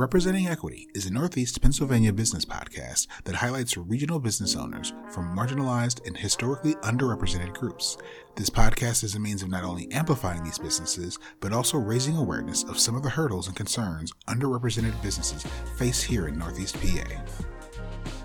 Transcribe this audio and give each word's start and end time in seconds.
Representing 0.00 0.48
Equity 0.48 0.88
is 0.94 1.04
a 1.04 1.12
Northeast 1.12 1.60
Pennsylvania 1.60 2.10
business 2.10 2.46
podcast 2.46 3.06
that 3.24 3.34
highlights 3.34 3.76
regional 3.76 4.18
business 4.18 4.56
owners 4.56 4.94
from 5.12 5.36
marginalized 5.36 6.06
and 6.06 6.16
historically 6.16 6.74
underrepresented 6.76 7.52
groups. 7.52 7.98
This 8.34 8.48
podcast 8.48 9.04
is 9.04 9.14
a 9.14 9.20
means 9.20 9.42
of 9.42 9.50
not 9.50 9.62
only 9.62 9.92
amplifying 9.92 10.42
these 10.42 10.58
businesses, 10.58 11.18
but 11.40 11.52
also 11.52 11.76
raising 11.76 12.16
awareness 12.16 12.64
of 12.64 12.78
some 12.78 12.94
of 12.94 13.02
the 13.02 13.10
hurdles 13.10 13.46
and 13.46 13.54
concerns 13.54 14.10
underrepresented 14.26 15.02
businesses 15.02 15.44
face 15.76 16.02
here 16.02 16.28
in 16.28 16.38
Northeast 16.38 16.80
PA. 16.80 17.22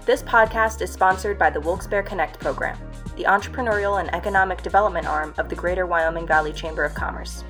This 0.06 0.24
podcast 0.24 0.82
is 0.82 0.94
sponsored 0.94 1.38
by 1.38 1.50
the 1.50 1.60
Wilkes-Barre 1.60 2.04
Connect 2.04 2.40
program, 2.40 2.78
the 3.18 3.26
entrepreneurial 3.26 4.00
and 4.00 4.16
economic 4.16 4.64
development 4.64 5.08
arm 5.08 5.34
of 5.38 5.50
the 5.50 5.56
Greater 5.56 5.86
Wyoming 5.86 6.26
Valley 6.26 6.54
Chamber 6.54 6.86
of 6.86 6.94
Commerce. 6.96 7.44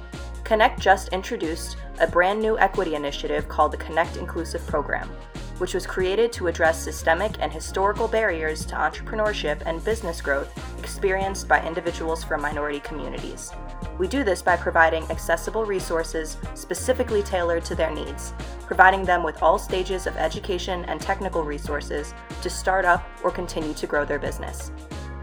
Connect 0.46 0.80
just 0.80 1.08
introduced 1.08 1.78
a 2.00 2.06
brand 2.06 2.40
new 2.40 2.56
equity 2.60 2.94
initiative 2.94 3.50
called 3.50 3.72
the 3.72 3.78
Connect 3.78 4.16
Inclusive 4.18 4.66
Program, 4.68 5.10
which 5.58 5.74
was 5.74 5.88
created 5.88 6.32
to 6.34 6.46
address 6.46 6.80
systemic 6.80 7.32
and 7.40 7.52
historical 7.52 8.08
barriers 8.08 8.64
to 8.68 8.76
entrepreneurship 8.76 9.64
and 9.66 9.84
business 9.84 10.22
growth 10.22 10.56
experienced 10.78 11.48
by 11.48 11.66
individuals 11.66 12.24
from 12.24 12.44
minority 12.44 12.80
communities. 12.82 13.54
We 13.98 14.08
do 14.08 14.24
this 14.24 14.44
by 14.44 14.56
providing 14.56 15.10
accessible 15.10 15.66
resources 15.66 16.38
specifically 16.54 17.24
tailored 17.24 17.66
to 17.66 17.74
their 17.74 17.92
needs, 17.92 18.36
providing 18.68 19.04
them 19.04 19.24
with 19.24 19.42
all 19.42 19.58
stages 19.58 20.06
of 20.06 20.16
education 20.16 20.86
and 20.86 21.02
technical 21.02 21.42
resources 21.42 22.14
to 22.44 22.52
start 22.52 22.86
up 22.86 23.04
or 23.24 23.32
continue 23.32 23.74
to 23.74 23.88
grow 23.88 24.06
their 24.06 24.20
business. 24.20 24.72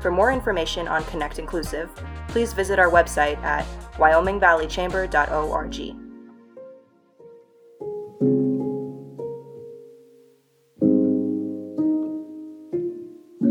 For 0.00 0.10
more 0.10 0.32
information 0.32 0.88
on 0.88 1.04
Connect 1.04 1.38
Inclusive, 1.38 1.90
please 2.32 2.54
visit 2.54 2.78
our 2.78 2.90
website 2.90 3.36
at 3.42 3.66
wyomingvalleychamber.org. 3.96 5.96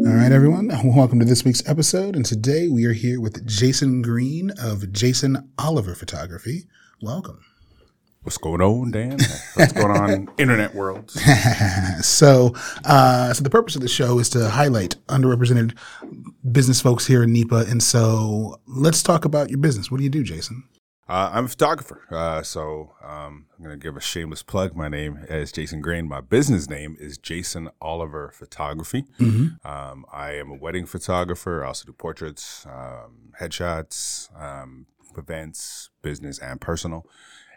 All 0.03 0.17
right, 0.17 0.31
everyone. 0.31 0.71
Welcome 0.83 1.19
to 1.19 1.25
this 1.25 1.45
week's 1.45 1.67
episode. 1.69 2.15
And 2.15 2.25
today 2.25 2.67
we 2.67 2.85
are 2.85 2.93
here 2.93 3.21
with 3.21 3.45
Jason 3.45 4.01
Green 4.01 4.49
of 4.59 4.91
Jason 4.91 5.51
Oliver 5.59 5.93
Photography. 5.93 6.63
Welcome. 7.03 7.39
What's 8.23 8.37
going 8.37 8.61
on, 8.61 8.91
Dan? 8.91 9.17
What's 9.55 9.73
going 9.73 9.97
on, 9.97 10.29
internet 10.37 10.75
world? 10.75 11.09
so, 12.01 12.53
uh, 12.85 13.33
so 13.33 13.43
the 13.43 13.49
purpose 13.49 13.75
of 13.75 13.81
the 13.81 13.87
show 13.87 14.19
is 14.19 14.29
to 14.29 14.47
highlight 14.47 14.95
underrepresented 15.07 15.75
business 16.51 16.79
folks 16.79 17.07
here 17.07 17.23
in 17.23 17.33
NEPA. 17.33 17.65
And 17.67 17.81
so, 17.81 18.59
let's 18.67 19.01
talk 19.01 19.25
about 19.25 19.49
your 19.49 19.57
business. 19.57 19.89
What 19.89 19.97
do 19.97 20.03
you 20.03 20.09
do, 20.11 20.21
Jason? 20.21 20.65
Uh, 21.09 21.31
I'm 21.33 21.45
a 21.45 21.47
photographer. 21.47 22.03
Uh, 22.11 22.43
so, 22.43 22.93
um, 23.03 23.47
I'm 23.57 23.65
going 23.65 23.79
to 23.79 23.83
give 23.83 23.97
a 23.97 24.01
shameless 24.01 24.43
plug. 24.43 24.75
My 24.75 24.87
name 24.87 25.25
is 25.27 25.51
Jason 25.51 25.81
Green. 25.81 26.07
My 26.07 26.21
business 26.21 26.69
name 26.69 26.97
is 26.99 27.17
Jason 27.17 27.69
Oliver 27.81 28.29
Photography. 28.35 29.05
Mm-hmm. 29.19 29.67
Um, 29.67 30.05
I 30.13 30.33
am 30.33 30.51
a 30.51 30.55
wedding 30.55 30.85
photographer. 30.85 31.63
I 31.63 31.69
also 31.69 31.87
do 31.87 31.93
portraits, 31.93 32.67
um, 32.67 33.33
headshots, 33.41 34.29
um, 34.39 34.85
events, 35.17 35.89
business, 36.03 36.37
and 36.37 36.61
personal 36.61 37.07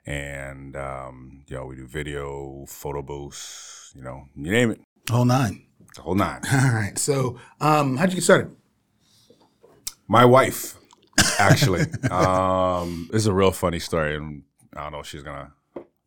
and 0.07 0.77
um, 0.77 1.45
you 1.47 1.57
know 1.57 1.67
we 1.67 1.77
do 1.77 1.87
video, 1.87 2.65
photo 2.69 3.03
booths, 3.03 3.93
you 3.95 4.03
know, 4.03 4.25
you 4.37 4.51
name 4.51 4.71
it. 4.71 4.81
Whole 5.11 5.25
nine. 5.25 5.67
The 5.95 6.03
whole 6.03 6.15
nine. 6.15 6.41
All 6.53 6.73
right. 6.73 6.99
So, 6.99 7.39
um, 7.61 7.97
how'd 7.97 8.11
you 8.11 8.17
get 8.17 8.25
started? 8.25 8.55
My 10.09 10.25
wife, 10.25 10.77
actually. 11.39 11.83
um, 12.11 13.09
this 13.13 13.23
is 13.23 13.27
a 13.27 13.35
real 13.35 13.53
funny 13.53 13.79
story, 13.79 14.17
and 14.17 14.43
I 14.77 14.85
don't 14.85 14.93
know 14.93 15.01
if 15.01 15.07
she's 15.07 15.23
gonna 15.23 15.53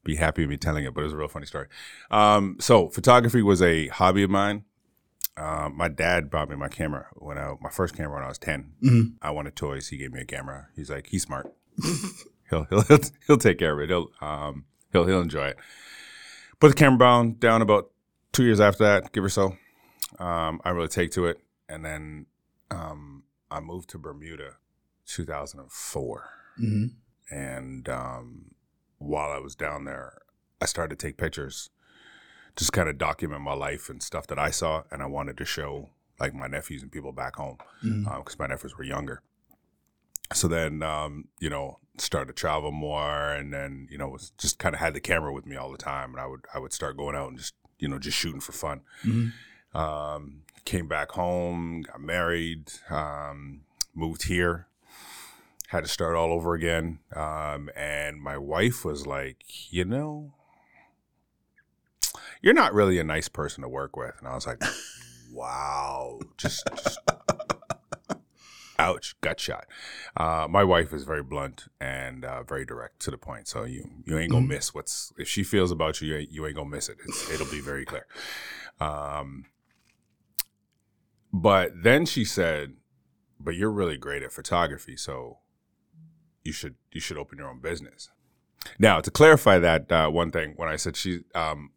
be 0.04 0.16
happy 0.16 0.44
with 0.44 0.50
me 0.50 0.58
telling 0.58 0.86
it, 0.86 0.94
but 0.94 1.04
it's 1.04 1.14
a 1.14 1.18
real 1.18 1.28
funny 1.28 1.46
story. 1.46 1.68
Um, 2.12 2.58
so, 2.60 2.90
photography 2.90 3.42
was 3.42 3.62
a 3.62 3.88
hobby 3.88 4.24
of 4.24 4.30
mine. 4.30 4.64
Um, 5.38 5.78
my 5.78 5.88
dad 5.88 6.32
bought 6.32 6.50
me 6.50 6.56
my 6.56 6.68
camera 6.68 7.08
when 7.14 7.38
I 7.38 7.54
my 7.62 7.70
first 7.70 7.96
camera 7.96 8.16
when 8.16 8.24
I 8.24 8.28
was 8.28 8.40
10 8.40 8.72
mm-hmm. 8.84 9.02
I 9.22 9.30
wanted 9.30 9.56
toys. 9.56 9.90
He 9.90 9.98
gave 9.98 10.12
me 10.12 10.22
a 10.22 10.26
camera. 10.26 10.70
He's 10.76 10.90
like, 10.90 11.08
he's 11.08 11.24
smart. 11.24 11.54
he'll 12.50 12.66
he'll 12.66 12.82
he'll, 12.82 13.00
he'll 13.28 13.38
take 13.38 13.60
care 13.60 13.74
of 13.74 13.80
it. 13.80 13.90
He'll 13.90 14.12
um 14.22 14.66
he'll 14.92 15.06
he'll 15.06 15.22
enjoy 15.22 15.48
it. 15.48 15.58
Put 16.60 16.70
the 16.70 16.76
camera 16.76 17.00
down 17.00 17.34
down 17.34 17.62
about 17.62 17.92
two 18.32 18.44
years 18.44 18.60
after 18.60 18.84
that, 18.84 19.12
give 19.12 19.24
or 19.24 19.30
so. 19.30 19.56
Um, 20.20 20.62
I 20.64 20.70
really 20.70 20.88
take 20.88 21.12
to 21.12 21.26
it, 21.26 21.40
and 21.70 21.84
then 21.84 22.26
um, 22.72 23.24
I 23.52 23.60
moved 23.60 23.90
to 23.90 23.98
Bermuda, 23.98 24.56
2004, 25.06 26.30
mm-hmm. 26.60 26.86
and 27.36 27.90
um, 27.90 28.52
while 28.98 29.32
I 29.32 29.38
was 29.38 29.54
down 29.56 29.86
there, 29.86 30.18
I 30.62 30.66
started 30.66 30.98
to 30.98 31.06
take 31.06 31.18
pictures, 31.18 31.70
just 32.56 32.74
kind 32.74 32.90
of 32.90 32.98
document 32.98 33.42
my 33.42 33.54
life 33.54 33.90
and 33.90 34.02
stuff 34.02 34.26
that 34.28 34.40
I 34.40 34.50
saw, 34.50 34.84
and 34.90 35.04
I 35.04 35.08
wanted 35.08 35.38
to 35.38 35.46
show 35.46 35.90
like 36.20 36.34
my 36.34 36.48
nephews 36.48 36.82
and 36.82 36.92
people 36.92 37.12
back 37.12 37.36
home 37.36 37.58
because 37.82 37.96
mm-hmm. 37.96 38.08
um, 38.08 38.24
my 38.40 38.48
nephews 38.48 38.76
were 38.76 38.84
younger 38.84 39.22
so 40.34 40.48
then 40.48 40.84
um, 40.84 41.26
you 41.40 41.50
know 41.50 41.80
started 42.00 42.28
to 42.28 42.40
travel 42.40 42.72
more 42.72 43.32
and 43.32 43.54
then 43.54 43.88
you 43.90 43.98
know 43.98 44.08
was 44.08 44.32
just 44.38 44.60
kind 44.60 44.76
of 44.76 44.80
had 44.80 44.94
the 44.94 45.00
camera 45.00 45.34
with 45.34 45.46
me 45.46 45.56
all 45.56 45.72
the 45.72 45.78
time 45.78 46.12
and 46.12 46.20
i 46.20 46.28
would 46.28 46.46
i 46.54 46.60
would 46.60 46.74
start 46.74 46.98
going 46.98 47.16
out 47.16 47.30
and 47.30 47.38
just 47.38 47.54
you 47.80 47.88
know 47.88 48.00
just 48.00 48.18
shooting 48.18 48.42
for 48.42 48.52
fun. 48.52 48.82
Mm-hmm. 49.04 49.78
um, 49.78 50.42
came 50.66 50.88
back 50.88 51.12
home 51.12 51.84
got 51.84 52.02
married 52.02 52.72
um, 52.90 53.62
moved 53.94 54.24
here 54.24 54.68
had 55.68 55.84
to 55.84 55.90
start 55.90 56.16
all 56.16 56.32
over 56.32 56.54
again. 56.54 57.00
Um, 57.14 57.70
and 57.76 58.22
my 58.22 58.38
wife 58.38 58.86
was 58.86 59.06
like 59.06 59.44
you 59.70 59.86
know 59.86 60.34
you're 62.42 62.54
not 62.54 62.74
really 62.74 63.00
a 63.00 63.04
nice 63.04 63.28
person 63.28 63.64
to 63.64 63.70
work 63.70 63.96
with. 63.96 64.14
And 64.20 64.28
i 64.28 64.36
was 64.36 64.48
like 64.48 64.62
wow 65.34 66.20
just, 66.38 66.68
just 66.84 67.00
ouch, 68.80 69.16
gut 69.22 69.40
shot. 69.40 69.66
Uh, 70.16 70.48
my 70.50 70.64
wife 70.64 70.94
is 70.94 71.04
very 71.04 71.24
blunt 71.24 71.66
and 71.80 72.24
uh, 72.24 72.44
very 72.44 72.66
direct 72.66 73.00
to 73.02 73.12
the 73.12 73.18
point. 73.18 73.48
So 73.48 73.64
you 73.64 73.90
you 74.06 74.18
ain't 74.18 74.32
gonna 74.32 74.42
mm-hmm. 74.42 74.54
miss 74.54 74.74
what's 74.74 75.14
if 75.18 75.28
she 75.28 75.44
feels 75.44 75.72
about 75.72 76.02
you, 76.02 76.10
you 76.10 76.18
ain't, 76.18 76.32
you 76.32 76.46
ain't 76.46 76.56
gonna 76.56 76.70
miss 76.70 76.90
it. 76.90 76.98
It's, 77.06 77.32
it'll 77.32 77.52
be 77.52 77.62
very 77.62 77.86
clear. 77.86 78.06
Um, 78.80 79.46
but 81.34 81.72
then 81.84 82.06
she 82.06 82.26
said, 82.26 82.74
"But 83.40 83.56
you're 83.56 83.72
really 83.72 83.98
great 83.98 84.24
at 84.24 84.32
photography, 84.32 84.98
so 84.98 85.40
you 86.44 86.52
should 86.52 86.76
you 86.92 87.02
should 87.02 87.18
open 87.18 87.38
your 87.38 87.50
own 87.50 87.60
business." 87.60 88.10
Now, 88.80 89.00
to 89.02 89.12
clarify 89.12 89.60
that 89.60 89.92
uh, 89.92 90.10
one 90.10 90.32
thing, 90.32 90.54
when 90.56 90.68
I 90.68 90.76
said 90.76 90.96
she, 90.96 91.22
um, 91.34 91.72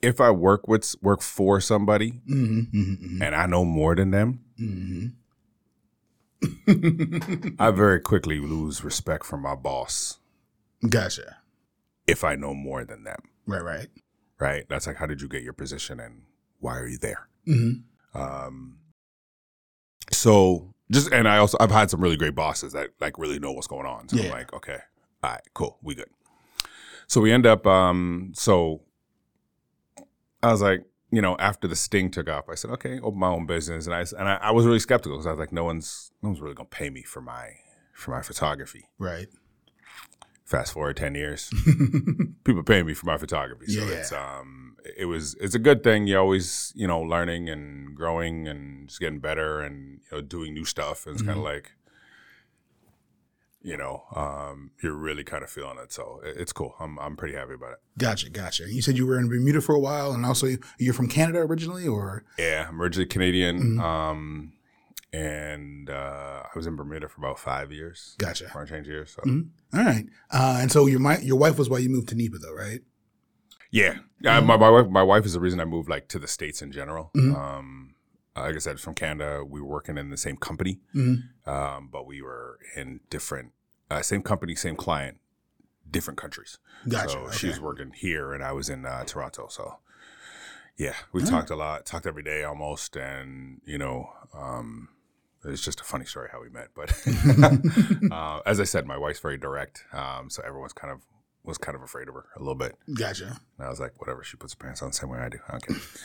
if 0.00 0.20
I 0.20 0.30
work 0.30 0.68
with 0.68 0.94
work 1.02 1.22
for 1.22 1.60
somebody 1.60 2.12
mm-hmm, 2.12 2.60
mm-hmm, 2.60 2.92
mm-hmm. 2.92 3.22
and 3.22 3.34
I 3.34 3.46
know 3.46 3.64
more 3.64 3.94
than 3.94 4.10
them, 4.10 4.40
mm-hmm. 4.60 5.06
I 7.58 7.70
very 7.70 8.00
quickly 8.00 8.38
lose 8.38 8.84
respect 8.84 9.24
for 9.24 9.36
my 9.36 9.54
boss. 9.54 10.18
Gotcha. 10.88 11.38
If 12.06 12.24
I 12.24 12.34
know 12.34 12.54
more 12.54 12.84
than 12.84 13.04
them. 13.04 13.20
Right, 13.46 13.62
right. 13.62 13.88
Right? 14.38 14.64
That's 14.68 14.86
like, 14.86 14.96
how 14.96 15.06
did 15.06 15.20
you 15.22 15.28
get 15.28 15.42
your 15.42 15.52
position 15.52 16.00
and 16.00 16.22
why 16.60 16.78
are 16.78 16.86
you 16.86 16.98
there? 16.98 17.28
Mm-hmm. 17.46 18.20
Um, 18.20 18.78
so 20.12 20.74
just, 20.90 21.12
and 21.12 21.26
I 21.28 21.38
also, 21.38 21.56
I've 21.60 21.70
had 21.70 21.90
some 21.90 22.00
really 22.00 22.16
great 22.16 22.34
bosses 22.34 22.72
that 22.72 22.90
like 23.00 23.18
really 23.18 23.38
know 23.38 23.52
what's 23.52 23.66
going 23.66 23.86
on. 23.86 24.08
So 24.08 24.16
yeah. 24.16 24.24
I'm 24.24 24.30
like, 24.30 24.52
okay, 24.52 24.78
all 25.22 25.30
right, 25.30 25.40
cool, 25.54 25.78
we 25.82 25.94
good. 25.94 26.08
So 27.06 27.20
we 27.20 27.32
end 27.32 27.46
up, 27.46 27.66
um, 27.66 28.32
so 28.34 28.82
I 30.42 30.52
was 30.52 30.62
like, 30.62 30.84
you 31.14 31.22
know, 31.22 31.36
after 31.38 31.68
the 31.68 31.76
sting 31.76 32.10
took 32.10 32.28
off, 32.28 32.48
I 32.48 32.54
said, 32.54 32.70
okay, 32.72 32.98
open 33.00 33.18
my 33.18 33.28
own 33.28 33.46
business, 33.46 33.86
and 33.86 33.94
I 33.94 34.00
and 34.18 34.28
I, 34.28 34.38
I 34.42 34.50
was 34.50 34.66
really 34.66 34.78
skeptical 34.78 35.16
because 35.16 35.26
I 35.26 35.30
was 35.30 35.38
like, 35.38 35.52
no 35.52 35.64
one's 35.64 36.10
no 36.22 36.30
one's 36.30 36.40
really 36.40 36.54
gonna 36.54 36.68
pay 36.68 36.90
me 36.90 37.02
for 37.02 37.20
my 37.20 37.50
for 37.92 38.10
my 38.10 38.22
photography. 38.22 38.88
Right. 38.98 39.28
Fast 40.44 40.72
forward 40.72 40.96
ten 40.96 41.14
years, 41.14 41.50
people 42.44 42.62
pay 42.62 42.82
me 42.82 42.94
for 42.94 43.06
my 43.06 43.16
photography. 43.16 43.66
So 43.66 43.86
yeah. 43.86 43.94
it's 43.94 44.12
um 44.12 44.76
it 44.96 45.06
was 45.06 45.34
it's 45.40 45.54
a 45.54 45.58
good 45.58 45.82
thing. 45.82 46.06
You 46.06 46.18
always 46.18 46.72
you 46.74 46.86
know 46.86 47.00
learning 47.00 47.48
and 47.48 47.94
growing 47.94 48.46
and 48.48 48.88
just 48.88 49.00
getting 49.00 49.20
better 49.20 49.60
and 49.60 50.00
you 50.10 50.16
know 50.16 50.20
doing 50.20 50.52
new 50.52 50.64
stuff. 50.64 51.06
And 51.06 51.14
it's 51.14 51.22
mm-hmm. 51.22 51.30
kind 51.30 51.38
of 51.38 51.44
like 51.44 51.72
you 53.64 53.78
know, 53.78 54.04
um, 54.14 54.70
you're 54.82 54.94
really 54.94 55.24
kind 55.24 55.42
of 55.42 55.48
feeling 55.48 55.78
it. 55.82 55.90
So 55.90 56.20
it's 56.22 56.52
cool. 56.52 56.74
I'm 56.78 56.98
I'm 56.98 57.16
pretty 57.16 57.34
happy 57.34 57.54
about 57.54 57.72
it. 57.72 57.78
Gotcha, 57.98 58.28
gotcha. 58.28 58.70
You 58.70 58.82
said 58.82 58.98
you 58.98 59.06
were 59.06 59.18
in 59.18 59.28
Bermuda 59.28 59.62
for 59.62 59.74
a 59.74 59.80
while, 59.80 60.12
and 60.12 60.24
also 60.26 60.48
you're 60.78 60.94
from 60.94 61.08
Canada 61.08 61.38
originally, 61.38 61.88
or 61.88 62.24
yeah, 62.38 62.66
I'm 62.68 62.80
originally 62.80 63.06
Canadian. 63.06 63.58
Mm-hmm. 63.58 63.80
Um, 63.80 64.52
and 65.14 65.88
uh, 65.88 66.42
I 66.44 66.50
was 66.54 66.66
in 66.66 66.76
Bermuda 66.76 67.08
for 67.08 67.20
about 67.20 67.38
five 67.38 67.72
years. 67.72 68.16
Gotcha. 68.18 68.48
Foreign 68.48 68.68
change 68.68 68.86
years. 68.86 69.12
So. 69.12 69.22
Mm-hmm. 69.22 69.78
All 69.78 69.84
right. 69.84 70.06
Uh, 70.30 70.58
and 70.60 70.70
so 70.70 70.86
your 70.86 71.00
my, 71.00 71.18
your 71.18 71.38
wife 71.38 71.56
was 71.56 71.70
why 71.70 71.78
you 71.78 71.88
moved 71.88 72.08
to 72.10 72.16
NEPA, 72.16 72.38
though, 72.38 72.52
right? 72.52 72.80
Yeah. 73.70 73.94
Mm-hmm. 74.22 74.46
my, 74.46 74.56
my 74.56 74.70
wife 74.70 74.88
my 74.88 75.02
wife 75.02 75.24
is 75.24 75.32
the 75.32 75.40
reason 75.40 75.60
I 75.60 75.64
moved 75.64 75.88
like 75.88 76.08
to 76.08 76.18
the 76.18 76.28
states 76.28 76.60
in 76.60 76.70
general. 76.70 77.10
Mm-hmm. 77.16 77.34
Um, 77.34 77.93
like 78.42 78.56
I 78.56 78.58
said, 78.58 78.80
from 78.80 78.94
Canada. 78.94 79.44
We 79.44 79.60
were 79.60 79.66
working 79.66 79.98
in 79.98 80.10
the 80.10 80.16
same 80.16 80.36
company, 80.36 80.80
mm-hmm. 80.94 81.48
um, 81.48 81.88
but 81.92 82.06
we 82.06 82.22
were 82.22 82.58
in 82.76 83.00
different, 83.10 83.52
uh, 83.90 84.02
same 84.02 84.22
company, 84.22 84.54
same 84.54 84.76
client, 84.76 85.18
different 85.90 86.18
countries. 86.18 86.58
Gotcha. 86.88 87.10
So 87.10 87.30
she 87.30 87.46
was 87.48 87.60
working 87.60 87.92
here, 87.94 88.32
and 88.32 88.42
I 88.42 88.52
was 88.52 88.68
in 88.68 88.84
uh, 88.84 89.04
Toronto. 89.04 89.46
So 89.48 89.78
yeah, 90.76 90.94
we 91.12 91.22
talked 91.22 91.50
a 91.50 91.56
lot, 91.56 91.86
talked 91.86 92.06
every 92.06 92.22
day 92.22 92.42
almost, 92.42 92.96
and 92.96 93.60
you 93.64 93.78
know, 93.78 94.10
um, 94.36 94.88
it's 95.44 95.62
just 95.62 95.80
a 95.80 95.84
funny 95.84 96.04
story 96.04 96.28
how 96.32 96.42
we 96.42 96.48
met. 96.48 96.68
But 96.74 96.90
uh, 98.12 98.40
as 98.44 98.58
I 98.58 98.64
said, 98.64 98.86
my 98.86 98.98
wife's 98.98 99.20
very 99.20 99.38
direct, 99.38 99.84
um, 99.92 100.30
so 100.30 100.42
everyone's 100.44 100.72
kind 100.72 100.92
of 100.92 101.00
was 101.44 101.58
kind 101.58 101.76
of 101.76 101.82
afraid 101.82 102.08
of 102.08 102.14
her 102.14 102.24
a 102.36 102.38
little 102.38 102.54
bit. 102.54 102.74
Gotcha. 102.94 103.38
And 103.58 103.66
I 103.66 103.68
was 103.68 103.78
like, 103.78 104.00
whatever, 104.00 104.24
she 104.24 104.36
puts 104.38 104.54
her 104.54 104.58
pants 104.58 104.80
on 104.80 104.88
the 104.88 104.94
same 104.94 105.10
way 105.10 105.18
I 105.18 105.28
do. 105.28 105.38
I 105.46 105.58
don't. 105.58 105.80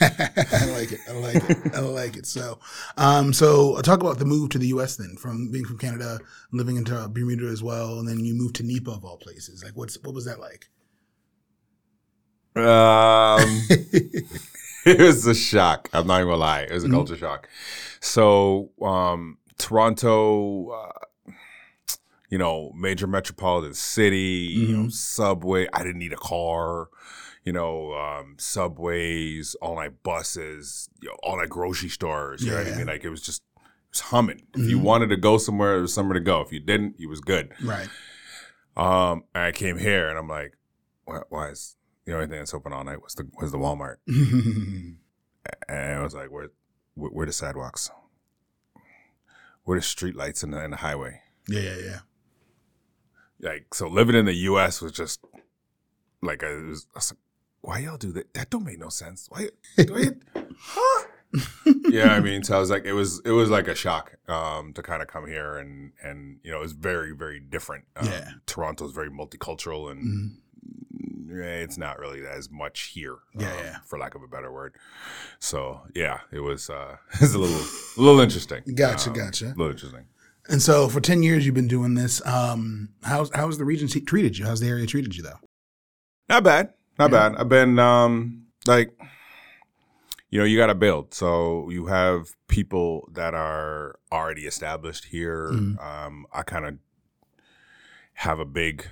I 0.52 0.66
like 0.66 0.92
it. 0.92 1.00
I 1.08 1.12
like 1.12 1.36
it. 1.50 1.74
I 1.74 1.80
like 1.80 2.16
it. 2.16 2.26
So, 2.26 2.58
um, 2.98 3.32
so 3.32 3.74
I'll 3.76 3.82
talk 3.82 4.00
about 4.02 4.18
the 4.18 4.26
move 4.26 4.50
to 4.50 4.58
the 4.58 4.66
U.S. 4.68 4.96
then, 4.96 5.16
from 5.16 5.50
being 5.50 5.64
from 5.64 5.78
Canada, 5.78 6.18
living 6.52 6.76
into 6.76 7.08
Bermuda 7.08 7.46
as 7.46 7.62
well, 7.62 7.98
and 7.98 8.06
then 8.06 8.20
you 8.24 8.34
moved 8.34 8.56
to 8.56 8.62
NEPA 8.62 8.90
of 8.90 9.04
all 9.04 9.16
places. 9.16 9.64
Like, 9.64 9.76
what's 9.76 9.96
what 10.02 10.14
was 10.14 10.26
that 10.26 10.40
like? 10.40 10.68
Um, 12.56 13.62
it 14.84 14.98
was 15.00 15.26
a 15.26 15.34
shock. 15.34 15.88
I'm 15.92 16.06
not 16.06 16.16
even 16.16 16.28
gonna 16.28 16.36
lie. 16.40 16.62
It 16.62 16.72
was 16.72 16.84
a 16.84 16.88
Mhm. 16.88 16.92
culture 16.92 17.16
shock. 17.16 17.48
So, 18.00 18.70
um, 18.82 19.38
Toronto, 19.58 20.70
uh, 20.70 20.99
you 22.30 22.38
know, 22.38 22.72
major 22.74 23.06
metropolitan 23.06 23.74
city, 23.74 24.48
you 24.56 24.76
know, 24.76 24.84
Mhm. 24.84 24.92
subway. 24.92 25.68
I 25.72 25.78
didn't 25.82 25.98
need 25.98 26.12
a 26.12 26.16
car. 26.16 26.88
You 27.44 27.52
know, 27.54 27.92
um, 27.94 28.36
subways, 28.38 29.54
all 29.62 29.76
night 29.76 30.02
buses, 30.02 30.88
you 31.02 31.08
know, 31.08 31.16
all 31.22 31.38
night 31.38 31.48
grocery 31.48 31.88
stores. 31.88 32.42
You 32.44 32.50
know 32.52 32.58
what 32.58 32.66
I 32.68 32.76
mean? 32.76 32.86
Like 32.86 33.02
it 33.02 33.08
was 33.10 33.22
just, 33.22 33.42
it 33.56 33.62
was 33.90 34.00
humming. 34.00 34.46
If 34.54 34.68
you 34.68 34.78
Mhm. 34.78 34.82
wanted 34.82 35.08
to 35.08 35.16
go 35.16 35.38
somewhere, 35.38 35.72
there 35.72 35.80
was 35.82 35.94
somewhere 35.94 36.14
to 36.14 36.20
go. 36.20 36.40
If 36.42 36.52
you 36.52 36.60
didn't, 36.60 37.00
you 37.00 37.08
was 37.08 37.20
good. 37.20 37.52
Right. 37.62 37.88
Um, 38.76 39.24
and 39.34 39.44
I 39.44 39.52
came 39.52 39.78
here, 39.78 40.08
and 40.08 40.18
I'm 40.18 40.28
like, 40.28 40.56
why, 41.06 41.20
why 41.30 41.48
is 41.48 41.76
the 42.04 42.12
only 42.14 42.26
thing 42.26 42.38
that's 42.38 42.54
open 42.54 42.72
all 42.72 42.84
night 42.84 43.02
was 43.02 43.14
the 43.14 43.28
was 43.40 43.50
the 43.52 43.58
Walmart? 43.58 43.96
And 45.68 45.98
I 46.00 46.02
was 46.02 46.14
like, 46.14 46.30
where, 46.30 46.50
where, 46.94 47.10
where 47.10 47.26
the 47.26 47.32
sidewalks? 47.32 47.90
Where 49.64 49.78
the 49.78 49.82
street 49.82 50.14
lights 50.14 50.42
and 50.42 50.52
the, 50.52 50.62
in 50.62 50.70
the 50.70 50.76
highway? 50.78 51.22
yeah, 51.48 51.60
yeah, 51.60 51.76
yeah. 51.84 51.98
Like, 53.40 53.74
so 53.74 53.88
living 53.88 54.14
in 54.16 54.26
the 54.26 54.34
U.S. 54.34 54.80
was 54.82 54.92
just 54.92 55.24
like, 56.22 56.44
I 56.44 56.52
was, 56.54 56.86
I 56.94 56.98
was 56.98 57.12
like, 57.12 57.18
why 57.62 57.78
y'all 57.80 57.96
do 57.96 58.12
that? 58.12 58.32
That 58.34 58.50
don't 58.50 58.64
make 58.64 58.78
no 58.78 58.88
sense. 58.88 59.28
Why? 59.30 59.48
why 59.76 60.10
huh? 60.58 61.06
yeah, 61.90 62.12
I 62.12 62.20
mean, 62.20 62.42
so 62.42 62.56
I 62.56 62.58
was 62.60 62.70
like, 62.70 62.84
it 62.84 62.92
was, 62.92 63.20
it 63.24 63.30
was 63.30 63.50
like 63.50 63.68
a 63.68 63.74
shock 63.74 64.16
um, 64.28 64.72
to 64.74 64.82
kind 64.82 65.00
of 65.00 65.08
come 65.08 65.26
here, 65.28 65.58
and 65.58 65.92
and 66.02 66.40
you 66.42 66.50
know, 66.50 66.58
it 66.58 66.62
was 66.62 66.72
very, 66.72 67.12
very 67.14 67.38
different. 67.38 67.84
Um, 67.96 68.08
Yeah. 68.08 68.30
Toronto's 68.46 68.92
very 68.92 69.10
multicultural, 69.10 69.90
and 69.92 70.32
Mhm. 71.28 71.40
eh, 71.40 71.62
it's 71.62 71.78
not 71.78 71.98
really 72.00 72.26
as 72.26 72.50
much 72.50 72.90
here. 72.94 73.18
Yeah, 73.38 73.50
um, 73.52 73.58
yeah. 73.64 73.76
for 73.86 73.98
lack 73.98 74.14
of 74.16 74.22
a 74.22 74.26
better 74.28 74.50
word. 74.50 74.74
So 75.38 75.82
yeah, 75.94 76.20
it 76.32 76.40
was, 76.40 76.68
uh, 76.68 76.96
it 77.14 77.20
was 77.20 77.34
a 77.34 77.38
little, 77.38 77.56
a 77.96 78.00
little 78.00 78.20
interesting. 78.20 78.62
Gotcha, 78.74 79.10
Um, 79.10 79.16
gotcha. 79.16 79.46
A 79.46 79.54
little 79.56 79.70
interesting. 79.70 80.06
And 80.48 80.60
so, 80.60 80.88
for 80.88 81.00
ten 81.00 81.22
years, 81.22 81.44
you've 81.46 81.54
been 81.54 81.68
doing 81.68 81.94
this. 81.94 82.24
Um, 82.26 82.90
how's 83.02 83.30
how's 83.34 83.58
the 83.58 83.64
region 83.64 83.88
treated 83.88 84.38
you? 84.38 84.46
How's 84.46 84.60
the 84.60 84.68
area 84.68 84.86
treated 84.86 85.14
you, 85.16 85.22
though? 85.22 85.38
Not 86.28 86.44
bad. 86.44 86.72
Not 86.98 87.10
Yeah. 87.10 87.28
bad. 87.28 87.36
I've 87.38 87.48
been 87.48 87.78
um 87.78 88.46
like 88.66 88.96
you 90.30 90.38
know, 90.38 90.44
you 90.44 90.56
got 90.56 90.68
to 90.68 90.74
build. 90.76 91.12
So 91.12 91.68
you 91.70 91.86
have 91.86 92.36
people 92.46 93.08
that 93.12 93.34
are 93.34 93.98
already 94.12 94.42
established 94.46 95.06
here. 95.06 95.50
Mhm. 95.52 95.82
Um 95.82 96.26
I 96.32 96.42
kind 96.42 96.66
of 96.66 96.78
have 98.14 98.38
a 98.38 98.44
big 98.44 98.86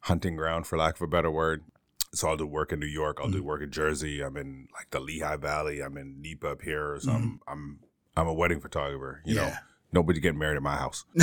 hunting 0.00 0.36
ground 0.36 0.66
for 0.66 0.76
lack 0.78 0.96
of 0.96 1.02
a 1.02 1.06
better 1.06 1.30
word. 1.30 1.64
So 2.12 2.28
I'll 2.28 2.36
do 2.36 2.46
work 2.46 2.72
in 2.72 2.78
New 2.78 2.86
York, 2.86 3.18
I'll 3.20 3.30
do 3.30 3.42
work 3.42 3.60
in 3.62 3.70
Jersey. 3.70 4.20
I'm 4.20 4.36
in 4.36 4.68
like 4.72 4.90
the 4.90 5.00
Lehigh 5.00 5.36
Valley, 5.36 5.80
I'm 5.80 5.96
in 5.96 6.20
NEPA 6.22 6.48
up 6.48 6.62
here. 6.62 6.98
So 7.00 7.10
I'm 7.12 7.40
I'm 7.48 7.80
I'm 8.16 8.26
a 8.28 8.34
wedding 8.34 8.60
photographer, 8.60 9.20
you 9.24 9.34
know. 9.34 9.52
Nobody 9.94 10.20
getting 10.20 10.38
married 10.38 10.56
at 10.56 10.62
my 10.62 10.76
house. 10.76 11.04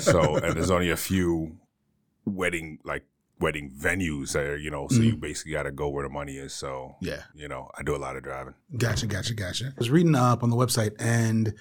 So 0.00 0.36
and 0.36 0.56
there's 0.56 0.70
only 0.70 0.90
a 0.90 0.96
few 0.96 1.56
wedding 2.24 2.78
like 2.84 3.04
wedding 3.40 3.70
venues 3.76 4.32
there, 4.32 4.56
you 4.56 4.70
know, 4.70 4.86
so 4.88 5.02
you 5.02 5.16
basically 5.16 5.52
got 5.52 5.64
to 5.64 5.72
go 5.72 5.88
where 5.88 6.04
the 6.04 6.08
money 6.08 6.36
is. 6.36 6.54
So, 6.54 6.94
yeah. 7.00 7.22
you 7.34 7.48
know, 7.48 7.68
I 7.76 7.82
do 7.82 7.94
a 7.94 7.98
lot 7.98 8.16
of 8.16 8.22
driving. 8.22 8.54
Gotcha, 8.78 9.06
gotcha, 9.06 9.34
gotcha. 9.34 9.66
I 9.66 9.72
was 9.76 9.90
reading 9.90 10.14
up 10.14 10.44
on 10.44 10.50
the 10.50 10.56
website, 10.56 10.94
and 11.00 11.52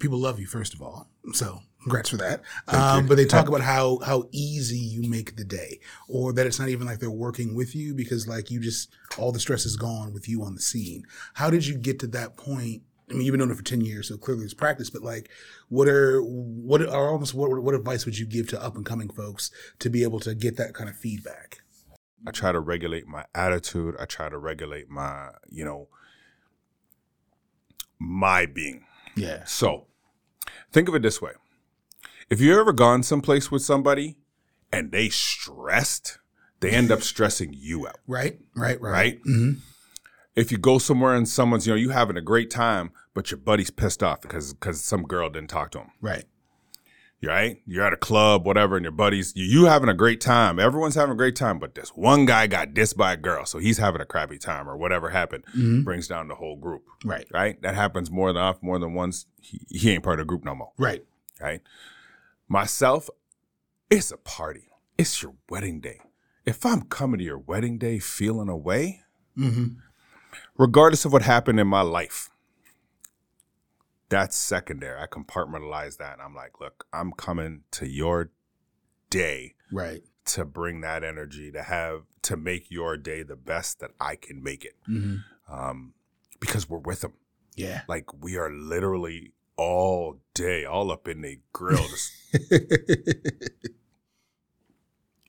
people 0.00 0.18
love 0.18 0.40
you 0.40 0.46
first 0.46 0.74
of 0.74 0.82
all. 0.82 1.08
So 1.32 1.60
congrats 1.82 2.08
for 2.08 2.16
that. 2.16 2.42
Um, 2.68 3.06
but 3.06 3.16
they 3.16 3.24
talk 3.24 3.48
about 3.48 3.60
how 3.60 4.00
how 4.04 4.28
easy 4.32 4.78
you 4.78 5.08
make 5.08 5.36
the 5.36 5.44
day, 5.44 5.80
or 6.08 6.32
that 6.32 6.46
it's 6.46 6.58
not 6.58 6.68
even 6.68 6.86
like 6.86 6.98
they're 6.98 7.10
working 7.10 7.54
with 7.54 7.74
you 7.74 7.94
because 7.94 8.26
like 8.26 8.50
you 8.50 8.60
just 8.60 8.90
all 9.16 9.32
the 9.32 9.40
stress 9.40 9.64
is 9.64 9.76
gone 9.76 10.12
with 10.12 10.28
you 10.28 10.42
on 10.42 10.54
the 10.54 10.60
scene. 10.60 11.04
How 11.34 11.50
did 11.50 11.66
you 11.66 11.78
get 11.78 12.00
to 12.00 12.06
that 12.08 12.36
point? 12.36 12.82
I 13.10 13.14
mean, 13.14 13.22
you've 13.22 13.32
been 13.32 13.40
doing 13.40 13.50
it 13.50 13.56
for 13.56 13.64
ten 13.64 13.80
years, 13.80 14.08
so 14.08 14.16
clearly 14.16 14.44
it's 14.44 14.54
practice. 14.54 14.88
But 14.90 15.02
like, 15.02 15.28
what 15.68 15.88
are 15.88 16.22
what 16.22 16.80
are 16.82 17.08
almost 17.10 17.34
what 17.34 17.50
what 17.62 17.74
advice 17.74 18.04
would 18.06 18.18
you 18.18 18.26
give 18.26 18.48
to 18.50 18.62
up 18.62 18.76
and 18.76 18.86
coming 18.86 19.10
folks 19.10 19.50
to 19.80 19.90
be 19.90 20.02
able 20.02 20.20
to 20.20 20.34
get 20.34 20.56
that 20.58 20.74
kind 20.74 20.88
of 20.88 20.96
feedback? 20.96 21.58
I 22.26 22.30
try 22.32 22.52
to 22.52 22.60
regulate 22.60 23.06
my 23.06 23.24
attitude. 23.34 23.96
I 23.98 24.04
try 24.04 24.28
to 24.28 24.36
regulate 24.36 24.90
my, 24.90 25.30
you 25.48 25.64
know, 25.64 25.88
my 27.98 28.46
being. 28.46 28.84
Yeah, 29.16 29.44
So, 29.44 29.86
think 30.72 30.88
of 30.88 30.94
it 30.94 31.02
this 31.02 31.20
way. 31.20 31.32
If 32.28 32.40
you've 32.40 32.58
ever 32.58 32.72
gone 32.72 33.02
someplace 33.02 33.50
with 33.50 33.62
somebody 33.62 34.16
and 34.72 34.92
they 34.92 35.08
stressed, 35.08 36.18
they 36.60 36.70
end 36.70 36.92
up 36.92 37.02
stressing 37.12 37.52
you 37.54 37.88
out. 37.88 37.98
right, 38.06 38.38
right, 38.54 38.80
right, 38.80 38.92
Right? 38.92 39.20
hmm 39.24 39.52
if 40.36 40.50
you 40.52 40.58
go 40.58 40.78
somewhere 40.78 41.14
and 41.14 41.28
someone's, 41.28 41.66
you 41.66 41.72
know, 41.72 41.76
you 41.76 41.90
having 41.90 42.16
a 42.16 42.20
great 42.22 42.50
time, 42.50 42.90
but 43.14 43.30
your 43.30 43.38
buddy's 43.38 43.70
pissed 43.70 44.02
off 44.02 44.20
because 44.20 44.54
because 44.54 44.80
some 44.82 45.02
girl 45.02 45.28
didn't 45.30 45.50
talk 45.50 45.70
to 45.72 45.78
him. 45.80 45.90
right, 46.00 46.24
right? 47.22 47.60
You're 47.66 47.84
at 47.84 47.92
a 47.92 47.96
club, 47.98 48.46
whatever, 48.46 48.76
and 48.76 48.84
your 48.84 48.92
buddies, 48.92 49.32
you, 49.36 49.44
you 49.44 49.64
having 49.66 49.88
a 49.88 49.94
great 49.94 50.20
time. 50.20 50.58
Everyone's 50.58 50.94
having 50.94 51.12
a 51.12 51.16
great 51.16 51.36
time, 51.36 51.58
but 51.58 51.74
this 51.74 51.90
one 51.90 52.24
guy 52.26 52.46
got 52.46 52.72
dissed 52.72 52.96
by 52.96 53.12
a 53.12 53.16
girl, 53.16 53.44
so 53.44 53.58
he's 53.58 53.78
having 53.78 54.00
a 54.00 54.06
crappy 54.06 54.38
time, 54.38 54.68
or 54.70 54.76
whatever 54.76 55.10
happened, 55.10 55.44
Mhm. 55.56 55.84
brings 55.84 56.08
down 56.08 56.28
the 56.28 56.36
whole 56.36 56.56
group, 56.56 56.84
right, 57.04 57.26
right? 57.32 57.60
That 57.62 57.74
happens 57.74 58.10
more 58.10 58.32
than 58.32 58.40
off, 58.42 58.62
more 58.62 58.78
than 58.78 58.94
once. 58.94 59.26
He, 59.40 59.60
he 59.68 59.90
ain't 59.90 60.04
part 60.04 60.20
of 60.20 60.26
the 60.26 60.28
group 60.28 60.44
no 60.44 60.54
more, 60.54 60.72
right. 60.78 61.04
right? 61.40 61.60
Myself, 62.48 63.10
it's 63.90 64.10
a 64.10 64.16
party. 64.16 64.68
It's 64.96 65.22
your 65.22 65.34
wedding 65.48 65.80
day. 65.80 66.00
If 66.46 66.64
I'm 66.64 66.82
coming 66.82 67.18
to 67.18 67.24
your 67.24 67.38
wedding 67.38 67.78
day 67.78 67.98
feeling 67.98 68.48
away, 68.48 69.02
Mm-hmm. 69.38 69.78
Regardless 70.56 71.04
of 71.04 71.12
what 71.12 71.22
happened 71.22 71.58
in 71.60 71.66
my 71.66 71.82
life, 71.82 72.30
that's 74.08 74.36
secondary. 74.36 75.00
I 75.00 75.06
compartmentalize 75.06 75.96
that, 75.98 76.14
and 76.14 76.22
I'm 76.22 76.34
like, 76.34 76.60
look, 76.60 76.86
I'm 76.92 77.12
coming 77.12 77.62
to 77.72 77.86
your 77.88 78.30
day 79.08 79.54
Right. 79.72 80.02
to 80.26 80.44
bring 80.44 80.80
that 80.80 81.04
energy 81.04 81.50
to 81.52 81.62
have 81.62 82.02
to 82.22 82.36
make 82.36 82.70
your 82.70 82.96
day 82.96 83.22
the 83.22 83.36
best 83.36 83.80
that 83.80 83.90
I 84.00 84.16
can 84.16 84.42
make 84.42 84.64
it. 84.64 84.74
Mm-hmm. 84.88 85.52
Um, 85.52 85.94
because 86.40 86.68
we're 86.68 86.78
with 86.78 87.00
them. 87.02 87.12
Yeah. 87.56 87.82
Like 87.88 88.22
we 88.22 88.36
are 88.36 88.50
literally 88.50 89.32
all 89.56 90.20
day, 90.34 90.64
all 90.64 90.90
up 90.90 91.06
in 91.06 91.20
the 91.22 91.38
grill. 91.52 91.76
Just, 91.86 92.12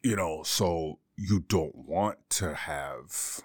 you 0.03 0.15
know, 0.15 0.44
so 0.44 1.00
you 1.18 1.44
don't 1.48 1.75
want 1.75 2.18
to 2.30 2.56
have 2.56 3.41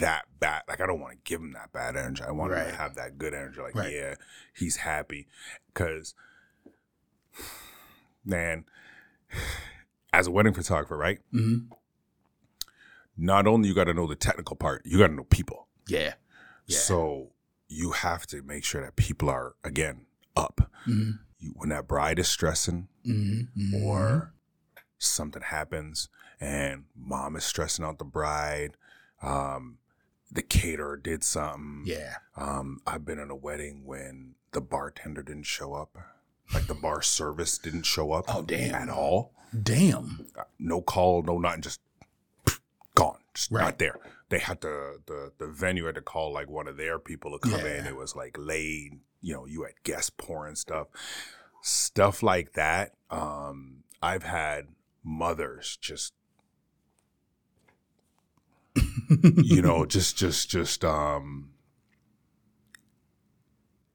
that 0.00 0.22
bad. 0.38 0.62
Like 0.68 0.80
I 0.80 0.86
don't 0.86 1.00
want 1.00 1.12
to 1.14 1.18
give 1.24 1.40
him 1.40 1.52
that 1.52 1.72
bad 1.72 1.96
energy. 1.96 2.22
I 2.22 2.30
want 2.30 2.52
him 2.52 2.64
to 2.64 2.74
have 2.76 2.94
that 2.94 3.18
good 3.18 3.34
energy. 3.34 3.60
Like, 3.60 3.74
Right. 3.74 3.92
yeah, 3.92 4.14
he's 4.54 4.76
happy. 4.76 5.26
Cause 5.74 6.14
man, 8.24 8.64
as 10.12 10.26
a 10.26 10.30
wedding 10.30 10.54
photographer, 10.54 10.96
right? 10.96 11.18
Mm-hmm. 11.32 11.72
Not 13.16 13.46
only 13.46 13.68
you 13.68 13.74
got 13.74 13.84
to 13.84 13.94
know 13.94 14.06
the 14.06 14.14
technical 14.16 14.56
part, 14.56 14.82
you 14.84 14.98
got 14.98 15.08
to 15.08 15.14
know 15.14 15.24
people. 15.24 15.68
Yeah. 15.88 16.14
Yeah. 16.66 16.78
So 16.78 17.32
you 17.68 17.90
have 17.92 18.26
to 18.28 18.42
make 18.42 18.64
sure 18.64 18.82
that 18.82 18.96
people 18.96 19.28
are 19.28 19.54
again 19.64 20.06
up. 20.36 20.70
hmm 20.84 21.10
You, 21.38 21.52
when 21.56 21.68
that 21.70 21.88
bride 21.88 22.18
is 22.18 22.28
stressing 22.28 22.88
hmm 23.04 23.42
or 23.84 24.32
something 24.98 25.42
happens 25.42 26.08
and 26.40 26.84
mom 26.96 27.34
is 27.36 27.44
stressing 27.44 27.84
out 27.84 27.98
the 27.98 28.04
bride, 28.04 28.76
um, 29.22 29.78
the 30.30 30.42
caterer 30.42 30.96
did 30.96 31.22
something. 31.24 31.82
yeah. 31.86 32.14
Um, 32.36 32.80
I've 32.86 33.04
been 33.04 33.18
in 33.18 33.30
a 33.30 33.36
wedding 33.36 33.84
when 33.84 34.34
the 34.52 34.60
bartender 34.60 35.22
didn't 35.22 35.44
show 35.46 35.74
up, 35.74 35.96
like 36.54 36.66
the 36.66 36.74
bar 36.74 37.02
service 37.02 37.58
didn't 37.58 37.84
show 37.84 38.12
up. 38.12 38.24
Oh, 38.28 38.42
damn. 38.42 38.74
At 38.74 38.88
all. 38.88 39.32
Damn. 39.62 40.26
no 40.58 40.80
call, 40.80 41.22
no 41.22 41.38
nothing, 41.38 41.60
just 41.62 41.80
gone, 42.94 43.18
just 43.34 43.50
Right. 43.50 43.62
not 43.64 43.78
there. 43.78 43.96
They 44.30 44.38
had 44.38 44.62
to 44.62 44.94
the 45.04 45.32
the 45.36 45.46
venue 45.48 45.84
had 45.84 45.96
to 45.96 46.00
call 46.00 46.32
like 46.32 46.48
one 46.48 46.66
of 46.66 46.78
their 46.78 46.98
people 46.98 47.38
to 47.38 47.50
come 47.50 47.60
in. 47.66 47.86
It 47.86 47.96
was 47.96 48.16
like 48.16 48.34
late, 48.38 48.92
you 49.20 49.34
know, 49.34 49.44
you 49.44 49.64
had 49.64 49.74
guests 49.84 50.08
pouring 50.08 50.54
stuff, 50.54 50.86
stuff 51.60 52.22
like 52.22 52.54
that. 52.54 52.92
Um, 53.10 53.84
I've 54.02 54.22
had 54.22 54.68
mothers 55.04 55.76
just 55.82 56.14
you 59.36 59.62
know 59.62 59.84
just 59.86 60.16
just 60.16 60.48
just 60.50 60.84
um 60.84 61.50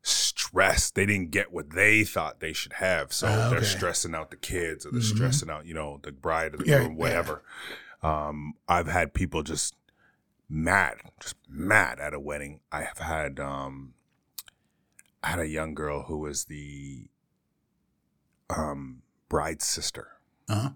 stressed 0.02 0.96
they 0.96 1.06
didn't 1.06 1.32
get 1.32 1.52
what 1.52 1.72
they 1.72 2.04
thought 2.04 2.40
they 2.40 2.54
should 2.54 2.74
have. 2.74 3.12
So 3.12 3.28
Ah, 3.28 3.50
they're 3.50 3.64
stressing 3.64 4.16
out 4.16 4.30
the 4.32 4.38
kids 4.38 4.86
or 4.86 4.92
they're 4.92 5.02
Mhm. 5.02 5.16
stressing 5.16 5.50
out 5.50 5.66
you 5.66 5.74
know 5.74 6.00
the 6.02 6.12
bride 6.12 6.54
or 6.54 6.58
the 6.58 6.66
Yeah, 6.66 6.78
groom 6.80 6.94
yeah. 6.94 6.98
whatever. 7.00 7.44
Um 8.02 8.54
i've 8.68 8.88
had 8.88 9.14
people 9.14 9.44
just 9.44 9.76
mad 10.50 10.98
just 11.20 11.36
mad 11.50 12.00
at 12.00 12.14
a 12.14 12.20
wedding. 12.20 12.62
I 12.72 12.84
have 12.84 13.00
had 13.00 13.40
um 13.40 13.94
i 15.24 15.30
had 15.32 15.40
a 15.40 15.48
young 15.48 15.74
girl 15.74 16.04
who 16.04 16.20
was 16.20 16.46
the 16.46 17.10
um 18.50 19.02
bride's 19.30 19.66
sister. 19.66 20.08
Uh-huh. 20.48 20.70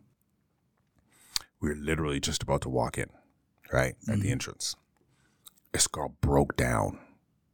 we 1.61 1.69
were 1.69 1.75
literally 1.75 2.19
just 2.19 2.43
about 2.43 2.61
to 2.61 2.67
walk 2.69 2.97
in, 2.97 3.09
right 3.71 3.95
at 4.01 4.05
the 4.05 4.11
mm-hmm. 4.23 4.31
entrance. 4.31 4.75
This 5.71 5.87
girl 5.87 6.15
broke 6.21 6.55
down, 6.57 6.99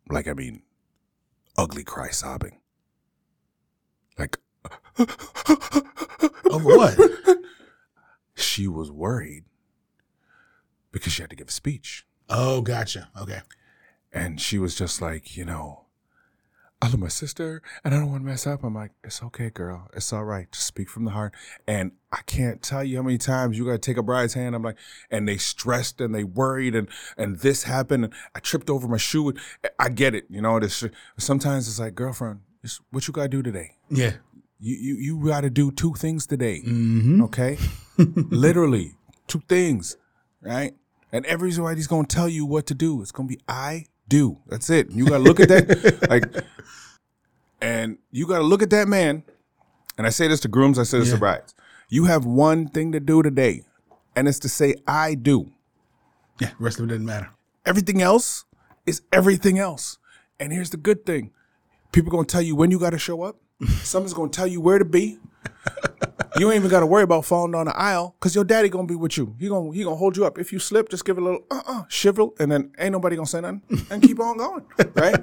like 0.10 0.28
I 0.28 0.34
mean, 0.34 0.64
ugly 1.58 1.84
cry 1.84 2.10
sobbing, 2.10 2.60
like 4.18 4.38
Over 6.50 6.76
what? 6.78 7.00
she 8.36 8.68
was 8.68 8.92
worried 8.92 9.46
because 10.92 11.14
she 11.14 11.22
had 11.22 11.30
to 11.30 11.36
give 11.36 11.48
a 11.50 11.52
speech, 11.52 12.06
Oh, 12.30 12.62
gotcha. 12.62 13.10
Okay. 13.20 13.42
and 14.12 14.42
she 14.42 14.58
was 14.58 14.76
just 14.76 15.02
like, 15.02 15.38
you 15.38 15.46
know, 15.46 15.86
I 16.80 16.90
love 16.90 17.00
my 17.00 17.08
sister, 17.08 17.64
and 17.84 17.96
I 17.96 18.00
don't 18.00 18.12
want 18.12 18.22
to 18.22 18.26
mess 18.26 18.46
up. 18.46 18.64
I'm 18.64 18.76
like, 18.76 18.92
it's 19.04 19.24
okay, 19.24 19.50
girl, 19.50 19.90
it's 19.96 20.14
all 20.14 20.24
right. 20.24 20.52
Just 20.52 20.68
speak 20.68 20.90
from 20.90 21.06
the 21.06 21.12
heart. 21.12 21.34
And 21.68 21.94
I 22.12 22.20
can't 22.28 22.62
tell 22.62 22.84
you 22.84 22.98
how 22.98 23.04
many 23.04 23.18
times 23.18 23.58
you 23.58 23.66
got 23.66 23.72
to 23.72 23.78
take 23.80 23.98
a 23.98 24.04
bride's 24.04 24.36
hand. 24.36 24.54
I'm 24.54 24.62
like, 24.62 24.78
and 25.10 25.28
they 25.28 25.38
stressed 25.38 26.00
and 26.00 26.14
they 26.14 26.24
worried, 26.24 26.76
and 26.76 26.88
and 27.18 27.40
this 27.40 27.64
happened, 27.64 28.06
and 28.06 28.14
I 28.36 28.40
tripped 28.40 28.70
over 28.70 28.88
my 28.88 28.98
shoe. 28.98 29.34
I 29.80 29.90
get 29.90 30.14
it, 30.14 30.26
you 30.30 30.42
know. 30.42 30.60
This 30.60 30.84
sometimes 31.18 31.68
it's 31.68 31.80
like, 31.80 31.96
girlfriend, 31.96 32.42
it's 32.64 32.80
what 32.92 33.08
you 33.08 33.14
got 33.14 33.24
to 33.24 33.30
do 33.30 33.42
today. 33.42 33.72
Yeah. 33.90 34.14
You 34.60 34.76
you 34.76 34.96
you 34.96 35.26
got 35.28 35.42
to 35.42 35.50
do 35.50 35.72
two 35.72 35.94
things 35.96 36.28
today. 36.28 36.62
Mm-hmm. 36.64 37.24
Okay, 37.24 37.58
literally 37.98 38.94
two 39.28 39.42
things, 39.50 39.98
right? 40.42 40.76
And 41.12 41.26
everybody's 41.26 41.88
gonna 41.88 42.08
tell 42.08 42.30
you 42.30 42.46
what 42.46 42.66
to 42.68 42.76
do. 42.76 43.02
It's 43.02 43.12
gonna 43.12 43.28
be 43.28 43.40
I 43.48 43.86
do. 44.08 44.38
That's 44.48 44.70
it. 44.70 44.92
You 44.92 45.06
gotta 45.06 45.24
look 45.24 45.40
at 45.40 45.50
that, 45.50 46.08
like, 46.10 46.26
and 47.62 47.98
you 48.12 48.28
gotta 48.28 48.44
look 48.44 48.62
at 48.62 48.70
that 48.72 48.88
man. 48.88 49.24
And 49.98 50.06
I 50.06 50.10
say 50.12 50.28
this 50.28 50.40
to 50.42 50.48
grooms. 50.48 50.78
I 50.80 50.84
say 50.84 51.00
this 51.00 51.08
Yeah. 51.08 51.14
to 51.16 51.20
brides. 51.20 51.56
You 51.90 52.06
have 52.06 52.26
one 52.26 52.68
thing 52.68 52.92
to 52.92 53.00
do 53.00 53.24
today, 53.24 53.64
and 54.16 54.28
it's 54.28 54.40
to 54.40 54.50
say 54.50 54.76
I 54.88 55.16
do. 55.16 55.52
Yeah. 56.40 56.52
Rest 56.60 56.80
of 56.80 56.86
it 56.86 56.90
doesn't 56.90 57.06
matter. 57.06 57.30
Everything 57.66 58.02
else 58.02 58.46
is 58.86 59.02
everything 59.12 59.58
else. 59.58 59.98
And 60.40 60.54
here's 60.54 60.70
the 60.70 60.78
good 60.78 61.06
thing: 61.06 61.32
people 61.92 62.12
gonna 62.12 62.26
tell 62.26 62.42
you 62.42 62.56
when 62.56 62.72
you 62.72 62.80
gotta 62.80 63.00
show 63.00 63.24
up. 63.24 63.38
Someone's 63.82 64.14
gonna 64.14 64.30
tell 64.30 64.48
you 64.48 64.62
where 64.62 64.78
to 64.80 64.86
be. 64.86 65.18
You 66.38 66.52
ain't 66.52 66.58
even 66.60 66.70
gotta 66.70 66.86
worry 66.86 67.02
about 67.04 67.26
falling 67.26 67.52
down 67.52 67.66
the 67.66 67.76
aisle 67.76 68.16
because 68.20 68.36
your 68.36 68.44
daddy 68.44 68.70
gonna 68.70 68.86
be 68.88 68.96
with 68.96 69.18
you. 69.18 69.36
He 69.40 69.48
gonna 69.50 69.72
he 69.74 69.84
gonna 69.84 69.96
hold 69.96 70.16
you 70.18 70.26
up. 70.26 70.38
If 70.38 70.54
you 70.54 70.60
slip, 70.60 70.90
just 70.90 71.04
give 71.04 71.18
a 71.18 71.22
little 71.22 71.44
uh 71.50 71.62
uh 71.66 71.84
shiver, 71.88 72.28
and 72.40 72.52
then 72.52 72.72
ain't 72.78 72.92
nobody 72.92 73.16
gonna 73.16 73.26
say 73.26 73.42
nothing 73.42 73.64
and 73.90 74.04
keep 74.04 74.20
on 74.20 74.38
going. 74.38 74.66
Right? 74.94 75.16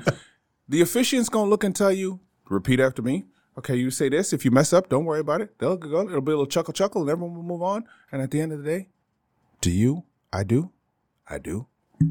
the 0.68 0.80
officiant's 0.80 1.28
gonna 1.28 1.48
look 1.48 1.62
and 1.62 1.74
tell 1.74 1.92
you. 1.92 2.20
Repeat 2.50 2.80
after 2.80 3.00
me. 3.00 3.24
Okay, 3.56 3.76
you 3.76 3.90
say 3.92 4.08
this. 4.08 4.32
If 4.32 4.44
you 4.44 4.50
mess 4.50 4.72
up, 4.72 4.88
don't 4.88 5.04
worry 5.04 5.20
about 5.20 5.40
it. 5.40 5.56
They'll 5.58 5.76
go. 5.76 6.00
It'll 6.02 6.20
be 6.20 6.32
a 6.32 6.34
little 6.36 6.46
chuckle 6.46 6.74
chuckle, 6.74 7.02
and 7.02 7.10
everyone 7.10 7.36
will 7.36 7.42
move 7.44 7.62
on. 7.62 7.84
And 8.10 8.20
at 8.20 8.32
the 8.32 8.40
end 8.40 8.52
of 8.52 8.64
the 8.64 8.68
day, 8.68 8.88
do 9.60 9.70
you? 9.70 10.02
I 10.32 10.42
do. 10.42 10.72
I 11.28 11.38
do. 11.38 11.68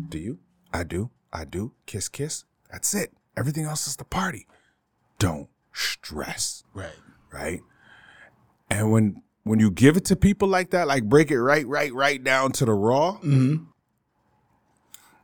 Do 0.09 0.17
you? 0.17 0.39
I 0.71 0.83
do. 0.85 1.09
I 1.33 1.43
do. 1.43 1.73
Kiss, 1.85 2.07
kiss. 2.07 2.45
That's 2.71 2.93
it. 2.95 3.11
Everything 3.35 3.65
else 3.65 3.85
is 3.85 3.97
the 3.97 4.05
party. 4.05 4.47
Don't 5.19 5.49
stress, 5.73 6.63
Right. 6.73 6.93
right? 7.31 7.61
And 8.73 8.91
when 8.91 9.21
when 9.43 9.59
you 9.59 9.69
give 9.71 9.97
it 9.97 10.05
to 10.05 10.15
people 10.15 10.47
like 10.47 10.69
that, 10.71 10.87
like 10.87 11.03
break 11.09 11.29
it 11.31 11.41
right, 11.41 11.67
right, 11.67 11.93
right 11.93 12.23
down 12.23 12.51
to 12.53 12.65
the 12.65 12.73
raw, 12.73 13.17
Mm-hmm. 13.17 13.65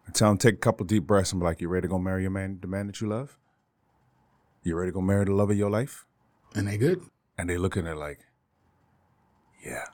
I 0.07 0.11
tell 0.11 0.29
them 0.29 0.37
take 0.39 0.55
a 0.55 0.57
couple 0.57 0.85
deep 0.85 1.03
breaths 1.05 1.31
and 1.31 1.39
be 1.39 1.45
like, 1.45 1.61
"You 1.61 1.67
ready 1.69 1.83
to 1.83 1.87
go 1.87 1.99
marry 1.99 2.23
your 2.23 2.31
man, 2.31 2.57
the 2.61 2.67
man 2.67 2.87
that 2.87 2.99
you 2.99 3.07
love? 3.07 3.37
You 4.63 4.75
ready 4.75 4.89
to 4.89 4.93
go 4.93 5.01
marry 5.01 5.25
the 5.25 5.33
love 5.33 5.51
of 5.51 5.57
your 5.57 5.69
life?" 5.69 6.05
And 6.55 6.67
they 6.67 6.77
good. 6.77 7.01
And 7.37 7.49
they 7.49 7.57
look 7.57 7.77
at 7.77 7.85
it 7.85 7.95
like, 7.95 8.19
"Yeah, 9.63 9.85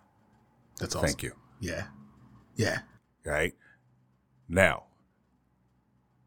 That's 0.80 0.96
awesome. 0.96 1.08
thank 1.08 1.24
you." 1.24 1.34
Yeah. 1.60 1.88
Yeah. 2.56 2.80
right? 3.26 3.54
Now, 4.48 4.84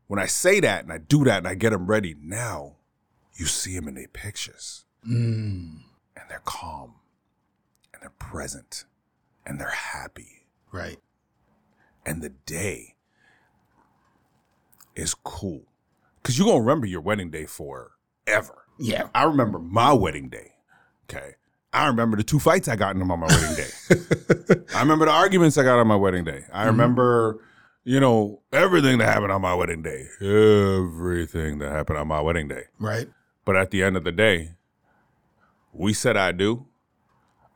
when 0.09 0.19
I 0.19 0.27
say 0.27 0.61
that 0.61 0.83
and 0.85 0.93
I 0.93 0.99
do 0.99 1.25
that 1.25 1.39
and 1.39 1.49
I 1.49 1.55
get 1.55 1.71
them 1.71 1.87
ready, 1.87 2.15
now 2.21 2.77
you 3.35 3.47
see 3.47 3.75
them 3.75 3.89
in 3.89 3.95
their 3.95 4.09
pictures 4.09 4.85
Mm. 5.07 5.81
and 6.17 6.25
they're 6.29 6.43
calm 6.45 6.97
and 7.99 8.03
they're 8.03 8.11
present 8.19 8.85
and 9.45 9.61
they're 9.61 9.71
happy 9.71 10.47
Right. 10.71 10.99
and 12.05 12.23
the 12.23 12.31
day 12.31 12.95
is 14.95 15.15
cool 15.15 15.63
because 16.17 16.39
you're 16.39 16.47
going 16.47 16.59
to 16.59 16.61
remember 16.61 16.87
your 16.87 17.01
wedding 17.01 17.31
day 17.31 17.47
forever. 17.47 18.65
Yeah. 18.79 19.09
I 19.15 19.25
remember 19.25 19.59
my 19.59 19.93
wedding 19.93 20.29
day. 20.29 20.53
Okay. 21.05 21.35
I 21.73 21.87
remember 21.87 22.17
the 22.17 22.23
two 22.23 22.39
fights 22.39 22.69
I 22.69 22.77
got 22.77 22.97
in 22.97 23.03
on 23.03 23.09
my 23.09 23.27
wedding 23.27 23.57
day. 23.57 24.65
I 24.75 24.81
remember 24.81 25.07
the 25.07 25.13
arguments 25.13 25.57
I 25.59 25.63
got 25.63 25.79
on 25.79 25.87
my 25.87 25.97
wedding 25.97 26.25
day. 26.25 26.45
I 26.53 26.61
mm-hmm. 26.61 26.67
remember, 26.69 27.41
you 27.85 28.01
know, 28.01 28.43
everything 28.53 28.99
that 28.99 29.07
happened 29.07 29.33
on 29.33 29.43
my 29.43 29.55
wedding 29.55 29.83
day. 29.83 30.07
Everything 30.21 31.59
that 31.59 31.71
happened 31.71 31.99
on 31.99 32.09
my 32.09 32.21
wedding 32.21 32.49
day. 32.49 32.65
Right. 32.79 33.09
But 33.45 33.57
at 33.57 33.71
the 33.71 33.83
end 33.83 33.97
of 33.97 34.05
the 34.05 34.13
day, 34.13 34.55
we 35.73 35.93
said 35.93 36.17
I 36.17 36.33
do. 36.33 36.67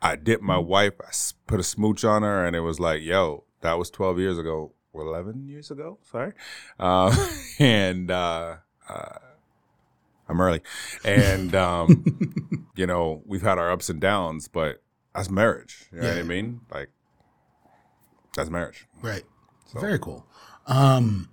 I 0.03 0.17
dipped 0.17 0.43
my 0.43 0.59
wife, 0.59 0.95
I 1.01 1.13
put 1.47 1.61
a 1.61 1.63
smooch 1.63 2.05
on 2.05 2.23
her, 2.23 2.45
and 2.45 2.57
it 2.57 2.61
was 2.61 2.81
like, 2.81 3.03
yo, 3.03 3.45
that 3.61 3.79
was 3.79 3.89
12 3.91 4.19
years 4.19 4.39
ago, 4.39 4.73
11 4.95 5.47
years 5.49 5.71
ago, 5.71 5.99
sorry. 6.03 6.33
Uh, 6.79 7.15
and 7.59 8.11
uh, 8.11 8.57
uh, 8.89 9.19
I'm 10.29 10.41
early. 10.41 10.61
And, 11.05 11.55
um, 11.55 12.69
you 12.77 12.87
know, 12.87 13.23
we've 13.25 13.43
had 13.43 13.59
our 13.59 13.71
ups 13.71 13.89
and 13.89 14.01
downs, 14.01 14.49
but 14.49 14.83
that's 15.15 15.31
marriage. 15.31 15.87
You 15.93 16.01
know 16.01 16.09
what 16.09 16.19
I 16.19 16.23
mean? 16.23 16.61
Like, 16.73 16.91
that's 18.35 18.51
marriage. 18.51 18.87
Right. 19.03 19.25
Very 19.79 19.99
cool. 19.99 20.27
Um, 20.67 21.29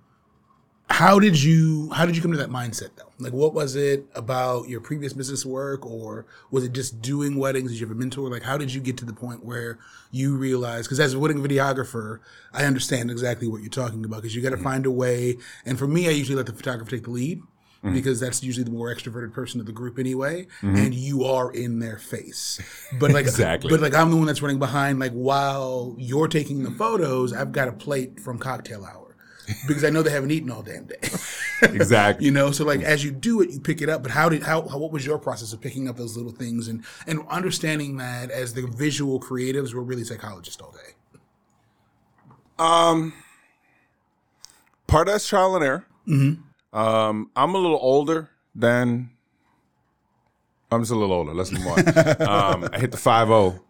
how 0.90 1.20
did 1.20 1.40
you 1.40 1.88
how 1.90 2.04
did 2.04 2.16
you 2.16 2.22
come 2.22 2.32
to 2.32 2.38
that 2.38 2.50
mindset 2.50 2.90
though? 2.96 3.10
Like, 3.18 3.32
what 3.32 3.54
was 3.54 3.76
it 3.76 4.06
about 4.14 4.68
your 4.68 4.80
previous 4.80 5.12
business 5.12 5.46
work, 5.46 5.86
or 5.86 6.26
was 6.50 6.64
it 6.64 6.72
just 6.72 7.00
doing 7.00 7.36
weddings? 7.36 7.70
Did 7.70 7.80
you 7.80 7.86
have 7.86 7.96
a 7.96 7.98
mentor? 7.98 8.28
Like, 8.28 8.42
how 8.42 8.58
did 8.58 8.74
you 8.74 8.80
get 8.80 8.96
to 8.98 9.04
the 9.04 9.12
point 9.12 9.44
where 9.44 9.78
you 10.10 10.36
realized? 10.36 10.86
Because 10.86 10.98
as 10.98 11.14
a 11.14 11.18
wedding 11.18 11.42
videographer, 11.42 12.18
I 12.52 12.64
understand 12.64 13.10
exactly 13.10 13.46
what 13.46 13.60
you're 13.60 13.70
talking 13.70 14.04
about. 14.04 14.16
Because 14.16 14.34
you 14.34 14.42
got 14.42 14.50
to 14.50 14.56
mm-hmm. 14.56 14.64
find 14.64 14.86
a 14.86 14.90
way. 14.90 15.36
And 15.64 15.78
for 15.78 15.86
me, 15.86 16.08
I 16.08 16.10
usually 16.10 16.36
let 16.36 16.46
the 16.46 16.52
photographer 16.52 16.90
take 16.90 17.04
the 17.04 17.10
lead. 17.10 17.40
Mm-hmm. 17.84 17.94
Because 17.94 18.20
that's 18.20 18.42
usually 18.42 18.64
the 18.64 18.70
more 18.70 18.94
extroverted 18.94 19.32
person 19.32 19.58
of 19.58 19.64
the 19.64 19.72
group 19.72 19.98
anyway, 19.98 20.46
mm-hmm. 20.60 20.76
and 20.76 20.94
you 20.94 21.24
are 21.24 21.50
in 21.50 21.78
their 21.78 21.96
face. 21.96 22.60
But 22.98 23.10
like, 23.10 23.24
Exactly. 23.26 23.70
But 23.70 23.80
like, 23.80 23.94
I'm 23.94 24.10
the 24.10 24.18
one 24.18 24.26
that's 24.26 24.42
running 24.42 24.58
behind. 24.58 24.98
Like, 24.98 25.12
while 25.12 25.94
you're 25.96 26.28
taking 26.28 26.62
the 26.62 26.72
photos, 26.72 27.32
I've 27.32 27.52
got 27.52 27.68
a 27.68 27.72
plate 27.72 28.20
from 28.20 28.38
cocktail 28.38 28.84
hour 28.84 28.99
because 29.66 29.84
I 29.84 29.90
know 29.90 30.02
they 30.02 30.10
haven't 30.10 30.30
eaten 30.30 30.50
all 30.50 30.62
damn 30.62 30.84
day. 30.84 30.96
Exactly. 31.62 32.24
you 32.24 32.32
know, 32.32 32.52
so 32.52 32.64
like 32.64 32.80
as 32.80 33.04
you 33.04 33.10
do 33.10 33.42
it, 33.42 33.50
you 33.50 33.60
pick 33.60 33.82
it 33.82 33.90
up. 33.90 34.02
But 34.02 34.12
how 34.12 34.30
did 34.30 34.42
how, 34.42 34.66
how 34.66 34.78
what 34.78 34.92
was 34.92 35.04
your 35.04 35.18
process 35.18 35.52
of 35.52 35.60
picking 35.60 35.90
up 35.90 35.96
those 35.98 36.16
little 36.16 36.32
things 36.32 36.68
and 36.68 36.82
and 37.06 37.20
understanding 37.28 37.98
that 37.98 38.30
as 38.30 38.54
the 38.54 38.66
visual 38.66 39.20
creatives, 39.20 39.74
we're 39.74 39.82
really 39.82 40.04
psychologists 40.04 40.58
all 40.62 40.72
day. 40.72 40.94
Um, 42.58 43.12
part 44.86 45.08
of 45.08 45.14
that's 45.14 45.28
trial 45.28 45.54
and 45.54 45.64
error. 45.64 45.86
Um, 46.72 47.30
I'm 47.36 47.54
a 47.54 47.58
little 47.58 47.78
older 47.80 48.30
than. 48.54 49.10
I'm 50.70 50.82
just 50.82 50.92
a 50.92 50.94
little 50.94 51.14
older. 51.14 51.34
Let's 51.34 51.50
move 51.50 51.66
on. 51.66 51.78
um, 52.28 52.68
I 52.72 52.78
hit 52.78 52.90
the 52.90 52.96
five 52.96 53.28
zero. 53.28 53.62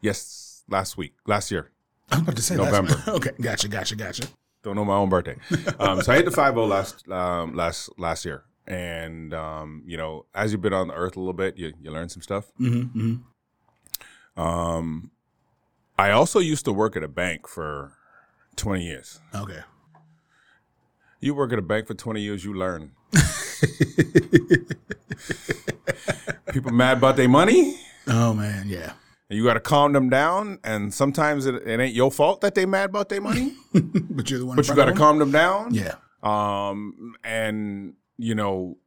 Yes, 0.00 0.64
last 0.68 0.96
week, 0.96 1.14
last 1.26 1.50
year. 1.50 1.70
I'm 2.10 2.22
about 2.22 2.36
to 2.36 2.42
say 2.42 2.56
November. 2.56 3.02
okay, 3.08 3.30
gotcha, 3.40 3.68
gotcha, 3.68 3.96
gotcha. 3.96 4.26
Don't 4.64 4.74
know 4.76 4.84
my 4.84 4.94
own 4.96 5.08
birthday. 5.10 5.36
Um, 5.78 6.00
so 6.02 6.12
I 6.12 6.16
hit 6.16 6.24
the 6.24 6.30
five 6.30 6.54
zero 6.54 6.66
last 6.66 7.08
um, 7.10 7.54
last 7.54 7.90
last 7.98 8.24
year, 8.24 8.44
and 8.66 9.32
um, 9.34 9.82
you 9.86 9.96
know, 9.96 10.24
as 10.34 10.50
you've 10.52 10.62
been 10.62 10.72
on 10.72 10.88
the 10.88 10.94
earth 10.94 11.16
a 11.16 11.20
little 11.20 11.32
bit, 11.34 11.56
you 11.56 11.72
you 11.80 11.90
learn 11.90 12.08
some 12.08 12.22
stuff. 12.22 12.50
Mm-hmm, 12.60 13.16
Um, 14.40 15.10
I 15.98 16.10
also 16.10 16.38
used 16.40 16.64
to 16.64 16.72
work 16.72 16.96
at 16.96 17.02
a 17.04 17.08
bank 17.08 17.46
for 17.46 17.92
twenty 18.56 18.84
years. 18.84 19.20
Okay. 19.34 19.60
You 21.20 21.34
work 21.34 21.52
at 21.54 21.58
a 21.58 21.62
bank 21.62 21.86
for 21.86 21.94
20 21.94 22.20
years, 22.20 22.44
you 22.44 22.52
learn. 22.52 22.90
People 26.52 26.70
mad 26.72 26.98
about 26.98 27.16
their 27.16 27.28
money, 27.30 27.80
Oh 28.06 28.34
man, 28.34 28.68
yeah. 28.68 28.92
You 29.34 29.44
got 29.44 29.54
to 29.54 29.60
calm 29.60 29.92
them 29.92 30.08
down. 30.08 30.58
And 30.64 30.92
sometimes 30.94 31.46
it, 31.46 31.54
it 31.66 31.80
ain't 31.80 31.94
your 31.94 32.10
fault 32.10 32.40
that 32.42 32.54
they 32.54 32.66
mad 32.66 32.90
about 32.90 33.08
their 33.08 33.20
money, 33.20 33.52
but 33.72 34.30
you're 34.30 34.38
the 34.40 34.46
one. 34.46 34.56
but 34.56 34.68
you 34.68 34.74
got 34.74 34.86
to 34.86 34.92
calm 34.94 35.18
them 35.18 35.30
down. 35.30 35.74
Yeah. 35.74 35.96
Um, 36.22 37.14
and 37.24 37.94
you 38.16 38.34
know, 38.34 38.78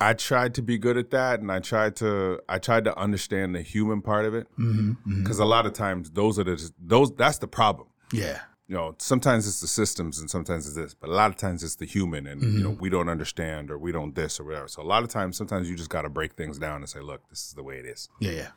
I 0.00 0.12
tried 0.12 0.54
to 0.56 0.62
be 0.62 0.76
good 0.76 0.98
at 0.98 1.10
that, 1.12 1.40
and 1.40 1.50
I 1.50 1.58
tried 1.58 1.96
to 1.96 2.40
I 2.48 2.58
tried 2.58 2.84
to 2.84 2.96
understand 2.98 3.54
the 3.54 3.62
human 3.62 4.02
part 4.02 4.26
of 4.26 4.34
it 4.34 4.46
Mm-hmm. 4.58 5.22
because 5.22 5.38
a 5.38 5.44
lot 5.44 5.64
of 5.66 5.72
times 5.72 6.10
those 6.10 6.38
are 6.38 6.44
the 6.44 6.70
those 6.78 7.14
that's 7.16 7.38
the 7.38 7.48
problem. 7.48 7.88
Yeah. 8.12 8.40
You 8.68 8.74
know, 8.74 8.94
sometimes 8.98 9.46
it's 9.46 9.60
the 9.60 9.68
systems 9.68 10.18
and 10.18 10.28
sometimes 10.28 10.66
it's 10.66 10.74
this, 10.74 10.92
but 10.92 11.08
a 11.08 11.12
lot 11.12 11.30
of 11.30 11.36
times 11.36 11.62
it's 11.62 11.76
the 11.76 11.86
human, 11.86 12.26
and 12.26 12.42
you 12.42 12.62
know 12.64 12.70
we 12.70 12.90
don't 12.90 13.08
understand 13.08 13.70
or 13.70 13.78
we 13.78 13.90
don't 13.92 14.14
this 14.14 14.38
or 14.38 14.44
whatever. 14.44 14.68
So 14.68 14.82
a 14.82 14.84
lot 14.84 15.02
of 15.02 15.08
times, 15.08 15.36
sometimes 15.36 15.70
you 15.70 15.76
just 15.76 15.88
got 15.88 16.02
to 16.02 16.08
break 16.10 16.34
things 16.34 16.58
down 16.58 16.76
and 16.82 16.88
say, 16.88 17.00
look, 17.00 17.26
this 17.30 17.46
is 17.46 17.52
the 17.54 17.62
way 17.62 17.76
it 17.78 17.86
is 17.86 18.08
Yeah. 18.20 18.30
Yeah. 18.32 18.48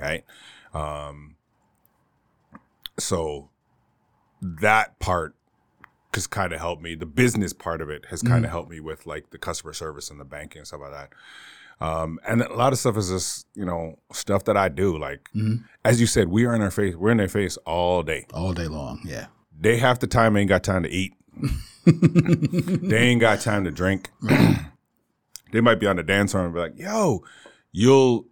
Right? 0.00 0.24
Um, 0.74 1.36
so 2.98 3.50
that 4.40 4.98
part 4.98 5.34
has 6.14 6.26
kind 6.26 6.52
of 6.52 6.60
helped 6.60 6.82
me. 6.82 6.94
The 6.94 7.06
business 7.06 7.52
part 7.52 7.80
of 7.80 7.90
it 7.90 8.06
has 8.06 8.22
kind 8.22 8.44
of 8.44 8.50
helped 8.50 8.70
me 8.70 8.80
with 8.80 9.06
like 9.06 9.30
the 9.30 9.38
customer 9.38 9.72
service 9.72 10.10
and 10.10 10.18
the 10.18 10.24
banking 10.24 10.60
and 10.60 10.66
stuff 10.66 10.80
like 10.80 10.92
that. 10.92 11.12
Um, 11.80 12.18
and 12.26 12.42
a 12.42 12.54
lot 12.54 12.72
of 12.72 12.78
stuff 12.78 12.96
is 12.96 13.08
just 13.08 13.46
you 13.54 13.64
know 13.64 13.98
stuff 14.12 14.44
that 14.44 14.56
I 14.56 14.68
do. 14.68 14.98
Like 14.98 15.30
as 15.84 16.00
you 16.00 16.06
said, 16.06 16.28
we 16.28 16.44
are 16.44 16.54
in 16.54 16.60
their 16.60 16.70
face. 16.70 16.96
We're 16.96 17.10
in 17.10 17.18
their 17.18 17.28
face 17.28 17.56
all 17.58 18.02
day. 18.02 18.26
All 18.34 18.52
day 18.52 18.66
long. 18.66 19.00
Yeah. 19.04 19.26
They 19.60 19.76
half 19.78 20.00
the 20.00 20.06
time 20.06 20.36
ain't 20.36 20.48
got 20.48 20.64
time 20.64 20.82
to 20.82 20.88
eat. 20.88 21.14
they 21.86 22.98
ain't 22.98 23.20
got 23.20 23.40
time 23.40 23.64
to 23.64 23.70
drink. 23.70 24.10
they 25.52 25.60
might 25.60 25.78
be 25.78 25.86
on 25.86 25.96
the 25.96 26.02
dance 26.02 26.32
floor 26.32 26.44
and 26.44 26.54
be 26.54 26.60
like, 26.60 26.78
"Yo, 26.78 27.22
you'll 27.72 28.26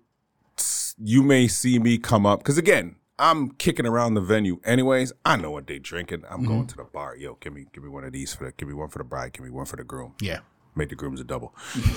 you 1.03 1.23
may 1.23 1.49
see 1.49 1.79
me 1.79 1.99
come 1.99 2.27
up 2.27 2.41
because 2.41 2.59
again." 2.59 2.97
I'm 3.19 3.53
kicking 3.53 3.87
around 3.87 4.13
the 4.13 4.21
venue 4.21 4.61
anyways. 4.63 5.11
I 5.25 5.37
know 5.37 5.51
what 5.51 5.67
they 5.67 5.79
drinking. 5.79 6.25
I'm 6.29 6.45
going 6.45 6.67
to 6.67 6.77
the 6.77 6.85
bar. 6.85 7.17
Yo, 7.17 7.39
give 7.41 7.55
me 7.55 7.65
give 7.73 7.83
me 7.83 7.89
one 7.89 8.05
of 8.05 8.13
these 8.13 8.35
for 8.35 8.45
the 8.45 8.53
give 8.53 8.69
me 8.69 8.75
one 8.75 8.91
for 8.91 8.99
the 8.99 9.05
bride, 9.05 9.33
give 9.33 9.43
me 9.43 9.49
one 9.49 9.65
for 9.65 9.77
the 9.77 9.85
groom 9.85 10.13
Yeah. 10.21 10.41
make 10.75 10.91
the 10.91 10.97
grooms 10.97 11.19
a 11.19 11.25
double. 11.25 11.55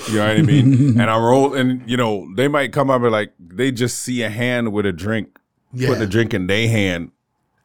You 0.08 0.14
know 0.14 0.26
what 0.28 0.38
I 0.38 0.40
mean? 0.40 0.72
and 0.98 1.10
I'm 1.10 1.22
roll 1.22 1.52
and 1.52 1.82
you 1.86 1.98
know, 1.98 2.26
they 2.36 2.48
might 2.48 2.72
come 2.72 2.88
up 2.88 3.02
and 3.02 3.12
like 3.12 3.34
they 3.38 3.70
just 3.70 4.00
see 4.00 4.22
a 4.22 4.30
hand 4.30 4.72
with 4.72 4.86
a 4.86 4.92
drink, 4.94 5.38
Yeah. 5.74 5.88
put 5.88 5.98
the 5.98 6.06
drink 6.06 6.32
in 6.32 6.46
their 6.46 6.68
hand, 6.68 7.10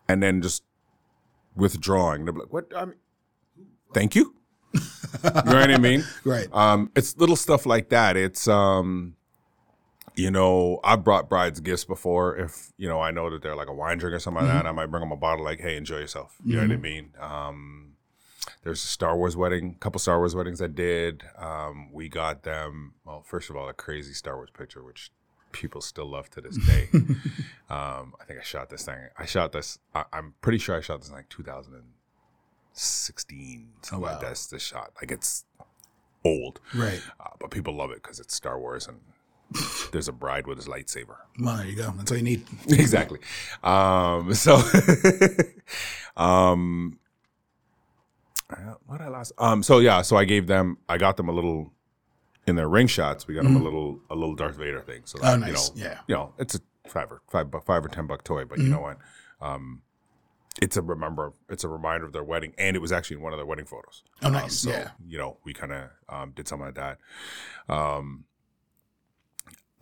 and 0.10 0.22
then 0.22 0.42
just 0.42 0.62
withdrawing. 1.56 2.26
They're 2.26 2.34
like, 2.34 2.52
What 2.52 2.72
I 2.76 2.84
mean, 2.86 2.96
thank 3.94 4.16
you. 4.16 4.36
you 4.74 4.82
know 5.24 5.32
what 5.44 5.72
I 5.72 5.78
mean? 5.78 6.04
Right. 6.26 6.48
Um, 6.52 6.92
it's 6.94 7.16
little 7.18 7.38
stuff 7.38 7.66
like 7.66 7.88
that. 7.90 8.18
It's 8.18 8.50
um, 8.50 9.16
you 10.16 10.32
know, 10.32 10.80
I've 10.84 11.04
brought 11.04 11.30
brides 11.30 11.60
gifts 11.60 11.86
before. 11.86 12.38
If 12.38 12.72
you 12.78 12.88
know, 12.88 13.02
I 13.02 13.12
know 13.12 13.30
that 13.30 13.42
they're 13.42 13.56
like 13.56 13.68
a 13.68 13.74
wine 13.74 13.98
drink 13.98 14.16
or 14.16 14.20
something 14.20 14.46
like 14.46 14.54
that. 14.54 14.66
I 14.66 14.72
might 14.72 14.88
bring 14.88 15.02
them 15.02 15.12
a 15.12 15.18
bottle. 15.18 15.44
Like, 15.46 15.60
hey, 15.60 15.76
enjoy 15.78 15.98
yourself. 15.98 16.36
You 16.44 16.56
know 16.56 16.62
what 16.64 16.72
I 16.72 16.78
mean? 16.78 17.12
Um, 17.20 17.92
there's 18.64 18.84
a 18.84 18.88
Star 18.88 19.16
Wars 19.18 19.36
wedding, 19.38 19.74
a 19.76 19.80
couple 19.80 20.00
Star 20.00 20.18
Wars 20.20 20.36
weddings 20.36 20.62
I 20.62 20.68
did. 20.68 21.24
Um, 21.38 21.92
we 21.92 22.10
got 22.10 22.44
them. 22.44 22.94
Well, 23.06 23.22
first 23.24 23.50
of 23.50 23.56
all, 23.56 23.68
a 23.70 23.74
crazy 23.74 24.14
Star 24.14 24.36
Wars 24.36 24.50
picture, 24.58 24.84
which 24.84 25.12
people 25.52 25.82
still 25.82 26.10
love 26.10 26.30
to 26.32 26.42
this 26.42 26.58
day. 26.58 26.90
um, 27.70 28.14
I 28.20 28.24
think 28.28 28.40
I 28.40 28.44
shot 28.44 28.70
this 28.70 28.86
thing. 28.86 28.98
I 29.18 29.26
shot 29.26 29.52
this. 29.52 29.78
I, 29.94 30.06
I'm 30.14 30.34
pretty 30.42 30.58
sure 30.58 30.76
I 30.78 30.82
shot 30.82 31.02
this 31.02 31.10
in 31.10 31.16
like 31.16 31.30
2016. 31.30 33.68
Something 33.82 34.02
wow. 34.02 34.12
like 34.14 34.22
that's 34.22 34.48
the 34.48 34.60
shot. 34.60 34.92
Like 35.02 35.12
it's 35.12 35.46
old, 36.24 36.60
Right. 36.74 37.02
uh, 37.20 37.30
but 37.40 37.52
people 37.52 37.76
love 37.76 37.92
it 37.92 38.02
because 38.02 38.20
it's 38.20 38.34
Star 38.36 38.60
Wars 38.60 38.88
and 38.88 39.00
there's 39.92 40.08
a 40.08 40.12
bride 40.12 40.48
with 40.48 40.58
his 40.58 40.68
lightsaber. 40.68 41.16
Well, 41.40 41.58
there 41.58 41.66
you 41.68 41.76
go. 41.76 41.94
That's 41.98 42.12
all 42.12 42.18
you 42.18 42.24
need. 42.24 42.46
exactly. 42.70 43.20
Um, 43.64 44.34
so, 44.34 44.62
um, 46.18 47.00
uh, 48.50 48.74
what 48.86 49.02
I 49.02 49.08
lost. 49.08 49.32
Um, 49.38 49.64
so 49.64 49.80
yeah, 49.80 50.02
so 50.02 50.18
I 50.18 50.26
gave 50.26 50.48
them, 50.48 50.78
I 50.88 50.98
got 50.98 51.18
them 51.18 51.30
a 51.30 51.32
little 51.32 51.72
in 52.48 52.56
their 52.56 52.70
ring 52.70 52.88
shots. 52.88 53.28
We 53.28 53.34
got 53.36 53.44
them 53.44 53.56
a 53.56 53.64
little, 53.64 54.00
a 54.10 54.16
little 54.16 54.36
Darth 54.36 54.58
Vader 54.58 54.82
thing. 54.82 55.02
So 55.06 55.18
that, 55.20 55.34
Oh, 55.34 55.38
nice. 55.38 55.72
you 55.76 55.84
know, 55.84 55.90
Yeah. 55.90 56.00
you 56.08 56.16
know, 56.16 56.34
it's 56.38 56.56
a 56.56 56.60
five 56.88 57.12
or 57.12 57.22
five, 57.30 57.50
bu- 57.50 57.62
five 57.62 57.84
or 57.84 57.88
ten 57.90 58.06
buck 58.08 58.24
toy, 58.24 58.46
but 58.46 58.60
you 58.60 58.70
know 58.70 58.82
what? 58.82 58.98
Um, 59.42 59.82
it's 60.62 60.78
a 60.78 60.82
remember, 60.82 61.34
it's 61.50 61.64
a 61.64 61.68
reminder 61.68 62.06
of 62.06 62.14
their 62.14 62.24
wedding, 62.24 62.54
and 62.58 62.76
it 62.78 62.80
was 62.80 62.92
actually 62.92 63.18
in 63.18 63.24
one 63.24 63.34
of 63.34 63.40
their 63.40 63.46
wedding 63.46 63.66
photos. 63.66 64.04
Oh, 64.22 64.28
Um, 64.28 64.34
nice. 64.34 64.60
so, 64.60 64.70
yeah. 64.70 64.92
you 65.06 65.18
know, 65.18 65.38
we 65.44 65.54
kind 65.54 65.74
of 65.74 65.90
um, 66.08 66.32
did 66.36 66.48
something 66.48 66.68
like 66.68 66.76
that. 66.76 66.98
Um, 67.68 68.26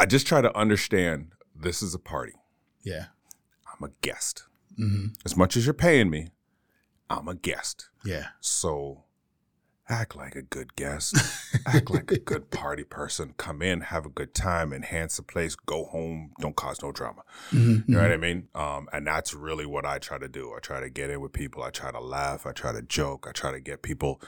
I 0.04 0.06
just 0.06 0.28
try 0.28 0.42
to 0.42 0.54
understand 0.58 1.32
this 1.56 1.82
is 1.82 1.96
a 1.96 1.98
party. 1.98 2.34
Yeah. 2.84 3.06
I'm 3.66 3.88
a 3.88 3.92
guest. 4.02 4.44
hmm 4.76 5.06
As 5.24 5.38
much 5.38 5.56
as 5.56 5.66
you're 5.66 5.74
paying 5.74 6.10
me, 6.10 6.28
I'm 7.10 7.30
a 7.30 7.36
guest. 7.36 7.88
Yeah. 8.04 8.26
So 8.42 9.06
act 9.88 10.13
like 10.13 10.36
a 10.36 10.42
good 10.42 10.76
guest. 10.76 11.16
act 11.66 11.89
like 11.89 12.12
a 12.12 12.20
good 12.20 12.52
party 12.52 12.84
person. 12.84 13.34
Come 13.38 13.62
in, 13.62 13.80
have 13.80 14.06
a 14.06 14.10
good 14.10 14.34
time, 14.34 14.74
enhance 14.74 15.16
the 15.16 15.24
place, 15.24 15.56
go 15.56 15.86
home, 15.86 16.34
don't 16.42 16.58
cause 16.58 16.82
no 16.84 16.92
drama. 16.92 17.22
Mhm. 17.52 17.88
You 17.88 17.96
know 17.96 18.02
what 18.02 18.12
I 18.12 18.18
mean? 18.18 18.50
Um, 18.54 18.89
and 18.92 19.08
that's 19.08 19.34
really 19.34 19.66
what 19.66 19.86
I 19.86 20.00
try 20.00 20.18
to 20.18 20.28
do. 20.28 20.54
I 20.54 20.60
try 20.60 20.82
to 20.82 20.89
get 20.89 21.12
in 21.12 21.22
with 21.22 21.32
people. 21.32 21.63
I 21.63 21.70
try 21.70 21.92
to 21.94 22.02
laugh. 22.02 22.46
I 22.46 22.52
try 22.52 22.74
to 22.74 22.82
joke. 22.82 23.26
I 23.26 23.32
try 23.32 23.54
to 23.54 23.62
get 23.62 23.82
people 23.84 24.20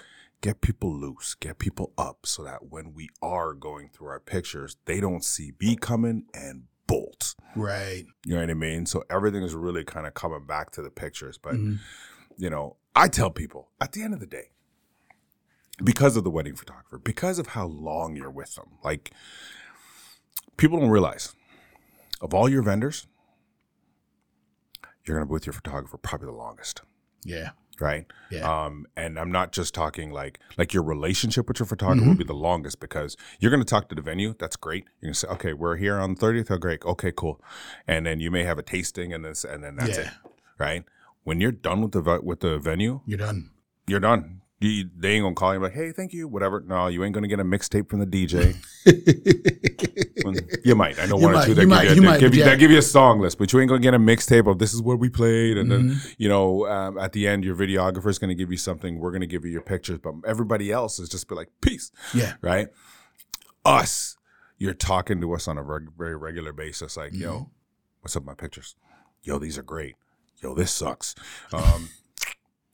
get 0.45 0.61
people 0.61 0.95
loose, 0.95 1.33
get 1.33 1.57
people 1.57 1.91
up 1.97 2.27
so 2.27 2.43
that 2.43 2.67
when 2.69 2.93
we 2.93 3.09
are 3.19 3.51
going 3.55 3.89
through 3.89 4.09
our 4.09 4.19
pictures, 4.19 4.77
they 4.85 5.01
don't 5.01 5.23
see 5.23 5.53
me 5.59 5.75
coming 5.75 6.23
and 6.35 6.65
bolt. 6.85 7.33
Right. 7.55 8.05
You 8.27 8.35
know 8.35 8.41
what 8.41 8.51
I 8.51 8.53
mean? 8.53 8.85
So 8.85 9.03
everything 9.09 9.41
is 9.41 9.55
really 9.55 9.83
kind 9.83 10.05
of 10.05 10.13
coming 10.13 10.45
back 10.45 10.69
to 10.73 10.83
the 10.83 10.91
pictures. 10.91 11.39
But, 11.39 11.55
Mhm. 11.55 11.79
you 12.37 12.51
know, 12.51 12.77
I 12.95 13.07
tell 13.07 13.31
people 13.31 13.71
at 13.81 13.93
the 13.93 14.03
end 14.03 14.13
of 14.13 14.19
the 14.19 14.27
day, 14.27 14.51
because 15.83 16.15
of 16.15 16.23
the 16.23 16.29
wedding 16.29 16.55
photographer, 16.55 16.99
because 16.99 17.39
of 17.39 17.47
how 17.47 17.65
long 17.65 18.15
you're 18.15 18.29
with 18.29 18.53
them, 18.53 18.77
like 18.83 19.11
people 20.57 20.79
don't 20.79 20.91
realize 20.91 21.33
of 22.21 22.35
all 22.35 22.47
your 22.47 22.61
vendors, 22.61 23.07
you're 25.05 25.17
going 25.17 25.25
to 25.25 25.29
be 25.29 25.33
with 25.33 25.47
your 25.47 25.53
photographer 25.53 25.97
probably 25.97 26.27
the 26.27 26.31
longest. 26.33 26.83
Yeah. 27.23 27.53
Right. 27.79 28.05
Yeah. 28.31 28.49
Um, 28.65 28.85
and 28.95 29.19
I'm 29.19 29.31
not 29.31 29.51
just 29.51 29.73
talking 29.73 30.11
like 30.11 30.39
like 30.57 30.73
your 30.73 30.83
relationship 30.83 31.47
with 31.47 31.59
your 31.59 31.65
photographer 31.67 32.07
will 32.07 32.15
be 32.15 32.23
the 32.23 32.33
longest 32.33 32.79
because 32.79 33.17
you're 33.39 33.51
going 33.51 33.61
to 33.63 33.69
talk 33.69 33.89
to 33.89 33.95
the 33.95 34.01
venue. 34.01 34.33
That's 34.39 34.55
great. 34.55 34.85
You're 35.01 35.07
going 35.09 35.13
to 35.13 35.19
say, 35.19 35.27
okay, 35.29 35.53
we're 35.53 35.75
here 35.75 35.97
on 35.99 36.15
the 36.15 36.19
30th. 36.21 36.51
Oh, 36.51 36.57
great. 36.57 36.83
Okay, 36.85 37.11
cool. 37.15 37.41
And 37.87 38.05
then 38.05 38.19
you 38.19 38.31
may 38.31 38.43
have 38.45 38.57
a 38.57 38.63
tasting 38.63 39.11
and 39.13 39.25
this, 39.25 39.43
and 39.43 39.63
then 39.63 39.75
that's 39.75 39.97
Yeah. 39.97 40.05
it. 40.07 40.09
Right. 40.57 40.83
When 41.23 41.41
you're 41.41 41.51
done 41.51 41.81
with 41.81 41.91
the 41.91 42.21
with 42.23 42.39
the 42.39 42.59
venue, 42.59 43.01
You're 43.05 43.17
done. 43.17 43.49
you're 43.87 43.99
done. 43.99 44.41
You, 44.61 44.89
they 44.97 45.09
ain't 45.11 45.23
gonna 45.23 45.35
call 45.35 45.53
you 45.53 45.59
like, 45.59 45.73
hey, 45.73 45.91
thank 45.91 46.13
you, 46.13 46.27
whatever. 46.29 46.61
No, 46.65 46.87
you 46.87 47.03
ain't 47.03 47.13
gonna 47.13 47.27
get 47.27 47.39
a 47.41 47.43
mixtape 47.43 47.89
from 47.89 47.99
the 47.99 48.07
DJ. 48.07 48.55
Well, 50.23 50.33
you 50.63 50.75
might. 50.75 50.97
I 50.99 51.05
know 51.05 51.17
You 51.19 51.23
one 51.25 51.33
might, 51.33 51.43
or 51.43 51.45
two 51.47 51.53
that 51.55 51.61
you 51.61 51.67
give 51.67 51.69
might, 51.69 51.83
you, 51.83 51.89
you 51.89 52.01
that 52.01 52.07
might, 52.07 52.19
give 52.19 52.33
you, 52.33 52.43
yeah. 52.43 52.55
give 52.55 52.71
you 52.71 52.79
a 52.79 52.81
song 52.81 53.19
list, 53.19 53.37
but 53.37 53.53
you 53.53 53.59
ain't 53.59 53.69
gonna 53.69 53.81
get 53.81 53.93
a 53.93 53.99
mixtape 53.99 54.49
of 54.49 54.57
this 54.57 54.73
is 54.73 54.81
what 54.81 54.97
we 54.97 55.07
played, 55.09 55.57
and 55.57 55.69
Mm-hmm. 55.69 55.87
then 55.89 56.01
you 56.17 56.27
know 56.29 56.65
um, 56.67 56.97
at 56.97 57.11
the 57.11 57.27
end 57.27 57.43
your 57.43 57.55
videographer 57.55 58.07
is 58.07 58.17
gonna 58.17 58.33
give 58.33 58.49
you 58.49 58.57
something. 58.57 58.97
We're 58.99 59.11
gonna 59.11 59.27
give 59.27 59.45
you 59.45 59.51
your 59.51 59.61
pictures, 59.61 59.99
but 59.99 60.15
everybody 60.25 60.71
else 60.71 60.97
is 60.99 61.09
just 61.09 61.27
be 61.29 61.35
like 61.35 61.49
peace, 61.61 61.91
Yeah. 62.13 62.33
right? 62.41 62.69
Us, 63.65 64.17
you're 64.57 64.73
talking 64.73 65.21
to 65.21 65.33
us 65.33 65.47
on 65.47 65.57
a 65.59 65.63
reg- 65.63 65.91
very 65.97 66.15
regular 66.15 66.53
basis, 66.53 66.97
like 66.97 67.13
yo, 67.13 67.31
Mm-hmm. 67.33 67.43
what's 68.01 68.15
up 68.15 68.23
my 68.25 68.33
pictures? 68.33 68.75
Yo, 69.21 69.37
these 69.37 69.57
are 69.59 69.63
great. 69.63 69.95
Yo, 70.41 70.55
this 70.55 70.71
sucks. 70.71 71.13
Um, 71.53 71.89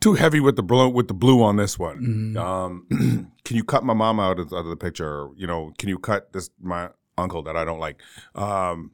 too 0.01 0.13
heavy 0.15 0.39
with 0.41 0.55
the 0.57 0.63
blue 0.63 0.89
with 0.89 1.07
the 1.07 1.13
blue 1.13 1.41
on 1.41 1.55
this 1.55 1.79
one. 1.79 2.33
Mhm. 2.35 2.37
Um, 2.37 3.31
can 3.45 3.55
you 3.55 3.63
cut 3.63 3.83
my 3.85 3.93
mom 3.93 4.19
out 4.19 4.39
of, 4.39 4.51
out 4.51 4.59
of 4.65 4.69
the 4.69 4.75
picture? 4.75 5.07
Or, 5.07 5.31
you 5.37 5.47
know, 5.47 5.71
can 5.77 5.87
you 5.89 5.97
cut 5.97 6.33
this 6.33 6.49
my 6.59 6.89
uncle 7.17 7.43
that 7.43 7.55
I 7.55 7.63
don't 7.63 7.79
like? 7.79 8.01
Um, 8.35 8.91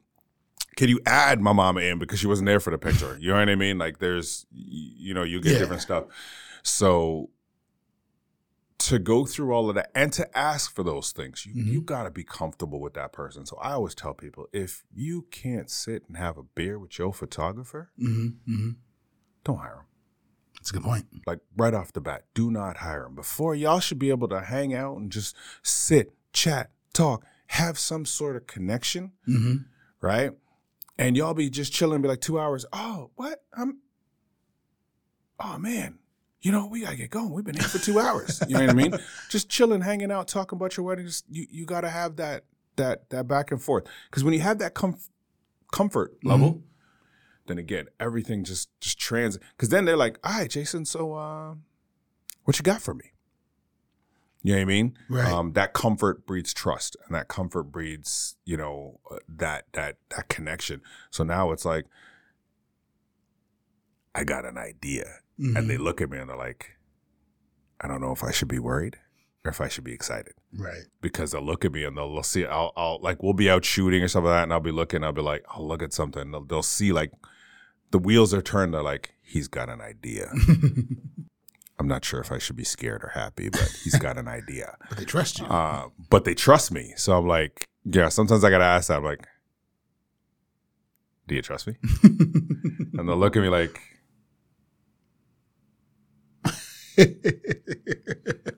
can 0.76 0.88
you 0.88 1.00
add 1.06 1.40
my 1.40 1.52
mama 1.52 1.80
in 1.80 1.98
because 1.98 2.20
she 2.20 2.28
wasn't 2.28 2.46
there 2.46 2.60
for 2.60 2.70
the 2.70 2.78
picture? 2.78 3.16
You 3.20 3.30
know 3.32 3.38
what 3.40 3.48
I 3.48 3.56
mean? 3.56 3.78
Like 3.78 3.98
there's, 3.98 4.46
you 4.52 5.12
know, 5.14 5.24
you 5.24 5.40
get 5.40 5.52
Yeah. 5.54 5.58
different 5.58 5.82
stuff. 5.82 6.04
So 6.62 7.30
to 8.78 8.98
go 9.00 9.24
through 9.26 9.52
all 9.52 9.68
of 9.68 9.74
that 9.74 9.90
and 9.94 10.12
to 10.12 10.38
ask 10.38 10.72
for 10.72 10.84
those 10.84 11.10
things, 11.10 11.44
you, 11.44 11.52
you 11.64 11.80
got 11.82 12.04
to 12.04 12.10
be 12.12 12.22
comfortable 12.22 12.80
with 12.80 12.94
that 12.94 13.12
person. 13.12 13.44
So 13.44 13.56
I 13.60 13.72
always 13.72 13.94
tell 13.94 14.14
people 14.14 14.46
if 14.52 14.84
you 14.94 15.22
can't 15.32 15.68
sit 15.68 16.04
and 16.06 16.16
have 16.16 16.38
a 16.38 16.44
beer 16.44 16.78
with 16.78 16.96
your 16.98 17.12
photographer, 17.12 17.90
hmm 17.98 18.28
hmm 18.46 18.70
don't 19.44 19.58
hire 19.58 19.78
him 19.78 19.84
That's 20.58 20.70
a 20.70 20.72
good 20.74 20.82
point. 20.82 21.06
like 21.26 21.38
right 21.56 21.72
off 21.74 21.92
the 21.92 22.00
bat, 22.00 22.24
do 22.34 22.50
not 22.50 22.78
hire 22.78 23.06
him. 23.06 23.14
Before 23.14 23.54
y'all 23.54 23.80
should 23.80 23.98
be 23.98 24.10
able 24.10 24.28
to 24.28 24.40
hang 24.40 24.74
out 24.74 24.96
and 24.96 25.10
just 25.10 25.36
sit, 25.62 26.12
chat, 26.32 26.70
talk, 26.92 27.24
have 27.48 27.78
some 27.78 28.04
sort 28.04 28.36
of 28.36 28.46
connection, 28.46 29.12
hmm 29.24 29.56
right? 30.00 30.32
And 30.98 31.16
y'all 31.16 31.34
be 31.34 31.48
just 31.50 31.72
chilling, 31.72 32.02
be 32.02 32.08
like 32.08 32.20
two 32.20 32.38
hours. 32.40 32.66
Oh, 32.72 33.10
what? 33.14 33.42
I'm. 33.56 33.78
Oh 35.40 35.56
man, 35.58 35.98
you 36.42 36.50
know 36.50 36.66
we 36.66 36.80
gotta 36.80 36.96
get 36.96 37.10
going. 37.10 37.30
We've 37.30 37.44
been 37.44 37.54
here 37.54 37.68
for 37.68 37.78
two 37.78 37.98
hours. 38.00 38.42
You 38.48 38.54
know 38.54 38.60
what 38.62 38.70
I 38.70 38.74
mean? 38.74 38.94
Just 39.28 39.48
chilling, 39.48 39.80
hanging 39.82 40.10
out, 40.10 40.26
talking 40.28 40.56
about 40.56 40.76
your 40.76 40.84
wedding. 40.86 41.06
Just 41.06 41.24
you, 41.30 41.46
you 41.50 41.64
gotta 41.66 41.88
have 41.88 42.16
that 42.16 42.44
that 42.76 43.08
that 43.10 43.28
back 43.28 43.50
and 43.52 43.62
forth 43.62 43.84
because 44.10 44.24
when 44.24 44.34
you 44.34 44.40
have 44.40 44.58
that 44.58 44.74
com- 44.74 44.98
comfort 45.72 46.16
level, 46.24 46.62
then 47.48 47.58
again, 47.58 47.86
everything 47.98 48.44
just 48.44 48.68
just 48.80 48.98
trans. 48.98 49.38
Because 49.56 49.70
then 49.70 49.84
they're 49.84 49.96
like, 49.96 50.18
"All 50.22 50.38
right, 50.38 50.48
Jason, 50.50 50.84
so 50.84 51.14
uh, 51.14 51.54
what 52.44 52.58
you 52.58 52.62
got 52.62 52.80
for 52.80 52.94
me?" 52.94 53.12
You 54.44 54.52
know 54.52 54.58
what 54.58 54.62
I 54.62 54.64
mean? 54.66 54.98
Right. 55.08 55.32
Um, 55.32 55.52
that 55.54 55.72
comfort 55.72 56.24
breeds 56.24 56.54
trust, 56.54 56.96
and 57.04 57.14
that 57.16 57.26
comfort 57.26 57.64
breeds, 57.64 58.36
you 58.44 58.56
know, 58.56 59.00
uh, 59.10 59.16
that 59.28 59.64
that 59.72 59.96
that 60.10 60.28
connection. 60.28 60.80
So 61.10 61.24
now 61.24 61.50
it's 61.50 61.64
like, 61.64 61.86
I 64.14 64.24
got 64.24 64.44
an 64.44 64.58
idea, 64.58 65.04
Mm-hmm. 65.40 65.56
and 65.56 65.70
they 65.70 65.76
look 65.76 66.00
at 66.00 66.10
me 66.10 66.18
and 66.18 66.28
they're 66.28 66.36
like, 66.36 66.72
I 67.80 67.86
don't 67.86 68.00
know 68.00 68.10
if 68.10 68.24
I 68.24 68.32
should 68.32 68.48
be 68.48 68.58
worried 68.58 68.96
or 69.44 69.50
if 69.52 69.60
I 69.60 69.68
should 69.68 69.84
be 69.84 69.92
excited 69.92 70.32
Right. 70.52 70.82
because 71.00 71.30
they'll 71.30 71.46
look 71.46 71.64
at 71.64 71.70
me 71.70 71.84
and 71.84 71.96
they'll, 71.96 72.12
they'll 72.12 72.24
see 72.24 72.44
I'll, 72.44 72.72
I'll 72.76 72.98
like 73.00 73.22
we'll 73.22 73.34
be 73.34 73.48
out 73.48 73.64
shooting 73.64 74.02
or 74.02 74.08
something 74.08 74.30
like 74.30 74.38
that 74.38 74.42
and 74.42 74.52
I'll 74.52 74.58
be 74.58 74.72
looking 74.72 75.04
I'll 75.04 75.12
be 75.12 75.22
like 75.22 75.44
I'll 75.48 75.64
look 75.64 75.80
at 75.80 75.92
something 75.92 76.32
they'll, 76.32 76.42
they'll 76.44 76.64
see 76.64 76.90
like 76.90 77.12
the 77.90 77.98
wheels 77.98 78.32
are 78.34 78.42
turned 78.42 78.74
they're 78.74 78.82
like 78.82 79.14
he's 79.22 79.48
got 79.48 79.68
an 79.68 79.80
idea. 79.80 80.30
I'm 81.80 81.86
not 81.86 82.04
sure 82.04 82.20
if 82.20 82.32
I 82.32 82.38
should 82.38 82.56
be 82.56 82.64
scared 82.64 83.02
or 83.04 83.08
happy 83.14 83.48
but 83.50 83.70
he's 83.84 83.96
got 83.98 84.18
an 84.18 84.26
idea. 84.28 84.76
But 84.88 84.98
they 84.98 85.04
trust 85.04 85.38
you. 85.38 85.46
uh, 85.46 85.88
but 86.10 86.24
they 86.24 86.34
trust 86.34 86.72
me. 86.72 86.92
So 86.96 87.16
I'm 87.16 87.26
like 87.26 87.66
yeah 87.84 88.08
sometimes 88.08 88.44
I 88.44 88.50
gotta 88.50 88.64
ask 88.64 88.88
that 88.88 88.98
I'm 88.98 89.04
like 89.04 89.26
do 91.26 91.34
you 91.34 91.42
trust 91.42 91.66
me? 91.66 91.74
And 92.98 93.08
they'll 93.08 93.16
look 93.16 93.36
at 93.36 93.42
me 93.42 93.48
like 93.48 93.80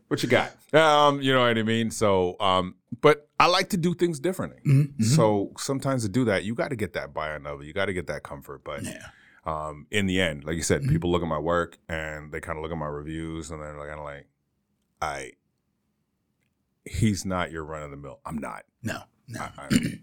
what 0.09 0.23
you 0.23 0.29
got? 0.29 0.53
Um 0.75 1.21
you 1.21 1.33
know 1.33 1.41
what 1.41 1.59
i 1.59 1.63
mean? 1.63 1.91
So 1.91 2.37
um 2.41 2.75
but 3.01 3.29
i 3.39 3.47
like 3.47 3.69
to 3.71 3.77
do 3.77 3.95
things 3.95 4.19
differently. 4.21 4.61
Mhm. 4.67 5.03
so 5.05 5.53
sometimes 5.59 6.03
to 6.05 6.09
do 6.09 6.25
that 6.27 6.45
you 6.45 6.55
got 6.55 6.69
to 6.71 6.77
get 6.77 6.93
that 6.95 7.13
buy-in 7.13 7.47
of 7.47 7.61
it. 7.61 7.67
You 7.67 7.73
got 7.73 7.87
to 7.87 7.93
get 7.93 8.07
that 8.07 8.23
comfort 8.23 8.63
but 8.65 8.83
yeah. 8.83 9.09
Um 9.45 9.87
in 9.91 10.07
the 10.07 10.21
end 10.21 10.45
like 10.45 10.57
you 10.57 10.63
said 10.63 10.83
Mhm. 10.83 10.89
people 10.91 11.11
look 11.11 11.23
at 11.23 11.29
my 11.29 11.39
work 11.39 11.79
and 11.89 12.31
they 12.33 12.41
kind 12.41 12.59
of 12.59 12.63
look 12.63 12.73
at 12.73 12.79
my 12.79 12.87
reviews 12.87 13.51
and 13.51 13.63
they're 13.63 13.75
kind 13.89 13.99
of 13.99 14.05
like 14.05 14.27
i 15.01 15.33
he's 16.85 17.25
not 17.25 17.51
your 17.51 17.65
run-of-the-mill 17.65 18.21
i'm 18.25 18.39
not 18.39 18.63
No. 18.83 19.01
No. 19.29 19.41
I, 19.41 19.51
I, 19.59 19.69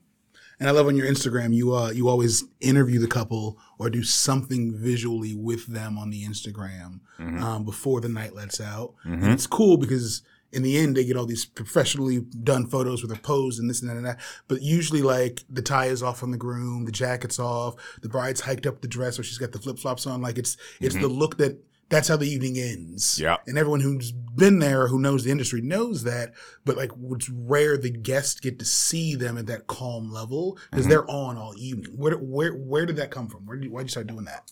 And 0.59 0.67
I 0.67 0.71
love 0.71 0.87
on 0.87 0.95
your 0.95 1.05
Instagram, 1.05 1.53
you 1.53 1.75
uh 1.75 1.91
you 1.91 2.09
always 2.09 2.43
interview 2.61 2.97
the 2.99 3.07
couple 3.07 3.59
or 3.77 3.91
do 3.91 4.01
something 4.01 4.75
visually 4.75 5.35
with 5.35 5.67
them 5.67 5.99
on 5.99 6.09
the 6.09 6.25
Instagram 6.25 7.01
Mhm. 7.19 7.39
um, 7.41 7.63
before 7.63 8.01
the 8.01 8.09
night 8.09 8.33
lets 8.33 8.59
out. 8.59 8.95
Mhm. 9.05 9.21
And 9.21 9.31
it's 9.33 9.45
cool 9.45 9.77
because 9.77 10.23
in 10.51 10.63
the 10.63 10.77
end 10.77 10.95
they 10.95 11.03
get 11.05 11.17
all 11.17 11.25
these 11.25 11.45
professionally 11.45 12.21
done 12.43 12.67
photos 12.67 13.01
with 13.01 13.11
a 13.11 13.19
pose 13.21 13.59
and 13.59 13.69
this 13.69 13.81
and 13.81 13.89
that 13.89 13.97
and 13.97 14.05
that. 14.05 14.19
But 14.47 14.61
usually 14.61 15.01
like 15.01 15.43
the 15.49 15.61
tie 15.61 15.87
is 15.87 16.01
off 16.01 16.23
on 16.23 16.31
the 16.31 16.37
groom, 16.37 16.85
the 16.85 16.91
jacket's 16.91 17.39
off, 17.39 17.75
the 18.01 18.09
bride's 18.09 18.41
hiked 18.41 18.65
up 18.65 18.81
the 18.81 18.87
dress 18.87 19.19
or 19.19 19.23
she's 19.23 19.37
got 19.37 19.51
the 19.51 19.59
flip 19.59 19.77
flops 19.79 20.07
on. 20.07 20.21
Like 20.21 20.37
it's 20.37 20.57
it's 20.79 20.95
the 20.95 21.07
look 21.07 21.37
that 21.37 21.59
that's 21.89 22.09
how 22.09 22.17
the 22.17 22.27
evening 22.27 22.57
ends. 22.57 23.15
Mm-hmm. 23.15 23.23
Yeah. 23.23 23.37
And 23.47 23.57
everyone 23.57 23.79
who's 23.79 24.11
been 24.11 24.59
there, 24.59 24.87
who 24.87 24.99
knows 24.99 25.23
the 25.23 25.31
industry, 25.31 25.61
knows 25.61 26.03
that. 26.03 26.33
But 26.65 26.75
like, 26.75 26.91
it's 27.11 27.29
rare 27.29 27.77
the 27.77 27.89
guests 27.89 28.41
get 28.41 28.59
to 28.59 28.65
see 28.65 29.15
them 29.15 29.37
at 29.37 29.45
that 29.47 29.67
calm 29.67 30.11
level 30.11 30.57
because 30.69 30.83
Mm-hmm. 30.85 30.89
they're 30.89 31.09
on 31.09 31.37
all 31.37 31.53
evening. 31.57 31.93
Where 31.95 32.17
where 32.17 32.51
where 32.51 32.85
did 32.85 32.97
that 32.97 33.09
come 33.09 33.27
from? 33.29 33.45
Where 33.45 33.55
did 33.55 33.63
you, 33.65 33.71
why'd 33.71 33.85
you 33.85 33.89
start 33.89 34.07
doing 34.07 34.25
that? 34.25 34.51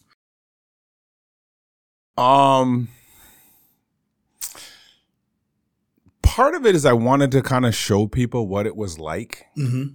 Um, 2.21 2.88
part 6.36 6.54
of 6.56 6.65
it 6.65 6.76
is 6.76 6.86
I 6.86 6.93
wanted 6.93 7.32
to 7.32 7.41
kind 7.41 7.65
of 7.65 7.74
show 7.74 8.08
people 8.08 8.48
what 8.48 8.65
it 8.67 8.76
was 8.76 9.00
like. 9.00 9.45
Mm-hmm. 9.58 9.93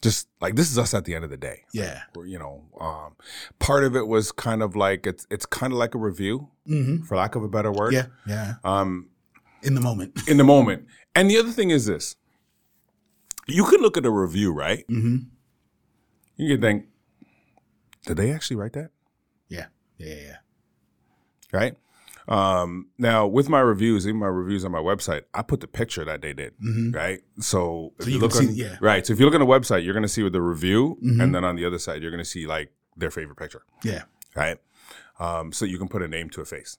Just 0.00 0.28
like 0.40 0.54
this 0.56 0.70
is 0.70 0.78
us 0.78 0.94
at 0.94 1.04
the 1.04 1.14
end 1.14 1.24
of 1.24 1.30
the 1.30 1.36
day. 1.36 1.64
Yeah. 1.74 2.02
Or, 2.16 2.24
you 2.26 2.38
know, 2.38 2.62
um, 2.80 3.16
part 3.58 3.84
of 3.84 3.94
it 3.96 4.06
was 4.06 4.32
kind 4.32 4.62
of 4.62 4.74
like 4.76 5.06
it's 5.06 5.26
it's 5.30 5.44
kind 5.44 5.72
of 5.72 5.78
like 5.78 5.94
a 5.94 5.98
review, 5.98 6.48
Mm-hmm. 6.68 7.02
for 7.04 7.16
lack 7.16 7.34
of 7.34 7.42
a 7.42 7.48
better 7.48 7.72
word. 7.72 7.92
Yeah. 7.92 8.06
Yeah. 8.26 8.54
Um, 8.64 9.10
In 9.62 9.74
the 9.74 9.80
moment. 9.80 10.12
in 10.28 10.36
the 10.36 10.44
moment. 10.44 10.86
And 11.16 11.28
the 11.28 11.36
other 11.38 11.50
thing 11.50 11.70
is 11.70 11.84
this: 11.86 12.16
you 13.46 13.64
can 13.66 13.80
look 13.80 13.96
at 13.98 14.06
a 14.06 14.10
review, 14.10 14.52
right? 14.52 14.86
Mm-hmm. 14.88 15.16
You 16.36 16.48
can 16.54 16.60
think, 16.62 16.86
did 18.06 18.16
they 18.16 18.30
actually 18.32 18.56
write 18.56 18.72
that? 18.74 18.90
Yeah. 19.48 19.66
Yeah. 19.98 20.14
Yeah. 20.14 20.36
right? 21.52 21.74
Um, 22.28 22.88
now 22.98 23.26
with 23.26 23.48
my 23.48 23.60
reviews, 23.60 24.06
even 24.06 24.20
my 24.20 24.26
reviews 24.26 24.64
on 24.64 24.70
my 24.72 24.78
website, 24.78 25.22
I 25.34 25.42
put 25.42 25.60
the 25.60 25.66
picture 25.66 26.04
that 26.04 26.22
they 26.22 26.32
did, 26.32 26.54
Mhm. 26.58 26.94
right? 26.94 27.20
So 27.40 27.92
if 27.98 28.04
So 28.04 28.08
you, 28.10 28.16
you 28.16 28.20
look 28.20 28.36
on, 28.36 28.46
see- 28.48 28.52
yeah. 28.62 28.76
right. 28.80 29.04
So 29.06 29.12
if 29.12 29.18
you 29.18 29.24
look 29.26 29.34
on 29.34 29.40
the 29.40 29.46
website, 29.46 29.84
you're 29.84 29.94
going 29.94 30.02
to 30.04 30.08
see 30.08 30.22
with 30.22 30.32
the 30.32 30.42
review, 30.42 30.98
Mhm. 31.02 31.22
and 31.22 31.34
then 31.34 31.44
on 31.44 31.56
the 31.56 31.64
other 31.64 31.78
side, 31.78 32.02
you're 32.02 32.10
going 32.10 32.22
to 32.22 32.28
see 32.28 32.46
like 32.46 32.72
their 32.96 33.10
favorite 33.10 33.36
picture, 33.36 33.62
Yeah. 33.82 34.02
right? 34.36 34.58
Um, 35.18 35.52
so 35.52 35.64
you 35.64 35.78
can 35.78 35.88
put 35.88 36.02
a 36.02 36.08
name 36.08 36.30
to 36.30 36.40
a 36.40 36.44
face. 36.44 36.78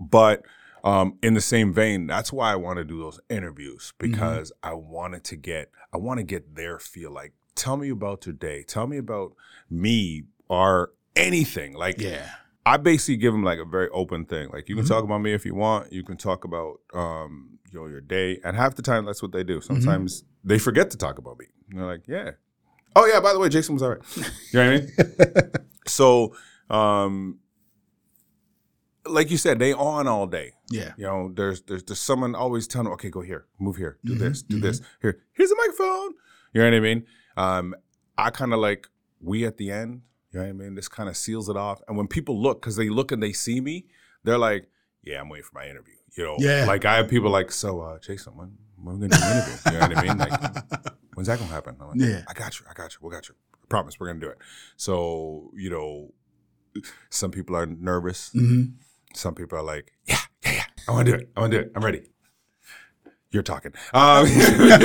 But 0.00 0.44
um, 0.84 1.18
in 1.22 1.34
the 1.34 1.40
same 1.40 1.72
vein, 1.72 2.06
that's 2.06 2.32
why 2.32 2.52
I 2.52 2.56
want 2.56 2.78
to 2.78 2.84
do 2.84 2.98
those 3.00 3.20
interviews 3.28 3.92
Mm-hmm. 3.98 4.12
because 4.12 4.52
I 4.62 4.74
wanted 4.74 5.24
to 5.24 5.36
get, 5.36 5.70
I 5.92 5.96
want 5.96 6.18
to 6.18 6.24
get 6.24 6.54
their 6.54 6.78
feel. 6.78 7.10
Like, 7.10 7.32
tell 7.56 7.76
me 7.76 7.88
about 7.90 8.24
your 8.26 8.32
day. 8.34 8.62
Tell 8.62 8.86
me 8.86 8.96
about 8.96 9.32
me 9.68 10.24
or 10.48 10.92
anything. 11.16 11.74
Like, 11.74 12.00
Yeah. 12.00 12.30
I 12.72 12.76
basically 12.76 13.16
give 13.16 13.32
them 13.32 13.42
like 13.44 13.58
a 13.58 13.64
very 13.64 13.88
open 13.90 14.24
thing. 14.26 14.48
Like 14.52 14.68
you 14.68 14.74
can 14.76 14.84
Mhm. 14.84 14.88
talk 14.94 15.04
about 15.04 15.18
me 15.26 15.32
if 15.32 15.44
you 15.46 15.54
want. 15.54 15.92
You 15.92 16.02
can 16.04 16.16
talk 16.16 16.44
about 16.44 16.80
um, 16.94 17.58
you 17.72 17.78
know 17.80 17.86
your 17.86 18.00
day, 18.02 18.38
and 18.44 18.56
half 18.56 18.74
the 18.74 18.82
time 18.82 19.06
that's 19.06 19.22
what 19.22 19.32
they 19.32 19.44
do. 19.44 19.60
Sometimes 19.60 20.24
they 20.44 20.58
forget 20.58 20.90
to 20.90 20.96
talk 20.98 21.16
about 21.18 21.38
me. 21.38 21.46
And 21.70 21.78
they're 21.78 21.86
like, 21.86 22.06
yeah, 22.06 22.30
oh 22.96 23.06
yeah. 23.06 23.20
By 23.20 23.32
the 23.32 23.38
way, 23.38 23.48
Jason 23.48 23.74
was 23.74 23.82
all 23.82 23.90
right. 23.94 24.02
you 24.16 24.58
know 24.58 24.72
what 24.72 24.74
I 24.74 25.50
mean? 25.54 25.66
so, 25.86 26.34
um, 26.70 27.38
like 29.06 29.30
you 29.30 29.38
said, 29.38 29.58
they 29.58 29.72
on 29.72 30.06
all 30.06 30.26
day. 30.26 30.52
Yeah. 30.70 30.92
You 30.98 31.04
know, 31.06 31.32
there's 31.34 31.62
there's 31.62 31.82
there's 31.84 32.00
someone 32.00 32.34
always 32.34 32.66
telling 32.66 32.84
them, 32.84 32.92
okay, 32.94 33.10
go 33.10 33.22
here, 33.22 33.46
move 33.58 33.76
here, 33.76 33.98
do 34.04 34.14
Mhm, 34.14 34.18
this, 34.18 34.42
do 34.42 34.60
this. 34.60 34.80
Here, 35.00 35.22
here's 35.32 35.50
a 35.50 35.56
microphone. 35.56 36.10
You 36.52 36.60
know 36.62 36.68
what 36.70 36.74
I 36.76 36.80
mean? 36.80 37.06
Um, 37.36 37.74
I 38.16 38.30
kind 38.30 38.52
of 38.52 38.58
like 38.58 38.88
we 39.20 39.46
at 39.46 39.56
the 39.56 39.70
end. 39.70 40.02
You 40.32 40.40
know 40.40 40.44
what 40.46 40.50
I 40.50 40.52
mean? 40.52 40.74
This 40.74 40.88
kind 40.88 41.08
of 41.08 41.16
seals 41.16 41.48
it 41.48 41.56
off. 41.56 41.80
And 41.88 41.96
when 41.96 42.06
people 42.06 42.40
look, 42.40 42.60
because 42.60 42.76
they 42.76 42.88
look 42.88 43.12
and 43.12 43.22
they 43.22 43.32
see 43.32 43.60
me, 43.60 43.86
they're 44.24 44.38
like, 44.38 44.68
yeah, 45.02 45.20
I'm 45.20 45.28
waiting 45.28 45.44
for 45.44 45.54
my 45.58 45.66
interview. 45.68 45.94
You 46.16 46.24
know, 46.24 46.36
Yeah. 46.38 46.64
like 46.66 46.84
I 46.84 46.96
have 46.96 47.08
people 47.08 47.30
like, 47.30 47.50
so 47.52 47.80
uh, 47.80 47.98
Jason, 47.98 48.36
when 48.36 48.58
when 48.76 48.96
are 48.96 48.98
we 48.98 49.08
gonna 49.08 49.16
do 49.20 49.26
an 49.26 49.36
interview? 49.36 49.72
You 49.72 49.72
know 49.72 49.88
what 49.88 49.98
I 49.98 50.02
mean? 50.02 50.18
Like, 50.18 50.92
when's 51.14 51.28
that 51.28 51.38
gonna 51.38 51.50
happen? 51.50 51.76
I'm 51.80 51.88
like, 51.88 52.00
Yeah. 52.00 52.22
I 52.28 52.32
got 52.34 52.58
you, 52.60 52.66
I 52.68 52.74
got 52.74 52.92
you, 52.92 52.98
we 53.02 53.10
got 53.10 53.28
you. 53.28 53.34
I 53.54 53.66
promise, 53.68 53.98
we're 53.98 54.08
gonna 54.08 54.20
do 54.20 54.28
it. 54.28 54.38
So 54.76 55.50
you 55.54 55.70
know, 55.70 56.12
some 57.10 57.30
people 57.30 57.56
are 57.56 57.66
nervous. 57.66 58.30
Mm-hmm. 58.34 58.72
Some 59.14 59.34
people 59.34 59.58
are 59.58 59.62
like, 59.62 59.92
yeah, 60.04 60.18
yeah, 60.44 60.52
yeah. 60.52 60.64
I 60.86 60.92
want 60.92 61.06
to 61.06 61.12
do 61.12 61.18
it. 61.18 61.30
I 61.36 61.40
want 61.40 61.52
to 61.52 61.58
do 61.58 61.64
it. 61.66 61.72
I'm 61.74 61.84
ready. 61.84 62.02
You're 63.30 63.42
talking. 63.42 63.72
Um, 63.92 64.26
you 64.28 64.32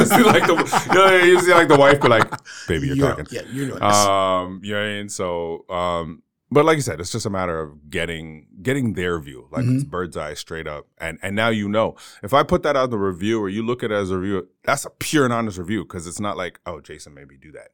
see 0.06 0.24
like 0.24 0.46
the 0.48 0.88
you, 0.90 0.94
know, 0.94 1.16
you 1.24 1.40
see 1.40 1.54
like 1.54 1.68
the 1.70 1.78
wife 1.78 2.02
be 2.02 2.10
like, 2.10 2.30
baby, 2.68 2.88
you're, 2.88 2.98
talking. 3.10 3.26
Yeah. 3.32 3.42
You're 3.52 3.68
doing 3.68 3.80
this. 3.80 3.96
Um, 3.96 4.60
you 4.64 4.74
know 4.74 4.80
what 4.82 4.86
I 4.88 4.94
mean? 4.98 5.10
So, 5.10 5.66
um, 5.70 6.24
but 6.52 6.66
like 6.66 6.78
I 6.78 6.82
said, 6.82 7.00
it's 7.00 7.12
just 7.12 7.26
a 7.26 7.30
matter 7.30 7.62
of 7.62 7.90
getting 7.90 8.48
getting 8.62 8.94
their 8.94 9.18
view, 9.20 9.48
like 9.52 9.64
Mm-hmm. 9.64 9.76
it's 9.76 9.84
bird's 9.86 10.18
eye 10.18 10.34
straight 10.34 10.68
up. 10.68 10.88
And 10.98 11.20
and 11.24 11.36
now 11.38 11.50
you 11.50 11.70
know. 11.70 11.96
If 12.22 12.34
I 12.34 12.44
put 12.44 12.64
that 12.64 12.76
out 12.76 12.86
in 12.86 12.90
the 12.92 12.98
review 12.98 13.40
or 13.42 13.48
you 13.50 13.64
look 13.66 13.82
at 13.82 13.92
it 13.92 13.96
as 13.96 14.12
a 14.12 14.18
review, 14.18 14.50
that's 14.64 14.84
a 14.86 14.90
pure 14.90 15.24
and 15.24 15.34
honest 15.34 15.58
review 15.58 15.84
because 15.84 16.06
it's 16.06 16.20
not 16.20 16.36
like, 16.36 16.60
oh, 16.66 16.82
Jason 16.82 17.14
made 17.14 17.30
me 17.30 17.38
do 17.42 17.52
that. 17.54 17.70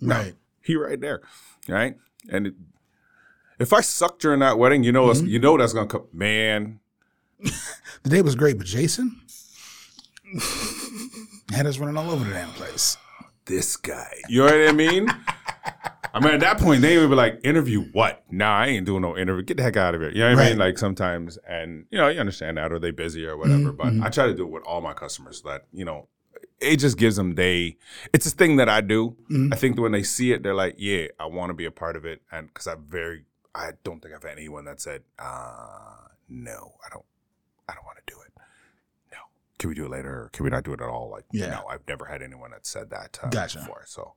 no. 0.00 0.14
right. 0.16 0.34
He 0.62 0.76
right 0.76 1.00
there, 1.00 1.20
right? 1.68 1.96
And 2.30 2.46
it, 2.48 2.54
if 3.58 3.72
I 3.72 3.80
suck 3.80 4.18
during 4.18 4.38
that 4.40 4.56
wedding, 4.58 4.82
you 4.84 4.92
know, 4.92 5.06
Mm-hmm. 5.08 5.26
you 5.26 5.38
know 5.40 5.56
that's 5.58 5.72
gonna 5.72 5.86
come. 5.88 6.06
Man, 6.12 6.78
The 7.40 8.10
day 8.10 8.22
was 8.22 8.34
great, 8.36 8.56
but 8.58 8.66
Jason 8.66 9.20
had 11.54 11.66
us 11.66 11.78
running 11.78 11.96
all 11.96 12.10
over 12.10 12.24
the 12.24 12.32
damn 12.32 12.50
place. 12.50 12.96
this 13.46 13.76
guy. 13.76 14.12
You 14.28 14.40
know 14.40 14.44
what 14.46 14.68
I 14.68 14.72
mean? 14.72 15.08
I 16.14 16.20
mean, 16.20 16.32
at 16.34 16.40
that 16.40 16.58
point, 16.58 16.80
they 16.80 16.96
would 16.98 17.10
be 17.10 17.14
like, 17.14 17.40
interview 17.44 17.82
what? 17.92 18.24
Nah, 18.30 18.56
I 18.60 18.66
ain't 18.68 18.86
doing 18.86 19.02
no 19.02 19.16
interview. 19.18 19.42
Get 19.44 19.58
the 19.58 19.62
heck 19.62 19.76
out 19.76 19.94
of 19.94 20.00
here. 20.00 20.10
You 20.10 20.20
know 20.20 20.34
what 20.34 20.44
I 20.46 20.48
mean? 20.50 20.58
Like 20.58 20.78
sometimes, 20.78 21.36
and 21.46 21.84
you 21.90 21.98
know, 21.98 22.08
you 22.08 22.18
understand 22.18 22.56
that, 22.56 22.72
or 22.72 22.78
they 22.78 22.90
busy 22.90 23.26
or 23.26 23.36
whatever. 23.36 23.72
Mm-hmm, 23.72 23.98
But 24.00 24.06
I 24.06 24.08
try 24.08 24.26
to 24.26 24.34
do 24.34 24.44
it 24.44 24.50
with 24.50 24.62
all 24.64 24.80
my 24.80 24.94
customers 24.94 25.42
so 25.42 25.50
that, 25.50 25.66
you 25.72 25.84
know, 25.84 26.08
it 26.58 26.78
just 26.78 26.96
gives 26.96 27.16
them 27.16 27.34
they, 27.34 27.76
it's 28.14 28.24
a 28.26 28.30
thing 28.30 28.56
that 28.56 28.68
I 28.68 28.80
do. 28.80 29.14
Mhm. 29.30 29.52
I 29.52 29.56
think 29.56 29.78
when 29.78 29.92
they 29.92 30.02
see 30.02 30.32
it, 30.32 30.42
they're 30.42 30.54
like, 30.54 30.76
yeah, 30.78 31.08
I 31.20 31.26
want 31.26 31.50
to 31.50 31.54
be 31.54 31.66
a 31.66 31.70
part 31.70 31.96
of 31.96 32.06
it. 32.06 32.22
And 32.32 32.48
because 32.48 32.66
I 32.66 32.76
very, 32.82 33.26
I 33.54 33.72
don't 33.84 34.00
think 34.02 34.14
I've 34.14 34.22
had 34.22 34.32
anyone 34.38 34.64
that 34.64 34.80
said, 34.80 35.02
uh, 35.18 36.08
no, 36.30 36.72
I 36.84 36.88
don't, 36.90 37.04
I 37.68 37.74
don't 37.74 37.84
want 37.84 37.98
to 37.98 38.12
do 38.14 38.18
it. 38.22 38.25
Can 39.58 39.68
we 39.70 39.74
do 39.74 39.86
it 39.86 39.90
later? 39.90 40.10
Or 40.24 40.30
can 40.32 40.44
we 40.44 40.50
not 40.50 40.64
do 40.64 40.72
it 40.74 40.80
at 40.80 40.88
all? 40.88 41.10
Like, 41.10 41.24
Yeah. 41.32 41.50
no, 41.50 41.66
I've 41.68 41.86
never 41.88 42.04
had 42.04 42.22
anyone 42.22 42.50
that 42.50 42.66
said 42.66 42.90
that 42.90 43.18
uh, 43.22 43.28
Gotcha. 43.28 43.58
before. 43.60 43.84
So 43.86 44.12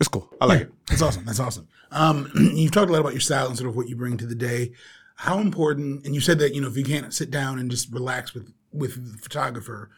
it's 0.00 0.08
cool. 0.08 0.28
I 0.40 0.46
like 0.46 0.58
Yeah, 0.60 0.64
it. 0.66 0.72
That's 0.86 1.02
awesome. 1.02 1.24
That's 1.24 1.40
awesome. 1.40 1.68
Um, 1.90 2.30
you've 2.54 2.72
talked 2.72 2.88
a 2.88 2.92
lot 2.92 3.00
about 3.00 3.12
your 3.12 3.20
style 3.20 3.48
and 3.48 3.56
sort 3.56 3.68
of 3.68 3.76
what 3.76 3.88
you 3.88 3.96
bring 3.96 4.16
to 4.18 4.26
the 4.26 4.34
day. 4.34 4.72
How 5.16 5.38
important? 5.38 6.06
And 6.06 6.14
you 6.14 6.20
said 6.20 6.38
that 6.38 6.54
you 6.54 6.60
know 6.60 6.68
if 6.68 6.76
you 6.76 6.84
can't 6.84 7.12
sit 7.12 7.30
down 7.30 7.58
and 7.58 7.70
just 7.70 7.92
relax 7.92 8.34
with 8.34 8.52
with 8.72 9.12
the 9.12 9.18
photographer, 9.18 9.90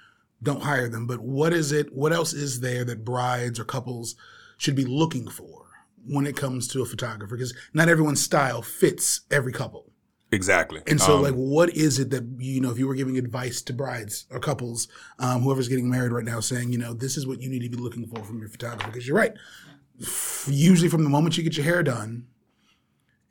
don't 0.42 0.62
hire 0.62 0.88
them. 0.88 1.06
But 1.06 1.20
what 1.20 1.52
is 1.52 1.72
it? 1.72 1.92
What 1.92 2.12
else 2.12 2.32
is 2.32 2.60
there 2.60 2.84
that 2.86 3.04
brides 3.04 3.60
or 3.60 3.64
couples 3.64 4.16
should 4.56 4.74
be 4.76 4.84
looking 4.86 5.28
for 5.28 5.66
when 6.06 6.26
it 6.26 6.36
comes 6.36 6.66
to 6.68 6.80
a 6.82 6.86
photographer? 6.86 7.36
Because 7.36 7.54
not 7.74 7.88
everyone's 7.90 8.22
style 8.22 8.62
fits 8.62 9.20
every 9.30 9.52
couple. 9.52 9.89
Exactly. 10.32 10.80
And 10.86 11.00
so, 11.00 11.16
Um, 11.16 11.22
like, 11.22 11.34
what 11.34 11.70
is 11.76 11.98
it 11.98 12.10
that 12.10 12.24
you 12.38 12.60
know? 12.60 12.70
If 12.70 12.78
you 12.78 12.86
were 12.86 12.94
giving 12.94 13.18
advice 13.18 13.60
to 13.62 13.72
brides 13.72 14.26
or 14.30 14.38
couples, 14.38 14.86
um, 15.18 15.42
whoever's 15.42 15.68
getting 15.68 15.90
married 15.90 16.12
right 16.12 16.24
now, 16.24 16.38
saying, 16.40 16.72
you 16.72 16.78
know, 16.78 16.94
this 16.94 17.16
is 17.16 17.26
what 17.26 17.42
you 17.42 17.48
need 17.50 17.62
to 17.62 17.68
be 17.68 17.76
looking 17.76 18.06
for 18.06 18.22
from 18.22 18.38
your 18.38 18.48
photographer, 18.48 18.86
because 18.90 19.06
you're 19.08 19.16
right. 19.16 19.32
Usually, 20.46 20.88
from 20.88 21.02
the 21.04 21.10
moment 21.10 21.36
you 21.36 21.42
get 21.42 21.56
your 21.56 21.64
hair 21.64 21.82
done 21.82 22.26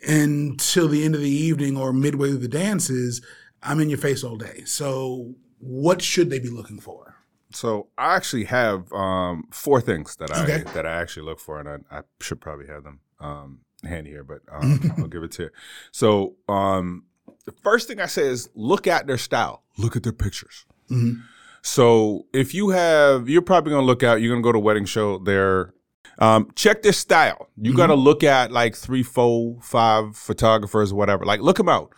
until 0.07 0.88
the 0.88 1.03
end 1.03 1.15
of 1.15 1.21
the 1.21 1.29
evening 1.29 1.77
or 1.77 1.91
midway 1.93 2.29
through 2.29 2.38
the 2.39 2.47
dances, 2.47 3.21
I'm 3.63 3.79
in 3.79 3.89
your 3.89 3.97
face 3.97 4.23
all 4.23 4.38
day. 4.38 4.63
So, 4.65 5.35
what 5.59 6.01
should 6.01 6.29
they 6.29 6.39
be 6.39 6.49
looking 6.49 6.79
for? 6.79 7.15
So 7.51 7.88
I 7.97 8.15
actually 8.15 8.43
have 8.45 8.93
um, 8.93 9.45
four 9.51 9.81
things 9.81 10.15
that 10.17 10.31
I 10.31 10.43
Okay. 10.43 10.63
that 10.73 10.85
I 10.85 11.01
actually 11.01 11.23
look 11.25 11.39
for, 11.39 11.59
and 11.59 11.67
I, 11.89 11.97
I 11.99 12.01
should 12.21 12.39
probably 12.39 12.67
have 12.67 12.83
them 12.83 12.99
um, 13.19 13.62
handy 13.84 14.10
here, 14.12 14.24
but 14.24 14.42
um, 14.52 14.80
I'll 14.98 15.08
give 15.08 15.24
it 15.24 15.32
to 15.34 15.44
you. 15.44 15.50
So 15.92 16.36
um, 16.48 17.06
the 17.46 17.52
first 17.52 17.88
thing 17.88 18.00
I 18.00 18.06
say 18.08 18.24
is 18.28 18.50
look 18.56 18.88
at 18.88 19.08
their 19.08 19.18
style, 19.18 19.63
look 19.78 19.96
at 19.96 20.04
their 20.04 20.13
pictures. 20.13 20.65
Mhm. 20.89 21.22
So 21.62 22.26
if 22.34 22.54
you 22.54 22.70
have, 22.70 23.28
you're 23.30 23.42
probably 23.42 23.72
gonna 23.72 23.86
look 23.86 24.04
out. 24.04 24.22
You're 24.22 24.32
gonna 24.34 24.44
go 24.44 24.52
to 24.52 24.58
a 24.58 24.62
wedding 24.62 24.86
show. 24.86 25.18
There, 25.20 25.74
um, 26.18 26.50
check 26.56 26.82
their 26.84 26.94
style. 26.94 27.50
You 27.58 27.76
got 27.76 27.88
to 27.88 27.96
look 27.96 28.24
at 28.24 28.52
like 28.52 28.76
three, 28.76 29.04
four, 29.04 29.58
five 29.62 30.15
photographers, 30.18 30.94
whatever. 30.94 31.26
Like 31.26 31.42
look 31.42 31.58
them 31.58 31.70
out. 31.70 31.94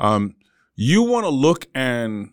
Um, 0.00 0.34
you 0.76 1.02
want 1.02 1.24
to 1.24 1.30
look 1.30 1.66
and 1.74 2.30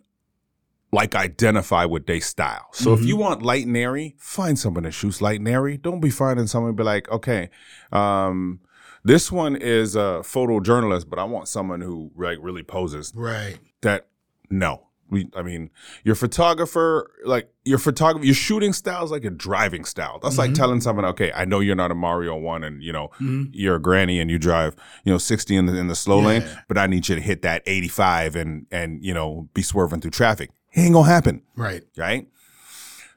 like 0.92 1.16
identify 1.16 1.86
with 1.86 2.06
their 2.06 2.22
style. 2.22 2.68
So 2.74 2.94
if 2.94 3.04
you 3.04 3.16
want 3.18 3.42
light 3.42 3.66
and 3.66 3.76
airy, 3.76 4.16
find 4.20 4.60
someone 4.60 4.84
that 4.84 4.92
shoots 4.92 5.22
light 5.22 5.39
and 5.39 5.48
airy. 5.48 5.76
Don't 5.78 6.00
be 6.02 6.10
finding 6.12 6.48
someone 6.48 6.76
be 6.76 6.84
like, 6.84 7.10
okay, 7.10 7.50
um, 7.92 8.60
this 9.04 9.32
one 9.32 9.56
is 9.56 9.96
a 9.96 10.22
photojournalist, 10.24 11.10
but 11.10 11.20
I 11.20 11.24
want 11.24 11.48
someone 11.48 11.82
who 11.82 12.12
like 12.16 12.38
really 12.42 12.63
poses. 12.63 13.13
Right. 13.16 13.60
That 13.82 14.08
no. 14.50 14.88
We, 15.10 15.30
I 15.36 15.44
mean, 15.44 15.70
your 16.04 16.16
photographer, 16.16 17.12
like 17.24 17.48
your 17.66 17.78
photography, 17.78 18.26
your 18.26 18.34
shooting 18.34 18.74
style 18.74 19.04
is 19.04 19.12
like 19.12 19.26
a 19.26 19.30
driving 19.30 19.86
style. 19.86 20.20
That's 20.24 20.39
like 20.39 20.52
mm-hmm. 20.52 20.56
telling 20.56 20.82
someone, 20.82 21.06
okay, 21.06 21.32
I 21.34 21.46
know 21.46 21.60
you're 21.60 21.76
not 21.76 21.92
a 21.92 21.96
Mario 21.96 22.36
one, 22.36 22.63
and 22.63 22.82
you 22.82 22.92
know 22.92 23.10
mm-hmm. 23.16 23.44
you're 23.52 23.76
a 23.76 23.82
granny 23.82 24.20
and 24.20 24.32
you 24.32 24.39
drive, 24.39 24.76
you 25.04 25.12
know, 25.12 25.20
60 25.20 25.56
in 25.56 25.68
the 25.68 25.78
in 25.78 25.88
the 25.88 25.96
slow 25.96 26.20
lane, 26.20 26.44
but 26.68 26.80
I 26.80 26.88
need 26.88 27.10
you 27.10 27.16
to 27.16 27.22
hit 27.22 27.44
that 27.44 27.62
85 27.68 28.36
and 28.36 28.66
and 28.72 29.06
you 29.06 29.13
know 29.13 29.50
be 29.54 29.62
swerving 29.62 30.02
through 30.02 30.12
traffic. 30.12 30.50
It 30.72 30.82
ain't 30.82 30.94
gonna 30.94 31.08
happen 31.08 31.44
Right. 31.56 31.84
right? 31.96 32.28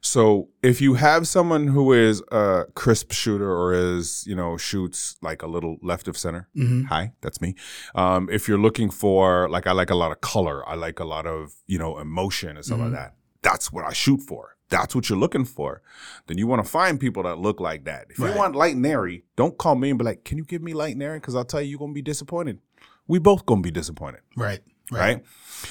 So 0.07 0.49
if 0.63 0.81
you 0.81 0.95
have 0.95 1.27
someone 1.27 1.67
who 1.69 1.93
is 1.93 2.23
a 2.31 2.65
crisp 2.75 3.13
shooter 3.13 3.51
or 3.51 3.75
is 3.75 4.25
you 4.27 4.37
know 4.37 4.57
shoots 4.57 5.17
like 5.21 5.43
a 5.43 5.47
little 5.47 5.79
left 5.83 6.07
of 6.09 6.17
center, 6.17 6.49
hi, 6.89 7.13
that's 7.23 7.41
me. 7.41 7.55
Um, 7.95 8.29
if 8.31 8.47
you're 8.49 8.59
looking 8.67 8.91
for 8.91 9.49
like 9.49 9.67
I 9.67 9.73
like 9.73 9.91
a 9.91 9.95
lot 9.97 10.13
of 10.13 10.21
color, 10.21 10.67
I 10.69 10.75
like 10.77 11.01
a 11.01 11.05
lot 11.05 11.27
of 11.27 11.55
you 11.67 11.79
know 11.79 11.99
emotion 11.99 12.57
and 12.57 12.65
stuff 12.65 12.79
like 12.81 12.93
that. 12.93 13.15
That's 13.43 13.73
what 13.73 13.85
I 13.85 13.93
shoot 13.93 14.21
for. 14.21 14.57
That's 14.69 14.95
what 14.95 15.09
you're 15.09 15.19
looking 15.19 15.45
for. 15.45 15.83
Then 16.27 16.39
you 16.39 16.47
want 16.47 16.65
to 16.65 16.69
find 16.69 16.99
people 16.99 17.23
that 17.25 17.39
look 17.39 17.61
like 17.61 17.85
that. 17.85 18.07
If 18.11 18.19
Right. 18.19 18.33
you 18.33 18.37
want 18.39 18.57
light 18.57 18.75
and 18.75 18.85
airy, 18.87 19.25
don't 19.37 19.57
call 19.59 19.75
me 19.77 19.91
and 19.91 19.99
be 19.99 20.05
like, 20.05 20.25
"Can 20.25 20.39
you 20.39 20.45
give 20.45 20.63
me 20.63 20.73
light 20.75 20.95
and 20.95 21.03
airy?" 21.03 21.19
Because 21.21 21.35
I'll 21.37 21.45
tell 21.45 21.61
you, 21.63 21.71
you're 21.71 21.79
gonna 21.79 21.93
be 21.93 22.03
disappointed. 22.03 22.59
We 23.09 23.19
both 23.19 23.45
gonna 23.47 23.61
be 23.63 23.71
disappointed 23.71 24.21
Right. 24.37 24.61
right? 24.91 25.23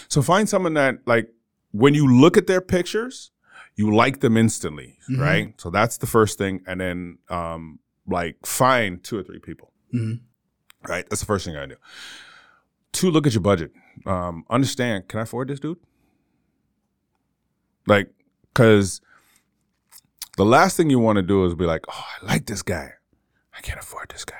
So 0.07 0.21
find 0.21 0.47
someone 0.47 0.73
that 0.75 0.99
like 1.05 1.29
when 1.71 1.93
you 1.93 2.07
look 2.07 2.37
at 2.37 2.47
their 2.47 2.61
pictures, 2.61 3.31
you 3.75 3.93
like 3.95 4.19
them 4.21 4.37
instantly, 4.37 4.97
right? 5.17 5.53
So 5.59 5.69
that's 5.69 5.97
the 5.97 6.07
first 6.07 6.37
thing, 6.37 6.61
and 6.65 6.79
then 6.79 7.17
um, 7.29 7.79
like 8.07 8.45
find 8.45 9.03
two 9.03 9.17
or 9.17 9.23
three 9.23 9.39
people, 9.39 9.71
Mhm. 9.93 10.19
right? 10.87 11.05
That's 11.09 11.19
the 11.21 11.25
first 11.25 11.45
thing 11.45 11.55
I 11.57 11.65
do. 11.65 11.75
Two, 12.93 13.11
look 13.11 13.27
at 13.27 13.33
your 13.33 13.41
budget. 13.41 13.71
Um, 14.05 14.45
understand, 14.49 15.07
can 15.07 15.19
I 15.19 15.23
afford 15.23 15.49
this 15.49 15.59
dude? 15.59 15.77
Like, 17.87 18.09
because 18.53 19.01
the 20.37 20.45
last 20.45 20.77
thing 20.77 20.89
you 20.89 20.99
want 20.99 21.17
to 21.17 21.21
do 21.21 21.45
is 21.45 21.53
be 21.55 21.65
like, 21.65 21.85
oh, 21.89 22.05
I 22.21 22.25
like 22.25 22.45
this 22.45 22.61
guy. 22.61 22.91
I 23.57 23.61
can't 23.61 23.79
afford 23.79 24.09
this 24.09 24.25
guy. 24.25 24.35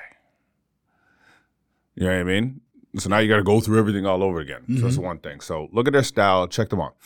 You 1.94 2.04
know 2.04 2.12
what 2.12 2.20
I 2.20 2.24
mean? 2.24 2.60
So 2.98 3.08
now 3.08 3.18
you 3.18 3.28
got 3.28 3.36
to 3.36 3.42
go 3.44 3.60
through 3.60 3.78
everything 3.78 4.06
all 4.06 4.22
over 4.22 4.40
again. 4.40 4.64
So 4.76 4.84
that's 4.84 4.96
one 4.98 5.18
thing. 5.18 5.40
So 5.40 5.68
look 5.72 5.86
at 5.86 5.92
their 5.92 6.02
style, 6.02 6.48
check 6.48 6.68
them 6.70 6.80
out. 6.80 6.96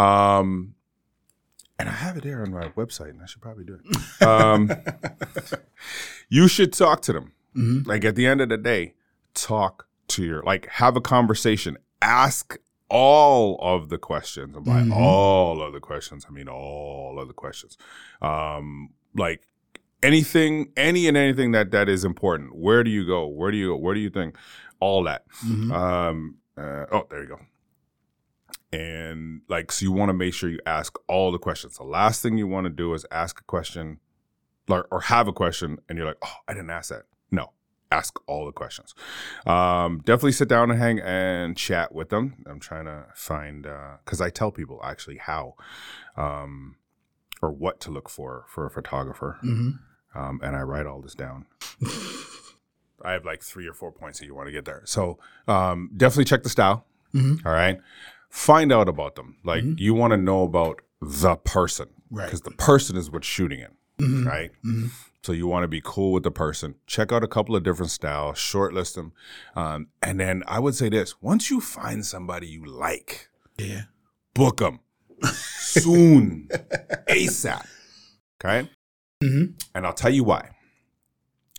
Um, 0.00 0.74
and 1.78 1.88
I 1.88 1.92
have 1.92 2.16
it 2.16 2.24
there 2.24 2.42
on 2.42 2.52
my 2.52 2.68
website, 2.70 3.10
and 3.10 3.22
I 3.22 3.26
should 3.26 3.42
probably 3.42 3.64
do 3.64 3.78
it. 3.82 4.22
Um, 4.26 4.70
you 6.28 6.48
should 6.48 6.72
talk 6.72 7.02
to 7.02 7.12
them. 7.12 7.32
Like 7.86 8.04
at 8.04 8.16
the 8.16 8.26
end 8.26 8.40
of 8.40 8.48
the 8.48 8.56
day, 8.56 8.94
talk 9.34 9.86
to 10.08 10.24
your 10.24 10.42
like 10.42 10.66
have 10.66 10.96
a 10.96 11.00
conversation. 11.00 11.76
Ask 12.02 12.58
all 12.88 13.58
of 13.60 13.88
the 13.88 13.98
questions. 13.98 14.56
And 14.56 14.64
by 14.64 14.88
all 14.94 15.62
of 15.62 15.72
the 15.72 15.80
questions, 15.80 16.26
I 16.28 16.32
mean 16.32 16.48
all 16.48 17.18
of 17.20 17.28
the 17.28 17.34
questions. 17.34 17.76
Um, 18.20 18.90
like 19.14 19.42
anything, 20.02 20.72
any 20.76 21.08
and 21.08 21.16
anything 21.16 21.52
that 21.52 21.70
that 21.70 21.88
is 21.88 22.04
important. 22.04 22.56
Where 22.56 22.84
do 22.84 22.90
you 22.90 23.06
go? 23.06 23.26
Where 23.26 23.50
do 23.50 23.56
you 23.56 23.68
go? 23.68 23.76
Where 23.76 23.94
do 23.94 24.00
you 24.00 24.10
think? 24.10 24.36
All 24.80 25.04
that. 25.04 25.24
Um, 25.72 26.36
uh, 26.56 26.86
oh, 26.92 27.06
there 27.10 27.22
you 27.22 27.28
go. 27.28 27.40
And 28.74 29.42
like, 29.48 29.70
so 29.70 29.84
you 29.84 29.92
want 29.92 30.08
to 30.08 30.14
make 30.14 30.34
sure 30.34 30.50
you 30.50 30.58
ask 30.66 30.96
all 31.06 31.30
the 31.30 31.38
questions. 31.38 31.76
The 31.76 31.84
last 31.84 32.22
thing 32.22 32.36
you 32.36 32.48
want 32.48 32.64
to 32.64 32.70
do 32.70 32.92
is 32.94 33.06
ask 33.10 33.40
a 33.40 33.44
question, 33.44 34.00
like, 34.66 34.84
or 34.90 35.02
have 35.02 35.28
a 35.28 35.32
question, 35.32 35.78
and 35.88 35.96
you're 35.96 36.06
like, 36.06 36.18
oh, 36.22 36.34
I 36.48 36.54
didn't 36.54 36.70
ask 36.70 36.90
that. 36.90 37.04
No, 37.30 37.52
ask 37.92 38.18
all 38.26 38.46
the 38.46 38.52
questions. 38.52 38.94
Um, 39.46 39.98
definitely 40.04 40.32
sit 40.32 40.48
down 40.48 40.70
and 40.70 40.80
hang 40.80 40.98
and 40.98 41.56
chat 41.56 41.94
with 41.94 42.08
them. 42.08 42.44
I'm 42.46 42.58
trying 42.58 42.86
to 42.86 43.06
find 43.14 43.66
because 44.04 44.20
I 44.20 44.30
tell 44.30 44.50
people 44.50 44.80
actually 44.82 45.18
how 45.18 45.54
um, 46.16 46.76
or 47.40 47.52
what 47.52 47.78
to 47.80 47.90
look 47.92 48.08
for 48.08 48.44
for 48.48 48.66
a 48.66 48.70
photographer, 48.70 49.38
um, 50.16 50.40
and 50.42 50.56
I 50.56 50.62
write 50.62 50.86
all 50.86 51.00
this 51.00 51.14
down. 51.14 51.46
I 53.04 53.12
have 53.12 53.24
like 53.24 53.42
three 53.42 53.68
or 53.68 53.74
four 53.74 53.92
points 53.92 54.18
that 54.18 54.26
you 54.26 54.34
want 54.34 54.46
to 54.48 54.52
get 54.52 54.64
there. 54.64 54.82
So 54.84 55.18
um, 55.46 55.90
definitely 55.96 56.24
check 56.24 56.42
the 56.42 56.48
style. 56.48 56.86
All 57.46 57.52
right. 57.52 57.78
Find 58.34 58.72
out 58.72 58.88
about 58.88 59.14
them. 59.14 59.36
Like 59.44 59.62
you 59.76 59.94
want 59.94 60.10
to 60.10 60.16
know 60.16 60.42
about 60.42 60.82
the 61.00 61.36
person. 61.36 61.88
Right. 62.10 62.24
Because 62.26 62.40
the 62.40 62.50
person 62.50 62.96
is 62.96 63.08
what's 63.08 63.28
shooting 63.28 63.60
it. 63.60 63.70
Right. 64.00 64.50
So 65.22 65.30
you 65.32 65.46
want 65.46 65.62
to 65.62 65.68
be 65.68 65.80
cool 65.84 66.10
with 66.12 66.24
the 66.24 66.32
person. 66.32 66.74
Check 66.88 67.12
out 67.12 67.22
a 67.22 67.28
couple 67.28 67.54
of 67.54 67.62
different 67.62 67.92
styles, 67.92 68.36
shortlist 68.36 68.96
them. 68.96 69.12
Um, 69.54 69.86
and 70.02 70.18
then 70.18 70.42
I 70.48 70.58
would 70.58 70.74
say 70.74 70.88
this 70.88 71.14
once 71.22 71.48
you 71.48 71.60
find 71.60 72.04
somebody 72.04 72.48
you 72.48 72.64
like, 72.64 73.28
Yeah. 73.56 73.82
book 74.34 74.56
them 74.58 74.80
soon, 75.22 76.48
ASAP. 77.08 77.64
Okay. 78.44 78.68
Mhm. 79.22 79.62
And 79.76 79.86
I'll 79.86 79.92
tell 79.94 80.12
you 80.12 80.24
why. 80.24 80.50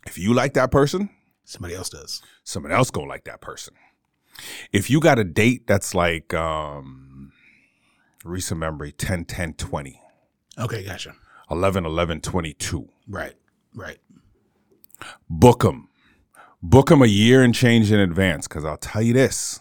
If 0.06 0.18
you 0.18 0.34
like 0.34 0.54
that 0.56 0.72
person, 0.72 1.10
Somebody 1.46 1.74
else 1.76 1.90
does. 1.90 2.22
someone 2.44 2.74
else 2.74 2.92
gonna 2.92 3.08
like 3.08 3.24
that 3.24 3.40
person. 3.40 3.76
If 4.72 4.90
you 4.90 5.00
got 5.00 5.20
a 5.20 5.24
date 5.24 5.68
that's 5.68 5.94
like 5.96 6.34
um 6.34 7.32
recent 8.24 8.60
memory 8.60 8.92
10 8.92 9.26
10 9.26 9.54
20 9.54 10.02
Okay, 10.58 10.84
gotcha. 10.84 11.16
11 11.52 11.86
11 11.86 12.22
22 12.22 12.90
Right. 13.08 13.36
Right. 13.76 13.98
book 15.30 15.62
them 15.64 15.90
book 16.64 16.88
them 16.90 17.02
a 17.02 17.06
year 17.08 17.44
and 17.44 17.54
change 17.54 17.92
in 17.92 18.00
advance 18.00 18.48
because 18.48 18.66
i'll 18.66 18.78
tell 18.78 19.02
you 19.02 19.14
this 19.14 19.60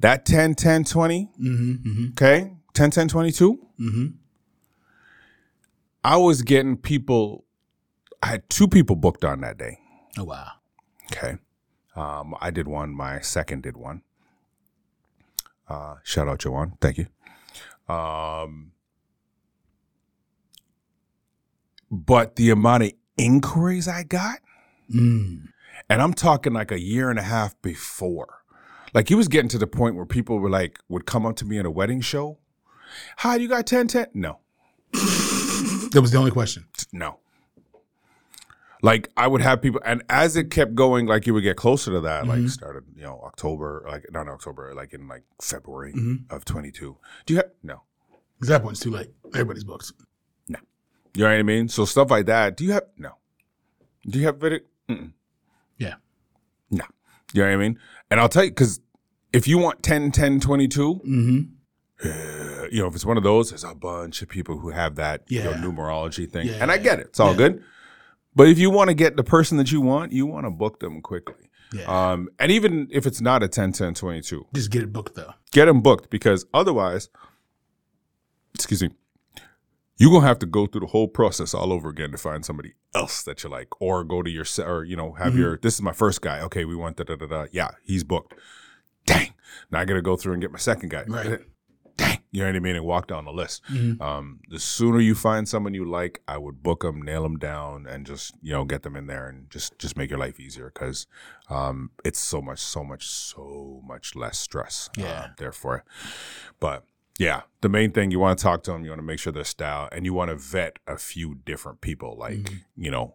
that 0.00 0.26
10 0.26 0.54
10 0.54 0.84
20 0.84 1.30
Mm-hmm. 1.40 2.06
okay 2.12 2.52
10 2.74 2.90
10 2.90 3.08
22 3.08 3.58
Mm-hmm. 3.80 4.06
i 6.04 6.16
was 6.16 6.42
getting 6.42 6.76
people 6.76 7.44
i 8.22 8.26
had 8.26 8.48
two 8.50 8.68
people 8.68 8.96
booked 8.96 9.24
on 9.24 9.40
that 9.40 9.56
day 9.58 9.78
Oh 10.18 10.24
wow. 10.24 10.48
Okay. 11.12 11.36
Um, 11.96 12.34
I 12.40 12.50
did 12.50 12.68
one. 12.68 12.94
My 12.94 13.20
second 13.20 13.62
did 13.62 13.76
one. 13.76 14.02
Uh, 15.68 15.96
shout 16.02 16.28
out 16.28 16.38
Joanne. 16.40 16.72
Thank 16.80 16.98
you. 16.98 17.06
Um, 17.94 18.72
but 21.90 22.36
the 22.36 22.50
amount 22.50 22.84
of 22.84 22.92
inquiries 23.16 23.88
I 23.88 24.02
got, 24.02 24.38
Mm. 24.90 25.48
and 25.88 26.02
I'm 26.02 26.14
talking 26.14 26.52
like 26.52 26.72
a 26.72 26.80
year 26.80 27.10
and 27.10 27.18
a 27.18 27.22
half 27.22 27.60
before, 27.62 28.42
like 28.92 29.08
he 29.08 29.14
was 29.14 29.28
getting 29.28 29.48
to 29.50 29.58
the 29.58 29.66
point 29.68 29.94
where 29.96 30.06
people 30.06 30.38
were 30.40 30.50
like, 30.50 30.80
would 30.88 31.06
come 31.06 31.24
up 31.24 31.36
to 31.36 31.44
me 31.44 31.58
in 31.58 31.66
a 31.66 31.70
wedding 31.70 32.00
show. 32.00 32.38
Hi, 33.18 33.36
you 33.36 33.46
got 33.48 33.66
10 33.66 33.86
10? 33.86 34.08
No, 34.14 34.38
That 34.92 35.98
was 36.00 36.10
the 36.10 36.18
only 36.18 36.32
question. 36.32 36.66
no. 36.92 37.19
Like 38.82 39.10
I 39.16 39.26
would 39.26 39.42
have 39.42 39.60
people, 39.60 39.80
and 39.84 40.02
as 40.08 40.36
it 40.36 40.50
kept 40.50 40.74
going, 40.74 41.06
like 41.06 41.26
you 41.26 41.34
would 41.34 41.42
get 41.42 41.56
closer 41.56 41.90
to 41.92 42.00
that. 42.00 42.26
Like 42.26 42.48
started, 42.48 42.84
you 42.96 43.02
know, 43.02 43.20
October, 43.24 43.84
like 43.86 44.06
not 44.10 44.26
October, 44.28 44.72
like 44.74 44.94
in 44.94 45.06
like 45.08 45.24
February 45.42 45.94
of 46.30 46.44
twenty 46.44 46.70
two. 46.70 46.96
Do 47.26 47.34
you 47.34 47.38
have 47.38 47.50
no? 47.62 47.82
Because 48.36 48.48
that 48.48 48.62
point's 48.62 48.80
too 48.80 48.90
late. 48.90 49.10
Everybody's 49.34 49.64
booked. 49.64 49.92
No. 50.48 50.58
You 51.14 51.24
know 51.24 51.30
what 51.30 51.38
I 51.38 51.42
mean? 51.42 51.68
So 51.68 51.84
stuff 51.84 52.10
like 52.10 52.26
that. 52.26 52.56
Do 52.56 52.64
you 52.64 52.72
have 52.72 52.84
no? 52.96 53.16
Do 54.08 54.18
you 54.18 54.24
have 54.26 54.38
video? 54.38 54.60
Mm-mm. 54.88 55.12
Yeah. 55.76 55.96
No. 56.70 56.84
You 57.34 57.42
know 57.42 57.48
what 57.48 57.54
I 57.54 57.56
mean? 57.58 57.78
And 58.10 58.18
I'll 58.18 58.30
tell 58.30 58.44
you, 58.44 58.50
because 58.50 58.80
if 59.32 59.46
you 59.46 59.58
want 59.58 59.82
10, 59.82 60.10
10, 60.10 60.40
22, 60.40 60.94
Mm-hmm. 61.06 62.08
uh, 62.08 62.66
you 62.72 62.80
know, 62.80 62.86
if 62.88 62.94
it's 62.94 63.04
one 63.04 63.16
of 63.18 63.22
those, 63.22 63.50
there's 63.50 63.62
a 63.64 63.74
bunch 63.74 64.22
of 64.22 64.28
people 64.28 64.58
who 64.58 64.70
have 64.70 64.94
that 64.96 65.22
you 65.28 65.42
know, 65.44 65.52
numerology 65.52 66.30
thing. 66.30 66.46
Yeah, 66.46 66.54
and 66.60 66.70
I 66.70 66.76
yeah, 66.76 66.82
get 66.82 67.00
it. 67.00 67.06
It's 67.08 67.20
all 67.20 67.32
yeah. 67.32 67.36
good. 67.36 67.64
But 68.40 68.48
if 68.48 68.58
you 68.58 68.70
want 68.70 68.88
to 68.88 68.94
get 68.94 69.16
the 69.18 69.22
person 69.22 69.58
that 69.58 69.70
you 69.70 69.82
want, 69.82 70.12
you 70.12 70.24
want 70.24 70.46
to 70.46 70.50
book 70.50 70.80
them 70.80 71.02
quickly. 71.02 71.50
Yeah. 71.74 71.84
Um, 71.84 72.30
and 72.38 72.50
even 72.50 72.88
if 72.90 73.06
it's 73.06 73.20
not 73.20 73.42
a 73.42 73.48
10, 73.48 73.72
10, 73.72 73.92
22, 73.92 74.46
Just 74.54 74.70
get 74.70 74.82
it 74.82 74.94
booked 74.94 75.14
though. 75.14 75.34
get 75.52 75.66
them 75.66 75.82
booked 75.82 76.08
because 76.08 76.46
otherwise, 76.54 77.10
excuse 78.54 78.82
me, 78.82 78.88
you're 79.98 80.10
gonna 80.10 80.26
have 80.26 80.38
to 80.38 80.46
go 80.46 80.66
through 80.66 80.80
the 80.80 80.86
whole 80.86 81.06
process 81.06 81.52
all 81.52 81.70
over 81.70 81.90
again 81.90 82.12
to 82.12 82.16
find 82.16 82.42
somebody 82.46 82.72
else 82.94 83.22
that 83.24 83.44
you 83.44 83.50
like, 83.50 83.68
or 83.78 84.04
go 84.04 84.22
to 84.22 84.30
your 84.30 84.46
or 84.64 84.84
you 84.84 84.96
know 84.96 85.12
have 85.12 85.36
your 85.36 85.58
this 85.58 85.74
is 85.74 85.82
my 85.82 85.92
first 85.92 86.22
guy. 86.22 86.40
Okay, 86.40 86.64
we 86.64 86.74
want 86.74 86.96
da 86.96 87.04
da 87.04 87.16
da 87.16 87.26
da. 87.26 87.46
Yeah, 87.52 87.72
he's 87.84 88.04
booked. 88.04 88.32
Dang, 89.04 89.34
now 89.70 89.80
I 89.80 89.84
gotta 89.84 90.00
go 90.00 90.16
through 90.16 90.32
and 90.32 90.40
get 90.40 90.50
my 90.50 90.58
second 90.58 90.88
guy. 90.88 91.04
Right. 91.06 91.40
Dang, 92.00 92.18
you 92.32 92.40
know 92.40 92.46
what 92.48 92.56
I 92.56 92.60
mean, 92.60 92.76
and 92.76 92.84
walk 92.84 93.08
down 93.08 93.24
the 93.26 93.32
list. 93.32 93.62
Mhm. 93.66 94.00
Um, 94.00 94.40
the 94.48 94.58
sooner 94.58 95.00
you 95.00 95.14
find 95.14 95.48
someone 95.48 95.74
you 95.74 95.84
like, 95.84 96.22
I 96.26 96.38
would 96.38 96.62
book 96.62 96.80
them, 96.82 97.02
nail 97.02 97.22
them 97.22 97.36
down, 97.38 97.86
and 97.86 98.06
just 98.06 98.34
you 98.42 98.52
know 98.52 98.64
get 98.64 98.82
them 98.82 98.96
in 98.96 99.06
there 99.06 99.28
and 99.28 99.50
just 99.50 99.78
just 99.78 99.96
make 99.96 100.08
your 100.10 100.18
life 100.18 100.40
easier 100.40 100.70
because 100.72 101.06
um, 101.48 101.90
it's 102.04 102.18
so 102.20 102.40
much, 102.40 102.58
so 102.60 102.82
much, 102.84 103.06
so 103.06 103.82
much 103.84 104.14
less 104.16 104.38
stress. 104.38 104.88
Yeah. 104.96 105.06
uh, 105.06 105.26
therefore, 105.36 105.84
but 106.58 106.84
yeah, 107.18 107.42
the 107.60 107.68
main 107.68 107.92
thing 107.92 108.10
you 108.10 108.18
want 108.18 108.38
to 108.38 108.42
talk 108.42 108.62
to 108.62 108.70
them, 108.72 108.82
you 108.84 108.90
want 108.90 109.00
to 109.00 109.06
make 109.06 109.18
sure 109.18 109.32
their 109.32 109.44
style, 109.44 109.88
and 109.92 110.04
you 110.06 110.14
want 110.14 110.30
to 110.30 110.36
vet 110.36 110.78
a 110.86 110.96
few 110.96 111.34
different 111.44 111.80
people. 111.82 112.16
Like 112.16 112.38
Mhm. 112.38 112.60
you 112.76 112.90
know, 112.90 113.14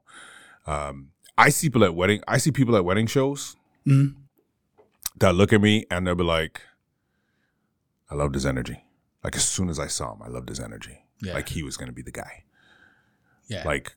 um, 0.67 1.09
I 1.37 1.49
see 1.49 1.69
people 1.69 1.83
at 1.83 1.95
wedding, 1.95 2.21
I 2.27 2.37
see 2.37 2.51
people 2.51 2.75
at 2.75 2.85
wedding 2.85 3.07
shows 3.07 3.55
Mhm. 3.87 4.15
that 5.17 5.33
look 5.35 5.51
at 5.53 5.61
me 5.61 5.85
and 5.89 6.05
they'll 6.05 6.15
be 6.15 6.23
like, 6.23 6.61
"I 8.09 8.15
loved 8.15 8.35
his 8.35 8.45
energy." 8.45 8.83
Like 9.23 9.35
as 9.35 9.47
soon 9.47 9.69
as 9.69 9.79
I 9.79 9.87
saw 9.87 10.13
him, 10.13 10.21
I 10.21 10.27
loved 10.27 10.49
his 10.49 10.59
energy. 10.59 11.05
Yeah. 11.21 11.33
Like 11.33 11.49
he 11.49 11.63
was 11.63 11.77
going 11.77 11.87
to 11.87 11.93
be 11.93 12.01
the 12.01 12.11
guy. 12.11 12.43
Yeah. 13.47 13.63
Like, 13.65 13.95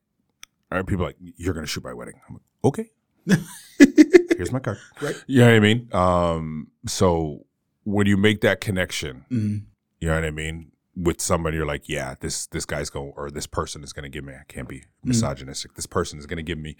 are 0.70 0.82
people 0.84 1.04
like, 1.06 1.16
"You're 1.20 1.54
going 1.54 1.64
to 1.66 1.70
shoot 1.70 1.84
my 1.84 1.92
wedding?" 1.94 2.20
I'm 2.28 2.34
like, 2.34 2.42
"Okay." 2.64 2.90
Here's 4.36 4.52
my 4.52 4.60
card. 4.60 4.78
Right. 5.02 5.22
You 5.26 5.40
know 5.40 5.46
what 5.46 5.54
I 5.56 5.60
mean? 5.60 5.88
Um, 5.92 6.68
so 6.86 7.44
when 7.84 8.06
you 8.06 8.16
make 8.16 8.40
that 8.42 8.60
connection, 8.60 9.24
Mhm. 9.30 9.64
you 10.00 10.08
know 10.08 10.14
what 10.14 10.24
I 10.24 10.30
mean, 10.30 10.72
with 10.94 11.20
somebody, 11.20 11.56
you're 11.56 11.66
like, 11.66 11.88
yeah, 11.88 12.14
this 12.20 12.46
this 12.46 12.64
guy's 12.64 12.88
going, 12.90 13.12
or 13.16 13.30
this 13.30 13.46
person 13.46 13.82
is 13.82 13.92
going 13.92 14.04
to 14.04 14.08
give 14.08 14.24
me. 14.24 14.32
I 14.34 14.44
can't 14.48 14.68
be 14.68 14.84
misogynistic. 15.04 15.74
This 15.74 15.86
person 15.86 16.18
is 16.18 16.26
going 16.26 16.36
to 16.38 16.42
give 16.42 16.58
me 16.58 16.76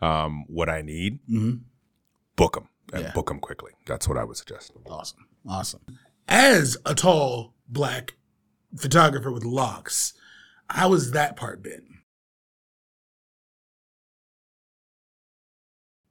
um, 0.00 0.44
what 0.48 0.68
I 0.68 0.82
need. 0.82 1.20
Mhm. 1.28 1.60
Book 2.36 2.54
them 2.54 2.68
and 2.92 3.04
Yeah. 3.04 3.12
book 3.12 3.28
them 3.28 3.40
quickly. 3.40 3.72
That's 3.86 4.06
what 4.08 4.18
I 4.18 4.24
would 4.24 4.36
suggest. 4.36 4.72
Awesome. 4.86 5.26
Awesome. 5.48 5.80
As 6.28 6.76
a 6.84 6.94
tall 6.94 7.54
black 7.68 8.14
photographer 8.76 9.30
with 9.30 9.44
locks, 9.44 10.12
how 10.68 10.92
has 10.92 11.12
that 11.12 11.36
part 11.36 11.62
been? 11.62 11.98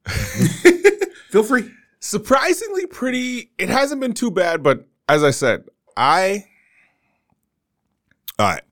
Feel 1.30 1.42
free. 1.42 1.70
Surprisingly, 2.00 2.86
pretty. 2.86 3.50
It 3.58 3.68
hasn't 3.68 4.00
been 4.00 4.14
too 4.14 4.30
bad, 4.30 4.62
but 4.62 4.86
as 5.08 5.24
I 5.24 5.30
said, 5.30 5.64
I. 5.96 6.44
All 8.38 8.46
right. 8.48 8.62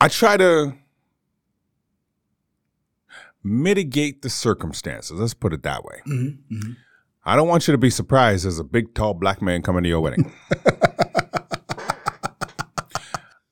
I 0.00 0.08
try 0.08 0.36
to 0.36 0.74
mitigate 3.42 4.22
the 4.22 4.30
circumstances. 4.30 5.18
Let's 5.18 5.34
put 5.34 5.52
it 5.52 5.62
that 5.62 5.84
way. 5.84 6.00
Mm-hmm. 6.06 6.54
Mm-hmm. 6.54 6.72
I 7.26 7.36
don't 7.36 7.48
want 7.48 7.66
you 7.66 7.72
to 7.72 7.78
be 7.78 7.88
surprised 7.88 8.44
as 8.44 8.58
a 8.58 8.64
big, 8.64 8.94
tall 8.94 9.14
black 9.14 9.40
man 9.40 9.62
coming 9.62 9.82
to 9.82 9.88
your 9.88 10.00
wedding. 10.00 10.30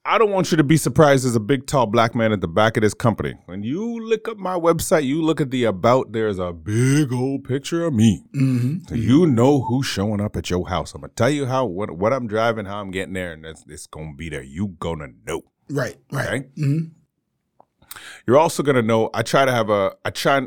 I 0.05 0.19
don't 0.19 0.31
want 0.31 0.51
you 0.51 0.59
to 0.59 0.65
be 0.65 0.77
surprised 0.77 1.25
as 1.25 1.35
a 1.35 1.41
big, 1.41 1.67
tall 1.67 1.87
black 1.87 2.15
man 2.15 2.33
at 2.33 2.43
the 2.43 2.49
back 2.49 2.77
of 2.77 2.83
this 2.83 2.93
company. 2.93 3.33
When 3.47 3.63
you 3.63 3.99
look 3.99 4.29
up 4.29 4.37
my 4.37 4.59
website, 4.59 5.05
you 5.05 5.23
look 5.23 5.41
at 5.41 5.51
the 5.51 5.65
about, 5.65 6.13
there's 6.13 6.39
a 6.39 6.53
big 6.53 7.15
old 7.15 7.45
picture 7.45 7.87
of 7.87 7.95
me. 7.95 8.23
Mm-hmm. 8.37 8.89
So 8.89 8.95
you 8.95 9.27
know 9.27 9.63
who's 9.63 9.87
showing 9.87 10.21
up 10.21 10.37
at 10.37 10.51
your 10.51 10.69
house. 10.69 10.95
I'm 10.95 11.01
gonna 11.01 11.15
tell 11.15 11.31
you 11.31 11.47
how 11.47 11.65
what 11.65 11.93
what 11.93 12.13
I'm 12.13 12.27
driving, 12.27 12.67
how 12.67 12.79
I'm 12.79 12.91
getting 12.91 13.15
there, 13.15 13.33
and 13.33 13.47
it's, 13.47 13.65
it's 13.67 13.87
gonna 13.87 14.13
be 14.15 14.29
there. 14.29 14.43
You 14.43 14.77
gonna 14.81 15.09
know. 15.27 15.45
Right. 15.71 15.97
Right. 16.11 16.29
Okay. 16.29 16.49
Mm-hmm. 16.59 17.89
You're 18.27 18.39
also 18.39 18.63
gonna 18.63 18.83
know. 18.83 19.09
I 19.15 19.23
try 19.23 19.47
to 19.47 19.53
have 19.53 19.71
a. 19.71 19.97
I 20.05 20.11
try. 20.11 20.47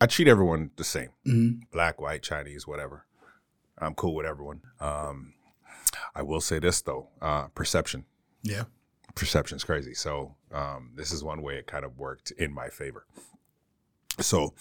I 0.00 0.06
treat 0.06 0.28
everyone 0.28 0.70
the 0.76 0.84
same. 0.84 1.10
Mm-hmm. 1.26 1.62
Black, 1.72 2.00
white, 2.00 2.22
Chinese, 2.22 2.66
whatever. 2.66 3.06
I'm 3.78 3.94
cool 3.94 4.14
with 4.14 4.26
everyone. 4.26 4.60
Um, 4.80 5.34
I 6.14 6.22
will 6.22 6.40
say 6.40 6.58
this 6.58 6.80
though. 6.82 7.08
Uh, 7.20 7.48
perception. 7.48 8.04
Yeah. 8.42 8.64
Perception's 9.14 9.64
crazy. 9.64 9.94
So 9.94 10.36
um, 10.52 10.92
this 10.94 11.12
is 11.12 11.24
one 11.24 11.42
way 11.42 11.56
it 11.56 11.66
kind 11.66 11.84
of 11.84 11.98
worked 11.98 12.30
in 12.32 12.52
my 12.52 12.68
favor. 12.68 13.06
So 14.18 14.54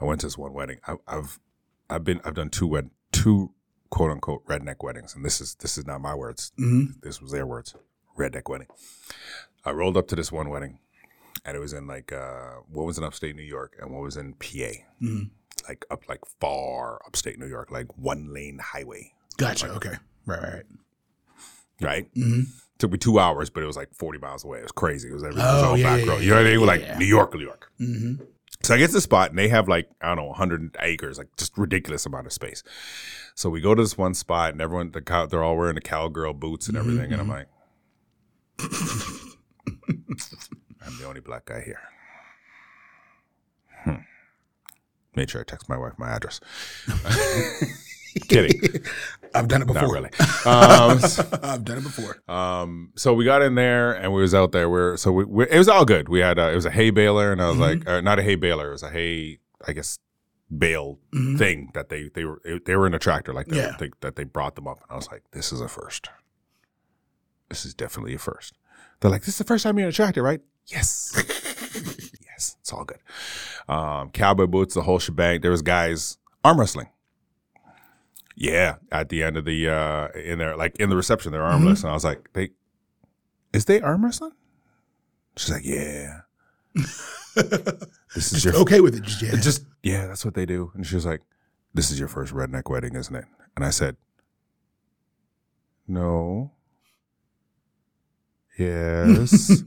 I 0.00 0.04
went 0.04 0.20
to 0.20 0.26
this 0.26 0.38
one 0.38 0.52
wedding. 0.52 0.78
I, 0.86 0.96
I've 1.06 1.38
I've 1.88 2.04
been 2.04 2.20
I've 2.24 2.34
done 2.34 2.50
two 2.50 2.66
wed 2.66 2.90
two 3.12 3.52
quote 3.90 4.10
unquote 4.10 4.46
redneck 4.46 4.82
weddings, 4.82 5.14
and 5.14 5.24
this 5.24 5.40
is 5.40 5.54
this 5.56 5.76
is 5.76 5.86
not 5.86 6.00
my 6.00 6.14
words. 6.14 6.52
Mm-hmm. 6.58 7.00
This 7.02 7.20
was 7.20 7.32
their 7.32 7.46
words. 7.46 7.74
Redneck 8.18 8.48
wedding. 8.48 8.68
I 9.64 9.70
rolled 9.70 9.96
up 9.96 10.08
to 10.08 10.16
this 10.16 10.32
one 10.32 10.50
wedding, 10.50 10.78
and 11.44 11.56
it 11.56 11.60
was 11.60 11.72
in 11.72 11.86
like 11.86 12.12
uh, 12.12 12.56
what 12.68 12.86
was 12.86 12.98
in 12.98 13.04
upstate 13.04 13.36
New 13.36 13.42
York, 13.42 13.76
and 13.80 13.90
what 13.92 14.02
was 14.02 14.16
in 14.16 14.34
PA, 14.34 14.72
Mhm. 15.02 15.30
like 15.68 15.84
up 15.90 16.08
like 16.08 16.20
far 16.40 17.00
upstate 17.06 17.38
New 17.38 17.46
York, 17.46 17.70
like 17.70 17.96
one 17.98 18.32
lane 18.32 18.58
highway, 18.62 19.12
Gotcha. 19.36 19.70
Okay. 19.72 19.94
Right. 20.26 20.40
Right. 20.42 20.52
Right. 20.52 20.64
right? 21.80 22.14
Mm-hmm. 22.14 22.42
Took 22.78 22.92
me 22.92 22.98
two 22.98 23.18
hours, 23.18 23.50
but 23.50 23.62
it 23.62 23.66
was 23.66 23.76
like 23.76 23.92
forty 23.94 24.18
miles 24.18 24.44
away. 24.44 24.58
It 24.58 24.62
was 24.62 24.72
crazy. 24.72 25.08
It 25.08 25.14
was 25.14 25.24
everything. 25.24 25.44
it 25.44 25.52
was 25.52 25.62
Oh, 25.62 25.68
all 25.70 25.76
yeah, 25.78 25.96
back 25.96 26.04
yeah, 26.06 26.12
road. 26.12 26.22
You 26.22 26.30
know 26.30 26.36
what 26.36 26.46
I 26.46 26.50
mean? 26.56 26.66
like 26.66 26.80
yeah. 26.82 26.98
New 26.98 27.06
York, 27.06 27.34
New 27.34 27.44
York. 27.44 27.72
Mm-hmm. 27.80 28.24
So 28.64 28.74
I 28.74 28.78
get 28.78 28.88
to 28.88 28.92
the 28.92 29.00
spot 29.00 29.30
and 29.30 29.38
they 29.38 29.48
have 29.48 29.66
like, 29.66 29.88
I 30.00 30.06
don't 30.08 30.18
know, 30.18 30.26
100 30.26 30.76
acres, 30.80 31.18
like 31.18 31.26
just 31.36 31.58
ridiculous 31.58 32.06
amount 32.06 32.26
of 32.28 32.32
space. 32.32 32.62
So 33.34 33.50
we 33.50 33.60
go 33.60 33.74
to 33.74 33.82
this 33.82 33.98
one 33.98 34.14
spot 34.14 34.52
and 34.52 34.60
everyone, 34.60 34.92
the 34.92 35.02
cow, 35.02 35.26
they're 35.26 35.42
all 35.42 35.56
wearing 35.56 35.74
the 35.74 35.80
cowgirl 35.80 36.34
boots 36.34 36.68
and 36.68 36.76
everything. 36.76 37.10
And 37.12 37.20
I'm 37.20 37.28
like, 37.28 37.48
I'm 40.86 40.96
the 40.98 41.06
only 41.06 41.20
black 41.20 41.44
guy 41.46 41.60
here. 41.60 41.80
Hmm. 43.84 44.02
Made 45.14 45.30
sure 45.30 45.40
I 45.40 45.44
text 45.44 45.68
my 45.68 45.76
wife 45.76 45.92
my 45.98 46.08
address. 46.10 46.40
Kidding. 48.28 48.60
I've 49.34 49.48
done 49.48 49.62
it 49.62 49.66
before. 49.66 49.82
Not 49.82 49.92
really. 49.92 50.10
Um, 50.44 50.98
I've 51.42 51.64
done 51.64 51.78
it 51.78 51.82
before. 51.84 52.20
Um, 52.28 52.90
so 52.96 53.14
we 53.14 53.24
got 53.24 53.42
in 53.42 53.54
there 53.54 53.92
and 53.92 54.12
we 54.12 54.20
was 54.20 54.34
out 54.34 54.50
there. 54.52 54.68
We're 54.68 54.96
so 54.96 55.12
we, 55.12 55.24
we 55.24 55.48
it 55.48 55.56
was 55.56 55.68
all 55.68 55.84
good. 55.84 56.08
We 56.08 56.18
had 56.18 56.36
a, 56.38 56.50
it 56.50 56.54
was 56.56 56.66
a 56.66 56.70
hay 56.70 56.90
baler 56.90 57.30
and 57.32 57.40
I 57.40 57.48
was 57.48 57.58
like, 57.58 57.88
uh, 57.88 58.00
not 58.00 58.18
a 58.18 58.22
hay 58.22 58.34
baler, 58.34 58.68
it 58.70 58.72
was 58.72 58.82
a 58.82 58.90
hay, 58.90 59.38
I 59.66 59.72
guess, 59.72 59.98
bale 60.56 60.98
Mhm. 61.14 61.38
thing 61.38 61.70
that 61.74 61.88
they 61.90 62.10
they 62.12 62.24
were 62.24 62.40
they 62.66 62.74
were 62.76 62.86
in 62.88 62.94
a 62.94 62.98
tractor 62.98 63.32
like 63.32 63.46
that. 63.46 63.56
Yeah. 63.56 63.76
They, 63.78 63.90
that 64.00 64.16
they 64.16 64.24
brought 64.24 64.56
them 64.56 64.66
up 64.66 64.78
and 64.82 64.90
I 64.90 64.96
was 64.96 65.10
like, 65.10 65.22
this 65.30 65.52
is 65.52 65.60
a 65.60 65.68
first. 65.68 66.08
This 67.48 67.64
is 67.64 67.72
definitely 67.72 68.14
a 68.14 68.18
first. 68.18 68.54
They're 69.00 69.10
like, 69.12 69.22
this 69.22 69.34
is 69.34 69.38
the 69.38 69.44
first 69.44 69.62
time 69.62 69.78
you're 69.78 69.86
in 69.86 69.90
a 69.90 69.92
tractor, 69.92 70.22
right? 70.22 70.40
Yes. 70.66 71.12
yes, 72.24 72.56
it's 72.60 72.72
all 72.72 72.84
good. 72.84 72.98
Um, 73.68 74.10
cowboy 74.10 74.46
boots, 74.46 74.74
the 74.74 74.82
whole 74.82 74.98
shebang. 74.98 75.40
There 75.40 75.50
was 75.50 75.62
guys 75.62 76.18
arm 76.44 76.58
wrestling. 76.60 76.88
Yeah, 78.34 78.76
at 78.90 79.08
the 79.10 79.22
end 79.22 79.36
of 79.36 79.44
the 79.44 79.68
uh 79.68 80.08
in 80.18 80.38
there, 80.38 80.56
like 80.56 80.76
in 80.76 80.88
the 80.88 80.96
reception, 80.96 81.32
they're 81.32 81.42
arm 81.42 81.62
Mhm. 81.62 81.68
wrestling. 81.68 81.90
I 81.90 81.94
was 81.94 82.04
like, 82.04 82.28
they 82.32 82.50
is 83.52 83.66
they 83.66 83.80
arm 83.80 84.04
wrestling? 84.04 84.32
She's 85.36 85.50
like, 85.50 85.64
yeah. 85.64 86.20
This 88.14 88.30
is 88.30 88.42
Just 88.42 88.44
your 88.44 88.56
okay 88.56 88.80
with 88.80 88.94
it. 88.94 89.02
Just 89.04 89.22
yeah. 89.22 89.30
just 89.36 89.64
yeah, 89.82 90.06
that's 90.06 90.24
what 90.24 90.34
they 90.34 90.44
do. 90.46 90.70
And 90.74 90.86
she 90.86 90.94
was 90.94 91.06
like, 91.06 91.22
"This 91.72 91.90
is 91.90 91.98
your 91.98 92.08
first 92.08 92.34
redneck 92.34 92.68
wedding, 92.70 92.94
isn't 92.94 93.14
it?" 93.16 93.24
And 93.56 93.64
I 93.64 93.70
said, 93.70 93.96
"No." 95.88 96.50
Yes. 98.58 99.62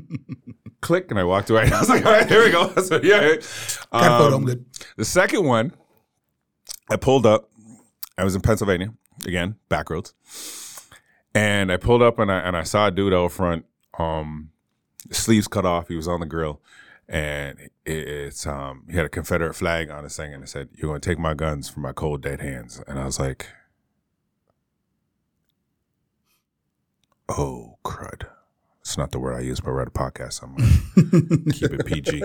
Click, 0.80 1.10
and 1.10 1.18
I 1.18 1.24
walked 1.24 1.50
away. 1.50 1.62
I 1.72 1.80
was 1.80 1.88
like, 1.88 2.04
"All 2.04 2.12
right, 2.12 2.28
here 2.28 2.44
we 2.44 2.50
go." 2.50 2.68
So 2.82 3.00
yeah. 3.02 3.20
Got 3.20 3.38
a 3.38 3.40
photo. 3.42 4.26
I'm 4.26 4.34
Um, 4.34 4.44
good. 4.44 4.64
the 4.96 5.04
second 5.04 5.44
one, 5.44 5.72
I 6.90 6.96
pulled 6.96 7.26
up. 7.26 7.50
I 8.18 8.24
was 8.24 8.34
in 8.34 8.40
Pennsylvania 8.40 8.92
again, 9.26 9.56
back 9.68 9.90
roads, 9.90 10.14
and 11.34 11.72
I 11.72 11.76
pulled 11.76 12.02
up 12.02 12.18
and 12.18 12.30
I 12.30 12.38
and 12.40 12.56
I 12.56 12.62
saw 12.62 12.86
a 12.88 12.90
dude 12.90 13.12
out 13.14 13.32
front, 13.32 13.64
um, 13.98 14.50
sleeves 15.10 15.48
cut 15.48 15.64
off. 15.66 15.88
He 15.88 15.96
was 15.96 16.06
on 16.08 16.20
the 16.20 16.26
grill, 16.26 16.60
and 17.08 17.58
it, 17.60 17.72
it's 18.08 18.46
um 18.46 18.84
he 18.90 18.96
had 18.96 19.06
a 19.06 19.10
Confederate 19.10 19.54
flag 19.54 19.90
on 19.90 20.04
his 20.04 20.16
thing, 20.16 20.32
and 20.34 20.42
it 20.44 20.48
said, 20.48 20.68
"You're 20.74 20.88
going 20.90 21.00
to 21.00 21.08
take 21.08 21.18
my 21.18 21.34
guns 21.34 21.68
from 21.68 21.82
my 21.82 21.92
cold 21.92 22.22
dead 22.22 22.40
hands." 22.40 22.82
And 22.86 22.98
I 22.98 23.04
was 23.06 23.18
like, 23.18 23.46
"Oh 27.28 27.78
crud!" 27.84 28.26
It's 28.80 28.96
not 28.96 29.10
the 29.10 29.18
word 29.18 29.34
I 29.34 29.40
use, 29.40 29.58
but 29.60 29.72
we're 29.72 29.82
at 29.82 29.88
a 29.88 29.90
podcast. 29.90 30.42
I'm 30.42 30.54
gonna 30.54 31.52
keep 31.52 31.72
it 31.72 31.86
PG. 31.86 32.22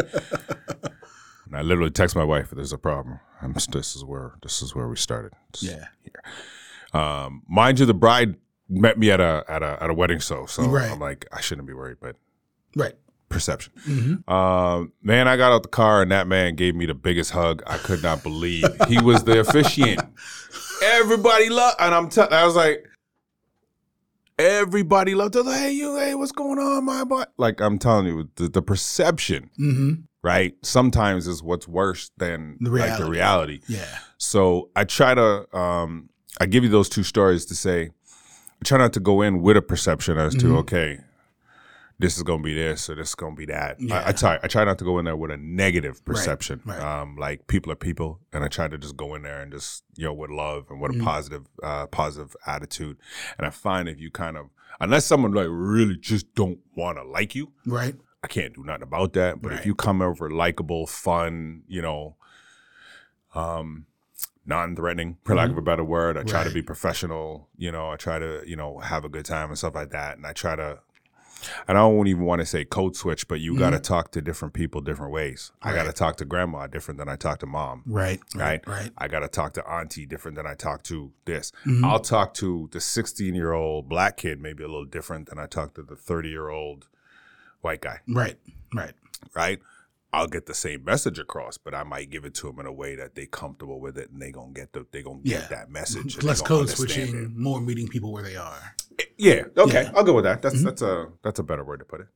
And 1.48 1.56
I 1.58 1.62
literally 1.64 1.90
text 1.92 2.16
my 2.16 2.24
wife, 2.24 2.52
"There's 2.52 2.72
a 2.74 2.78
problem. 2.78 3.20
I'm, 3.42 3.54
this 3.54 3.96
is 3.96 4.06
where 4.06 4.34
this 4.44 4.62
is 4.62 4.76
where 4.76 4.88
we 4.88 4.96
started." 4.96 5.34
It's 5.50 5.64
Yeah. 5.64 5.86
Um, 6.94 7.44
mind 7.48 7.80
you, 7.80 7.86
the 7.86 7.94
bride 7.94 8.36
met 8.70 8.98
me 9.00 9.12
at 9.12 9.20
a 9.20 9.44
at 9.48 9.64
a 9.64 9.78
at 9.84 9.90
a 9.90 9.94
wedding 9.94 10.20
show, 10.20 10.46
so 10.46 10.64
Right. 10.68 10.90
I'm 10.92 11.00
like, 11.00 11.26
I 11.32 11.42
shouldn't 11.42 11.68
be 11.68 11.74
worried, 11.74 11.98
but 12.02 12.16
Right. 12.76 12.94
perception. 13.30 13.74
Mm-hmm. 13.88 14.32
Um, 14.34 14.92
man, 15.02 15.28
I 15.28 15.36
got 15.38 15.52
out 15.52 15.64
the 15.64 15.70
car 15.70 16.02
and 16.02 16.12
that 16.12 16.28
man 16.28 16.56
gave 16.56 16.76
me 16.76 16.86
the 16.86 16.94
biggest 16.94 17.32
hug. 17.32 17.64
I 17.66 17.78
could 17.78 18.04
not 18.04 18.24
believe 18.24 18.66
he 18.88 19.00
was 19.02 19.24
the 19.24 19.40
officiant. 19.40 20.02
Everybody 20.84 21.50
loved, 21.50 21.78
and 21.80 21.94
I'm 21.96 22.10
telling. 22.10 22.34
I 22.34 22.46
was 22.46 22.56
like, 22.56 22.86
everybody 24.40 25.16
loved. 25.16 25.34
They're 25.36 25.44
hey, 25.44 25.72
you, 25.72 25.98
hey, 25.98 26.16
what's 26.16 26.32
going 26.32 26.60
on, 26.60 26.86
my 26.86 27.04
boy? 27.04 27.24
Like 27.38 27.62
I'm 27.62 27.78
telling 27.78 28.06
you, 28.08 28.30
the, 28.36 28.48
the 28.50 28.62
perception, 28.62 29.50
Mm-hmm. 29.60 29.94
right? 30.24 30.54
Sometimes 30.64 31.28
is 31.28 31.44
what's 31.44 31.68
worse 31.68 32.12
than 32.18 32.58
The 32.60 32.70
like 32.70 32.98
the 32.98 33.06
reality. 33.10 33.12
reality. 33.12 33.60
Yeah. 33.68 33.98
So 34.18 34.70
I 34.76 34.84
try 34.84 35.14
to, 35.16 35.58
um, 35.58 36.10
I 36.40 36.46
give 36.46 36.64
you 36.64 36.70
those 36.70 36.90
two 36.90 37.04
stories 37.04 37.46
to 37.48 37.56
say, 37.56 37.90
I 37.90 38.64
try 38.66 38.78
not 38.78 38.94
to 38.94 39.00
go 39.00 39.22
in 39.22 39.42
with 39.42 39.58
a 39.58 39.62
perception 39.62 40.18
as 40.18 40.34
to, 40.36 40.46
Mhm. 40.48 40.58
okay, 40.60 41.00
this 42.02 42.18
is 42.18 42.24
gonna 42.24 42.44
be 42.44 42.54
this 42.54 42.90
or 42.90 42.96
this 42.96 43.10
is 43.10 43.16
gonna 43.16 43.36
be 43.36 43.46
that. 43.46 43.80
Yeah. 43.80 44.02
I, 44.02 44.10
I 44.10 44.12
try, 44.12 44.40
I 44.44 44.48
try 44.48 44.64
not 44.66 44.78
to 44.80 44.84
go 44.86 45.00
in 45.00 45.06
there 45.06 45.16
with 45.16 45.32
a 45.32 45.38
negative 45.38 46.04
perception. 46.04 46.62
right. 46.66 46.80
Um, 46.82 47.16
like 47.16 47.48
people 47.48 47.72
are 47.72 47.76
people, 47.76 48.20
and 48.34 48.44
I 48.44 48.48
try 48.48 48.68
to 48.68 48.78
just 48.78 48.98
go 48.98 49.16
in 49.16 49.22
there 49.22 49.42
and 49.42 49.52
just 49.52 49.84
you 49.96 50.06
know 50.06 50.14
with 50.14 50.32
love 50.32 50.66
and 50.70 50.82
with 50.82 50.92
Mhm. 50.92 51.02
a 51.02 51.04
positive, 51.06 51.46
uh, 51.64 51.88
positive 51.88 52.36
attitude. 52.46 52.98
And 53.38 53.46
I 53.48 53.52
find 53.52 53.88
if 53.88 54.00
you 54.00 54.12
kind 54.12 54.36
of, 54.38 54.48
unless 54.80 55.06
someone 55.06 55.32
like 55.34 55.48
really 55.50 55.96
just 55.96 56.34
don't 56.36 56.60
want 56.76 56.98
to 56.98 57.04
like 57.04 57.36
you, 57.36 57.54
Right. 57.66 57.96
I 58.24 58.28
can't 58.28 58.54
do 58.54 58.64
nothing 58.64 58.84
about 58.84 59.14
that. 59.14 59.42
But 59.42 59.50
Right. 59.52 59.60
if 59.60 59.66
you 59.66 59.74
come 59.76 60.02
over 60.02 60.30
likable, 60.30 60.86
fun, 60.88 61.64
you 61.68 61.82
know, 61.82 62.16
um, 63.34 63.86
non-threatening, 64.46 65.18
for 65.24 65.36
lack 65.36 65.50
of 65.50 65.58
a 65.58 65.62
better 65.62 65.84
word, 65.84 66.18
I 66.18 66.24
try 66.24 66.44
to 66.44 66.50
Mm-hmm. 66.50 66.56
Be 66.60 66.62
professional. 66.64 67.48
You 67.58 67.72
know, 67.72 67.92
I 67.92 67.96
try 67.96 68.20
to 68.20 68.42
you 68.46 68.56
know 68.56 68.80
have 68.80 69.06
a 69.06 69.10
good 69.10 69.26
time 69.26 69.50
and 69.50 69.58
stuff 69.58 69.76
like 69.76 69.92
that. 69.92 70.18
And 70.18 70.26
I 70.26 70.34
try 70.34 70.56
to. 70.56 70.80
I 71.68 71.74
don't 71.74 72.08
even 72.08 72.24
want 72.24 72.40
to 72.42 72.46
say 72.46 72.66
code 72.66 72.96
switch, 72.96 73.28
but 73.28 73.40
you 73.40 73.58
got 73.58 73.72
to 73.72 73.80
talk 73.80 74.12
to 74.12 74.22
different 74.22 74.54
people 74.54 74.82
different 74.82 75.12
ways. 75.14 75.52
I 75.62 75.74
got 75.74 75.84
to 75.84 75.90
Mm-hmm. 75.90 75.98
Talk 76.02 76.18
to 76.18 76.26
grandma 76.26 76.68
different 76.68 76.98
than 76.98 77.10
I 77.10 77.16
talk 77.16 77.40
to 77.40 77.46
mom. 77.46 77.84
Right. 77.86 78.20
Right. 78.36 78.66
Right. 78.68 78.92
I 78.98 79.08
got 79.08 79.20
to 79.20 79.28
talk 79.28 79.54
to 79.54 79.68
auntie 79.68 80.06
different 80.06 80.36
than 80.38 80.48
I 80.48 80.54
talk 80.56 80.84
to 80.84 81.12
this. 81.26 81.52
Mhm. 81.66 81.84
I'll 81.84 82.00
talk 82.00 82.34
to 82.36 82.70
the 82.72 82.80
16 82.82 83.36
year 83.36 83.52
old 83.54 83.88
black 83.90 84.18
kid 84.18 84.40
maybe 84.42 84.64
a 84.64 84.68
little 84.68 84.86
different 84.86 85.30
than 85.30 85.38
I 85.38 85.46
talk 85.48 85.74
to 85.76 85.84
the 85.84 85.96
30 85.96 86.30
year 86.30 86.50
old 86.50 86.88
white 87.62 87.82
guy 87.82 88.00
Right. 88.08 88.38
Right. 88.74 88.94
right? 89.36 89.60
I'll 90.14 90.28
get 90.28 90.46
the 90.46 90.54
same 90.54 90.84
message 90.84 91.20
across, 91.20 91.58
but 91.58 91.74
I 91.74 91.84
might 91.84 92.10
give 92.10 92.26
it 92.26 92.34
to 92.36 92.48
them 92.48 92.60
in 92.60 92.66
a 92.66 92.74
way 92.74 92.96
that 92.96 93.16
they 93.16 93.26
comfortable 93.28 93.80
with 93.80 93.98
it 93.98 94.10
and 94.12 94.22
they 94.22 94.32
gonna 94.32 94.52
get 94.54 94.74
the 94.74 94.86
they 94.92 95.04
gonna 95.04 95.20
Yeah. 95.24 95.42
get 95.42 95.50
that 95.52 95.70
message. 95.70 96.22
Less 96.24 96.42
code 96.42 96.70
switching, 96.70 97.34
more 97.40 97.62
meeting 97.62 97.88
people 97.88 98.12
where 98.12 98.24
they 98.24 98.36
are. 98.36 98.76
Yeah, 99.18 99.44
okay, 99.58 99.84
Yeah. 99.84 99.92
I'll 99.96 100.04
go 100.04 100.14
with 100.14 100.24
that. 100.26 100.42
That's 100.42 100.56
Mhm. 100.58 100.64
that's 100.66 100.82
a 100.82 101.08
that's 101.24 101.40
a 101.40 101.44
better 101.44 101.64
word 101.64 101.78
to 101.80 101.86
put 101.86 102.02
it. 102.02 102.08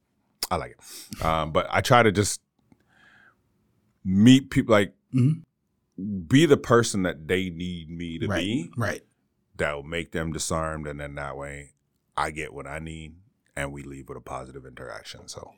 I 0.52 0.56
like 0.58 0.72
it. 0.78 1.26
Um, 1.26 1.52
but 1.52 1.68
I 1.72 1.82
try 1.82 2.04
to 2.04 2.12
just 2.12 2.42
meet 4.04 4.50
people 4.50 4.74
like 4.74 4.94
Mhm. 5.14 5.44
be 6.28 6.46
the 6.46 6.58
person 6.58 7.04
that 7.04 7.28
they 7.28 7.50
need 7.50 7.90
me 7.90 8.20
to 8.20 8.28
right. 8.28 8.40
be 8.40 8.72
Right. 8.78 9.02
that 9.58 9.74
will 9.74 9.84
make 9.84 10.12
them 10.12 10.32
disarmed 10.34 10.88
and 10.88 11.00
then 11.00 11.16
that 11.16 11.38
way 11.38 11.74
I 12.18 12.32
get 12.32 12.54
what 12.54 12.68
I 12.68 12.80
need 12.80 13.16
and 13.56 13.72
we 13.72 13.84
leave 13.84 14.10
with 14.10 14.18
a 14.18 14.22
positive 14.22 14.66
interaction. 14.66 15.28
So 15.28 15.54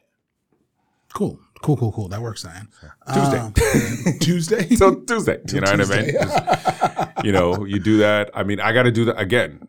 Cool. 1.14 1.40
Cool. 1.64 1.78
Cool. 1.78 1.92
Cool. 1.94 2.08
That 2.10 2.22
works, 2.22 2.44
then. 2.44 2.68
Tuesday. 3.14 3.38
Um, 3.40 3.54
Tuesday. 4.20 4.76
so 4.76 4.96
Tuesday, 4.96 5.42
you 5.54 5.62
know 5.62 5.72
what 5.72 5.90
I 5.92 6.02
mean? 6.02 6.12
Just- 6.12 7.26
you 7.26 7.32
know, 7.32 7.64
you 7.64 7.80
do 7.80 7.98
that. 8.00 8.30
I 8.34 8.44
mean, 8.44 8.60
I 8.60 8.74
got 8.74 8.84
to 8.84 8.92
do 8.92 9.06
that 9.06 9.18
again. 9.18 9.68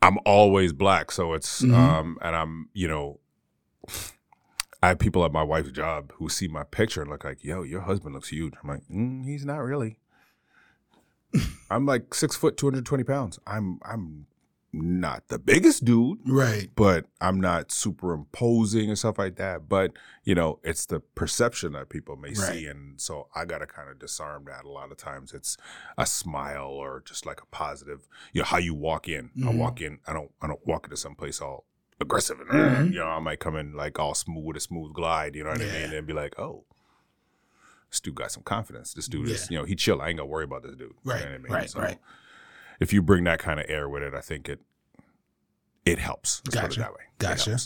I'm 0.00 0.18
always 0.24 0.72
black, 0.72 1.10
so 1.10 1.32
it's 1.34 1.62
Mhm. 1.62 1.74
um, 1.74 2.18
and 2.22 2.36
I'm 2.36 2.68
you 2.72 2.86
know, 2.88 3.18
I 4.82 4.88
have 4.88 4.98
people 5.00 5.24
at 5.24 5.32
my 5.32 5.42
wife's 5.42 5.72
job 5.72 6.12
who 6.14 6.28
see 6.28 6.46
my 6.46 6.62
picture 6.62 7.02
and 7.02 7.10
look 7.10 7.24
like, 7.24 7.42
"Yo, 7.42 7.62
your 7.64 7.80
husband 7.80 8.14
looks 8.14 8.28
huge." 8.28 8.54
I'm 8.62 8.68
like, 8.68 8.86
mm, 8.88 9.24
"He's 9.24 9.44
not 9.44 9.58
really." 9.58 9.98
I'm 11.70 11.84
like 11.84 12.14
six 12.14 12.36
foot, 12.36 12.56
two 12.56 12.66
hundred 12.66 12.86
twenty 12.86 13.02
pounds. 13.04 13.38
I'm 13.46 13.80
I'm 13.84 14.27
not 14.72 15.28
the 15.28 15.38
biggest 15.38 15.84
dude, 15.84 16.18
right. 16.26 16.68
but 16.76 17.06
I'm 17.20 17.40
not 17.40 17.72
super 17.72 18.12
imposing 18.12 18.88
and 18.90 18.98
stuff 18.98 19.18
like 19.18 19.36
that. 19.36 19.68
But 19.68 19.92
you 20.24 20.34
know, 20.34 20.58
it's 20.62 20.84
the 20.86 21.00
perception 21.00 21.72
that 21.72 21.88
people 21.88 22.16
may 22.16 22.34
see, 22.34 22.66
and 22.66 23.00
so 23.00 23.28
I 23.34 23.44
got 23.46 23.58
to 23.58 23.66
kind 23.66 23.88
of 23.88 23.98
disarm 23.98 24.44
that. 24.46 24.64
A 24.64 24.68
lot 24.68 24.90
of 24.92 24.98
times, 24.98 25.32
it's 25.32 25.56
a 25.96 26.04
smile 26.04 26.66
or 26.66 27.02
just 27.06 27.24
like 27.24 27.40
a 27.40 27.46
positive. 27.46 28.06
You 28.32 28.42
know, 28.42 28.46
how 28.46 28.58
you 28.58 28.74
walk 28.74 29.08
in. 29.08 29.30
I 29.38 29.46
Mhm. 29.46 29.56
walk 29.58 29.80
in. 29.80 30.00
I 30.06 30.12
don't. 30.12 30.30
I 30.42 30.46
don't 30.46 30.66
walk 30.66 30.84
into 30.84 30.96
some 30.98 31.14
place 31.14 31.40
all 31.40 31.64
aggressive 32.00 32.38
and 32.40 32.48
Mhm. 32.50 32.92
you 32.92 32.98
know. 32.98 33.06
I 33.06 33.20
might 33.20 33.40
come 33.40 33.56
in 33.56 33.72
like 33.72 33.98
all 33.98 34.14
smooth 34.14 34.44
with 34.44 34.56
a 34.58 34.60
smooth 34.60 34.92
glide. 34.92 35.34
You 35.34 35.44
know 35.44 35.50
what 35.50 35.62
I 35.62 35.64
mean? 35.64 35.92
And 35.94 36.06
be 36.06 36.12
like, 36.12 36.38
oh. 36.38 36.64
This 37.90 38.00
dude 38.00 38.16
got 38.16 38.30
some 38.30 38.42
confidence. 38.42 38.92
This 38.92 39.08
dude 39.08 39.30
is, 39.30 39.50
you 39.50 39.56
know, 39.56 39.64
he 39.64 39.74
chill. 39.74 40.02
I 40.02 40.08
ain't 40.08 40.18
gonna 40.18 40.28
worry 40.28 40.44
about 40.44 40.62
this 40.62 40.72
dude. 40.72 40.80
You 40.80 40.86
know 41.06 41.14
Right, 41.14 41.22
what 41.24 41.28
I 41.32 41.38
mean? 41.38 41.52
right, 41.52 41.74
right. 41.74 41.98
If 42.80 42.92
you 42.92 43.02
bring 43.02 43.24
that 43.24 43.38
kind 43.38 43.58
of 43.58 43.66
air 43.68 43.88
with 43.88 44.02
it, 44.02 44.14
I 44.14 44.20
think 44.20 44.48
it 44.48 44.60
it 45.84 45.98
helps. 45.98 46.42
Let's 46.46 46.54
Gotcha. 46.54 46.80
it 46.80 46.84
that 46.84 46.92
way. 46.92 47.02
Gotcha. 47.18 47.58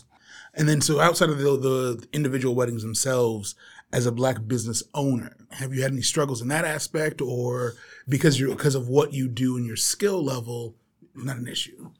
And 0.54 0.68
then, 0.68 0.80
so 0.80 1.00
outside 1.00 1.30
of 1.30 1.38
the, 1.38 1.56
the 1.56 2.06
individual 2.12 2.54
weddings 2.54 2.82
themselves, 2.82 3.54
as 3.92 4.06
a 4.06 4.12
black 4.12 4.46
business 4.46 4.82
owner, 4.94 5.36
have 5.50 5.74
you 5.74 5.82
had 5.82 5.92
any 5.92 6.02
struggles 6.02 6.40
in 6.40 6.48
that 6.48 6.64
aspect, 6.64 7.20
or 7.20 7.74
because 8.08 8.38
you're 8.38 8.50
because 8.50 8.74
of 8.74 8.88
what 8.88 9.12
you 9.12 9.28
do 9.28 9.56
and 9.56 9.66
your 9.66 9.76
skill 9.76 10.22
level, 10.22 10.76
not 11.14 11.36
an 11.36 11.48
issue? 11.48 11.90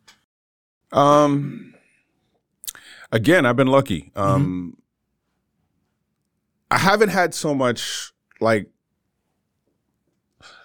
Um, 0.93 1.75
again, 3.11 3.47
I've 3.47 3.57
been 3.57 3.67
lucky. 3.69 4.13
Um, 4.15 4.77
I 6.71 6.79
haven't 6.79 7.11
had 7.11 7.35
so 7.35 7.55
much 7.55 8.13
like, 8.41 8.71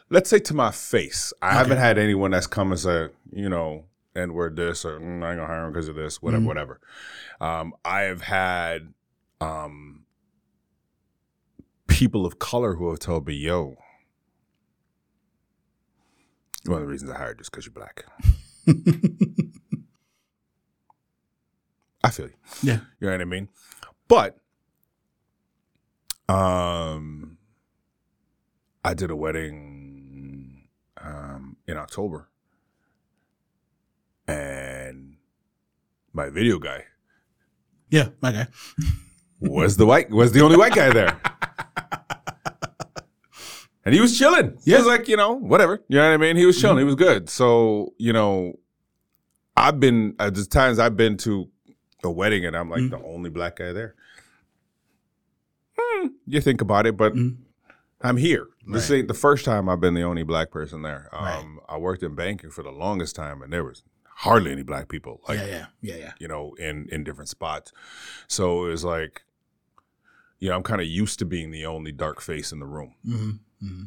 let's 0.10 0.30
say 0.30 0.40
to 0.40 0.54
my 0.54 0.72
face. 0.72 1.34
I 1.42 1.50
Okay. 1.50 1.58
haven't 1.58 1.78
had 1.78 1.98
anyone 1.98 2.32
that's 2.32 2.48
come 2.48 2.72
and 2.72 2.80
said, 2.80 3.12
you 3.32 3.50
know, 3.50 3.86
and 4.16 4.34
we're 4.34 4.50
this 4.50 4.84
or 4.86 5.00
mm, 5.00 5.24
I 5.24 5.32
ain't 5.32 5.38
gonna 5.40 5.46
hire 5.48 5.66
him 5.66 5.74
because 5.74 5.88
of 5.90 5.96
this, 5.96 6.22
whatever, 6.22 6.44
Mhm. 6.44 6.48
whatever. 6.48 6.80
Um, 7.42 7.74
I 7.86 8.02
have 8.02 8.22
had 8.22 8.94
um 9.42 10.06
people 11.88 12.26
of 12.26 12.40
color 12.40 12.76
who 12.76 12.90
have 12.90 13.00
told 13.00 13.28
me, 13.28 13.34
yo. 13.36 13.78
One 16.66 16.82
of 16.82 16.88
the 16.88 16.92
reasons 16.92 17.12
I 17.12 17.18
hired 17.18 17.38
you 17.38 17.42
is 17.42 17.50
because 17.50 17.66
you're 17.66 17.74
black. 17.74 18.06
I 22.04 22.10
feel 22.10 22.28
you. 22.28 22.34
Yeah. 22.64 22.80
You 23.00 23.08
know 23.08 23.12
what 23.14 23.22
I 23.22 23.26
mean? 23.26 23.50
But 24.08 24.38
um 26.30 27.38
I 28.84 28.94
did 28.94 29.12
a 29.12 29.16
wedding 29.16 29.77
in 31.68 31.78
October. 31.78 32.30
And 34.28 35.16
my 36.14 36.30
video 36.30 36.58
guy 36.60 36.84
Yeah, 37.90 38.10
my 38.22 38.32
guy. 38.32 38.48
was 39.40 39.78
the 39.78 39.86
white 39.86 40.10
was 40.10 40.32
the 40.32 40.42
only 40.42 40.58
white 40.58 40.74
guy 40.74 40.92
there. 40.92 41.20
And 43.86 43.94
he 43.96 44.02
was 44.02 44.18
chilling. 44.20 44.58
He 44.66 44.72
Yeah. 44.72 44.80
was 44.80 44.86
like, 44.86 45.08
you 45.08 45.16
know, 45.16 45.32
whatever. 45.36 45.82
You 45.88 45.96
know 46.00 46.08
what 46.10 46.14
I 46.16 46.18
mean? 46.18 46.36
He 46.36 46.46
was 46.46 46.60
chilling. 46.60 46.80
He 46.80 46.84
was 46.84 46.96
good. 46.96 47.30
So, 47.30 47.94
you 47.98 48.12
know, 48.12 48.60
I've 49.56 49.80
been 49.80 50.14
at 50.20 50.36
the 50.36 50.44
times 50.44 50.78
I've 50.78 50.98
been 50.98 51.16
to 51.20 51.48
a 52.04 52.12
wedding 52.12 52.44
and 52.46 52.54
I'm 52.54 52.70
like 52.70 52.82
Mhm. 52.82 52.90
the 52.90 52.98
only 53.02 53.30
black 53.30 53.56
guy 53.56 53.72
there. 53.72 53.96
Hmm, 55.80 56.08
you 56.26 56.42
think 56.42 56.60
about 56.60 56.86
it, 56.86 56.98
but 56.98 57.14
Mhm. 57.14 57.38
I'm 58.02 58.18
here. 58.18 58.48
This 58.66 58.90
Right. 58.90 58.98
ain't 58.98 59.08
the 59.08 59.14
first 59.14 59.44
time 59.46 59.68
I've 59.70 59.80
been 59.80 59.94
the 59.96 60.04
only 60.04 60.24
black 60.24 60.52
person 60.52 60.82
there. 60.84 61.10
Um, 61.12 61.24
Right. 61.24 61.46
I 61.70 61.78
worked 61.78 62.04
in 62.04 62.16
banking 62.16 62.52
for 62.52 62.64
the 62.64 62.72
longest 62.72 63.16
time, 63.16 63.42
and 63.42 63.52
there 63.52 63.64
was 63.64 63.84
hardly 64.18 64.52
any 64.52 64.64
black 64.64 64.88
people. 64.88 65.22
Like, 65.28 65.40
yeah, 65.40 65.46
yeah, 65.46 65.66
yeah, 65.82 65.96
yeah. 65.96 66.12
you 66.20 66.28
know, 66.28 66.54
in 66.60 66.88
in 66.92 67.04
different 67.04 67.30
spots. 67.30 67.72
So 68.28 68.66
it 68.66 68.70
was 68.70 68.84
like, 68.84 69.24
you 70.40 70.50
know, 70.50 70.56
I'm 70.56 70.64
kind 70.64 70.82
of 70.82 70.88
used 70.88 71.18
to 71.20 71.26
being 71.26 71.50
the 71.52 71.66
only 71.66 71.92
dark 71.92 72.22
face 72.22 72.52
in 72.52 72.60
the 72.60 72.66
room. 72.66 72.96
hmm 73.04 73.32
hmm 73.60 73.84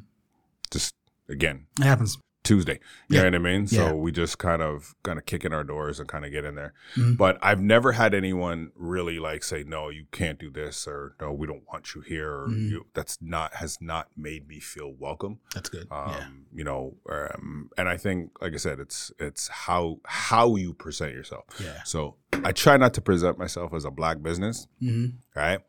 Just 0.70 0.94
again, 1.28 1.66
It 1.78 1.84
happens. 1.84 2.18
Tuesday. 2.51 2.80
You 3.09 3.16
Yeah. 3.16 3.22
know 3.30 3.38
what 3.38 3.46
I 3.48 3.53
mean? 3.53 3.66
So 3.68 3.86
Yeah. 3.86 3.92
we 3.92 4.11
just 4.11 4.38
kind 4.38 4.61
of 4.61 4.96
kind 5.05 5.18
of 5.20 5.24
kick 5.24 5.44
in 5.44 5.53
our 5.53 5.62
doors 5.62 6.01
and 6.01 6.09
kind 6.09 6.24
of 6.24 6.32
get 6.32 6.44
in 6.44 6.57
there. 6.57 6.72
Mhm. 6.96 7.16
But 7.16 7.38
I've 7.42 7.61
never 7.61 7.92
had 7.92 8.12
anyone 8.12 8.72
really 8.74 9.20
like 9.20 9.44
say, 9.44 9.62
no, 9.62 9.88
you 9.88 10.07
can't 10.11 10.36
do 10.36 10.51
this 10.51 10.88
or 10.88 11.14
no, 11.20 11.32
we 11.32 11.46
don't 11.46 11.64
want 11.68 11.94
you 11.94 12.01
here. 12.01 12.32
Or, 12.32 12.48
Mhm. 12.48 12.70
you, 12.70 12.86
that's 12.92 13.18
not 13.22 13.55
has 13.55 13.80
not 13.80 14.09
made 14.16 14.48
me 14.48 14.59
feel 14.59 14.92
welcome. 14.92 15.38
That's 15.55 15.68
good. 15.68 15.86
Um, 15.92 16.11
yeah. 16.11 16.28
You 16.59 16.64
know, 16.64 16.96
um, 17.09 17.70
and 17.78 17.88
I 17.88 17.96
think, 17.96 18.40
like 18.42 18.53
I 18.53 18.57
said, 18.57 18.80
it's 18.80 19.12
it's 19.20 19.46
how 19.46 20.01
how 20.05 20.57
you 20.57 20.74
present 20.74 21.14
yourself. 21.14 21.44
Yeah. 21.61 21.84
So 21.84 22.16
I 22.32 22.51
try 22.51 22.76
not 22.76 22.94
to 22.94 23.01
present 23.01 23.38
myself 23.38 23.72
as 23.72 23.84
a 23.84 23.90
black 23.92 24.22
business, 24.22 24.66
hmm 24.80 25.07
right? 25.36 25.61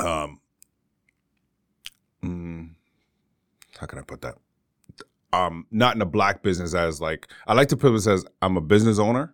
Um, 0.00 0.40
mm, 2.24 2.70
how 3.78 3.86
can 3.86 3.98
I 4.00 4.02
put 4.02 4.22
that? 4.22 4.36
Um, 5.32 5.66
not 5.70 5.94
in 5.94 6.02
a 6.02 6.06
black 6.06 6.42
business 6.42 6.74
as 6.74 7.00
like 7.00 7.28
I 7.46 7.54
like 7.54 7.68
to 7.68 7.76
put 7.76 7.92
it 7.94 8.06
as 8.06 8.24
I'm 8.42 8.56
a 8.56 8.60
business 8.60 8.98
owner, 8.98 9.32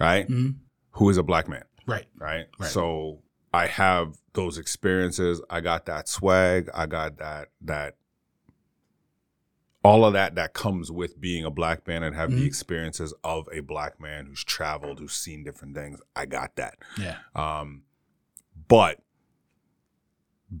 right? 0.00 0.26
hmm 0.26 0.50
Who 0.92 1.10
is 1.10 1.16
a 1.18 1.22
black 1.22 1.48
man, 1.48 1.64
Right. 1.86 2.06
right? 2.16 2.46
Right. 2.58 2.70
So 2.70 3.20
I 3.52 3.66
have 3.66 4.16
those 4.32 4.56
experiences. 4.58 5.40
I 5.50 5.60
got 5.60 5.86
that 5.86 6.08
swag. 6.08 6.70
I 6.74 6.86
got 6.86 7.18
that 7.18 7.48
that 7.62 7.96
all 9.84 10.04
of 10.04 10.12
that 10.12 10.34
that 10.34 10.54
comes 10.54 10.90
with 10.90 11.20
being 11.20 11.44
a 11.44 11.50
black 11.50 11.86
man 11.86 12.02
and 12.02 12.14
have 12.16 12.30
the 12.30 12.42
Mhm. 12.42 12.46
experiences 12.46 13.14
of 13.22 13.48
a 13.52 13.60
black 13.60 14.00
man 14.00 14.26
who's 14.26 14.42
traveled, 14.44 14.98
who's 14.98 15.14
seen 15.14 15.44
different 15.44 15.74
things. 15.74 16.00
I 16.16 16.26
got 16.26 16.56
that. 16.56 16.78
Yeah. 16.98 17.18
Um, 17.34 17.84
but 18.66 19.00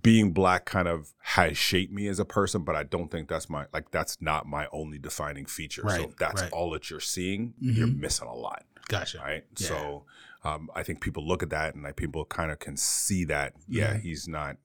being 0.02 0.32
black 0.32 0.64
kind 0.66 0.86
of 0.86 1.12
has 1.20 1.56
shaped 1.56 1.92
me 1.92 2.08
as 2.08 2.18
a 2.18 2.24
person, 2.24 2.62
but 2.62 2.76
I 2.76 2.82
don't 2.82 3.10
think 3.10 3.28
that's 3.28 3.48
my 3.48 3.66
like 3.72 3.90
that's 3.90 4.20
not 4.20 4.46
my 4.46 4.66
only 4.72 4.98
defining 4.98 5.46
feature. 5.46 5.82
so 5.82 5.88
Right, 5.88 6.08
if 6.10 6.16
that's 6.16 6.42
right. 6.42 6.52
all 6.52 6.70
that 6.70 6.90
you're 6.90 7.00
seeing, 7.00 7.54
you're 7.58 7.86
Mhm. 7.88 7.98
missing 7.98 8.28
a 8.28 8.34
lot, 8.34 8.64
Gotcha. 8.88 9.18
right? 9.18 9.44
Yeah. 9.56 9.66
So 9.68 10.04
um, 10.44 10.70
I 10.74 10.82
think 10.82 11.00
people 11.00 11.26
look 11.26 11.42
at 11.42 11.50
that 11.50 11.74
and 11.74 11.82
like 11.82 11.96
people 11.96 12.24
kind 12.24 12.50
of 12.52 12.58
can 12.58 12.76
see 12.76 13.24
that, 13.24 13.54
yeah, 13.66 13.94
Mhm. 13.94 14.00
he's 14.02 14.28
not, 14.28 14.56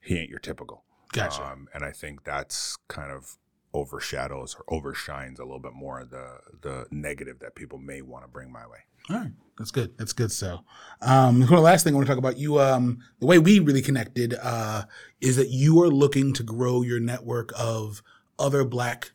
he 0.00 0.18
ain't 0.18 0.30
your 0.30 0.38
typical. 0.38 0.84
Gotcha. 1.12 1.44
Um, 1.44 1.68
and 1.74 1.84
I 1.84 1.92
think 1.92 2.24
that's 2.24 2.76
kind 2.88 3.10
of 3.12 3.36
overshadows 3.72 4.56
or 4.56 4.80
overshines 4.80 5.38
a 5.38 5.42
little 5.44 5.58
bit 5.58 5.72
more 5.74 6.04
the 6.04 6.38
the 6.62 6.86
negative 6.90 7.40
that 7.40 7.54
people 7.56 7.78
may 7.78 8.00
want 8.02 8.24
to 8.24 8.28
bring 8.28 8.50
my 8.52 8.66
way. 8.66 8.84
All 9.10 9.16
right, 9.16 9.32
that's 9.58 9.70
good. 9.70 9.96
That's 9.98 10.12
good. 10.12 10.32
So, 10.32 10.60
um, 11.02 11.40
the 11.40 11.60
last 11.60 11.84
thing 11.84 11.92
I 11.92 11.96
want 11.96 12.06
to 12.06 12.10
talk 12.10 12.18
about 12.18 12.38
you. 12.38 12.60
Um, 12.60 13.00
the 13.20 13.26
way 13.26 13.38
we 13.38 13.58
really 13.58 13.82
connected 13.82 14.34
uh, 14.42 14.84
is 15.20 15.36
that 15.36 15.50
you 15.50 15.82
are 15.82 15.88
looking 15.88 16.32
to 16.34 16.42
grow 16.42 16.82
your 16.82 17.00
network 17.00 17.52
of 17.58 18.02
other 18.38 18.64
Black 18.64 19.12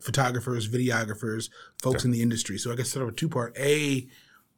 photographers, 0.00 0.68
videographers, 0.68 1.50
folks 1.82 2.04
in 2.04 2.12
the 2.12 2.22
industry. 2.22 2.58
So, 2.58 2.72
I 2.72 2.76
guess 2.76 2.90
sort 2.90 3.02
of 3.02 3.14
a 3.14 3.16
two 3.16 3.28
part. 3.28 3.56
A, 3.58 4.06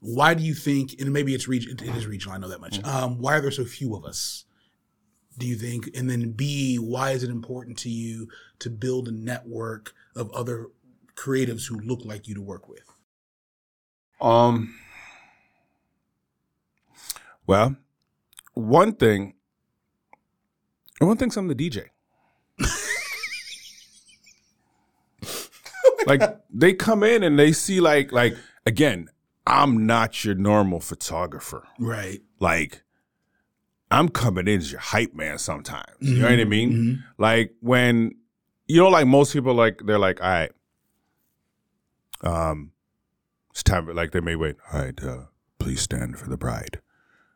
why 0.00 0.34
do 0.34 0.42
you 0.42 0.54
think? 0.54 1.00
And 1.00 1.12
maybe 1.12 1.34
it's 1.34 1.48
region. 1.48 1.72
It 1.72 1.96
is 1.96 2.06
regional. 2.06 2.36
I 2.36 2.38
know 2.38 2.48
that 2.48 2.60
much. 2.60 2.82
Um, 2.84 3.18
why 3.18 3.36
are 3.36 3.40
there 3.40 3.50
so 3.50 3.64
few 3.64 3.96
of 3.96 4.04
us? 4.04 4.44
Do 5.38 5.46
you 5.46 5.56
think? 5.56 5.88
And 5.96 6.10
then 6.10 6.32
B, 6.32 6.76
why 6.76 7.12
is 7.12 7.22
it 7.22 7.30
important 7.30 7.78
to 7.78 7.88
you 7.88 8.28
to 8.58 8.68
build 8.68 9.08
a 9.08 9.12
network 9.12 9.94
of 10.14 10.30
other 10.32 10.66
creatives 11.14 11.68
who 11.68 11.78
look 11.78 12.04
like 12.04 12.28
you 12.28 12.34
to 12.34 12.42
work 12.42 12.68
with? 12.68 12.87
Um. 14.20 14.74
Well, 17.46 17.76
one 18.54 18.92
thing. 18.92 19.34
One 21.00 21.16
thing's 21.16 21.36
I'm 21.36 21.48
the 21.48 21.54
DJ. 21.54 21.86
like 26.06 26.22
they 26.50 26.72
come 26.72 27.02
in 27.02 27.22
and 27.22 27.38
they 27.38 27.52
see 27.52 27.80
like 27.80 28.12
like 28.12 28.36
again, 28.66 29.08
I'm 29.46 29.86
not 29.86 30.24
your 30.24 30.34
normal 30.34 30.80
photographer. 30.80 31.64
Right. 31.78 32.20
Like 32.40 32.82
I'm 33.90 34.08
coming 34.08 34.48
in 34.48 34.58
as 34.58 34.72
your 34.72 34.80
hype 34.80 35.14
man 35.14 35.38
sometimes. 35.38 35.84
You 36.00 36.18
know 36.18 36.30
what 36.30 36.40
I 36.40 36.44
mean? 36.44 36.72
Mhm. 36.72 37.04
Like 37.18 37.54
when 37.60 38.16
you 38.66 38.82
know, 38.82 38.88
like 38.88 39.06
most 39.06 39.32
people, 39.32 39.54
like 39.54 39.80
they're 39.86 39.98
like, 39.98 40.20
all 40.20 40.28
right, 40.28 40.52
um, 42.22 42.72
it's 43.58 43.62
time. 43.64 43.86
for- 43.86 43.94
Like 43.94 44.12
they 44.12 44.20
may 44.20 44.36
wait. 44.36 44.56
All 44.72 44.80
right, 44.80 45.02
uh, 45.04 45.24
please 45.58 45.80
stand 45.82 46.18
for 46.18 46.28
the 46.28 46.36
bride. 46.36 46.80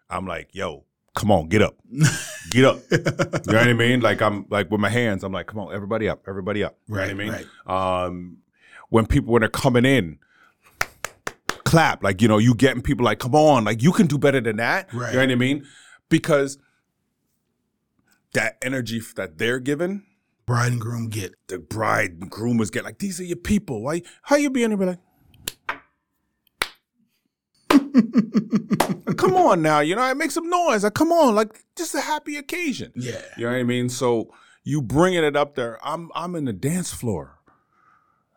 I'm 0.09 0.27
like, 0.27 0.51
yo, 0.53 0.85
come 1.15 1.31
on, 1.33 1.49
get 1.49 1.63
up, 1.63 1.75
get 2.51 2.65
up. 2.65 2.79
You 2.91 2.99
know 2.99 3.59
what 3.59 3.69
I 3.69 3.73
mean? 3.73 4.01
Like 4.01 4.23
I'm 4.23 4.47
like 4.51 4.71
with 4.71 4.81
my 4.81 4.89
hands. 4.91 5.25
I'm 5.25 5.33
like, 5.33 5.47
come 5.47 5.59
on, 5.59 5.75
everybody 5.75 6.09
up, 6.09 6.23
everybody 6.29 6.63
up. 6.63 6.77
You 6.87 6.95
know 6.95 7.01
Right, 7.01 7.07
what 7.07 7.11
I 7.11 7.15
mean? 7.15 7.47
right. 7.67 8.05
Um, 8.05 8.39
when 8.91 9.07
people 9.07 9.33
when 9.33 9.41
they're 9.41 9.49
coming 9.49 9.85
in. 9.85 10.19
Clap 11.65 12.03
like 12.05 12.21
you 12.21 12.29
know 12.29 12.37
you 12.37 12.55
getting 12.55 12.83
people 12.83 13.03
like 13.07 13.19
come 13.19 13.35
on 13.35 13.65
like 13.65 13.83
you 13.83 13.93
can 13.93 14.07
do 14.07 14.19
better 14.19 14.43
than 14.43 14.57
that 14.57 14.93
Right. 14.93 15.09
you 15.09 15.15
know 15.19 15.25
what 15.25 15.31
I 15.33 15.37
mean 15.37 15.65
because 16.11 16.59
that 18.35 18.59
energy 18.61 19.01
that 19.17 19.39
they're 19.39 19.59
giving 19.59 20.03
Bride 20.45 20.73
and 20.73 20.81
groom 20.81 21.09
get. 21.09 21.35
the 21.47 21.59
bride 21.59 22.19
and 22.21 22.29
groom 22.31 22.59
was 22.59 22.71
getting 22.71 22.85
like, 22.87 22.99
these 22.99 23.19
are 23.21 23.25
your 23.25 23.37
people. 23.39 23.81
Why? 23.83 24.03
How 24.23 24.37
you 24.37 24.51
being? 24.51 24.77
Be 24.77 24.85
like, 24.85 24.99
come 29.17 29.35
on 29.35 29.63
now, 29.63 29.81
you 29.81 29.95
know, 29.95 30.03
I 30.03 30.15
make 30.15 30.31
some 30.31 30.49
noise. 30.49 30.85
Like, 30.85 30.95
come 30.95 31.13
on, 31.13 31.35
like, 31.35 31.65
just 31.77 31.95
a 31.95 32.01
happy 32.01 32.37
occasion. 32.37 32.93
Yeah. 32.95 33.21
You 33.37 33.47
know 33.47 33.53
what 33.53 33.59
I 33.59 33.63
mean? 33.63 33.89
So 33.89 34.33
you 34.65 34.83
bringing 34.83 35.25
it 35.25 35.37
up 35.37 35.55
there. 35.55 35.79
I'm 35.85 36.11
I'm 36.15 36.35
in 36.35 36.45
the 36.45 36.53
dance 36.53 36.93
floor. 36.93 37.39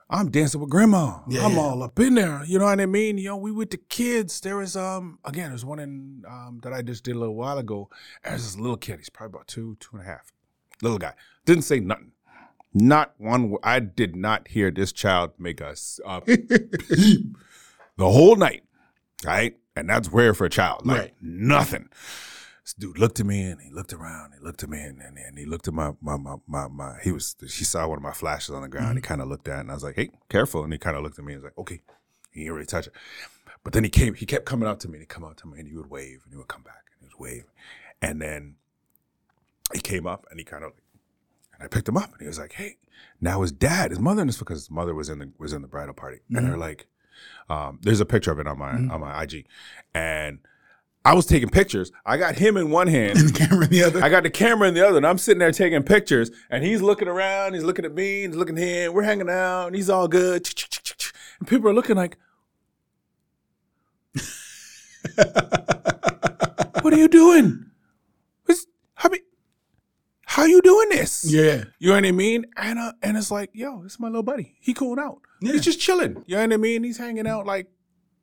I'm 0.10 0.30
dancing 0.30 0.62
with 0.62 0.70
grandma. 0.70 1.20
Yeah, 1.28 1.46
I'm 1.46 1.58
all 1.58 1.82
up 1.82 2.00
in 2.00 2.14
there. 2.14 2.44
You 2.46 2.60
know 2.60 2.66
what 2.66 2.80
I 2.80 2.86
mean? 2.86 3.18
You 3.18 3.30
know, 3.30 3.38
we 3.38 3.52
with 3.52 3.72
the 3.72 3.78
kids. 3.78 4.40
There 4.40 4.58
was 4.58 4.76
um 4.76 5.20
again, 5.26 5.50
there's 5.50 5.66
one 5.66 5.80
in 5.80 6.24
um 6.28 6.60
that 6.64 6.74
I 6.74 6.82
just 6.82 7.04
did 7.04 7.16
a 7.16 7.20
little 7.20 7.36
while 7.36 7.58
ago. 7.58 7.90
There's 8.24 8.44
this 8.44 8.58
little 8.58 8.78
kid. 8.78 9.00
He's 9.00 9.10
probably 9.10 9.36
about 9.36 9.48
two, 9.48 9.78
two 9.80 9.98
and 9.98 10.02
a 10.02 10.06
half. 10.06 10.32
Little 10.82 11.00
guy. 11.00 11.14
Didn't 11.46 11.64
say 11.64 11.80
nothing. 11.80 12.12
Not 12.74 13.14
one. 13.18 13.56
I 13.64 13.80
did 13.80 14.16
not 14.16 14.50
hear 14.50 14.70
this 14.70 14.92
child 14.92 15.32
make 15.40 15.62
us 15.62 16.00
peep 16.26 17.38
the 17.98 18.12
whole 18.12 18.36
night. 18.36 18.64
Right, 19.26 19.58
and 19.76 19.90
that's 19.90 20.10
rare 20.10 20.34
for 20.34 20.46
a 20.46 20.50
child. 20.50 20.86
Like 20.86 21.00
Right. 21.00 21.14
nothing. 21.22 21.90
This 22.64 22.74
dude 22.74 22.98
looked 22.98 23.20
at 23.20 23.28
me 23.28 23.44
and 23.44 23.62
he 23.62 23.70
looked 23.70 23.94
around. 23.94 24.34
He 24.34 24.44
looked 24.44 24.64
at 24.64 24.70
me 24.70 24.82
and, 24.82 25.00
and, 25.00 25.18
and 25.20 25.38
he 25.38 25.46
looked 25.46 25.68
at 25.68 25.74
my, 25.74 25.94
my 26.02 26.18
my 26.18 26.38
my 26.48 26.68
my. 26.68 26.98
He 27.04 27.12
was 27.12 27.36
she 27.48 27.64
saw 27.64 27.88
one 27.88 27.98
of 27.98 28.04
my 28.04 28.12
flashes 28.12 28.56
on 28.56 28.64
the 28.64 28.68
ground. 28.68 28.98
He 28.98 29.02
mm-hmm. 29.02 29.08
kind 29.08 29.22
of 29.22 29.28
looked 29.28 29.48
at 29.48 29.58
it 29.58 29.62
and 29.62 29.72
I 29.72 29.76
was 29.76 29.84
like, 29.84 29.96
"Hey, 29.96 30.10
careful!" 30.30 30.64
And 30.64 30.74
he 30.74 30.80
kind 30.80 30.98
of 30.98 31.04
looked 31.04 31.20
at 31.20 31.26
me 31.26 31.34
and 31.34 31.44
was 31.44 31.52
like, 31.52 31.58
"Okay." 31.60 31.82
He 32.32 32.42
didn't 32.42 32.54
really 32.56 32.66
touch 32.66 32.88
it, 32.88 32.94
but 33.64 33.72
then 33.74 33.84
he 33.84 33.90
came. 33.90 34.14
He 34.16 34.26
kept 34.26 34.46
coming 34.46 34.68
up 34.68 34.80
to 34.80 34.88
me 34.88 34.96
and 34.96 35.04
he 35.04 35.06
come 35.06 35.24
up 35.24 35.38
to 35.38 35.48
me 35.48 35.60
and 35.60 35.70
he 35.70 35.76
would 35.78 35.90
wave 35.90 36.22
and 36.24 36.34
he 36.34 36.38
would 36.38 36.48
come 36.48 36.64
back 36.64 36.86
and 36.92 37.00
he 37.00 37.06
would 37.06 37.24
wave, 37.24 37.46
and 38.02 38.22
then 38.22 38.56
he 39.74 39.80
came 39.80 40.06
up 40.08 40.26
and 40.30 40.40
he 40.40 40.44
kind 40.44 40.64
of 40.64 40.74
and 41.54 41.64
I 41.64 41.68
picked 41.68 41.88
him 41.88 41.98
up 41.98 42.12
and 42.12 42.22
he 42.22 42.28
was 42.28 42.40
like, 42.40 42.54
"Hey." 42.54 42.78
Now 43.22 43.42
his 43.42 43.52
dad, 43.52 43.92
his 43.92 44.00
mother, 44.00 44.22
and 44.22 44.30
his 44.30 44.38
because 44.38 44.62
his 44.62 44.72
mother 44.72 44.96
was 44.96 45.10
in 45.10 45.20
the 45.20 45.32
was 45.38 45.54
in 45.54 45.62
the 45.62 45.68
bridal 45.68 45.94
party, 45.94 46.20
and 46.30 46.38
mm-hmm. 46.38 46.48
they're 46.48 46.58
like, 46.58 46.88
um, 47.50 47.80
"There's 47.82 48.00
a 48.00 48.06
picture 48.06 48.32
of 48.32 48.40
it 48.40 48.48
on 48.48 48.58
my 48.58 48.72
on 48.72 49.00
my 49.00 49.24
IG," 49.24 49.46
and 49.94 50.40
I 51.06 51.14
was 51.14 51.28
taking 51.28 51.50
pictures. 51.50 51.92
I 52.06 52.18
got 52.18 52.36
him 52.36 52.58
in 52.58 52.72
one 52.72 52.88
hand. 52.88 53.20
And 53.20 53.30
the 53.30 53.40
camera 53.40 53.66
in 53.66 53.70
the 53.70 53.84
other. 53.84 54.04
I 54.04 54.10
got 54.10 54.24
the 54.24 54.32
camera 54.32 54.68
in 54.68 54.74
the 54.74 54.86
other, 54.86 54.98
and 54.98 55.06
I'm 55.06 55.20
sitting 55.20 55.38
there 55.40 55.52
taking 55.52 55.84
pictures, 55.84 56.32
and 56.50 56.64
he's 56.64 56.82
looking 56.82 57.08
around, 57.08 57.54
he's 57.54 57.64
looking 57.64 57.86
at 57.86 57.94
me, 57.94 58.26
he's 58.26 58.36
looking 58.36 58.58
at 58.58 58.64
him, 58.64 58.94
we're 58.94 59.04
hanging 59.04 59.30
out, 59.30 59.68
and 59.68 59.76
he's 59.76 59.90
all 59.90 60.08
good. 60.08 60.48
And 61.40 61.48
people 61.48 61.70
are 61.70 61.74
looking 61.74 61.96
like, 61.96 62.18
What 66.82 66.94
are 66.94 66.98
you 66.98 67.08
doing? 67.08 67.66
What's, 68.46 68.66
how, 68.96 69.10
be, 69.10 69.20
how 70.26 70.46
you 70.46 70.62
doing 70.62 70.90
this? 70.90 71.26
yeah. 71.30 71.66
You 71.78 71.90
know 71.90 71.96
what 71.96 72.06
I 72.06 72.12
mean? 72.12 72.46
And 72.58 72.80
uh, 72.80 72.94
and 73.02 73.18
it's 73.18 73.32
like, 73.32 73.50
yo, 73.54 73.84
this 73.84 73.94
is 73.94 74.00
my 74.00 74.08
little 74.08 74.24
buddy. 74.24 74.56
He 74.60 74.74
cooled 74.74 75.00
out. 75.00 75.22
Yeah. 75.46 75.54
He's 75.54 75.62
just 75.62 75.80
chilling. 75.80 76.24
You 76.26 76.36
know 76.36 76.42
what 76.44 76.54
I 76.54 76.58
mean? 76.58 76.84
He's 76.84 76.98
hanging 76.98 77.28
out 77.28 77.46
like 77.46 77.68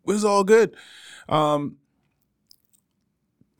it's 0.06 0.24
all 0.24 0.44
good. 0.44 0.76
Um 1.28 1.76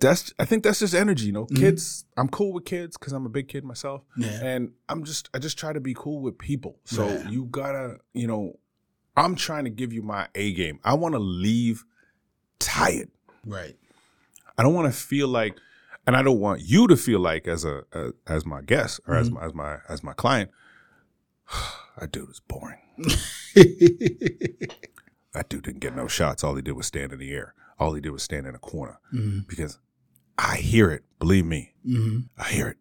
that's 0.00 0.32
I 0.38 0.44
think 0.44 0.64
that's 0.64 0.80
just 0.80 0.94
energy, 0.94 1.26
you 1.26 1.32
know. 1.32 1.46
Kids, 1.46 2.04
I'm 2.16 2.28
cool 2.28 2.52
with 2.52 2.64
kids 2.64 2.96
because 2.96 3.12
I'm 3.12 3.24
a 3.24 3.28
big 3.28 3.46
kid 3.48 3.64
myself. 3.64 4.02
Yeah. 4.16 4.40
And 4.42 4.72
I'm 4.88 5.04
just 5.04 5.28
I 5.32 5.38
just 5.38 5.58
try 5.58 5.72
to 5.72 5.80
be 5.80 5.94
cool 5.94 6.20
with 6.20 6.38
people. 6.38 6.78
So 6.84 7.06
Yeah. 7.06 7.28
you 7.28 7.44
gotta, 7.44 7.98
you 8.12 8.26
know, 8.26 8.58
I'm 9.16 9.36
trying 9.36 9.64
to 9.64 9.70
give 9.70 9.92
you 9.92 10.02
my 10.02 10.26
A 10.34 10.52
game. 10.54 10.80
I 10.84 10.94
wanna 10.94 11.20
leave 11.20 11.84
tired. 12.58 13.10
Right. 13.46 13.76
I 14.58 14.62
don't 14.62 14.74
want 14.74 14.92
to 14.92 14.98
feel 14.98 15.28
like, 15.28 15.56
and 16.06 16.14
I 16.14 16.22
don't 16.22 16.38
want 16.38 16.60
you 16.60 16.86
to 16.88 16.96
feel 16.96 17.20
like 17.20 17.48
as 17.48 17.64
a, 17.64 17.84
a 17.92 18.10
as 18.26 18.44
my 18.44 18.60
guest 18.60 19.00
or 19.06 19.16
as 19.16 19.30
my 19.30 19.44
as 19.46 19.54
my 19.54 19.78
as 19.88 20.02
my 20.04 20.12
client, 20.12 20.50
that 21.98 22.12
dude 22.12 22.30
is 22.30 22.40
boring. 22.40 22.78
That 25.34 25.48
dude 25.48 25.62
didn't 25.64 25.80
get 25.80 25.96
no 25.96 26.08
shots. 26.08 26.44
All 26.44 26.54
he 26.56 26.60
did 26.62 26.72
was 26.72 26.86
stand 26.86 27.10
in 27.12 27.18
the 27.18 27.32
air. 27.32 27.54
All 27.78 27.94
he 27.94 28.02
did 28.02 28.10
was 28.10 28.22
stand 28.22 28.46
in 28.46 28.54
a 28.54 28.58
corner 28.58 28.98
Mhm. 29.14 29.46
because 29.48 29.78
I 30.36 30.58
hear 30.58 30.90
it. 30.90 31.04
Believe 31.18 31.46
me, 31.46 31.72
Mhm. 31.86 32.28
I 32.36 32.50
hear 32.50 32.68
it, 32.68 32.76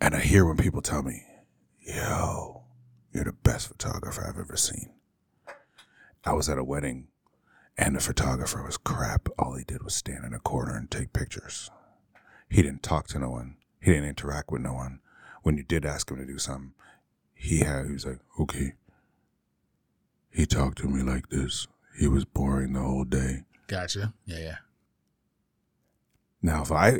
and 0.00 0.14
I 0.16 0.20
hear 0.20 0.44
when 0.44 0.56
people 0.56 0.82
tell 0.82 1.02
me, 1.04 1.24
"Yo, 1.80 2.64
You're 3.12 3.24
the 3.24 3.32
best 3.32 3.66
photographer 3.68 4.24
I've 4.24 4.38
ever 4.38 4.56
seen. 4.56 4.92
I 6.24 6.32
was 6.32 6.48
at 6.48 6.58
a 6.58 6.64
wedding 6.64 7.08
and 7.76 7.96
the 7.96 8.00
photographer 8.00 8.62
was 8.62 8.76
crap. 8.76 9.28
All 9.36 9.54
he 9.56 9.64
did 9.64 9.82
was 9.82 9.94
stand 9.96 10.24
in 10.24 10.32
a 10.32 10.38
corner 10.38 10.76
and 10.76 10.88
take 10.88 11.12
pictures. 11.12 11.70
He 12.48 12.62
didn't 12.62 12.84
talk 12.84 13.08
to 13.08 13.18
no 13.18 13.30
one. 13.30 13.56
He 13.80 13.90
didn't 13.92 14.08
interact 14.10 14.50
with 14.52 14.62
no 14.62 14.74
one. 14.74 15.00
When 15.42 15.56
you 15.56 15.64
did 15.64 15.84
ask 15.84 16.08
him 16.10 16.18
to 16.18 16.24
do 16.26 16.38
something, 16.38 16.74
he 17.40 17.60
had 17.60 17.86
he 17.86 17.92
was 17.92 18.04
like, 18.04 18.20
okay. 18.38 18.74
He 20.30 20.44
talked 20.46 20.78
to 20.78 20.88
me 20.88 21.02
like 21.02 21.30
this. 21.30 21.66
He 21.98 22.06
was 22.06 22.24
boring 22.24 22.74
the 22.74 22.80
whole 22.80 23.04
day. 23.04 23.44
Gotcha. 23.66 24.12
Yeah, 24.26 24.38
yeah. 24.38 24.56
Now, 26.42 26.62
if 26.62 26.70
I, 26.70 26.98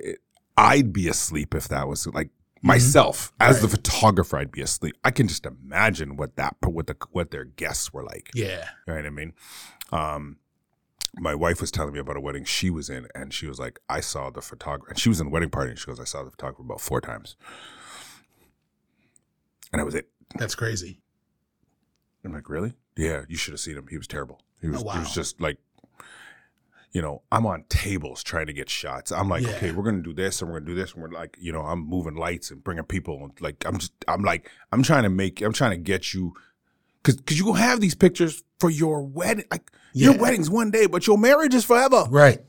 I'd 0.56 0.92
be 0.92 1.08
asleep 1.08 1.54
if 1.54 1.68
that 1.68 1.86
was 1.86 2.06
like 2.06 2.30
myself 2.62 3.32
as 3.38 3.60
the 3.60 3.68
photographer. 3.68 4.38
I'd 4.38 4.50
be 4.50 4.62
asleep. 4.62 4.96
I 5.04 5.10
can 5.10 5.28
just 5.28 5.44
imagine 5.46 6.16
what 6.16 6.36
that 6.36 6.56
what 6.64 6.86
the 6.86 6.96
what 7.12 7.30
their 7.30 7.44
guests 7.44 7.92
were 7.92 8.02
like. 8.02 8.30
Yeah. 8.34 8.68
You 8.86 8.94
know 8.94 8.96
what 8.96 9.06
I 9.06 9.10
mean? 9.10 9.32
Um, 9.92 10.38
my 11.18 11.34
wife 11.34 11.60
was 11.60 11.70
telling 11.70 11.92
me 11.92 11.98
about 11.98 12.16
a 12.16 12.20
wedding 12.20 12.44
she 12.44 12.70
was 12.70 12.88
in, 12.88 13.08
and 13.14 13.34
she 13.34 13.46
was 13.46 13.58
like, 13.58 13.78
"I 13.88 14.00
saw 14.00 14.30
the 14.30 14.40
photographer." 14.40 14.90
And 14.90 14.98
she 14.98 15.08
was 15.08 15.20
in 15.20 15.26
a 15.26 15.30
wedding 15.30 15.50
party, 15.50 15.70
and 15.70 15.78
she 15.78 15.86
goes, 15.86 16.00
"I 16.00 16.04
saw 16.04 16.22
the 16.22 16.30
photographer 16.30 16.62
about 16.62 16.80
four 16.80 17.00
times," 17.00 17.36
and 19.72 19.80
that 19.80 19.84
was 19.84 19.94
it. 19.94 20.08
That's 20.36 20.54
crazy. 20.54 21.00
I'm 22.24 22.32
like, 22.32 22.48
"Really? 22.48 22.74
Yeah, 22.96 23.22
you 23.28 23.36
should 23.36 23.52
have 23.52 23.60
seen 23.60 23.76
him. 23.76 23.86
He 23.88 23.96
was 23.96 24.06
terrible. 24.06 24.40
He 24.60 24.68
oh, 24.68 24.72
was, 24.72 24.84
Oh, 24.84 24.90
he 24.90 24.98
was 25.00 25.14
just 25.14 25.40
like." 25.40 25.58
You 26.92 27.00
know, 27.00 27.22
I'm 27.30 27.46
on 27.46 27.66
tables 27.68 28.24
trying 28.24 28.46
to 28.46 28.52
get 28.52 28.68
shots. 28.68 29.12
I'm 29.12 29.28
like, 29.28 29.44
Yeah. 29.44 29.50
okay, 29.50 29.70
we're 29.70 29.84
gonna 29.84 30.02
do 30.02 30.12
this 30.12 30.42
and 30.42 30.50
we're 30.50 30.58
gonna 30.58 30.72
do 30.72 30.74
this, 30.74 30.92
and 30.92 31.02
we're 31.02 31.10
like, 31.10 31.36
you 31.40 31.52
know, 31.52 31.60
I'm 31.60 31.86
moving 31.86 32.16
lights 32.16 32.50
and 32.50 32.64
bringing 32.64 32.82
people. 32.82 33.22
And 33.22 33.40
like, 33.40 33.64
I'm 33.64 33.78
just, 33.78 33.92
I'm 34.08 34.22
like, 34.22 34.50
I'm 34.72 34.82
trying 34.82 35.04
to 35.04 35.08
make, 35.08 35.40
I'm 35.40 35.52
trying 35.52 35.70
to 35.70 35.76
get 35.76 36.12
you, 36.12 36.34
cause, 37.04 37.16
cause 37.24 37.38
you 37.38 37.44
gonna 37.44 37.60
have 37.60 37.80
these 37.80 37.94
pictures 37.94 38.42
for 38.58 38.70
your 38.70 39.02
wedding. 39.02 39.44
Like, 39.52 39.70
your 39.92 40.18
wedding's 40.18 40.50
one 40.50 40.72
day, 40.72 40.86
but 40.86 41.06
your 41.06 41.16
marriage 41.16 41.54
is 41.54 41.64
forever. 41.64 42.06
Right. 42.10 42.40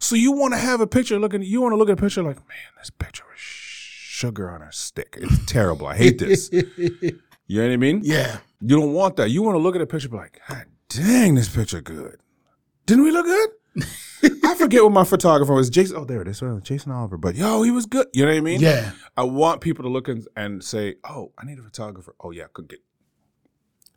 So 0.00 0.16
you 0.16 0.32
want 0.32 0.54
to 0.54 0.58
have 0.58 0.80
a 0.80 0.86
picture 0.88 1.18
looking, 1.20 1.42
you 1.42 1.60
want 1.60 1.72
to 1.72 1.76
look 1.76 1.88
at 1.88 1.98
a 1.98 2.02
picture 2.02 2.24
like, 2.24 2.38
man, 2.48 2.58
this 2.78 2.90
picture 2.90 3.24
is 3.36 3.40
sugar 4.16 4.50
on 4.50 4.62
a 4.62 4.72
stick. 4.72 5.18
It's 5.20 5.44
terrible. 5.44 5.86
I 5.86 5.96
hate 5.96 6.18
this. 6.18 6.50
You 7.48 7.60
know 7.60 7.68
what 7.68 7.74
I 7.74 7.76
mean? 7.76 8.00
Yeah. 8.02 8.38
You 8.60 8.74
don't 8.80 8.92
want 8.92 9.14
that. 9.18 9.30
You 9.30 9.40
want 9.40 9.54
to 9.54 9.60
look 9.60 9.76
at 9.76 9.80
a 9.80 9.86
picture 9.86 10.06
and 10.08 10.12
be 10.14 10.16
like, 10.18 10.40
God 10.48 10.64
dang, 10.88 11.36
this 11.36 11.48
picture 11.48 11.80
good. 11.80 12.18
Didn't 12.86 13.04
we 13.04 13.12
look 13.12 13.24
good? 13.24 13.50
I 14.44 14.56
forget 14.56 14.82
what 14.82 14.90
my 14.90 15.04
photographer 15.04 15.54
was. 15.54 15.70
Jason. 15.70 15.96
Oh, 15.96 16.04
there 16.04 16.20
it 16.22 16.26
is. 16.26 16.42
Jason 16.64 16.90
Oliver. 16.90 17.16
But 17.16 17.36
yo, 17.36 17.62
he 17.62 17.70
was 17.70 17.86
good. 17.86 18.08
You 18.12 18.24
know 18.24 18.32
what 18.32 18.38
I 18.38 18.40
mean? 18.40 18.60
Yeah. 18.60 18.90
I 19.16 19.22
want 19.22 19.60
people 19.60 19.84
to 19.84 19.88
look 19.88 20.08
and, 20.08 20.26
and 20.36 20.64
say, 20.64 20.96
"Oh, 21.08 21.30
I 21.38 21.46
need 21.46 21.60
a 21.60 21.62
photographer." 21.62 22.16
Oh 22.18 22.32
yeah, 22.32 22.46
could 22.52 22.66
get 22.68 22.80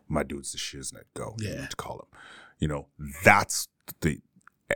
my 0.07 0.21
dude's 0.21 0.51
the 0.51 0.59
shiznit. 0.59 1.05
Go, 1.15 1.35
You 1.39 1.49
Yeah. 1.49 1.61
need 1.61 1.69
to 1.71 1.75
call 1.75 1.95
him. 2.01 2.19
You 2.59 2.67
know, 2.67 2.87
that's 3.23 3.67
the 4.01 4.19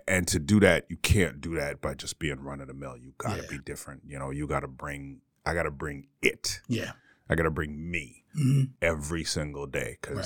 and 0.08 0.28
to 0.30 0.40
do 0.40 0.60
that, 0.62 0.86
you 0.90 0.98
can't 0.98 1.42
do 1.42 1.54
that 1.58 1.80
by 1.80 1.94
just 1.94 2.18
being 2.18 2.40
run 2.40 2.60
of 2.60 2.68
the 2.70 2.74
mill. 2.74 2.98
You 2.98 3.14
got 3.20 3.36
to 3.36 3.44
Yeah. 3.44 3.50
be 3.52 3.58
different. 3.60 4.02
You 4.08 4.18
know, 4.18 4.32
you 4.32 4.48
got 4.48 4.62
to 4.62 4.68
bring. 4.68 5.22
I 5.46 5.54
got 5.54 5.64
to 5.64 5.72
bring 5.72 6.08
it. 6.22 6.62
Yeah. 6.68 6.94
I 7.30 7.36
got 7.36 7.44
to 7.44 7.52
bring 7.52 7.90
me 7.92 8.24
Mhm. 8.38 8.72
every 8.82 9.24
single 9.24 9.66
day 9.68 9.98
because 10.02 10.18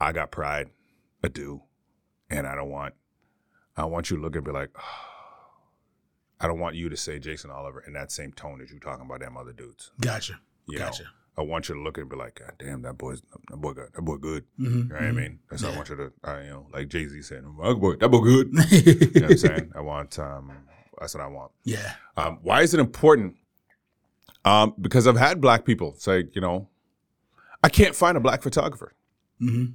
Right. 0.00 0.08
I 0.08 0.12
got 0.12 0.30
pride. 0.30 0.70
I 1.24 1.28
do, 1.28 1.62
and 2.30 2.46
I 2.46 2.54
don't 2.54 2.70
want. 2.70 2.94
I 3.76 3.84
want 3.86 4.10
you 4.10 4.16
to 4.16 4.22
look 4.22 4.36
and 4.36 4.44
be 4.44 4.50
like. 4.52 4.70
I 6.38 6.46
don't 6.46 6.60
want 6.60 6.76
you 6.76 6.90
to 6.90 6.98
say 6.98 7.18
Jason 7.18 7.50
Oliver 7.50 7.80
in 7.86 7.94
that 7.94 8.12
same 8.12 8.30
tone 8.30 8.60
as 8.60 8.70
you 8.70 8.78
talking 8.78 9.06
about 9.06 9.20
them 9.20 9.38
other 9.38 9.54
dudes. 9.54 9.90
Gotcha. 9.98 10.38
You 10.66 10.76
Gotcha. 10.76 11.04
know, 11.04 11.08
I 11.38 11.42
want 11.42 11.70
you 11.70 11.74
to 11.76 11.80
look 11.80 11.96
and 11.96 12.10
be 12.10 12.16
like, 12.16 12.34
God 12.40 12.52
damn, 12.58 12.82
that 12.82 12.98
boy's 12.98 13.22
that 13.48 13.56
boy 13.56 13.72
got 13.72 13.94
that 13.94 14.02
boy 14.02 14.16
good. 14.18 14.44
Mhm. 14.60 14.64
You 14.66 14.84
know 14.84 14.94
what 14.96 15.02
I 15.02 15.12
mean? 15.12 15.38
That's 15.48 15.62
how 15.62 15.70
I 15.70 15.76
want 15.76 15.88
you 15.88 15.96
to, 15.96 16.12
uh, 16.24 16.40
you 16.42 16.50
know, 16.50 16.68
like 16.74 16.88
Jay 16.88 17.06
Z 17.06 17.22
said, 17.22 17.42
that 17.44 17.74
boy, 17.80 17.96
that 17.96 18.08
boy 18.10 18.20
good. 18.20 18.48
You 18.70 19.20
know 19.22 19.28
what 19.28 19.30
I'm 19.30 19.36
saying? 19.38 19.72
I 19.74 19.80
want, 19.80 20.18
um, 20.18 20.52
that's 21.00 21.14
what 21.14 21.22
I 21.22 21.26
want. 21.26 21.52
yeah. 21.64 21.94
Um, 22.16 22.38
why 22.42 22.62
is 22.62 22.72
it 22.74 22.80
important? 22.80 23.36
Um, 24.44 24.74
because 24.80 25.06
I've 25.06 25.16
had 25.16 25.40
black 25.40 25.64
people 25.64 25.94
say, 25.98 26.24
you 26.32 26.40
know, 26.40 26.68
I 27.62 27.68
can't 27.68 27.94
find 27.94 28.16
a 28.16 28.20
black 28.20 28.42
photographer. 28.42 28.92
hmm 29.38 29.66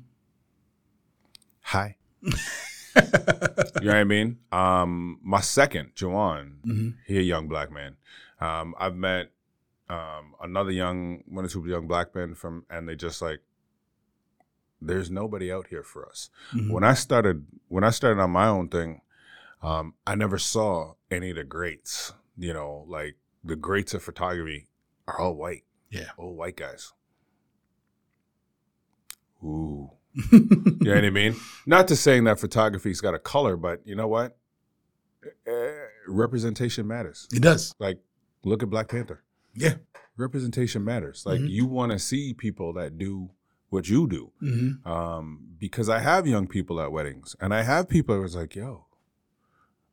Hi. 1.63 1.97
you 2.22 2.32
know 2.32 3.88
what 3.88 3.95
I 3.95 4.03
mean? 4.03 4.39
Um, 4.51 5.19
my 5.24 5.39
second, 5.41 5.93
Jawan, 5.95 6.53
hmm 6.63 6.89
he 7.05 7.17
a 7.19 7.22
young 7.22 7.47
black 7.47 7.72
man. 7.72 7.95
Um, 8.39 8.74
I've 8.80 8.95
met 8.95 9.32
um, 9.89 10.36
another 10.41 10.72
young, 10.72 11.24
one 11.28 11.45
or 11.45 11.47
two 11.47 11.65
young 11.67 11.88
black 11.88 12.15
men 12.15 12.34
from, 12.34 12.65
and 12.69 12.88
they 12.88 12.95
just 12.95 13.22
like, 13.22 13.41
there's 14.82 15.11
nobody 15.11 15.51
out 15.51 15.67
here 15.67 15.84
for 15.84 16.07
us. 16.07 16.30
Mhm. 16.53 16.72
When 16.72 16.84
I 16.84 16.93
started, 16.95 17.45
when 17.67 17.84
I 17.84 17.91
started 17.91 18.19
on 18.22 18.32
my 18.32 18.47
own 18.47 18.67
thing, 18.69 19.01
um, 19.61 19.93
I 20.07 20.15
never 20.15 20.38
saw 20.39 20.93
any 21.12 21.30
of 21.32 21.36
the 21.36 21.43
greats. 21.43 22.14
You 22.38 22.53
know, 22.53 22.86
like 22.88 23.18
the 23.43 23.55
greats 23.55 23.93
of 23.93 24.01
photography 24.03 24.68
are 25.07 25.20
all 25.20 25.36
white, 25.36 25.64
Yeah. 25.89 26.09
all 26.18 26.34
white 26.36 26.55
guys. 26.55 26.93
Ooh, 29.43 29.91
you 30.32 30.78
know 30.82 30.93
what 30.95 31.03
I 31.05 31.09
mean? 31.09 31.36
Not 31.66 31.88
to 31.89 31.95
saying 31.95 32.26
that 32.26 32.39
photography's 32.39 33.01
got 33.01 33.14
a 33.16 33.20
color, 33.20 33.57
but 33.57 33.82
you 33.86 33.95
know 33.95 34.07
what? 34.07 34.38
Eh, 35.47 35.72
representation 36.07 36.88
matters. 36.88 37.28
It 37.34 37.41
does. 37.41 37.74
Like, 37.80 37.99
look 38.43 38.62
at 38.64 38.70
Black 38.70 38.89
Panther. 38.89 39.24
Yeah. 39.53 39.76
Representation 40.18 40.84
matters. 40.84 41.24
Like, 41.26 41.41
Mhm. 41.41 41.49
you 41.49 41.66
want 41.66 41.91
to 41.91 41.99
see 41.99 42.34
people 42.34 42.74
that 42.74 42.97
do 42.97 43.32
what 43.70 43.89
you 43.89 44.07
do. 44.07 44.32
hmm 44.39 44.88
Um, 44.88 45.55
because 45.57 45.89
I 45.89 45.99
have 45.99 46.28
young 46.28 46.47
people 46.47 46.80
at 46.82 46.91
weddings, 46.91 47.36
and 47.39 47.53
I 47.53 47.64
have 47.64 47.88
people 47.89 48.16
who 48.16 48.22
was 48.22 48.36
like, 48.36 48.55
"Yo, 48.55 48.86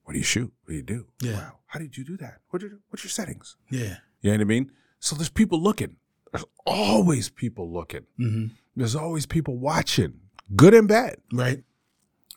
what 0.08 0.14
do 0.14 0.18
you 0.20 0.24
shoot? 0.24 0.50
What 0.64 0.70
do 0.70 0.74
you 0.76 0.82
do? 0.82 1.04
Yeah. 1.20 1.34
Wow, 1.34 1.52
how 1.66 1.78
did 1.78 1.98
you 1.98 2.02
do 2.02 2.16
that? 2.16 2.38
What 2.48 2.62
did, 2.62 2.72
what's 2.88 3.04
your 3.04 3.10
settings? 3.10 3.56
Yeah. 3.70 3.96
You 4.22 4.30
know 4.30 4.36
what 4.38 4.40
I 4.40 4.44
mean? 4.44 4.72
So 5.00 5.14
there's 5.14 5.28
people 5.28 5.60
looking. 5.62 5.96
There's 6.32 6.46
always 6.64 7.28
people 7.28 7.70
looking. 7.70 8.06
hmm 8.16 8.46
There's 8.74 8.96
always 8.96 9.26
people 9.26 9.58
watching, 9.58 10.14
good 10.56 10.72
and 10.72 10.88
bad. 10.88 11.18
Right. 11.30 11.62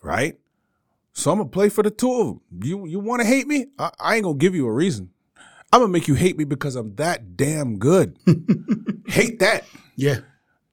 right? 0.03 0.38
So 1.13 1.32
I'm 1.32 1.38
gonna 1.38 1.47
play 1.49 1.69
for 1.69 1.82
the 1.82 1.91
two 1.91 2.11
of 2.11 2.28
them. 2.28 2.41
You 2.61 2.86
you 2.88 2.99
want 2.99 3.22
to 3.22 3.28
hate 3.28 3.47
me? 3.47 3.67
I, 3.80 3.91
I 4.01 4.15
ain't 4.15 4.26
gonna 4.26 4.38
give 4.38 4.53
you 4.53 4.67
a 4.67 4.74
reason. 4.74 5.11
I'm 5.72 5.80
gonna 5.80 5.93
make 5.93 6.09
you 6.09 6.15
hate 6.15 6.38
me 6.38 6.43
because 6.43 6.76
I'm 6.76 6.93
that 6.95 7.38
damn 7.38 7.80
good. 7.80 8.17
hate 9.07 9.39
that, 9.39 9.63
Yeah. 9.95 10.19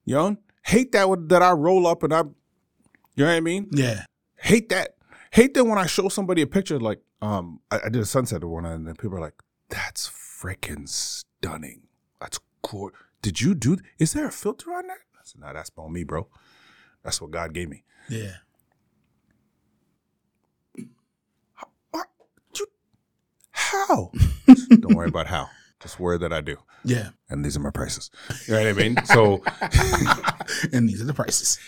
you 0.05 0.17
know? 0.17 0.37
Hate 0.65 0.91
that 0.93 1.07
that 1.29 1.43
I 1.43 1.53
roll 1.53 1.87
up 1.87 2.03
and 2.03 2.13
I, 2.13 2.23
you 2.23 3.25
know 3.25 3.27
what 3.27 3.37
I 3.37 3.41
mean? 3.41 3.69
Yeah. 3.73 4.05
Hate 4.37 4.69
that. 4.71 4.97
Hate 5.33 5.55
that 5.55 5.65
when 5.65 5.79
I 5.79 5.87
show 5.87 6.09
somebody 6.09 6.43
a 6.43 6.47
picture 6.47 6.79
like 6.79 7.01
um 7.21 7.61
I, 7.71 7.81
I 7.87 7.89
did 7.89 8.03
a 8.03 8.07
sunset 8.07 8.45
one 8.45 8.65
and 8.65 8.87
then 8.87 8.95
people 8.95 9.17
are 9.17 9.21
like, 9.21 9.43
"That's 9.69 10.09
freaking 10.09 10.89
stunning. 10.89 11.83
That's 12.21 12.39
cool. 12.63 12.91
Did 13.23 13.41
you 13.41 13.55
do? 13.55 13.79
Is 13.99 14.13
there 14.13 14.27
a 14.27 14.33
filter 14.33 14.73
on 14.73 14.87
that?" 14.87 14.99
I 15.15 15.21
said, 15.25 15.41
"Nah, 15.41 15.53
that's 15.53 15.71
on 15.77 15.93
me, 15.93 16.05
bro. 16.05 16.29
That's 17.03 17.21
what 17.21 17.31
God 17.31 17.53
gave 17.53 17.69
me." 17.69 17.85
Yeah. 18.09 18.37
How? 23.51 24.13
Don't 24.81 24.95
worry 24.95 25.09
about 25.09 25.27
how. 25.27 25.51
Just 25.81 26.01
worry 26.01 26.17
that 26.19 26.33
I 26.33 26.41
do. 26.41 26.57
Yeah. 26.85 27.11
And 27.29 27.45
these 27.45 27.57
are 27.57 27.61
my 27.61 27.71
prices. 27.71 28.11
You 28.47 28.55
know 28.55 28.61
what 28.61 28.69
I 28.69 28.73
mean? 28.73 28.97
So, 29.05 29.43
and 30.73 30.89
these 30.89 31.03
are 31.03 31.05
the 31.05 31.13
prices. 31.15 31.59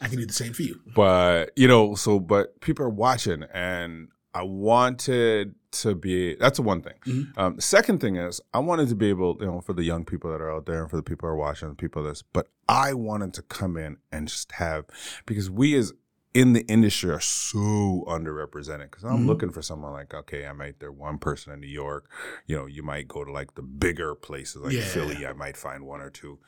I 0.00 0.08
can 0.08 0.18
do 0.18 0.26
the 0.26 0.32
same 0.32 0.52
for 0.52 0.62
you. 0.62 0.80
but, 0.94 1.50
you 1.56 1.68
know, 1.68 1.94
so, 1.94 2.18
but 2.20 2.60
people 2.60 2.84
are 2.84 2.90
watching 2.90 3.44
and 3.52 4.08
I 4.34 4.42
wanted 4.42 5.54
to 5.72 5.94
be, 5.94 6.36
that's 6.36 6.56
the 6.56 6.62
one 6.62 6.82
thing. 6.82 6.94
Mhm. 7.04 7.36
Um, 7.38 7.56
the 7.56 7.62
second 7.62 8.00
thing 8.00 8.16
is 8.16 8.40
I 8.54 8.60
wanted 8.60 8.88
to 8.88 8.94
be 8.94 9.08
able, 9.08 9.36
you 9.40 9.46
know, 9.46 9.60
for 9.60 9.72
the 9.72 9.84
young 9.84 10.04
people 10.04 10.30
that 10.32 10.40
are 10.40 10.50
out 10.50 10.66
there 10.66 10.80
and 10.82 10.90
for 10.90 10.96
the 10.96 11.02
people 11.02 11.28
who 11.28 11.34
are 11.34 11.36
watching, 11.36 11.68
the 11.68 11.74
people 11.74 12.02
this, 12.02 12.22
but 12.22 12.48
I 12.68 12.94
wanted 12.94 13.34
to 13.34 13.42
come 13.42 13.76
in 13.76 13.96
and 14.12 14.28
just 14.28 14.52
have, 14.52 14.86
because 15.26 15.50
we 15.50 15.76
as 15.76 15.92
in 16.32 16.52
the 16.52 16.60
industry 16.68 17.10
are 17.10 17.20
so 17.20 18.04
underrepresented. 18.06 18.84
Because 18.84 19.02
I'm 19.04 19.24
Mhm. 19.24 19.26
looking 19.26 19.50
for 19.50 19.62
someone 19.62 19.92
like, 19.92 20.14
okay, 20.14 20.46
I 20.46 20.52
might, 20.52 20.78
they're 20.78 20.92
one 20.92 21.18
person 21.18 21.52
in 21.52 21.58
New 21.60 21.66
York. 21.66 22.08
You 22.46 22.56
know, 22.56 22.66
you 22.66 22.84
might 22.84 23.08
go 23.08 23.24
to 23.24 23.32
like 23.32 23.56
the 23.56 23.62
bigger 23.62 24.14
places 24.14 24.62
like 24.62 24.72
Yeah. 24.74 24.84
Philly. 24.94 25.26
I 25.26 25.32
might 25.32 25.56
find 25.56 25.84
one 25.84 26.00
or 26.00 26.08
two. 26.10 26.38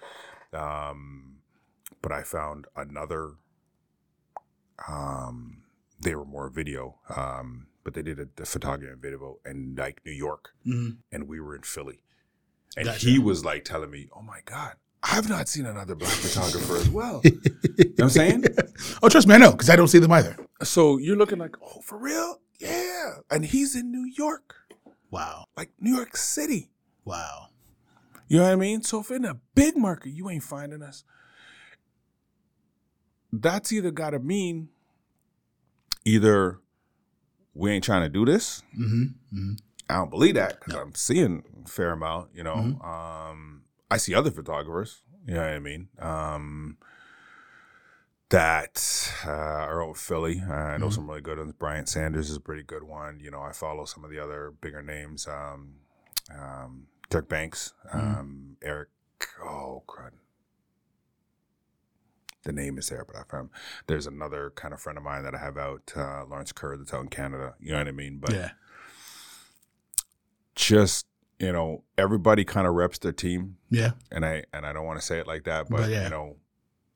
Um, 0.52 1.38
but 2.00 2.12
I 2.12 2.22
found 2.22 2.66
another. 2.76 3.32
Um, 4.88 5.62
they 6.00 6.14
were 6.14 6.24
more 6.24 6.48
video. 6.48 6.98
Um, 7.14 7.66
but 7.84 7.94
they 7.94 8.02
did 8.02 8.18
a, 8.20 8.28
the 8.36 8.46
photography 8.46 8.92
and 8.92 9.02
video 9.02 9.38
in 9.44 9.74
like 9.76 10.00
New 10.06 10.12
York, 10.12 10.54
hmm 10.64 10.90
and 11.10 11.26
we 11.28 11.40
were 11.40 11.56
in 11.56 11.62
Philly, 11.62 12.02
and 12.76 12.86
Gotcha. 12.86 13.06
he 13.08 13.18
was 13.18 13.44
like 13.44 13.64
telling 13.64 13.90
me, 13.90 14.08
"Oh 14.16 14.22
my 14.22 14.38
god, 14.44 14.74
I've 15.02 15.28
not 15.28 15.48
seen 15.48 15.66
another 15.66 15.96
black 15.96 16.12
photographer 16.12 16.76
as 16.76 16.88
well." 16.88 17.20
you 17.24 17.30
know 17.32 17.40
what 17.96 18.02
I'm 18.04 18.10
saying? 18.10 18.44
Oh, 19.02 19.08
trust 19.08 19.26
me, 19.26 19.34
I 19.34 19.38
know 19.38 19.50
because 19.52 19.68
I 19.70 19.74
don't 19.76 19.88
see 19.88 19.98
them 19.98 20.12
either. 20.12 20.36
So 20.62 20.96
you're 20.98 21.16
looking 21.16 21.38
like, 21.38 21.56
"Oh, 21.60 21.80
for 21.80 21.98
real? 21.98 22.40
Yeah." 22.60 23.14
And 23.32 23.44
he's 23.44 23.74
in 23.74 23.90
New 23.90 24.08
York, 24.16 24.54
Wow. 25.10 25.46
like 25.56 25.70
New 25.80 25.94
York 25.96 26.16
City. 26.16 26.70
Wow. 27.04 27.48
You 28.28 28.38
know 28.38 28.44
what 28.44 28.52
I 28.52 28.56
mean? 28.56 28.82
So 28.82 29.00
if 29.00 29.10
in 29.10 29.24
a 29.24 29.40
big 29.56 29.76
market 29.76 30.10
you 30.10 30.30
ain't 30.30 30.44
finding 30.44 30.82
us, 30.82 31.02
that's 33.32 33.72
either 33.72 33.90
got 33.90 34.10
to 34.10 34.18
mean 34.20 34.68
either 36.04 36.58
we 37.54 37.70
ain't 37.70 37.84
trying 37.84 38.02
to 38.02 38.08
do 38.08 38.24
this. 38.24 38.62
Mm-hmm. 38.78 39.52
I 39.90 39.94
don't 39.94 40.10
believe 40.10 40.34
that 40.36 40.58
because 40.60 40.74
I'm 40.74 40.94
seeing 40.94 41.42
a 41.64 41.68
fair 41.68 41.92
amount. 41.92 42.30
You 42.34 42.44
know, 42.44 42.56
Mhm. 42.56 42.84
um, 42.84 43.62
I 43.90 43.96
see 43.98 44.14
other 44.14 44.30
photographers. 44.30 45.02
You 45.26 45.34
know 45.34 45.40
what 45.42 45.50
I 45.52 45.58
mean? 45.58 45.88
Um, 45.98 46.78
that 48.30 49.12
uh, 49.26 49.30
are 49.30 49.84
out 49.86 49.96
Philly. 49.98 50.40
I 50.40 50.78
know 50.78 50.88
Mhm. 50.88 50.94
some 50.94 51.08
really 51.08 51.20
good 51.20 51.38
ones. 51.38 51.52
Bryant 51.52 51.88
Sanders 51.88 52.30
is 52.30 52.36
a 52.36 52.40
pretty 52.40 52.62
good 52.62 52.82
one. 52.82 53.20
You 53.20 53.30
know, 53.30 53.42
I 53.42 53.52
follow 53.52 53.84
some 53.84 54.04
of 54.04 54.10
the 54.10 54.18
other 54.18 54.50
bigger 54.60 54.82
names. 54.82 55.26
Um, 55.28 55.74
um, 56.34 56.86
Dirk 57.10 57.28
Banks, 57.28 57.74
Mhm. 57.92 58.18
um, 58.18 58.56
Eric. 58.62 58.88
Oh, 59.44 59.84
crud. 59.86 60.12
The 62.44 62.52
name 62.52 62.76
is 62.78 62.88
there, 62.88 63.04
but 63.04 63.16
I 63.16 63.22
found 63.22 63.50
there's 63.86 64.06
another 64.06 64.50
kind 64.56 64.74
of 64.74 64.80
friend 64.80 64.98
of 64.98 65.04
mine 65.04 65.22
that 65.22 65.34
I 65.34 65.38
have 65.38 65.56
out, 65.56 65.92
uh, 65.96 66.24
Lawrence 66.28 66.50
Kerr, 66.52 66.76
that's 66.76 66.92
out 66.92 67.02
in 67.02 67.08
Canada. 67.08 67.54
You 67.60 67.72
know 67.72 67.78
what 67.78 67.88
I 67.88 67.92
mean? 67.92 68.18
But 68.18 68.32
yeah. 68.34 68.50
just 70.54 71.06
you 71.38 71.50
know, 71.50 71.82
everybody 71.98 72.44
kind 72.44 72.68
of 72.68 72.74
reps 72.74 72.98
their 72.98 73.10
team, 73.12 73.56
Yeah. 73.68 73.92
and 74.12 74.24
I 74.24 74.44
and 74.52 74.64
I 74.64 74.72
don't 74.72 74.84
want 74.86 75.00
to 75.00 75.04
say 75.04 75.18
it 75.18 75.26
like 75.26 75.44
that, 75.44 75.68
but, 75.68 75.78
But 75.78 75.90
yeah. 75.90 76.04
you 76.04 76.10
know, 76.10 76.36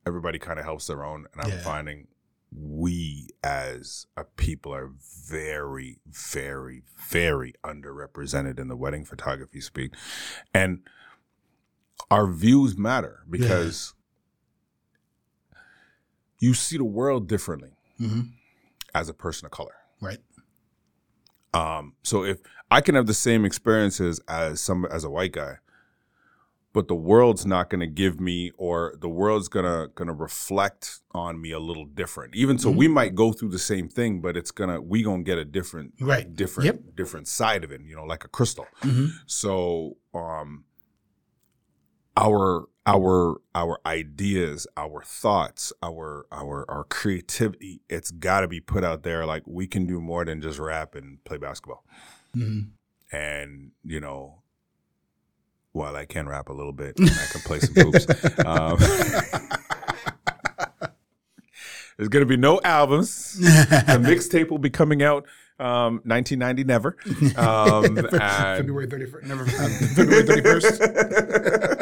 everybody 0.07 0.38
kind 0.38 0.59
of 0.61 0.64
helps 0.64 0.86
their 0.86 1.05
own, 1.05 1.26
and 1.32 1.42
I'm 1.42 1.51
Yeah. 1.51 1.62
finding 1.64 2.07
we 2.53 3.28
as 3.42 4.07
a 4.16 4.22
people 4.24 4.72
are 4.72 4.92
very, 5.28 5.99
very, 6.07 6.82
very 7.11 7.55
underrepresented 7.64 8.61
in 8.61 8.68
the 8.68 8.76
wedding 8.76 9.05
photography 9.05 9.61
speak, 9.61 9.94
and 10.55 10.80
our 12.11 12.28
views 12.28 12.78
matter 12.78 13.24
because 13.28 13.94
you 16.39 16.55
see 16.55 16.76
the 16.76 16.84
world 16.84 17.28
differently 17.28 17.70
Mm-hmm. 18.01 18.20
as 18.95 19.09
a 19.09 19.14
person 19.14 19.47
of 19.47 19.53
color. 19.53 19.74
Right. 20.03 20.18
Um, 21.55 21.95
so 22.03 22.24
if 22.24 22.39
I 22.70 22.80
can 22.82 22.95
have 22.95 23.07
the 23.07 23.14
same 23.14 23.45
experiences 23.45 24.20
as 24.28 24.61
some 24.61 24.84
as 24.87 25.05
a 25.05 25.11
white 25.11 25.32
guy, 25.32 25.55
but 26.74 26.89
the 26.89 26.95
world's 26.95 27.47
not 27.47 27.70
going 27.70 27.80
to 27.80 27.87
give 27.87 28.20
me, 28.20 28.51
or 28.59 28.95
the 29.01 29.09
world's 29.09 29.49
gonna 29.49 29.89
gonna 29.95 30.12
reflect 30.12 31.01
on 31.12 31.41
me 31.41 31.53
a 31.53 31.59
little 31.59 31.87
different. 31.87 32.34
Even 32.37 32.59
so, 32.59 32.68
Mm-hmm. 32.68 32.78
we 32.78 32.89
might 32.89 33.14
go 33.14 33.32
through 33.32 33.49
the 33.49 33.59
same 33.59 33.89
thing, 33.89 34.20
but 34.20 34.37
it's 34.37 34.51
gonna 34.51 34.82
we 34.82 35.03
gonna 35.03 35.22
get 35.22 35.39
a 35.39 35.45
different, 35.47 35.95
Right. 35.99 36.30
different, 36.34 36.66
Yep. 36.66 36.97
different 36.97 37.28
side 37.28 37.64
of 37.64 37.72
it. 37.72 37.80
You 37.80 37.97
know, 37.97 38.05
like 38.05 38.24
a 38.24 38.28
crystal. 38.28 38.66
Mm-hmm. 38.82 39.07
So, 39.24 39.97
um, 40.12 40.64
our 42.16 42.66
our 42.86 43.40
our 43.54 43.80
ideas, 43.84 44.66
our 44.76 45.02
thoughts, 45.02 45.72
our 45.82 46.26
our 46.32 46.64
our 46.70 46.84
creativity, 46.84 47.82
it's 47.88 48.10
got 48.10 48.40
to 48.40 48.48
be 48.48 48.60
put 48.60 48.84
out 48.84 49.02
there. 49.02 49.26
Like 49.26 49.42
we 49.46 49.66
can 49.66 49.86
do 49.86 50.00
more 50.00 50.24
than 50.24 50.40
just 50.40 50.58
rap 50.58 50.94
and 50.94 51.22
play 51.24 51.36
basketball. 51.38 51.84
Mm-hmm. 52.34 53.16
And 53.16 53.72
you 53.84 54.00
know, 54.00 54.42
while 55.72 55.96
I 55.96 56.06
can 56.06 56.28
rap 56.28 56.48
a 56.48 56.52
little 56.52 56.72
bit, 56.72 56.98
and 56.98 57.10
I 57.10 57.26
can 57.30 57.40
play 57.42 57.60
some 57.60 57.74
hoops. 57.74 58.06
Um, 58.46 58.78
there's 61.96 62.08
gonna 62.10 62.26
be 62.26 62.36
no 62.36 62.60
albums. 62.62 63.38
The 63.38 63.46
mixtape 64.00 64.50
will 64.50 64.58
be 64.58 64.70
coming 64.70 65.02
out 65.02 65.26
um, 65.58 66.02
1990 66.04 66.64
never. 66.64 66.96
Um, 67.36 67.96
February 67.96 68.86
31st. 68.86 69.24
Never, 69.24 69.46
February 69.46 70.22
31st. 70.22 71.75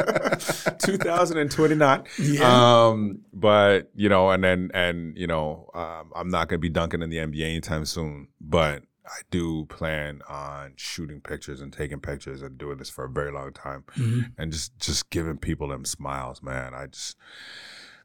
2029. 0.85 2.03
Yeah. 2.19 2.87
Um, 2.87 3.19
but 3.33 3.89
you 3.95 4.09
know, 4.09 4.29
and 4.31 4.43
then 4.43 4.71
and 4.73 5.17
you 5.17 5.27
know, 5.27 5.69
um, 5.73 6.11
I'm 6.15 6.29
not 6.29 6.47
gonna 6.47 6.59
be 6.59 6.69
dunking 6.69 7.01
in 7.01 7.09
the 7.09 7.17
NBA 7.17 7.43
anytime 7.43 7.85
soon. 7.85 8.27
But 8.41 8.83
I 9.05 9.19
do 9.29 9.65
plan 9.65 10.21
on 10.27 10.73
shooting 10.77 11.21
pictures 11.21 11.61
and 11.61 11.71
taking 11.71 11.99
pictures 11.99 12.41
and 12.41 12.57
doing 12.57 12.77
this 12.77 12.89
for 12.89 13.05
a 13.05 13.09
very 13.09 13.31
long 13.31 13.53
time, 13.53 13.83
Mhm. 13.97 14.31
and 14.37 14.51
just 14.51 14.77
just 14.79 15.09
giving 15.09 15.37
people 15.37 15.67
them 15.67 15.85
smiles, 15.85 16.41
man. 16.41 16.73
I 16.73 16.87
just 16.87 17.15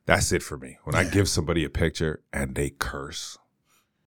that's 0.06 0.32
it 0.32 0.42
for 0.42 0.56
me. 0.58 0.78
When 0.84 0.94
I 0.94 1.04
give 1.04 1.28
somebody 1.28 1.64
a 1.64 1.70
picture 1.70 2.22
and 2.32 2.54
they 2.54 2.70
curse, 2.70 3.38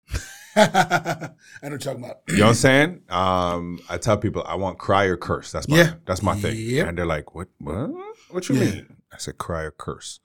I 0.56 1.30
you're 1.64 1.78
talking 1.80 2.04
about. 2.04 2.18
you 2.30 2.38
know 2.38 2.44
what 2.44 2.50
I'm 2.50 2.56
saying? 2.56 3.02
Um, 3.10 3.80
I 3.90 3.98
tell 3.98 4.18
people 4.18 4.44
I 4.46 4.56
want 4.56 4.78
cry 4.78 5.06
or 5.06 5.18
curse. 5.18 5.52
That's 5.52 5.68
my 5.68 5.78
Yeah. 5.78 5.94
that's 6.06 6.22
my 6.22 6.36
thing. 6.36 6.56
Yep. 6.58 6.88
And 6.90 6.98
they're 6.98 7.06
like, 7.08 7.34
"What? 7.34 7.48
What? 7.60 7.90
What 8.34 8.50
you 8.50 8.56
Yeah. 8.56 8.62
mean?" 8.72 8.98
I 9.12 9.18
said, 9.18 9.38
"Cry 9.38 9.62
or 9.64 9.72
curse." 9.72 10.20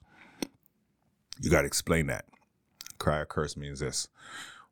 You 1.41 1.49
got 1.49 1.61
to 1.61 1.67
explain 1.67 2.07
that. 2.07 2.25
Cry 2.97 3.19
or 3.19 3.25
curse 3.25 3.55
means 3.55 3.79
this: 3.79 4.07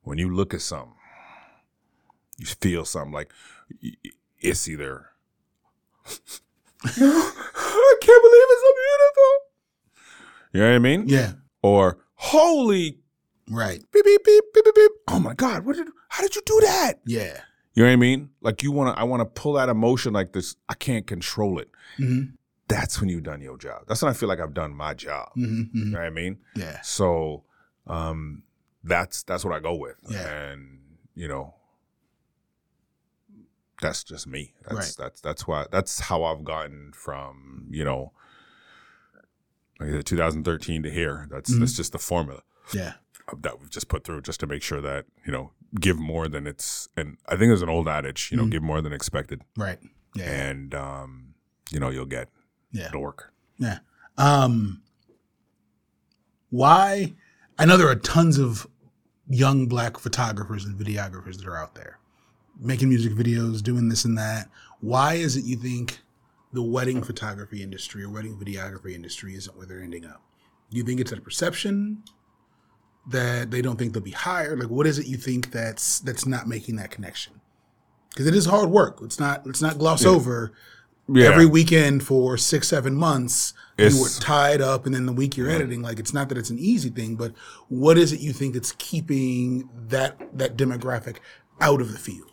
when 0.02 0.18
you 0.18 0.34
look 0.34 0.52
at 0.52 0.60
something, 0.60 0.94
you 2.36 2.46
feel 2.46 2.84
something 2.84 3.12
like 3.12 3.32
it's 4.40 4.68
either 4.68 5.10
I 6.84 7.96
can't 8.00 8.22
believe 8.22 8.46
it's 8.50 8.62
so 8.62 8.72
beautiful. 8.84 9.32
You 10.52 10.60
know 10.60 10.68
what 10.70 10.74
I 10.74 10.78
mean? 10.78 11.08
Yeah. 11.08 11.32
Or 11.62 11.98
holy 12.14 12.98
Right. 13.50 13.82
beep 13.92 14.04
beep 14.04 14.24
beep 14.24 14.44
beep 14.54 14.64
beep 14.64 14.74
beep. 14.74 14.90
Oh 15.08 15.18
my 15.18 15.34
God! 15.34 15.64
What 15.64 15.76
did? 15.76 15.88
How 16.10 16.22
did 16.22 16.34
you 16.36 16.42
do 16.44 16.60
that? 16.62 16.94
Yeah. 17.06 17.40
You 17.74 17.82
know 17.84 17.88
what 17.88 17.92
I 17.92 17.96
mean? 17.96 18.30
Like 18.42 18.62
you 18.62 18.72
want 18.72 18.94
to, 18.94 19.00
I 19.00 19.04
want 19.04 19.20
to 19.20 19.24
pull 19.26 19.54
that 19.54 19.68
emotion 19.68 20.12
like 20.12 20.32
this. 20.32 20.56
I 20.68 20.74
can't 20.74 21.06
control 21.06 21.58
it. 21.58 21.70
Mm-hmm. 21.98 22.34
That's 22.68 23.00
when 23.00 23.08
you've 23.08 23.22
done 23.22 23.40
your 23.40 23.56
job. 23.56 23.84
That's 23.88 24.02
when 24.02 24.10
I 24.10 24.14
feel 24.14 24.28
like 24.28 24.40
I've 24.40 24.54
done 24.54 24.74
my 24.74 24.94
job. 24.94 25.30
Mm-hmm. 25.36 25.76
You 25.78 25.84
know 25.86 25.98
what 25.98 26.06
I 26.06 26.10
mean? 26.10 26.38
Yeah. 26.54 26.80
So, 26.82 27.44
um, 27.86 28.42
that's 28.84 29.22
that's 29.24 29.44
what 29.44 29.54
I 29.54 29.60
go 29.60 29.74
with. 29.74 29.96
Yeah. 30.08 30.26
And 30.28 30.78
you 31.14 31.28
know, 31.28 31.54
that's 33.80 34.02
just 34.04 34.26
me. 34.26 34.54
That's 34.68 34.74
Right. 34.98 35.06
that's 35.06 35.20
that's 35.20 35.46
why 35.46 35.66
that's 35.70 36.00
how 36.00 36.24
I've 36.24 36.44
gotten 36.44 36.92
from 36.92 37.66
you 37.70 37.84
know, 37.84 38.12
like 39.80 39.90
I 39.90 39.92
said, 39.92 40.06
2013 40.06 40.82
to 40.82 40.90
here. 40.90 41.26
That's 41.30 41.52
Mhm. 41.54 41.60
that's 41.60 41.76
just 41.76 41.92
the 41.92 41.98
formula 41.98 42.42
Yeah. 42.72 42.94
that 43.36 43.60
we've 43.60 43.70
just 43.70 43.88
put 43.88 44.04
through 44.04 44.22
just 44.22 44.40
to 44.40 44.46
make 44.46 44.62
sure 44.62 44.80
that 44.80 45.06
you 45.24 45.32
know 45.32 45.52
give 45.78 45.98
more 45.98 46.28
than 46.28 46.46
it's 46.46 46.88
and 46.96 47.18
I 47.26 47.32
think 47.32 47.50
there's 47.50 47.62
an 47.62 47.68
old 47.68 47.88
adage 47.88 48.30
you 48.30 48.36
know 48.36 48.44
Mhm. 48.44 48.50
give 48.50 48.62
more 48.62 48.80
than 48.80 48.92
expected 48.92 49.42
Right. 49.56 49.78
Yeah. 50.14 50.24
and 50.30 50.74
um 50.74 51.34
you 51.70 51.78
know 51.78 51.90
you'll 51.90 52.06
get 52.06 52.30
Yeah. 52.72 52.88
it'll 52.88 53.14
Yeah. 53.58 53.78
Um, 54.16 54.82
why? 56.50 57.14
I 57.58 57.64
know 57.64 57.76
there 57.76 57.88
are 57.88 57.96
tons 57.96 58.38
of 58.38 58.66
young 59.28 59.66
black 59.66 59.98
photographers 59.98 60.64
and 60.64 60.78
videographers 60.78 61.36
that 61.38 61.46
are 61.46 61.56
out 61.56 61.74
there 61.74 61.98
making 62.60 62.88
music 62.88 63.12
videos, 63.12 63.62
doing 63.62 63.88
this 63.88 64.04
and 64.04 64.18
that. 64.18 64.48
Why 64.80 65.14
is 65.14 65.36
it 65.36 65.44
you 65.44 65.56
think 65.56 66.00
the 66.52 66.62
wedding 66.62 67.02
photography 67.02 67.62
industry 67.62 68.02
or 68.02 68.10
wedding 68.10 68.36
videography 68.36 68.94
industry 68.94 69.34
isn't 69.34 69.56
where 69.56 69.66
they're 69.66 69.82
ending 69.82 70.04
up? 70.04 70.22
Do 70.70 70.76
you 70.76 70.82
think 70.82 71.00
it's 71.00 71.12
a 71.12 71.20
perception 71.20 72.02
that 73.08 73.50
they 73.50 73.62
don't 73.62 73.78
think 73.78 73.92
they'll 73.92 74.02
be 74.02 74.10
hired? 74.10 74.58
Like, 74.58 74.70
what 74.70 74.86
is 74.86 74.98
it 74.98 75.06
you 75.06 75.16
think 75.16 75.50
that's 75.50 76.00
that's 76.00 76.26
not 76.26 76.46
making 76.46 76.76
that 76.76 76.90
connection? 76.90 77.40
Because 78.10 78.26
it 78.26 78.34
is 78.34 78.46
hard 78.46 78.70
work. 78.70 79.00
Let's 79.00 79.20
not 79.20 79.46
let's 79.46 79.62
not 79.62 79.78
gloss 79.78 80.04
over 80.04 80.52
yeah 81.08 81.26
every 81.28 81.46
weekend 81.46 82.02
for 82.02 82.36
six, 82.36 82.68
seven 82.68 82.94
months, 82.94 83.54
you 83.78 83.86
It's- 83.86 84.00
were 84.00 84.22
tied 84.22 84.60
up, 84.60 84.86
and 84.86 84.94
then 84.94 85.06
the 85.06 85.12
week 85.12 85.36
you're 85.36 85.50
editing, 85.50 85.82
like 85.82 85.98
it's 85.98 86.12
not 86.12 86.28
that 86.28 86.38
it's 86.38 86.50
an 86.50 86.58
easy 86.58 86.90
thing, 86.90 87.16
but 87.16 87.32
what 87.68 87.96
is 87.98 88.12
it 88.12 88.20
you 88.20 88.32
think 88.32 88.54
that's 88.54 88.72
keeping 88.72 89.68
that 89.88 90.18
that 90.36 90.56
demographic 90.56 91.16
out 91.60 91.80
of 91.80 91.92
the 91.92 91.98
field? 91.98 92.30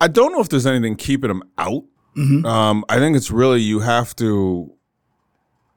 I 0.00 0.08
don't 0.08 0.32
know 0.32 0.40
if 0.40 0.48
there's 0.48 0.66
anything 0.66 0.96
keeping 0.96 1.28
them 1.28 1.42
out 1.58 1.84
Mm-hmm. 2.16 2.44
um 2.44 2.84
I 2.88 2.98
think 2.98 3.16
it's 3.16 3.30
really 3.30 3.60
you 3.60 3.78
have 3.78 4.16
to 4.16 4.68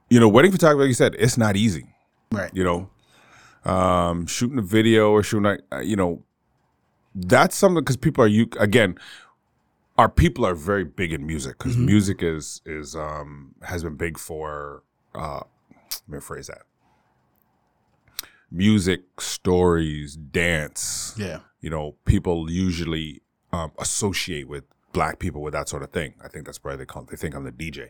you 0.09 0.19
know 0.19 0.27
wedding 0.27 0.51
photography 0.51 0.81
like 0.81 0.87
you 0.87 0.93
said 0.95 1.15
it's 1.19 1.37
not 1.37 1.55
easy 1.55 1.93
Right. 2.31 2.49
you 2.55 2.63
know 2.63 2.89
um 3.71 4.25
shooting 4.25 4.57
a 4.57 4.63
video 4.63 5.11
or 5.11 5.21
shooting 5.21 5.59
uh, 5.71 5.79
you 5.81 5.95
know 5.95 6.23
that's 7.15 7.55
something 7.55 7.83
because 7.83 7.97
people 7.97 8.23
are 8.23 8.27
you 8.27 8.47
again 8.59 8.97
our 9.97 10.09
people 10.09 10.45
are 10.45 10.55
very 10.55 10.83
big 10.83 11.13
in 11.13 11.25
music 11.25 11.57
because 11.57 11.75
Mhm. 11.77 11.85
music 11.85 12.23
is 12.23 12.61
is 12.65 12.95
um 12.95 13.53
has 13.61 13.83
been 13.83 13.95
big 13.95 14.17
for 14.17 14.83
uh 15.15 15.41
let 16.07 16.09
me 16.09 16.19
phrase 16.19 16.47
that 16.47 16.63
music 18.51 19.01
stories 19.19 20.15
dance 20.15 21.13
Yeah. 21.17 21.39
you 21.61 21.69
know 21.69 21.95
people 22.05 22.49
usually 22.51 23.21
um, 23.51 23.71
associate 23.79 24.47
with 24.47 24.63
black 24.91 25.17
people 25.19 25.41
with 25.41 25.53
that 25.53 25.67
sort 25.69 25.81
of 25.83 25.91
thing 25.91 26.13
i 26.23 26.27
think 26.27 26.45
that's 26.45 26.63
why 26.63 26.75
they 26.75 26.85
call 26.85 27.03
they 27.03 27.15
think 27.15 27.35
i'm 27.35 27.43
the 27.43 27.51
dj 27.51 27.89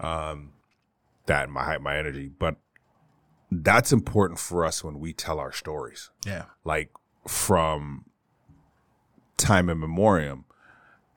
um 0.04 0.52
that 1.26 1.50
my 1.50 1.76
my 1.78 1.96
energy 1.98 2.30
but 2.38 2.56
that's 3.50 3.92
important 3.92 4.38
for 4.38 4.64
us 4.64 4.82
when 4.84 4.98
we 5.00 5.12
tell 5.12 5.38
our 5.38 5.52
stories 5.52 6.10
Yeah. 6.26 6.44
like 6.64 6.90
from 7.26 8.04
time 9.38 9.70
in 9.70 9.78
memoriam 9.78 10.44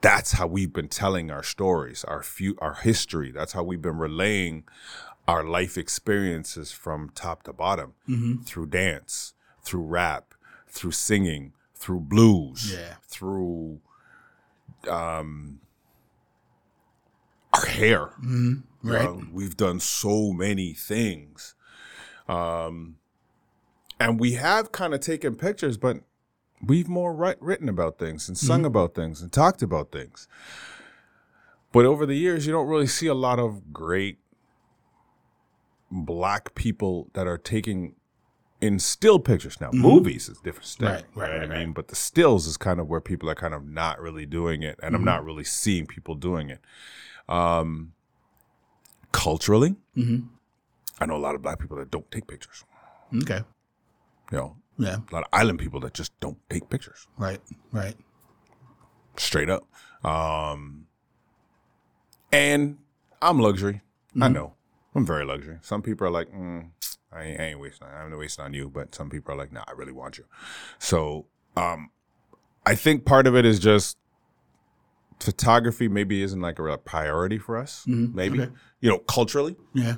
That's 0.00 0.32
how 0.32 0.46
we've 0.48 0.72
been 0.72 0.88
telling 0.88 1.30
our 1.30 1.42
stories, 1.44 2.02
our 2.04 2.22
few, 2.22 2.56
our 2.58 2.74
history. 2.74 3.30
That's 3.30 3.52
how 3.52 3.62
we've 3.62 3.82
been 3.82 3.98
relaying 3.98 4.64
our 5.28 5.44
life 5.44 5.78
experiences 5.78 6.72
from 6.72 7.10
top 7.14 7.44
to 7.44 7.52
bottom 7.52 7.92
through 8.44 8.66
dance, 8.66 9.34
through 9.62 9.84
rap, 9.84 10.34
through 10.66 10.90
singing, 10.90 11.52
through 11.76 12.00
blues, 12.00 12.72
Yeah. 12.72 12.94
through 13.06 13.80
um, 14.88 15.60
our 17.52 17.66
hair. 17.66 18.10
You 18.20 18.62
Right. 18.82 19.32
we've 19.32 19.56
done 19.56 19.78
so 19.78 20.32
many 20.32 20.74
things. 20.74 21.54
Um, 22.28 22.96
and 24.00 24.18
we 24.18 24.32
have 24.32 24.72
kind 24.72 24.92
of 24.94 24.98
taken 25.00 25.36
pictures, 25.36 25.76
but 25.76 25.98
we've 26.64 26.88
more 26.88 27.12
written 27.40 27.68
about 27.68 27.98
things 27.98 28.28
and 28.28 28.38
sung 28.38 28.60
mm-hmm. 28.60 28.66
about 28.66 28.94
things 28.94 29.20
and 29.20 29.32
talked 29.32 29.62
about 29.62 29.90
things. 29.90 30.28
But 31.72 31.86
over 31.86 32.06
the 32.06 32.14
years, 32.14 32.46
you 32.46 32.52
don't 32.52 32.68
really 32.68 32.86
see 32.86 33.06
a 33.06 33.14
lot 33.14 33.38
of 33.38 33.72
great 33.72 34.18
black 35.90 36.54
people 36.54 37.08
that 37.14 37.26
are 37.26 37.38
taking 37.38 37.94
in 38.60 38.78
still 38.78 39.18
pictures 39.18 39.60
now. 39.60 39.68
Mm-hmm. 39.68 39.82
Movies 39.82 40.28
is 40.28 40.38
different 40.38 40.66
still, 40.66 40.88
Right, 40.88 41.04
right, 41.14 41.30
right, 41.30 41.50
I 41.50 41.58
mean, 41.58 41.72
but 41.72 41.88
the 41.88 41.96
stills 41.96 42.46
is 42.46 42.56
kind 42.56 42.78
of 42.78 42.88
where 42.88 43.00
people 43.00 43.28
are 43.28 43.34
kind 43.34 43.54
of 43.54 43.66
not 43.66 44.00
really 44.00 44.24
doing 44.24 44.62
it, 44.62 44.78
and 44.82 44.94
I'm 44.94 45.00
mm-hmm. 45.00 45.06
not 45.06 45.24
really 45.24 45.44
seeing 45.44 45.86
people 45.86 46.14
doing 46.14 46.48
it. 46.48 46.60
Um, 47.28 47.92
culturally, 49.10 49.76
I 51.00 51.06
know 51.06 51.16
a 51.16 51.18
lot 51.18 51.34
of 51.34 51.42
black 51.42 51.58
people 51.58 51.76
that 51.78 51.90
don't 51.90 52.08
take 52.10 52.26
pictures. 52.26 52.64
Okay. 53.22 53.40
You 54.30 54.38
know, 54.38 54.56
Yeah. 54.78 54.96
a 54.96 55.14
lot 55.14 55.22
of 55.24 55.28
island 55.32 55.58
people 55.58 55.80
that 55.80 55.94
just 55.94 56.18
don't 56.20 56.38
take 56.48 56.68
pictures 56.70 57.06
Right. 57.18 57.40
Right. 57.72 57.94
straight 59.16 59.50
up. 59.50 59.64
Um, 60.04 60.86
and 62.32 62.78
I'm 63.20 63.38
luxury. 63.38 63.82
I 64.20 64.28
know. 64.28 64.54
I'm 64.94 65.06
very 65.06 65.24
luxury. 65.24 65.58
Some 65.62 65.82
people 65.82 66.06
are 66.06 66.10
like, 66.10 66.28
mm, 66.32 66.70
I, 67.12 67.22
ain't, 67.24 67.40
I 67.40 67.44
ain't 67.44 67.60
wasting. 67.60 67.86
I'm 67.88 68.10
not 68.10 68.18
wasting 68.18 68.44
on 68.44 68.54
you. 68.54 68.68
But 68.68 68.94
some 68.94 69.08
people 69.10 69.32
are 69.34 69.36
like, 69.36 69.52
Nah, 69.52 69.64
I 69.68 69.72
really 69.72 69.92
want 69.92 70.18
you. 70.18 70.24
So, 70.78 71.26
um, 71.56 71.90
I 72.66 72.74
think 72.74 73.04
part 73.04 73.26
of 73.26 73.34
it 73.36 73.44
is 73.44 73.58
just 73.58 73.96
photography. 75.20 75.88
Maybe 75.88 76.22
isn't 76.22 76.40
like 76.40 76.58
a 76.58 76.62
real 76.62 76.76
priority 76.78 77.38
for 77.38 77.56
us. 77.56 77.84
Maybe 77.86 78.40
Okay. 78.40 78.52
you 78.80 78.90
know, 78.90 78.98
culturally. 78.98 79.56
Yeah. 79.74 79.96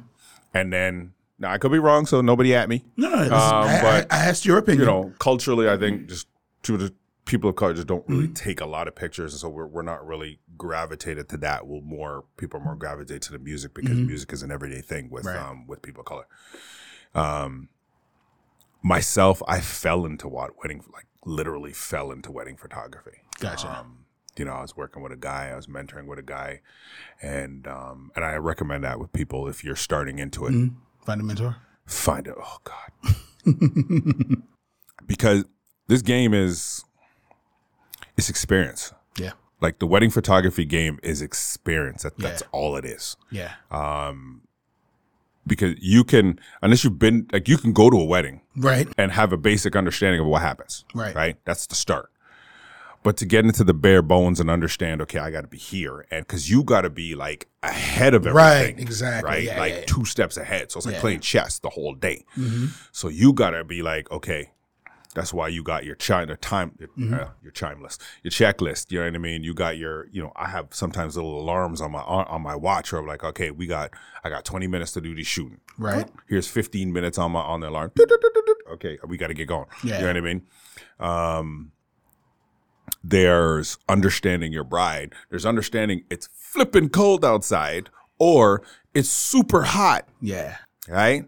And 0.53 0.73
then 0.73 1.13
now 1.39 1.51
I 1.51 1.59
could 1.59 1.73
be 1.73 1.79
wrong. 1.79 2.07
So 2.07 2.21
nobody 2.21 2.55
at 2.55 2.69
me. 2.69 2.85
No, 2.97 3.09
no. 3.09 3.23
Um, 3.25 3.31
I, 3.35 3.81
but, 3.83 4.13
I, 4.13 4.17
I 4.17 4.25
asked 4.27 4.45
your 4.45 4.59
opinion. 4.59 4.81
you 4.81 4.87
know, 4.87 5.13
culturally, 5.19 5.69
I 5.69 5.77
think 5.77 6.09
just 6.09 6.29
to 6.63 6.77
the 6.77 6.95
people 7.27 7.49
of 7.49 7.57
color 7.57 7.73
just 7.75 7.87
don't 7.87 8.05
really 8.07 8.29
take 8.29 8.61
a 8.61 8.67
lot 8.67 8.87
of 8.87 8.95
pictures, 8.95 9.33
and 9.33 9.41
so 9.41 9.49
we're 9.49 9.67
we're 9.67 9.83
not 9.83 10.07
really 10.07 10.41
gravitated 10.57 11.29
to 11.31 11.37
that. 11.39 11.67
We'll 11.67 11.81
more 11.81 12.25
people 12.37 12.61
more 12.61 12.77
gravitate 12.77 13.23
to 13.23 13.33
the 13.33 13.39
music 13.39 13.75
because 13.75 13.97
music 13.97 14.33
is 14.33 14.43
an 14.43 14.51
everyday 14.53 14.81
thing 14.81 15.11
with 15.11 15.25
Right. 15.25 15.37
um 15.37 15.67
with 15.67 15.83
people 15.83 16.01
of 16.01 16.07
color. 16.07 16.27
Um, 17.15 17.69
myself, 18.83 19.43
I 19.49 19.61
fell 19.61 20.05
into 20.05 20.29
what 20.29 20.53
wedding 20.59 20.85
like 20.93 21.07
literally 21.25 21.73
fell 21.73 22.11
into 22.13 22.31
wedding 22.31 22.57
photography. 22.57 23.23
Gotcha. 23.41 23.69
Um, 23.81 24.05
you 24.37 24.45
know, 24.45 24.53
I 24.53 24.63
was 24.63 24.77
working 24.77 25.03
with 25.03 25.13
a 25.13 25.17
guy, 25.17 25.51
I 25.53 25.57
was 25.57 25.67
mentoring 25.69 26.07
with 26.07 26.19
a 26.19 26.23
guy, 26.23 26.61
and 27.23 27.67
um, 27.67 28.11
and 28.17 28.25
I 28.25 28.35
recommend 28.35 28.85
that 28.85 28.99
with 28.99 29.13
people 29.13 29.49
if 29.49 29.65
you're 29.65 29.77
starting 29.77 30.19
into 30.19 30.47
it 30.47 30.71
Find 31.05 31.21
a 31.21 31.25
mentor. 31.25 31.57
find 31.87 32.27
it. 32.27 32.35
Oh 32.39 32.59
God, 32.65 33.15
because 35.07 35.45
this 35.89 36.03
game 36.03 36.33
is 36.35 36.85
it's 38.17 38.31
experience. 38.31 38.93
Yeah. 39.19 39.33
Like 39.61 39.79
the 39.79 39.87
wedding 39.87 40.11
photography 40.11 40.65
game 40.65 40.99
is 41.03 41.21
experience. 41.23 42.03
That, 42.03 42.19
That's 42.19 42.43
Yeah. 42.43 42.49
all 42.53 42.77
it 42.77 42.85
is. 42.85 43.17
Yeah. 43.31 43.53
Um, 43.71 44.43
because 45.47 45.75
you 45.81 46.05
can, 46.05 46.39
unless 46.63 46.85
you've 46.85 46.99
been 46.99 47.27
like, 47.33 47.49
you 47.49 47.59
can 47.59 47.73
go 47.73 47.91
to 47.91 47.97
a 47.99 48.05
wedding 48.05 48.41
Right. 48.57 48.89
and 48.97 49.13
have 49.13 49.33
a 49.33 49.37
basic 49.37 49.77
understanding 49.77 50.21
of 50.21 50.27
what 50.27 50.43
happens. 50.43 50.85
Right. 50.95 51.15
Right. 51.15 51.37
That's 51.45 51.67
the 51.67 51.75
start. 51.75 52.11
But 53.05 53.17
to 53.19 53.27
get 53.27 53.45
into 53.45 53.63
the 53.63 53.75
bare 53.75 54.03
bones 54.03 54.41
and 54.41 54.51
understand, 54.51 55.01
okay, 55.03 55.19
I 55.21 55.31
got 55.31 55.43
to 55.43 55.47
be 55.47 55.59
here, 55.59 56.05
and 56.11 56.27
because 56.27 56.51
you 56.51 56.65
got 56.65 56.81
to 56.81 56.91
be 56.91 57.15
like 57.15 57.47
ahead 57.63 58.15
of 58.15 58.27
everything, 58.27 58.35
Right, 58.77 58.81
exactly. 58.81 59.31
right, 59.31 59.43
Yeah, 59.45 59.61
like 59.61 59.73
yeah, 59.75 59.85
two 59.87 60.05
steps 60.05 60.37
ahead. 60.37 60.73
So 60.73 60.79
it's 60.79 60.87
like 60.87 60.97
playing 60.97 61.21
chess 61.21 61.59
the 61.61 61.69
whole 61.71 61.95
day. 61.95 62.25
Mm-hmm. 62.37 62.67
So 62.91 63.09
you 63.09 63.33
got 63.33 63.51
to 63.51 63.63
be 63.63 63.83
like, 63.83 64.11
okay, 64.11 64.51
that's 65.15 65.33
why 65.33 65.47
you 65.49 65.63
got 65.63 65.85
your 65.85 65.95
the 65.97 66.37
time, 66.41 66.73
your, 66.79 66.89
Mm-hmm. 66.89 67.15
uh, 67.15 67.27
your 67.43 67.53
chime 67.53 67.81
list, 67.83 68.03
your 68.23 68.33
checklist. 68.33 68.91
You 68.91 68.99
know 69.01 69.05
what 69.07 69.15
I 69.15 69.19
mean? 69.19 69.45
You 69.45 69.55
got 69.55 69.77
your, 69.77 70.09
you 70.11 70.21
know, 70.23 70.33
I 70.35 70.49
have 70.49 70.69
sometimes 70.71 71.15
little 71.17 71.39
alarms 71.41 71.81
on 71.81 71.93
my 71.93 72.01
on, 72.01 72.25
on 72.27 72.43
my 72.43 72.57
watch, 72.57 72.93
or 72.93 72.99
I'm 72.99 73.07
like, 73.07 73.23
okay, 73.23 73.51
we 73.53 73.67
got, 73.67 73.91
I 74.25 74.29
got 74.31 74.45
20 74.45 74.67
minutes 74.67 74.93
to 74.93 75.01
do 75.01 75.15
this 75.15 75.27
shooting. 75.27 75.61
Right. 75.79 76.09
Here's 76.29 76.49
15 76.49 76.93
minutes 76.93 77.19
on 77.19 77.31
my 77.33 77.41
on 77.43 77.61
the 77.61 77.69
alarm. 77.69 77.93
Okay, 78.73 78.99
we 79.07 79.17
got 79.19 79.27
to 79.29 79.35
get 79.35 79.47
going. 79.47 79.67
Yeah. 79.85 79.97
You 79.97 80.01
know 80.01 80.07
what 80.09 80.17
I 80.17 80.21
mean? 80.21 80.43
Um, 80.99 81.71
there's 83.07 83.77
understanding 83.89 84.51
your 84.53 84.65
bride. 84.65 85.13
There's 85.29 85.45
understanding 85.45 86.05
it's 86.11 86.29
flipping 86.33 86.89
cold 86.89 87.25
outside, 87.25 87.91
or 88.19 88.63
it's 88.95 89.09
super 89.11 89.63
hot 89.65 90.09
Yeah. 90.23 90.57
right? 90.89 91.27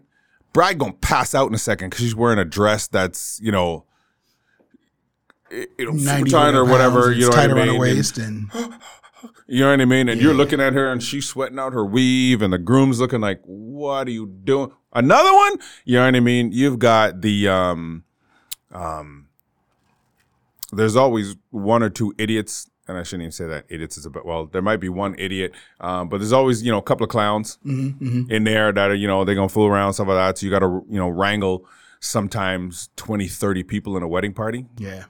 Bride 0.53 0.79
gonna 0.79 0.93
pass 0.93 1.35
out 1.35 1.47
in 1.47 1.53
a 1.53 1.57
second 1.59 1.89
because 1.91 2.03
she's 2.03 2.15
wearing 2.15 2.39
a 2.39 2.45
dress 2.45 2.87
that's 2.87 3.39
you 3.43 3.51
know, 3.51 3.85
it- 5.51 5.69
you 5.77 5.85
know, 5.85 5.97
super 5.97 6.05
90 6.19 6.31
tight 6.31 6.55
or 6.55 6.65
whatever. 6.65 7.11
You 7.11 7.29
know 7.29 7.29
what 7.29 7.39
I 7.39 7.47
mean? 7.47 7.55
the 7.67 7.71
And- 7.71 7.79
waist 7.79 8.17
and 8.17 8.49
you 9.47 9.59
know 9.61 9.69
what 9.71 9.81
I 9.81 9.85
mean? 9.85 10.09
And 10.09 10.19
you're 10.21 10.33
looking 10.33 10.59
at 10.59 10.73
her 10.73 10.91
and 10.91 11.01
she's 11.01 11.27
sweating 11.27 11.59
out 11.59 11.73
her 11.73 11.85
weave, 11.85 12.41
and 12.41 12.51
the 12.51 12.57
groom's 12.57 12.99
looking 12.99 13.21
like, 13.21 13.41
"What 13.45 14.07
are 14.07 14.11
you 14.11 14.25
doing? 14.25 14.71
Another 14.93 15.33
one?" 15.33 15.57
You 15.85 15.97
know 15.97 16.05
what 16.05 16.15
I 16.15 16.19
mean? 16.21 16.51
You've 16.51 16.79
got 16.79 17.21
the 17.21 17.47
um, 17.47 18.03
um. 18.71 19.26
There's 20.71 20.95
always 20.95 21.35
one 21.49 21.81
or 21.81 21.89
two 21.89 22.13
idiots, 22.17 22.69
and 22.87 22.97
I 22.97 23.03
shouldn't 23.03 23.23
even 23.23 23.31
say 23.31 23.47
that 23.47 23.65
idiots 23.69 23.97
is 23.97 24.05
about. 24.05 24.25
Well, 24.25 24.45
there 24.47 24.61
might 24.61 24.77
be 24.77 24.89
one 24.89 25.15
idiot, 25.17 25.53
um, 25.79 26.09
but 26.09 26.17
there's 26.19 26.33
always 26.33 26.61
you 26.63 26.71
know 26.71 26.77
a 26.77 26.83
couple 26.83 27.03
of 27.05 27.09
clowns 27.09 27.57
in 27.63 28.43
there 28.43 28.71
that 28.71 28.91
are 28.91 28.95
you 28.95 29.07
know 29.07 29.23
they're 29.25 29.35
gonna 29.35 29.49
fool 29.49 29.67
around 29.67 29.93
stuff 29.93 30.07
like 30.07 30.17
that. 30.17 30.37
So 30.37 30.45
you 30.45 30.51
got 30.51 30.59
to 30.59 30.83
you 30.89 30.99
know 30.99 31.07
wrangle 31.07 31.65
sometimes 31.99 32.89
20, 32.97 33.27
30 33.27 33.63
people 33.63 33.97
in 33.97 34.03
a 34.03 34.07
wedding 34.07 34.33
party. 34.33 34.65
yeah. 34.77 35.05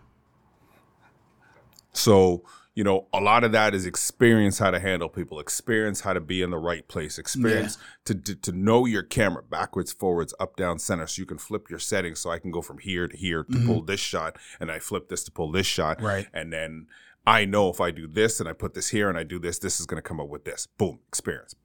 So, 1.93 2.43
you 2.77 2.83
know, 2.83 3.07
a 3.11 3.19
lot 3.19 3.43
of 3.43 3.51
that 3.53 3.73
is 3.73 3.87
experience 3.87 4.59
how 4.59 4.69
to 4.69 4.79
handle 4.79 5.09
people, 5.09 5.39
experience 5.39 6.01
how 6.01 6.13
to 6.13 6.21
be 6.21 6.43
in 6.43 6.51
the 6.51 6.59
right 6.59 6.87
place, 6.87 7.17
experience 7.17 7.75
to, 8.05 8.13
to 8.13 8.35
to 8.35 8.51
know 8.51 8.85
your 8.85 9.01
camera 9.01 9.41
backwards, 9.41 9.91
forwards, 9.91 10.31
up, 10.39 10.55
down, 10.55 10.77
center, 10.77 11.07
so 11.07 11.19
you 11.19 11.25
can 11.25 11.39
flip 11.39 11.71
your 11.71 11.79
settings. 11.79 12.19
So 12.19 12.29
I 12.29 12.37
can 12.37 12.51
go 12.51 12.61
from 12.61 12.77
here 12.77 13.07
to 13.07 13.17
here 13.17 13.43
to 13.45 13.57
pull 13.65 13.77
mm-hmm. 13.77 13.87
this 13.87 13.99
shot, 13.99 14.37
and 14.59 14.71
I 14.71 14.77
flip 14.77 15.09
this 15.09 15.23
to 15.23 15.31
pull 15.31 15.51
this 15.51 15.65
shot, 15.65 16.03
Right. 16.03 16.27
And 16.35 16.53
then 16.53 16.85
I 17.25 17.45
know 17.45 17.69
if 17.69 17.81
I 17.81 17.89
do 17.89 18.05
this 18.05 18.39
and 18.39 18.47
I 18.47 18.53
put 18.53 18.75
this 18.75 18.89
here 18.89 19.09
and 19.09 19.17
I 19.17 19.23
do 19.23 19.39
this, 19.39 19.57
this 19.57 19.79
is 19.79 19.87
going 19.87 19.97
to 19.97 20.07
come 20.07 20.19
up 20.19 20.29
with 20.29 20.45
this. 20.45 20.67
Boom, 20.77 20.99
experience. 21.07 21.55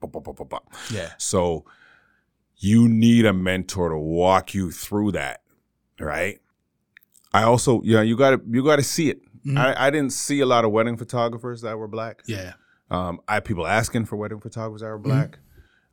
Yeah. 0.91 1.11
So 1.19 1.63
you 2.57 2.89
need 2.89 3.27
a 3.27 3.33
mentor 3.33 3.89
to 3.89 3.99
walk 3.99 4.55
you 4.55 4.71
through 4.71 5.11
that, 5.11 5.43
right? 5.99 6.39
I 7.33 7.43
also, 7.43 7.83
yeah, 7.83 8.01
you 8.01 8.17
got 8.17 8.31
to 8.31 8.41
you 8.49 8.63
got 8.63 8.77
to 8.77 8.83
see 8.83 9.11
it. 9.11 9.21
I, 9.57 9.87
I 9.87 9.89
didn't 9.89 10.11
see 10.13 10.39
a 10.39 10.45
lot 10.45 10.63
of 10.65 10.71
wedding 10.71 10.95
photographers 10.97 11.61
that 11.61 11.77
were 11.77 11.87
black. 11.87 12.21
Yeah. 12.25 12.53
Um, 12.89 13.19
I 13.27 13.35
had 13.35 13.45
people 13.45 13.65
asking 13.67 14.05
for 14.05 14.15
wedding 14.15 14.39
photographers 14.39 14.81
that 14.81 14.87
were 14.87 14.99
black, 14.99 15.39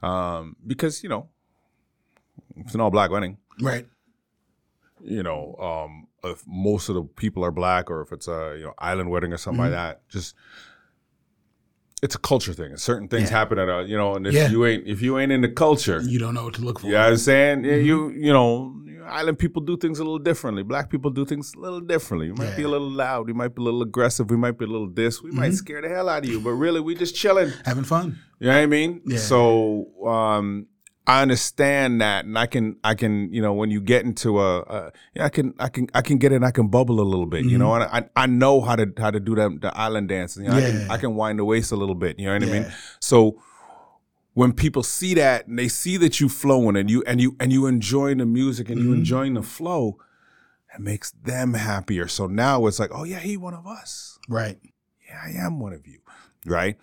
um, 0.03 0.57
because 0.67 1.03
you 1.03 1.09
know 1.09 1.29
it's 2.59 2.75
an 2.75 2.81
all 2.81 2.91
black 2.91 3.11
wedding. 3.11 3.39
Right. 3.61 3.87
You 5.03 5.23
know, 5.23 5.55
um, 5.57 6.09
if 6.31 6.43
most 6.47 6.89
of 6.91 6.95
the 6.95 7.03
people 7.03 7.43
are 7.45 7.51
black, 7.51 7.91
or 7.91 8.03
if 8.03 8.13
it's 8.13 8.29
a 8.29 8.57
you 8.59 8.65
know 8.65 8.75
island 8.79 9.11
wedding 9.11 9.33
or 9.33 9.39
something 9.39 9.63
like 9.63 9.71
that, 9.73 10.07
just 10.09 10.35
it's 12.03 12.15
a 12.15 12.19
culture 12.19 12.53
thing. 12.53 12.77
Certain 12.77 13.09
things 13.09 13.31
Yeah. 13.31 13.39
happen 13.39 13.59
at 13.59 13.69
a 13.69 13.85
you 13.87 13.97
know, 13.97 14.15
and 14.15 14.27
if 14.27 14.35
Yeah. 14.35 14.49
you 14.49 14.65
ain't 14.67 14.87
if 14.87 15.01
you 15.03 15.19
ain't 15.19 15.33
in 15.33 15.41
the 15.41 15.49
culture, 15.49 16.01
You 16.03 16.19
don't 16.19 16.35
know 16.35 16.45
what 16.45 16.55
to 16.55 16.63
look 16.63 16.81
for. 16.81 16.87
you 16.87 16.93
know 16.93 17.01
I'm 17.01 17.17
saying? 17.17 17.65
Yeah, 17.65 17.77
you 17.77 18.11
you 18.11 18.33
know, 18.33 18.75
island 19.13 19.39
people 19.39 19.63
do 19.63 19.77
things 19.77 19.99
a 19.99 20.05
little 20.05 20.19
differently. 20.19 20.63
Black 20.63 20.91
people 20.91 21.11
do 21.11 21.25
things 21.25 21.55
a 21.55 21.59
little 21.59 21.81
differently. 21.81 22.29
You 22.29 22.35
might 22.35 22.57
be 22.57 22.63
a 22.63 22.69
little 22.69 22.91
loud. 22.91 23.29
You 23.29 23.35
might 23.35 23.55
be 23.55 23.61
a 23.63 23.65
little 23.65 23.83
aggressive. 23.83 24.31
We 24.31 24.37
might 24.37 24.59
be 24.59 24.65
a 24.65 24.69
little 24.69 24.91
this. 24.91 25.23
We 25.23 25.31
might 25.31 25.55
scare 25.55 25.83
the 25.83 25.89
hell 25.89 26.09
out 26.09 26.25
of 26.25 26.31
you. 26.31 26.41
But 26.41 26.51
really, 26.53 26.81
we 26.81 26.95
just 26.95 27.15
chilling. 27.15 27.53
Having 27.65 27.85
fun. 27.85 28.19
You 28.39 28.49
know 28.49 28.55
what 28.55 28.63
I 28.63 28.67
mean? 28.67 29.03
Yeah. 29.05 29.19
So 29.19 30.07
um, 30.07 30.67
I 31.07 31.23
understand 31.23 32.01
that, 32.01 32.25
and 32.25 32.39
I 32.39 32.47
can 32.47 32.77
I 32.85 32.95
can 32.95 33.33
you 33.33 33.43
know 33.43 33.53
when 33.53 33.71
you 33.71 33.81
get 33.81 34.05
into 34.05 34.41
a, 34.41 34.61
a 34.61 34.93
yeah, 35.15 35.25
I 35.25 35.29
can 35.29 35.55
I 35.59 35.69
can 35.69 35.89
I 35.93 36.03
can 36.03 36.19
get 36.19 36.31
in. 36.33 36.45
I 36.45 36.51
can 36.51 36.69
bubble 36.69 37.01
a 37.01 37.03
little 37.03 37.27
bit. 37.27 37.45
You 37.45 37.59
know, 37.59 37.75
and 37.75 37.85
I 37.85 38.09
I 38.15 38.27
know 38.27 38.61
how 38.61 38.77
to 38.77 38.87
how 38.97 39.11
to 39.11 39.19
do 39.19 39.35
that 39.35 39.61
the 39.61 39.77
island 39.77 40.09
dance. 40.09 40.37
You 40.37 40.45
know, 40.45 40.57
I 40.57 40.61
can 40.61 40.71
Mm-hmm. 40.71 40.87
Yeah. 40.87 40.93
I 40.95 40.99
can 40.99 41.15
wind 41.17 41.39
the 41.39 41.45
waist 41.45 41.73
a 41.73 41.77
little 41.77 41.95
bit. 41.97 42.19
You 42.19 42.27
know 42.27 42.35
what 42.35 42.43
I 42.43 42.47
mean? 42.47 42.63
Yeah. 42.63 42.75
So 43.01 43.43
when 44.35 44.53
people 44.53 44.83
see 44.83 45.15
that 45.15 45.47
and 45.47 45.59
they 45.59 45.69
see 45.69 45.97
that 45.99 46.21
you 46.21 46.29
flowing 46.29 46.77
and 46.77 46.91
you 46.91 47.03
and 47.07 47.21
you 47.21 47.37
and 47.41 47.53
you 47.53 47.67
enjoying 47.67 48.19
the 48.19 48.27
music 48.27 48.69
and 48.69 48.79
Mm-hmm. 48.79 48.89
you 48.89 48.95
enjoying 48.95 49.35
the 49.35 49.43
flow, 49.43 49.99
It 50.75 50.81
makes 50.81 51.11
them 51.11 51.55
happier. 51.55 52.07
So 52.07 52.27
now 52.29 52.67
it's 52.67 52.79
like, 52.79 52.91
oh 52.95 53.05
yeah, 53.05 53.19
he 53.19 53.37
one 53.37 53.55
of 53.55 53.67
us. 53.67 54.19
Right. 54.29 54.59
Yeah, 55.09 55.21
I 55.25 55.31
am 55.47 55.59
one 55.59 55.73
of 55.73 55.87
you. 55.87 55.99
Right? 56.47 56.77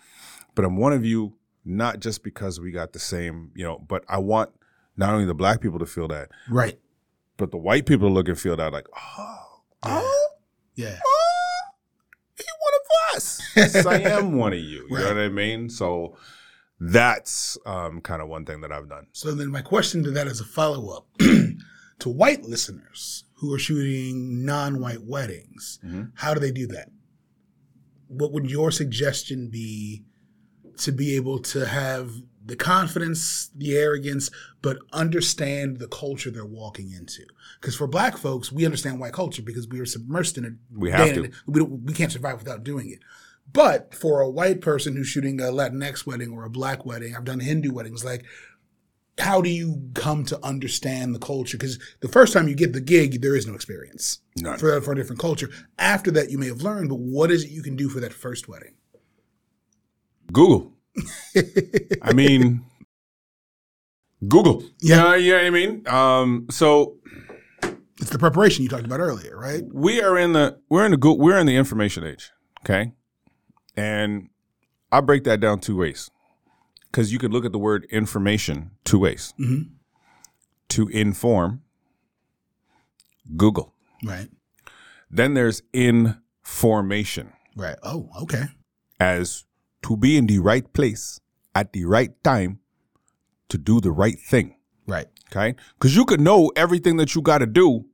But 0.55 0.65
I'm 0.65 0.75
one 0.75 0.91
of 0.93 1.05
you 1.05 1.35
not 1.63 1.99
just 2.01 2.21
because 2.23 2.59
we 2.59 2.71
got 2.71 2.91
the 2.93 2.99
same, 2.99 3.51
you 3.55 3.63
know, 3.63 3.79
but 3.87 4.03
I 4.09 4.17
want 4.17 4.49
not 4.97 5.13
only 5.13 5.25
the 5.25 5.33
black 5.33 5.61
people 5.61 5.79
to 5.79 5.85
feel 5.85 6.07
that, 6.09 6.29
Right. 6.49 6.79
but 7.37 7.51
the 7.51 7.57
white 7.57 7.85
people 7.85 8.09
to 8.09 8.13
look 8.13 8.27
and 8.27 8.37
feel 8.39 8.57
that 8.57 8.73
like, 8.73 8.87
oh, 8.95 9.61
oh, 9.83 10.27
Yeah. 10.75 10.99
oh, 11.05 11.61
he 12.35 12.43
one 12.43 12.73
of 12.81 13.15
us. 13.15 13.41
yes, 13.55 13.85
I 13.85 13.99
am 13.99 14.33
one 14.37 14.51
of 14.53 14.59
you. 14.59 14.85
You 14.89 14.95
Right. 14.97 15.03
know 15.03 15.15
what 15.15 15.17
I 15.23 15.29
mean? 15.29 15.69
So 15.69 16.17
that's 16.79 17.57
um, 17.65 18.01
kind 18.01 18.21
of 18.21 18.27
one 18.27 18.45
thing 18.45 18.61
that 18.61 18.71
I've 18.71 18.89
done. 18.89 19.07
So 19.11 19.33
then 19.33 19.49
my 19.49 19.61
question 19.61 20.03
to 20.03 20.11
that 20.11 20.27
is 20.27 20.39
a 20.39 20.45
follow 20.45 20.95
up 20.95 21.07
to 21.99 22.09
white 22.09 22.43
listeners 22.43 23.23
who 23.35 23.53
are 23.53 23.59
shooting 23.59 24.45
non-white 24.45 25.03
weddings. 25.03 25.79
Mhm. 25.85 26.11
How 26.15 26.33
do 26.33 26.39
they 26.39 26.51
do 26.51 26.67
that? 26.67 26.89
What 28.07 28.31
would 28.31 28.49
your 28.49 28.71
suggestion 28.71 29.49
be 29.49 30.05
to 30.77 30.91
be 30.91 31.15
able 31.15 31.39
to 31.39 31.65
have 31.65 32.11
the 32.45 32.55
confidence, 32.55 33.49
the 33.55 33.75
arrogance, 33.75 34.31
but 34.61 34.77
understand 34.93 35.77
the 35.79 35.87
culture 35.87 36.31
they're 36.31 36.45
walking 36.45 36.91
into? 36.91 37.23
Because 37.59 37.75
for 37.75 37.87
black 37.87 38.17
folks, 38.17 38.51
we 38.51 38.65
understand 38.65 38.99
white 38.99 39.13
culture 39.13 39.41
because 39.41 39.67
we 39.67 39.79
are 39.79 39.85
submersed 39.85 40.37
in 40.37 40.45
it. 40.45 40.53
We 40.71 40.91
have 40.91 41.13
to. 41.15 41.31
We, 41.47 41.59
don't, 41.59 41.83
we 41.83 41.93
can't 41.93 42.11
survive 42.11 42.37
without 42.39 42.63
doing 42.63 42.91
it. 42.91 42.99
But 43.51 43.93
for 43.95 44.19
a 44.21 44.29
white 44.29 44.61
person 44.61 44.95
who's 44.95 45.07
shooting 45.07 45.39
a 45.39 45.45
Latinx 45.45 46.05
wedding 46.05 46.31
or 46.31 46.43
a 46.43 46.49
black 46.49 46.85
wedding, 46.85 47.15
I've 47.15 47.23
done 47.25 47.39
Hindu 47.39 47.71
weddings, 47.71 48.03
like 48.05 48.23
how 49.19 49.41
do 49.41 49.49
you 49.49 49.89
come 49.95 50.23
to 50.25 50.39
understand 50.45 51.15
the 51.15 51.19
culture? 51.19 51.57
Because 51.57 51.79
the 52.01 52.07
first 52.07 52.33
time 52.33 52.47
you 52.47 52.55
get 52.55 52.73
the 52.73 52.81
gig, 52.81 53.21
there 53.21 53.35
is 53.35 53.47
no 53.47 53.55
experience 53.55 54.19
None. 54.35 54.59
for, 54.59 54.79
for 54.81 54.91
a 54.91 54.95
different 54.95 55.19
culture. 55.19 55.49
After 55.79 56.11
that, 56.11 56.29
you 56.29 56.37
may 56.37 56.45
have 56.47 56.61
learned, 56.61 56.89
but 56.89 56.99
what 56.99 57.31
is 57.31 57.43
it 57.45 57.49
you 57.49 57.63
can 57.63 57.75
do 57.75 57.89
for 57.89 57.99
that 57.99 58.13
first 58.13 58.47
wedding? 58.47 58.75
Google. 60.31 60.73
I 62.03 62.13
mean, 62.13 62.63
Google. 64.27 64.63
Yeah. 64.81 65.15
Yeah, 65.15 65.15
you 65.15 65.31
know 65.31 65.37
what 65.37 65.45
I 65.45 65.49
mean. 65.49 65.87
Um, 65.87 66.47
so 66.51 66.97
It's 67.99 68.09
the 68.11 68.19
preparation 68.19 68.63
you 68.63 68.69
talked 68.69 68.85
about 68.85 68.99
earlier, 68.99 69.37
right? 69.37 69.63
we 69.71 70.01
are 70.01 70.17
in 70.17 70.33
the 70.33 70.59
we're 70.69 70.85
in 70.85 70.91
the 70.91 71.13
we're 71.15 71.37
in 71.39 71.47
the 71.47 71.55
information 71.55 72.03
age, 72.03 72.29
okay, 72.63 72.91
and 73.77 74.29
I 74.91 74.99
break 75.01 75.23
that 75.25 75.39
down 75.39 75.59
two 75.59 75.77
ways 75.77 76.09
because 76.91 77.13
you 77.13 77.19
could 77.19 77.31
look 77.31 77.45
at 77.45 77.51
the 77.53 77.59
word 77.59 77.85
information 77.91 78.71
two 78.83 78.99
ways. 78.99 79.33
Mhm. 79.39 79.69
To 80.69 80.87
inform, 80.89 81.61
Google. 83.35 83.73
Right. 84.03 84.29
Then 85.09 85.33
there's 85.33 85.61
information 85.73 87.31
Right. 87.55 87.77
Oh, 87.83 88.09
okay. 88.21 88.45
as 88.99 89.45
to 89.83 89.95
be 89.97 90.17
in 90.17 90.27
the 90.27 90.39
right 90.39 90.71
place 90.73 91.19
at 91.55 91.73
the 91.73 91.85
right 91.85 92.11
time 92.23 92.59
to 93.49 93.57
do 93.57 93.79
the 93.79 93.91
right 93.91 94.19
thing. 94.19 94.55
Right. 94.87 95.07
Okay? 95.31 95.55
Because 95.77 95.95
you 95.95 96.05
could 96.05 96.21
know 96.21 96.51
everything 96.55 96.97
that 96.97 97.15
you 97.15 97.21
got 97.21 97.39
to 97.39 97.45
do, 97.45 97.85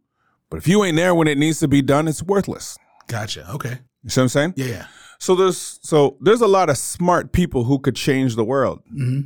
but 0.49 0.57
if 0.57 0.67
you 0.67 0.83
ain't 0.83 0.97
there 0.97 1.13
when 1.15 1.27
it 1.27 1.37
needs 1.37 1.59
to 1.59 1.67
be 1.67 1.81
done, 1.81 2.07
it's 2.07 2.21
worthless. 2.23 2.77
Gotcha. 3.07 3.49
Okay. 3.51 3.79
You 4.03 4.09
see 4.09 4.19
what 4.21 4.23
I'm 4.25 4.29
saying? 4.29 4.53
Yeah. 4.57 4.65
Yeah. 4.65 4.87
So 5.23 5.35
there's 5.35 5.79
so 5.81 6.17
there's 6.19 6.41
a 6.41 6.47
lot 6.47 6.69
of 6.69 6.77
smart 6.77 7.31
people 7.31 7.63
who 7.63 7.79
could 7.79 7.95
change 7.95 8.35
the 8.35 8.43
world, 8.43 8.81
hmm 8.89 9.21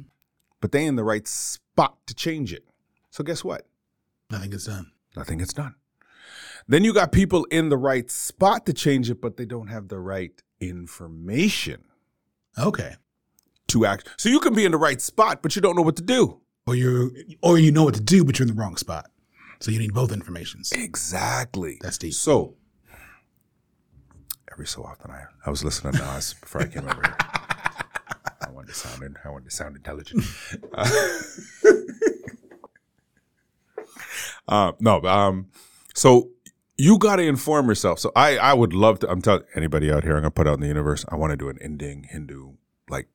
but 0.62 0.72
they 0.72 0.86
in 0.86 0.96
the 0.96 1.04
right 1.04 1.28
spot 1.28 1.98
to 2.06 2.14
change 2.14 2.54
it. 2.54 2.64
So 3.10 3.24
guess 3.24 3.44
what? 3.44 3.66
Nothing 4.30 4.52
gets 4.52 4.66
done. 4.66 4.92
Nothing 5.16 5.40
gets 5.40 5.54
done. 5.54 5.74
Then 6.68 6.84
you 6.84 6.94
got 6.94 7.12
people 7.12 7.46
in 7.46 7.70
the 7.70 7.78
right 7.78 8.10
spot 8.12 8.66
to 8.68 8.74
change 8.74 9.10
it, 9.10 9.22
but 9.22 9.38
they 9.38 9.46
don't 9.46 9.70
have 9.70 9.88
the 9.88 10.00
right 10.00 10.40
information 10.60 11.84
Okay. 12.60 12.96
to 13.70 13.86
act. 13.86 14.08
So 14.18 14.30
you 14.30 14.40
can 14.40 14.54
be 14.54 14.66
in 14.66 14.72
the 14.74 14.78
right 14.78 15.00
spot, 15.02 15.42
but 15.42 15.56
you 15.56 15.62
don't 15.64 15.76
know 15.76 15.82
what 15.84 15.96
to 15.96 16.04
do. 16.04 16.42
Or 16.68 16.76
you're, 16.76 17.10
or 17.42 17.58
you 17.58 17.72
know 17.72 17.84
what 17.86 17.94
to 17.96 18.02
do, 18.02 18.24
but 18.24 18.38
you're 18.38 18.48
in 18.48 18.56
the 18.56 18.60
wrong 18.62 18.78
spot. 18.78 19.10
So 19.60 19.72
you 19.72 19.80
need 19.80 19.94
both 19.94 20.12
informations. 20.12 20.72
Exactly. 20.74 21.78
That's 21.82 21.98
deep. 21.98 22.14
So 22.14 22.56
every 24.58 24.66
so 24.66 24.82
often, 24.84 25.12
I 25.12 25.26
I 25.46 25.52
was 25.52 25.64
listening 25.64 25.94
to 25.94 26.00
Nas 26.00 26.34
before 26.34 26.62
I 26.62 26.66
came 26.66 26.84
over 26.90 26.96
here. 26.96 27.16
I 28.42 28.50
wanted 28.50 28.70
to 28.70 28.74
sound 28.74 29.18
I 29.24 29.30
wanted 29.30 29.46
to 29.46 29.56
sound 29.56 29.76
intelligent. 29.76 30.24
Uh, 30.74 30.90
uh, 34.48 34.72
no, 34.80 35.00
um, 35.04 35.50
so 35.94 36.32
you 36.76 36.98
got 36.98 37.18
to 37.18 37.24
inform 37.24 37.70
yourself. 37.70 38.00
So 38.00 38.12
I 38.16 38.38
I 38.38 38.54
would 38.56 38.74
love 38.74 38.98
to. 39.00 39.10
I'm 39.12 39.22
telling 39.22 39.44
anybody 39.56 39.92
out 39.92 40.04
here. 40.04 40.16
I'm 40.16 40.22
gonna 40.24 40.32
put 40.32 40.48
out 40.48 40.56
in 40.56 40.62
the 40.62 40.68
universe. 40.68 41.06
I 41.10 41.18
want 41.18 41.32
to 41.32 41.38
do 41.38 41.50
an 41.50 41.58
Indian 41.58 42.04
Hindu 42.04 42.54
like. 42.90 43.08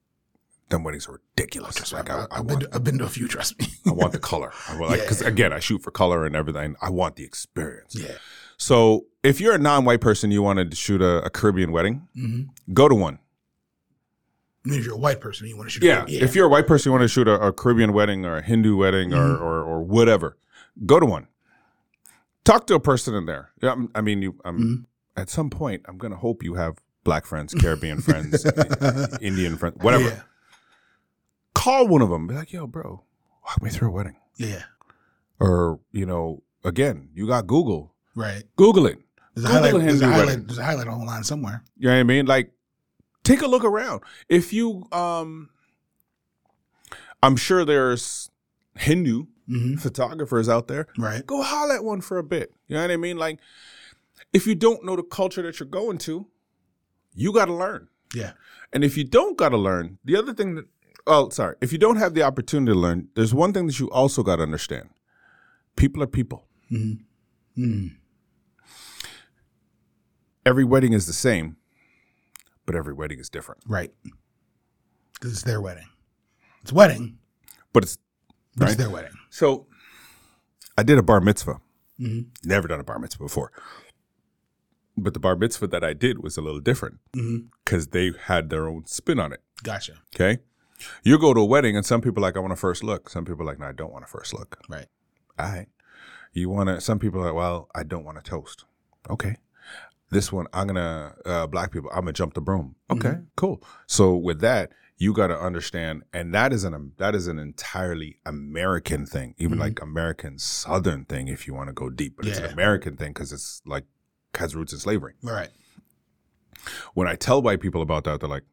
Them 0.68 0.84
weddings 0.84 1.06
are 1.06 1.20
ridiculous. 1.36 1.92
Like 1.92 2.08
I, 2.08 2.26
I, 2.30 2.36
have 2.36 2.46
been, 2.46 2.56
want, 2.56 2.60
to, 2.60 2.68
I've 2.76 2.84
been 2.84 2.98
to 2.98 3.04
a 3.04 3.08
few, 3.08 3.28
trust 3.28 3.58
me. 3.60 3.66
I 3.86 3.90
want 3.92 4.12
the 4.12 4.18
color. 4.18 4.52
I 4.70 4.78
want, 4.78 4.92
like, 4.92 4.98
Yeah. 5.00 5.04
because 5.04 5.20
again, 5.20 5.52
I 5.52 5.58
shoot 5.58 5.82
for 5.82 5.90
color 5.90 6.24
and 6.24 6.34
everything. 6.34 6.76
I 6.80 6.88
want 6.88 7.16
the 7.16 7.24
experience. 7.24 7.94
yeah. 7.94 8.14
So 8.62 9.06
if 9.24 9.40
you're 9.40 9.54
a 9.54 9.58
non-white 9.58 10.00
person, 10.00 10.30
you 10.30 10.40
wanted 10.40 10.70
to 10.70 10.76
shoot 10.76 11.02
a, 11.02 11.24
a 11.24 11.30
Caribbean 11.30 11.72
wedding, 11.72 12.06
hmm 12.14 12.42
go 12.72 12.88
to 12.88 12.94
one. 12.94 13.18
I 14.64 14.68
mean, 14.68 14.78
if 14.78 14.84
you're 14.84 14.94
a 14.94 14.98
white 14.98 15.20
person, 15.20 15.48
you 15.48 15.56
want 15.56 15.68
to 15.68 15.72
shoot. 15.72 15.82
Yeah. 15.82 16.04
A, 16.04 16.08
yeah. 16.08 16.22
If 16.22 16.36
you're 16.36 16.46
a 16.46 16.48
white 16.48 16.68
person, 16.68 16.90
you 16.90 16.92
want 16.92 17.02
to 17.02 17.08
shoot 17.08 17.26
a, 17.26 17.40
a 17.48 17.52
Caribbean 17.52 17.92
wedding 17.92 18.24
or 18.24 18.36
a 18.36 18.42
Hindu 18.42 18.76
wedding 18.76 19.12
or, 19.12 19.16
Mhm. 19.36 19.40
or 19.40 19.62
or 19.64 19.82
whatever, 19.82 20.36
go 20.86 21.00
to 21.00 21.06
one. 21.06 21.26
Talk 22.44 22.68
to 22.68 22.74
a 22.76 22.80
person 22.80 23.14
in 23.14 23.26
there. 23.26 23.50
I'm- 23.64 23.90
I 23.96 24.00
mean, 24.00 24.22
you. 24.22 24.36
I'm, 24.44 24.58
Mhm. 24.60 24.84
At 25.16 25.28
some 25.28 25.50
point, 25.50 25.82
I'm 25.88 25.98
gonna 25.98 26.16
hope 26.16 26.42
you 26.44 26.54
have 26.54 26.78
black 27.04 27.26
friends, 27.26 27.52
Caribbean 27.54 28.00
friends, 28.00 28.46
Indian 29.20 29.56
friends, 29.58 29.76
whatever. 29.82 30.04
Yeah. 30.08 30.22
Call 31.54 31.88
one 31.88 32.00
of 32.00 32.08
them. 32.10 32.28
Be 32.28 32.34
like, 32.34 32.52
yo, 32.52 32.66
bro, 32.68 33.02
walk 33.44 33.60
me 33.62 33.68
through 33.70 33.88
a 33.88 33.90
wedding. 33.92 34.16
Yeah. 34.36 34.62
Or 35.40 35.80
you 35.90 36.06
know, 36.06 36.44
again, 36.64 37.08
you 37.12 37.26
got 37.26 37.46
Google. 37.48 37.91
Right. 38.14 38.44
Google 38.56 38.86
it. 38.86 38.98
There's 39.34 39.44
a 39.46 39.48
Google 39.48 39.62
highlight. 39.62 39.82
a 39.82 39.86
There's 39.86 40.00
a 40.02 40.06
highlight. 40.06 40.46
There's 40.46 40.58
a 40.58 40.64
highlight 40.64 40.86
online 40.88 41.24
somewhere. 41.24 41.62
You 41.78 41.88
know 41.88 41.94
what 41.94 42.00
I 42.00 42.02
mean? 42.02 42.26
Like, 42.26 42.52
take 43.24 43.42
a 43.42 43.46
look 43.46 43.64
around. 43.64 44.02
If 44.28 44.52
you, 44.52 44.86
um, 44.92 45.48
I'm 47.22 47.36
sure 47.36 47.64
there's 47.64 48.30
Hindu 48.76 49.24
hmm 49.46 49.74
photographers 49.76 50.48
out 50.48 50.68
there. 50.68 50.86
Right. 50.96 51.26
Go 51.26 51.42
holler 51.42 51.74
at 51.74 51.84
one 51.84 52.00
for 52.00 52.18
a 52.18 52.22
bit. 52.22 52.52
You 52.68 52.76
know 52.76 52.82
what 52.82 52.90
I 52.90 52.96
mean? 52.96 53.16
Like, 53.16 53.40
if 54.32 54.46
you 54.46 54.54
don't 54.54 54.84
know 54.84 54.96
the 54.96 55.02
culture 55.02 55.42
that 55.42 55.58
you're 55.58 55.68
going 55.68 55.98
to, 55.98 56.26
you 57.14 57.32
got 57.32 57.46
to 57.46 57.54
learn. 57.54 57.88
Yeah. 58.14 58.32
And 58.72 58.84
if 58.84 58.96
you 58.96 59.04
don't 59.04 59.36
got 59.36 59.50
to 59.50 59.56
learn, 59.58 59.98
the 60.04 60.16
other 60.16 60.32
thing 60.32 60.54
that, 60.54 60.66
oh, 61.06 61.28
sorry, 61.30 61.56
if 61.60 61.72
you 61.72 61.78
don't 61.78 61.96
have 61.96 62.14
the 62.14 62.22
opportunity 62.22 62.72
to 62.72 62.78
learn, 62.78 63.08
there's 63.14 63.34
one 63.34 63.52
thing 63.52 63.66
that 63.66 63.78
you 63.78 63.90
also 63.90 64.22
got 64.22 64.36
to 64.36 64.42
understand. 64.42 64.90
People 65.76 66.02
are 66.02 66.06
people. 66.06 66.46
hmm 66.68 66.92
hmm 67.54 67.88
Every 70.44 70.64
wedding 70.64 70.92
is 70.92 71.06
the 71.06 71.12
same, 71.12 71.56
but 72.66 72.74
every 72.74 72.92
wedding 72.94 73.18
is 73.18 73.28
different. 73.28 73.62
Right. 73.66 73.92
Because 75.14 75.32
it's 75.32 75.42
their 75.42 75.60
wedding. 75.60 75.88
It's 76.62 76.72
a 76.72 76.74
wedding, 76.74 77.18
But 77.72 77.84
it's 77.84 77.98
but 78.56 78.64
Right. 78.64 78.72
it's 78.72 78.78
their 78.78 78.90
wedding. 78.90 79.12
So 79.30 79.66
I 80.76 80.82
did 80.82 80.98
a 80.98 81.02
bar 81.02 81.20
mitzvah. 81.20 81.60
hmm 81.96 82.20
Never 82.44 82.68
done 82.68 82.80
a 82.80 82.84
bar 82.84 82.98
mitzvah 82.98 83.24
before. 83.24 83.50
But 84.96 85.14
the 85.14 85.20
bar 85.20 85.36
mitzvah 85.36 85.68
that 85.68 85.82
I 85.82 85.94
did 85.94 86.22
was 86.22 86.36
a 86.36 86.42
little 86.42 86.60
different 86.60 86.98
because 87.64 87.88
they 87.88 88.12
had 88.26 88.50
their 88.50 88.68
own 88.68 88.84
spin 88.86 89.18
on 89.18 89.32
it. 89.32 89.40
Gotcha. 89.62 89.94
Okay. 90.14 90.40
You 91.02 91.18
go 91.18 91.32
to 91.32 91.40
a 91.40 91.44
wedding 91.44 91.76
and 91.76 91.86
some 91.86 92.00
people 92.02 92.22
are 92.22 92.26
like, 92.28 92.36
I 92.36 92.40
want 92.40 92.52
a 92.52 92.56
first 92.56 92.82
look. 92.84 93.08
Some 93.08 93.24
people 93.24 93.42
are 93.42 93.46
like, 93.46 93.58
no, 93.58 93.66
I 93.66 93.72
don't 93.72 93.92
want 93.92 94.04
a 94.04 94.08
first 94.08 94.34
look. 94.34 94.58
Right. 94.68 94.86
All 95.38 95.48
right. 95.50 95.68
You 96.32 96.50
want 96.50 96.68
to, 96.68 96.80
some 96.80 96.98
people 96.98 97.20
are 97.22 97.26
like, 97.26 97.34
well, 97.34 97.68
I 97.74 97.84
don't 97.84 98.04
want 98.04 98.22
to 98.22 98.28
toast. 98.28 98.64
Okay. 99.08 99.36
This 100.12 100.30
one, 100.30 100.46
I'm 100.52 100.66
going 100.66 100.74
to, 100.76 101.14
uh, 101.24 101.46
black 101.46 101.72
people, 101.72 101.88
I'm 101.90 102.02
going 102.02 102.08
to 102.08 102.12
jump 102.12 102.34
the 102.34 102.42
broom. 102.42 102.76
Okay, 102.90 103.14
cool. 103.34 103.62
So 103.86 104.14
with 104.14 104.40
that, 104.42 104.70
you 104.98 105.14
got 105.14 105.28
to 105.28 105.40
understand, 105.40 106.02
and 106.12 106.34
that 106.34 106.52
is 106.52 106.64
an, 106.64 106.92
that 106.98 107.14
is 107.14 107.28
an 107.28 107.38
entirely 107.38 108.18
American 108.26 109.06
thing, 109.06 109.34
even 109.38 109.56
Mhm. 109.56 109.60
like 109.62 109.80
American 109.80 110.38
Southern 110.38 111.06
thing, 111.06 111.28
if 111.28 111.46
you 111.46 111.54
want 111.54 111.68
to 111.68 111.72
go 111.72 111.88
deep, 111.88 112.16
but 112.18 112.26
it's 112.26 112.36
an 112.38 112.44
American 112.44 112.94
thing 112.94 113.14
because 113.14 113.32
it's 113.32 113.62
like, 113.64 113.86
has 114.34 114.54
roots 114.54 114.74
in 114.74 114.78
slavery. 114.80 115.14
Right. 115.22 115.48
When 116.92 117.08
I 117.08 117.14
tell 117.16 117.40
white 117.40 117.60
people 117.60 117.80
about 117.80 118.04
that, 118.04 118.20
they're 118.20 118.28
like, 118.28 118.44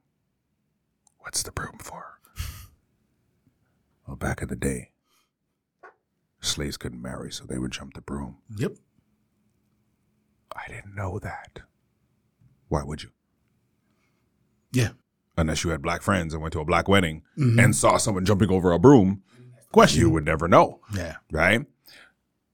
what's 1.18 1.44
the 1.44 1.52
broom 1.52 1.78
for? 1.80 2.06
well, 4.08 4.16
back 4.16 4.42
in 4.42 4.48
the 4.48 4.56
day, 4.56 4.92
slaves 6.40 6.78
couldn't 6.78 7.02
marry, 7.02 7.34
so 7.34 7.44
they 7.46 7.58
would 7.60 7.72
jump 7.72 7.96
the 7.96 8.02
broom. 8.02 8.38
Yep. 8.56 8.78
I 10.56 10.68
didn't 10.72 10.96
know 10.96 11.20
that. 11.20 11.60
Why 12.68 12.84
would 12.84 13.04
you? 13.04 13.10
Yeah. 14.72 14.90
Unless 15.38 15.64
you 15.64 15.70
had 15.72 15.82
black 15.82 16.02
friends 16.02 16.34
and 16.34 16.42
went 16.42 16.54
to 16.54 16.60
a 16.60 16.66
black 16.66 16.88
wedding 16.88 17.24
Mhm. 17.38 17.64
and 17.64 17.76
saw 17.76 17.98
someone 17.98 18.26
jumping 18.26 18.52
over 18.52 18.72
a 18.72 18.80
broom, 18.80 19.24
Question. 19.72 20.02
you 20.02 20.10
would 20.10 20.26
never 20.26 20.48
know, 20.48 20.82
Yeah. 20.94 21.16
right? 21.32 21.66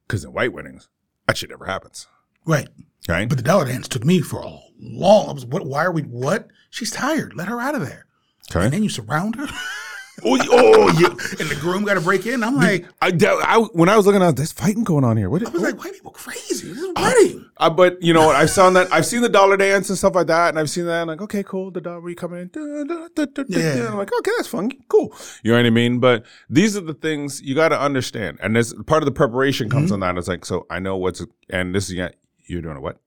Because 0.08 0.24
in 0.24 0.34
white 0.34 0.54
weddings, 0.54 0.88
that 1.28 1.38
shit 1.38 1.50
never 1.50 1.66
happens. 1.66 2.08
Right. 2.46 2.70
Right? 3.10 3.28
But 3.28 3.38
the 3.38 3.43
dollar 3.43 3.66
dance 3.66 3.88
took 3.88 4.06
me 4.06 4.22
for 4.22 4.39
a 4.41 4.60
long. 4.80 5.30
I 5.30 5.34
was, 5.34 5.46
what? 5.46 5.66
Why 5.66 5.86
are 5.86 5.91
we? 5.91 6.04
What? 6.04 6.48
She's 6.70 6.91
tired. 6.91 7.34
Let 7.36 7.48
her 7.48 7.60
out 7.60 7.76
of 7.76 7.82
there. 7.82 8.06
Okay. 8.52 8.66
And 8.66 8.74
then 8.74 8.84
you 8.84 8.89
surround 8.89 9.36
her, 9.36 9.48
Oh, 10.28 10.38
oh 10.51 10.99
yeah. 10.99 11.09
and 11.39 11.49
the 11.49 11.57
groom 11.59 11.84
got 11.84 11.93
to 11.93 12.01
break 12.01 12.26
in. 12.26 12.43
I'm 12.43 12.55
like, 12.55 12.86
I, 12.99 13.11
I, 13.21 13.59
when 13.73 13.89
I 13.89 13.95
was 13.95 14.07
looking 14.07 14.23
at 14.23 14.36
this 14.36 14.51
fighting 14.51 14.84
going 14.84 15.03
on 15.03 15.17
here, 15.17 15.30
what? 15.30 15.45
I 15.45 15.49
was 15.51 15.61
like, 15.61 15.78
white 15.78 15.93
people 15.93 16.11
crazy. 16.11 16.67
This 16.67 16.80
is 16.80 16.93
wedding. 16.95 17.45
Uh, 17.57 17.65
uh, 17.65 17.69
but 17.69 18.01
you 18.01 18.11
know 18.11 18.26
what? 18.26 18.36
I've 18.36 18.49
seen 18.49 18.73
that. 18.73 18.91
I've 18.91 19.05
seen 19.05 19.21
the 19.21 19.30
dollar 19.30 19.55
dance 19.55 19.89
and 19.89 19.97
stuff 19.97 20.15
like 20.15 20.28
that, 20.28 20.49
and 20.49 20.59
I've 20.59 20.69
seen 20.69 20.86
that. 20.86 21.01
And 21.01 21.09
like, 21.09 21.21
okay, 21.21 21.43
cool. 21.43 21.69
The 21.69 21.80
dollar, 21.80 22.01
we 22.01 22.15
come 22.15 22.34
in. 22.34 22.49
Da, 22.49 23.07
da, 23.15 23.26
da, 23.26 23.43
Yeah. 23.47 23.88
I'm 23.88 23.97
like, 23.97 24.11
okay, 24.11 24.32
that's 24.38 24.47
fun. 24.47 24.71
Cool. 24.88 25.13
You 25.43 25.51
know 25.51 25.57
what 25.57 25.65
I 25.67 25.69
mean? 25.69 25.99
But 25.99 26.26
these 26.49 26.76
are 26.76 26.82
the 26.82 26.95
things 26.95 27.41
you 27.41 27.53
got 27.53 27.69
to 27.69 27.80
understand, 27.80 28.39
and 28.41 28.55
this 28.55 28.73
part 28.88 29.03
of 29.03 29.05
the 29.05 29.11
preparation 29.11 29.69
comes 29.69 29.86
mm-hmm. 29.91 30.01
on 30.03 30.15
that. 30.15 30.17
It's 30.17 30.28
like, 30.28 30.43
so 30.43 30.65
I 30.71 30.80
know 30.80 30.97
what's, 30.97 31.23
and 31.51 31.76
this 31.76 31.89
is 31.89 31.93
yeah, 31.93 32.09
you're 32.47 32.63
doing 32.63 32.78
a 32.78 32.82
what? 32.82 32.97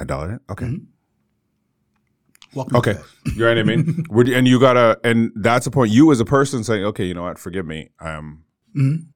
A 0.00 0.04
dollar 0.04 0.28
dance? 0.28 0.42
Okay. 0.50 0.66
Mm-hmm. 0.66 0.84
Welcome 2.56 2.76
Okay. 2.78 2.98
You 3.26 3.40
know 3.40 3.48
what 3.48 3.58
I 3.58 3.62
mean? 3.62 4.04
Would- 4.10 4.28
and 4.28 4.48
you 4.48 4.58
gotta, 4.58 4.98
and 5.04 5.30
that's 5.36 5.66
the 5.66 5.70
point. 5.70 5.90
You 5.92 6.10
as 6.10 6.18
a 6.20 6.24
person 6.24 6.64
saying, 6.64 6.84
okay, 6.86 7.04
you 7.04 7.14
know 7.14 7.22
what? 7.22 7.38
Forgive 7.38 7.66
me. 7.66 7.90
Um, 8.00 8.44
Mhm. 8.76 9.06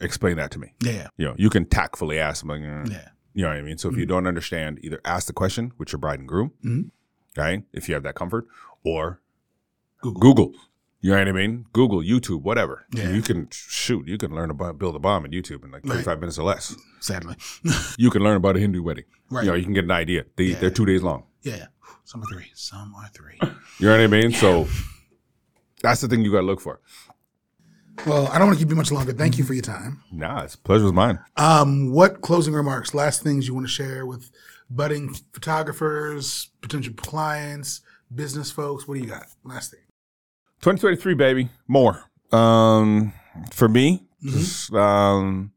explain 0.00 0.36
that 0.36 0.50
to 0.52 0.58
me. 0.58 0.74
Yeah. 0.82 1.08
You 1.16 1.26
know, 1.26 1.34
you 1.38 1.50
can 1.50 1.64
tactfully 1.66 2.18
ask 2.18 2.40
them. 2.46 2.48
Like, 2.50 2.60
uh, 2.62 2.90
Yeah. 2.92 3.08
You 3.32 3.42
know 3.42 3.48
what 3.48 3.56
I 3.58 3.62
mean? 3.62 3.78
So 3.78 3.88
if 3.90 3.96
you 3.96 4.06
don't 4.06 4.26
understand, 4.28 4.78
either 4.82 5.00
ask 5.04 5.26
the 5.26 5.32
question 5.32 5.72
with 5.78 5.90
your 5.92 5.98
bride 5.98 6.20
and 6.20 6.28
groom, 6.28 6.52
Mhm. 6.64 6.90
right? 7.36 7.64
If 7.72 7.88
you 7.88 7.94
have 7.94 8.04
that 8.04 8.14
comfort, 8.14 8.46
or 8.84 9.20
Google. 10.02 10.20
Google. 10.20 10.54
You 11.00 11.10
know 11.12 11.18
what 11.18 11.28
I 11.28 11.32
mean? 11.32 11.66
Google, 11.72 12.00
YouTube, 12.02 12.42
whatever. 12.42 12.86
Yeah. 12.94 13.10
You 13.10 13.22
can 13.22 13.48
shoot. 13.50 14.06
You 14.06 14.16
can 14.18 14.34
learn 14.34 14.50
about 14.50 14.78
build 14.78 14.94
a 14.94 14.98
bomb 14.98 15.24
in 15.24 15.32
YouTube 15.32 15.64
in 15.64 15.70
like 15.72 15.84
Right. 15.84 15.94
35 15.96 16.20
minutes 16.20 16.38
or 16.38 16.44
less. 16.44 16.76
Sadly. 17.00 17.36
You 17.98 18.10
can 18.10 18.22
learn 18.22 18.36
about 18.36 18.56
a 18.56 18.60
Hindu 18.60 18.82
wedding. 18.82 19.04
Right. 19.30 19.44
You 19.44 19.50
know, 19.50 19.56
you 19.56 19.64
can 19.64 19.72
get 19.74 19.84
an 19.84 19.90
idea. 19.90 20.24
They, 20.36 20.44
Yeah. 20.44 20.60
They're 20.60 20.70
two 20.70 20.86
days 20.86 21.02
long. 21.02 21.24
yeah. 21.42 21.66
Some 22.04 22.22
are 22.22 22.26
three. 22.26 22.50
Some 22.54 22.94
are 22.94 23.08
three. 23.08 23.38
You 23.80 23.88
know 23.88 23.96
what 23.96 24.00
I 24.02 24.06
mean? 24.06 24.30
So 24.32 24.68
that's 25.82 26.00
the 26.00 26.06
thing 26.06 26.22
you 26.24 26.30
got 26.30 26.40
to 26.42 26.46
look 26.46 26.60
for. 26.60 26.80
Well, 28.06 28.28
I 28.28 28.38
don't 28.38 28.46
want 28.46 28.58
to 28.58 28.64
keep 28.64 28.70
you 28.70 28.76
much 28.76 28.92
longer. 28.92 29.12
Thank 29.12 29.36
you 29.36 29.42
for 29.44 29.52
your 29.52 29.62
time. 29.62 30.00
Nah, 30.12 30.42
it's 30.42 30.54
pleasure 30.54 30.84
was 30.84 30.92
mine. 30.92 31.18
Um, 31.36 31.90
what 31.90 32.20
closing 32.20 32.54
remarks, 32.54 32.94
last 32.94 33.22
things 33.22 33.48
you 33.48 33.54
want 33.54 33.66
to 33.66 33.72
share 33.72 34.06
with 34.06 34.30
budding 34.70 35.14
photographers, 35.32 36.50
potential 36.60 36.94
clients, 36.94 37.80
business 38.14 38.50
folks? 38.50 38.86
What 38.86 38.94
do 38.94 39.00
you 39.00 39.08
got? 39.08 39.26
Last 39.42 39.72
thing. 39.72 39.80
2023, 40.60 41.14
baby. 41.14 41.48
More. 41.66 42.04
Um, 42.30 43.12
for 43.52 43.68
me, 43.68 44.06
just, 44.22 44.72
um, 44.72 45.52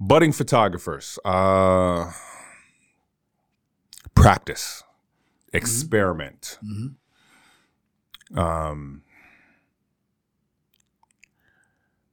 budding 0.00 0.32
photographers. 0.32 1.18
Uh, 1.24 2.10
practice, 4.14 4.82
experiment. 5.52 6.58
Um, 8.36 9.02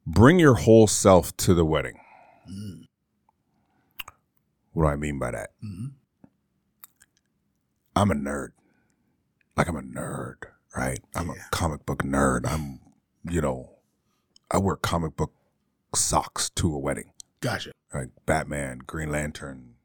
bring 0.06 0.39
your 0.39 0.56
whole 0.56 0.88
self 0.88 1.36
to 1.38 1.54
the 1.54 1.66
wedding. 1.66 1.99
What 4.74 4.84
do 4.84 4.88
I 4.89 4.95
mean 4.95 5.20
by 5.20 5.32
that? 5.32 5.52
I'm 7.95 8.12
a 8.12 8.16
nerd. 8.16 8.49
Like 9.58 9.68
I'm 9.68 9.76
a 9.76 9.82
nerd, 9.82 10.38
right? 10.76 10.99
I'm 11.16 11.30
a 11.30 11.36
comic 11.52 11.86
book 11.86 12.04
nerd. 12.04 12.47
I'm, 12.49 12.80
you 13.30 13.41
know, 13.41 13.72
I 14.49 14.58
wear 14.58 14.76
comic 14.78 15.16
book 15.16 15.34
socks 15.93 16.49
to 16.52 16.74
a 16.74 16.80
wedding, 16.80 17.12
Gotcha. 17.41 17.72
like 17.93 18.10
Batman, 18.26 18.80
Green 18.86 19.12
Lantern, 19.12 19.76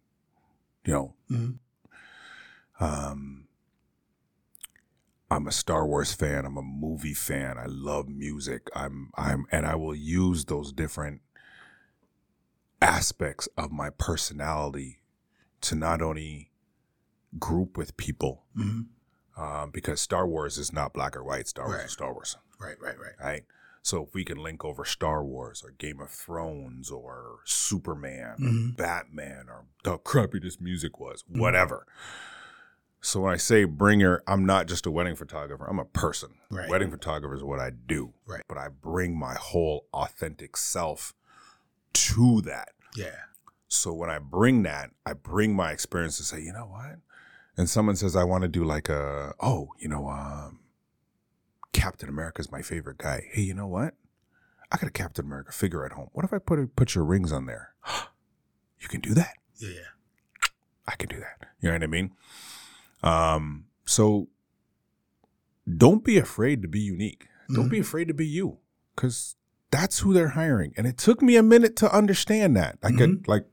you 0.85 0.93
know. 0.93 1.14
Mhm. 1.31 1.59
Um, 2.81 3.49
I'm 5.31 5.47
a 5.47 5.53
Star 5.53 5.87
Wars 5.87 6.12
fan. 6.12 6.45
I'm 6.45 6.57
a 6.57 6.62
movie 6.62 7.14
fan. 7.14 7.59
I 7.59 7.66
love 7.66 8.09
music. 8.09 8.68
I'm, 8.74 9.11
I'm, 9.16 9.47
and 9.51 9.66
I 9.66 9.74
will 9.74 9.95
use 9.95 10.45
those 10.45 10.72
different 10.72 11.20
aspects 12.81 13.49
of 13.57 13.72
my 13.72 13.91
personality 13.91 15.01
to 15.62 15.74
not 15.74 16.03
only 16.03 16.51
group 17.39 17.77
with 17.77 17.97
people 17.97 18.45
hmm 18.55 18.83
um, 19.39 19.70
because 19.70 20.01
Star 20.01 20.27
Wars 20.27 20.57
is 20.57 20.72
not 20.72 20.95
black 20.95 21.14
or 21.14 21.22
white. 21.22 21.47
Star 21.47 21.66
Wars 21.66 21.77
Right. 21.79 21.87
is 21.87 21.93
Star 21.93 22.11
Wars, 22.14 22.39
Right, 22.59 22.77
right, 22.81 22.99
right. 22.99 23.12
right? 23.22 23.45
So 23.83 24.03
if 24.03 24.14
we 24.14 24.24
can 24.24 24.39
link 24.39 24.64
over 24.64 24.85
Star 24.87 25.22
Wars 25.22 25.62
or 25.62 25.72
Game 25.72 26.01
of 26.01 26.09
Thrones 26.11 26.91
or 26.91 27.41
Superman 27.45 28.37
or 28.41 28.49
Mhm. 28.49 28.77
Batman 28.79 29.47
or 29.51 29.66
the 29.85 29.99
crappy 29.99 30.39
this 30.39 30.59
music 30.59 30.99
was, 30.99 31.22
whatever. 31.29 31.87
So 33.01 33.21
when 33.21 33.33
I 33.33 33.37
say 33.37 33.65
bring 33.65 34.01
your, 34.01 34.23
I'm 34.27 34.45
not 34.45 34.67
just 34.67 34.87
a 34.87 34.91
wedding 34.91 35.15
photographer. 35.15 35.67
I'm 35.67 35.79
a 35.79 35.85
person. 35.85 36.31
Right. 36.51 36.69
Wedding 36.69 36.91
photographer 36.91 37.35
is 37.35 37.45
what 37.45 37.61
I 37.61 37.71
do. 37.71 38.15
Right. 38.27 38.43
But 38.49 38.59
I 38.59 38.69
bring 38.69 39.17
my 39.19 39.35
whole 39.35 39.87
authentic 39.93 40.57
self 40.57 41.15
to 41.93 42.41
that. 42.43 42.71
Yeah. 42.97 43.15
So 43.69 43.93
when 43.93 44.11
I 44.11 44.19
bring 44.19 44.63
that, 44.65 44.91
I 45.05 45.13
bring 45.13 45.55
my 45.55 45.73
experience 45.73 46.17
to 46.19 46.25
say, 46.25 46.41
you 46.41 46.53
know 46.53 46.67
what? 46.67 46.99
And 47.57 47.71
someone 47.71 47.97
says, 47.97 48.17
I 48.17 48.25
want 48.25 48.43
to 48.43 48.49
do 48.49 48.65
like 48.65 48.89
a, 48.89 49.35
oh, 49.41 49.69
you 49.79 49.89
know, 49.89 50.09
um, 50.09 50.61
Captain 51.73 52.19
is 52.39 52.51
my 52.51 52.63
favorite 52.63 52.99
guy. 52.99 53.29
Hey, 53.33 53.43
you 53.43 53.55
know 53.55 53.67
what? 53.67 53.95
I 54.73 54.77
got 54.79 54.89
a 54.89 54.93
Captain 54.93 55.25
America 55.25 55.53
figure 55.53 55.85
at 55.85 55.93
home. 55.93 56.09
What 56.13 56.25
if 56.25 56.33
I 56.33 56.39
put 56.39 56.75
put 56.75 56.95
your 56.95 57.05
rings 57.05 57.33
on 57.33 57.47
there? 57.47 57.75
you 58.81 58.89
can 58.89 59.01
do 59.01 59.15
that. 59.15 59.35
Yeah, 59.57 59.69
yeah. 59.69 60.49
I 60.89 60.97
can 60.97 61.09
do 61.09 61.19
that. 61.21 61.49
You 61.61 61.69
know 61.69 61.75
what 61.75 61.83
I 61.83 61.87
mean? 61.87 62.13
Um, 63.07 63.67
so 63.85 64.29
don't 65.77 66.05
be 66.05 66.19
afraid 66.19 66.63
to 66.63 66.69
be 66.69 66.81
unique. 66.81 67.29
Don't 67.55 67.69
be 67.69 67.79
afraid 67.79 68.09
to 68.09 68.15
be 68.15 68.27
you, 68.27 68.59
because 68.95 69.37
that's 69.71 70.01
who 70.01 70.13
they're 70.13 70.31
hiring. 70.31 70.75
And 70.77 70.85
it 70.87 70.99
took 70.99 71.23
me 71.23 71.37
a 71.37 71.43
minute 71.43 71.77
to 71.77 71.93
understand 71.95 72.57
that. 72.57 72.79
I 72.83 72.91
could 72.91 73.29
like 73.29 73.47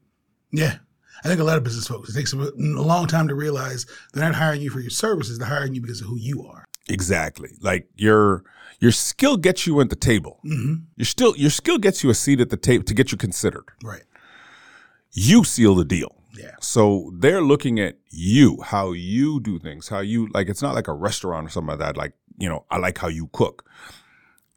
Yeah. 0.51 0.77
I 1.23 1.27
think 1.27 1.39
a 1.39 1.43
lot 1.43 1.57
of 1.57 1.63
business 1.63 1.87
folks, 1.87 2.09
it 2.09 2.13
takes 2.17 2.33
a, 2.33 2.37
long 2.57 3.07
time 3.07 3.27
to 3.29 3.35
realize 3.35 3.85
they're 4.11 4.23
not 4.25 4.35
hiring 4.35 4.61
you 4.61 4.69
for 4.71 4.79
your 4.81 4.89
services, 4.89 5.37
they're 5.37 5.47
hiring 5.47 5.73
you 5.75 5.81
because 5.81 6.01
of 6.01 6.07
who 6.07 6.17
you 6.17 6.43
are. 6.43 6.65
Exactly. 6.89 7.51
Like 7.61 7.87
your 7.95 8.43
your 8.79 8.91
skill 8.91 9.37
gets 9.37 9.65
you 9.67 9.79
at 9.79 9.89
the 9.89 9.95
table. 9.95 10.39
hmm 10.43 10.73
Your 10.97 11.05
still 11.05 11.35
your 11.37 11.51
skill 11.51 11.77
gets 11.77 12.03
you 12.03 12.09
a 12.09 12.15
seat 12.15 12.41
at 12.41 12.49
the 12.49 12.57
table 12.57 12.83
to 12.85 12.93
get 12.95 13.11
you 13.11 13.17
considered. 13.17 13.65
Right. 13.83 14.03
You 15.11 15.43
seal 15.43 15.75
the 15.75 15.85
deal. 15.85 16.15
Yeah. 16.35 16.55
So 16.61 17.11
they're 17.15 17.41
looking 17.41 17.79
at 17.79 17.97
you, 18.09 18.61
how 18.63 18.91
you 18.91 19.39
do 19.39 19.59
things, 19.59 19.87
how 19.89 19.99
you 19.99 20.27
like 20.33 20.49
it's 20.49 20.61
not 20.61 20.73
like 20.75 20.87
a 20.87 20.93
restaurant 20.93 21.47
or 21.47 21.49
something 21.49 21.69
like 21.69 21.79
that. 21.79 21.97
Like, 21.97 22.13
you 22.37 22.49
know, 22.49 22.65
I 22.71 22.77
like 22.77 22.97
how 22.97 23.07
you 23.07 23.29
cook. 23.33 23.69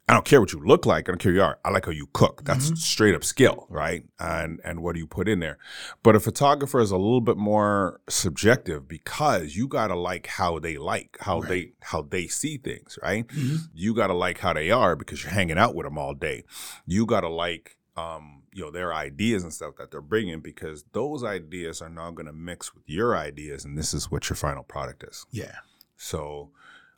I 0.09 0.13
don't 0.13 0.23
care 0.23 0.39
what 0.39 0.53
you 0.53 0.61
look 0.65 0.85
like, 0.85 1.09
I 1.09 1.11
don't 1.11 1.17
care 1.17 1.33
who 1.33 1.37
you 1.39 1.43
are. 1.43 1.59
I 1.65 1.69
like 1.69 1.85
how 1.85 1.91
you 1.91 2.07
cook. 2.13 2.45
That's 2.45 2.67
straight 2.81 3.13
up 3.13 3.25
skill, 3.25 3.67
right? 3.69 4.05
And 4.19 4.61
and 4.63 4.81
what 4.81 4.93
do 4.93 4.99
you 5.01 5.05
put 5.07 5.27
in 5.27 5.39
there? 5.41 5.57
But 6.01 6.15
a 6.15 6.21
photographer 6.21 6.79
is 6.79 6.91
a 6.91 6.97
little 6.97 7.19
bit 7.19 7.35
more 7.35 7.99
subjective 8.07 8.87
because 8.87 9.57
you 9.57 9.67
gotta 9.67 9.95
like 9.95 10.27
how 10.27 10.59
they 10.59 10.77
like, 10.77 11.17
how 11.19 11.41
Right. 11.41 11.49
they 11.49 11.71
how 11.81 12.03
they 12.03 12.27
see 12.27 12.57
things, 12.57 12.97
right? 13.03 13.27
Mhm. 13.27 13.67
You 13.73 13.93
gotta 13.93 14.13
like 14.13 14.39
how 14.39 14.53
they 14.53 14.71
are 14.71 14.95
because 14.95 15.23
you're 15.23 15.33
hanging 15.33 15.57
out 15.57 15.75
with 15.75 15.85
them 15.85 15.97
all 15.97 16.13
day. 16.13 16.45
You 16.85 17.05
gotta 17.05 17.29
like 17.29 17.75
um, 17.97 18.43
you 18.57 18.63
know, 18.63 18.71
their 18.71 18.91
ideas 18.91 19.43
and 19.43 19.53
stuff 19.53 19.75
that 19.77 19.91
they're 19.91 20.01
bringing 20.01 20.39
because 20.39 20.83
those 20.93 21.23
ideas 21.23 21.79
are 21.79 21.89
now 21.89 22.09
gonna 22.09 22.33
mix 22.33 22.73
with 22.73 22.83
your 22.87 23.15
ideas, 23.15 23.63
and 23.63 23.77
this 23.77 23.93
is 23.93 24.09
what 24.09 24.29
your 24.31 24.35
final 24.35 24.63
product 24.63 25.03
is. 25.03 25.27
Yeah. 25.29 25.57
So, 25.95 26.49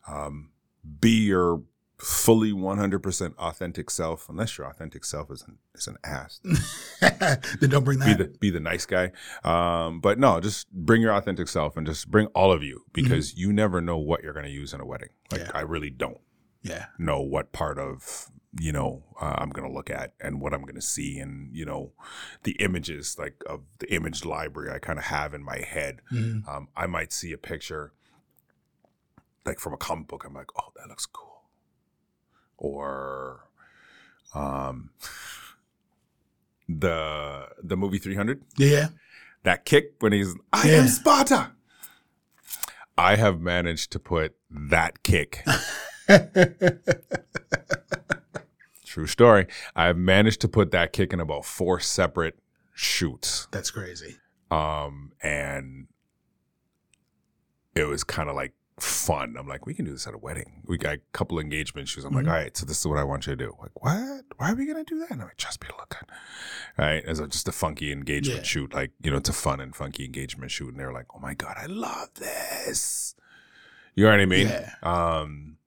um, 0.07 0.51
be 1.01 1.25
your 1.25 1.63
fully 1.97 2.53
100% 2.53 3.35
authentic 3.37 3.89
self, 3.89 4.29
unless 4.29 4.57
your 4.57 4.67
authentic 4.67 5.03
self 5.03 5.29
is 5.29 5.43
an, 5.45 5.57
is 5.75 5.85
an 5.87 5.97
ass. 6.05 6.39
then 7.01 7.69
don't 7.69 7.83
bring 7.83 7.99
be 7.99 8.05
that. 8.05 8.17
the 8.17 8.37
be 8.39 8.49
the 8.51 8.61
nice 8.61 8.85
guy. 8.85 9.11
Um, 9.43 9.99
but 9.99 10.17
no, 10.17 10.39
just 10.39 10.71
bring 10.71 11.01
your 11.01 11.11
authentic 11.13 11.49
self 11.49 11.75
and 11.75 11.85
just 11.85 12.09
bring 12.09 12.27
all 12.27 12.53
of 12.53 12.63
you 12.63 12.85
because 12.93 13.35
you 13.35 13.51
never 13.51 13.81
know 13.81 13.97
what 13.97 14.23
you're 14.23 14.31
going 14.31 14.45
to 14.45 14.51
use 14.51 14.73
in 14.73 14.79
a 14.79 14.85
wedding. 14.85 15.09
Like 15.29 15.41
Yeah. 15.41 15.51
I 15.53 15.61
really 15.61 15.89
don't 15.89 16.21
yeah. 16.61 16.85
know 16.97 17.19
what 17.19 17.51
part 17.51 17.77
of 17.77 18.29
you 18.57 18.71
know 18.71 19.03
uh, 19.21 19.35
I'm 19.37 19.49
going 19.49 19.67
to 19.67 19.73
look 19.73 19.89
at 19.91 20.13
and 20.19 20.41
what 20.41 20.53
I'm 20.55 20.61
going 20.63 20.73
to 20.75 20.81
see 20.81 21.19
and 21.19 21.55
you 21.55 21.65
know 21.65 21.91
the 22.43 22.53
images 22.53 23.15
like 23.19 23.43
of 23.47 23.61
the 23.77 23.93
image 23.93 24.25
library 24.25 24.71
I 24.73 24.79
kind 24.79 24.97
of 24.97 25.05
have 25.05 25.33
in 25.35 25.43
my 25.43 25.59
head. 25.59 26.01
Mhm. 26.11 26.47
Um, 26.47 26.67
I 26.75 26.87
might 26.87 27.11
see 27.13 27.31
a 27.31 27.37
picture 27.37 27.93
like 29.45 29.59
from 29.59 29.73
a 29.73 29.77
comic 29.77 30.07
book. 30.07 30.23
I'm 30.25 30.33
like, 30.33 30.49
oh, 30.59 30.71
that 30.77 30.87
looks 30.89 31.05
cool. 31.05 31.43
Or 32.57 33.47
um, 34.33 34.89
the 36.67 37.47
the 37.63 37.77
movie 37.77 37.99
300, 37.99 38.41
Yeah. 38.57 38.89
that 39.43 39.63
kick 39.65 39.93
when 39.99 40.11
he's 40.11 40.35
I 40.51 40.69
Yeah. 40.69 40.81
am 40.81 40.87
Sparta. 40.87 41.51
I 42.97 43.15
have 43.15 43.39
managed 43.39 43.91
to 43.91 43.99
put 43.99 44.35
that 44.49 45.03
kick. 45.03 45.45
True 48.89 49.05
story. 49.05 49.45
I've 49.75 49.97
managed 49.97 50.41
to 50.41 50.47
put 50.47 50.71
that 50.71 50.93
kick 50.93 51.13
in 51.13 51.19
about 51.19 51.45
four 51.45 51.79
separate 51.79 52.39
shoots. 52.73 53.47
That's 53.51 53.69
crazy. 53.69 54.17
Um, 54.49 55.11
and 55.21 55.85
it 57.75 57.83
was 57.83 58.03
kind 58.03 58.29
of 58.31 58.35
like 58.35 58.53
fun. 58.79 59.35
I'm 59.37 59.47
like, 59.47 59.67
we 59.67 59.75
can 59.75 59.85
do 59.85 59.91
this 59.91 60.07
at 60.07 60.15
a 60.15 60.17
wedding. 60.17 60.63
We 60.65 60.79
got 60.79 60.95
a 60.95 61.01
couple 61.13 61.37
engagement 61.37 61.87
shoots. 61.87 62.03
I'm 62.03 62.15
like, 62.15 62.25
Mhm. 62.25 62.29
all 62.29 62.33
right, 62.33 62.57
so 62.57 62.65
this 62.65 62.79
is 62.79 62.87
what 62.87 62.97
I 62.97 63.03
want 63.03 63.27
you 63.27 63.35
to 63.35 63.45
do. 63.45 63.55
Like, 63.61 63.79
what? 63.83 64.25
Why 64.37 64.51
are 64.51 64.55
we 64.55 64.65
gonna 64.65 64.83
do 64.83 64.97
that? 65.01 65.11
And 65.11 65.21
I'm 65.21 65.27
like, 65.27 65.37
just 65.37 65.59
be 65.59 65.67
looking. 65.77 66.09
All 66.79 66.85
right, 66.85 67.05
as 67.05 67.19
a, 67.19 67.27
just 67.27 67.47
a 67.47 67.51
funky 67.51 67.91
engagement 67.91 68.39
Yeah. 68.39 68.43
shoot, 68.47 68.73
like 68.73 68.89
you 69.03 69.11
know, 69.11 69.17
it's 69.17 69.29
a 69.29 69.33
fun 69.33 69.59
and 69.59 69.75
funky 69.75 70.03
engagement 70.03 70.49
shoot, 70.49 70.69
and 70.69 70.79
they're 70.79 70.91
like, 70.91 71.05
oh 71.15 71.19
my 71.19 71.35
god, 71.35 71.57
I 71.59 71.67
love 71.67 72.09
this. 72.15 73.13
You 73.93 74.05
know 74.05 74.09
what 74.11 74.19
I 74.19 74.25
mean? 74.25 74.47
Yeah. 74.47 74.73
Um. 74.81 75.57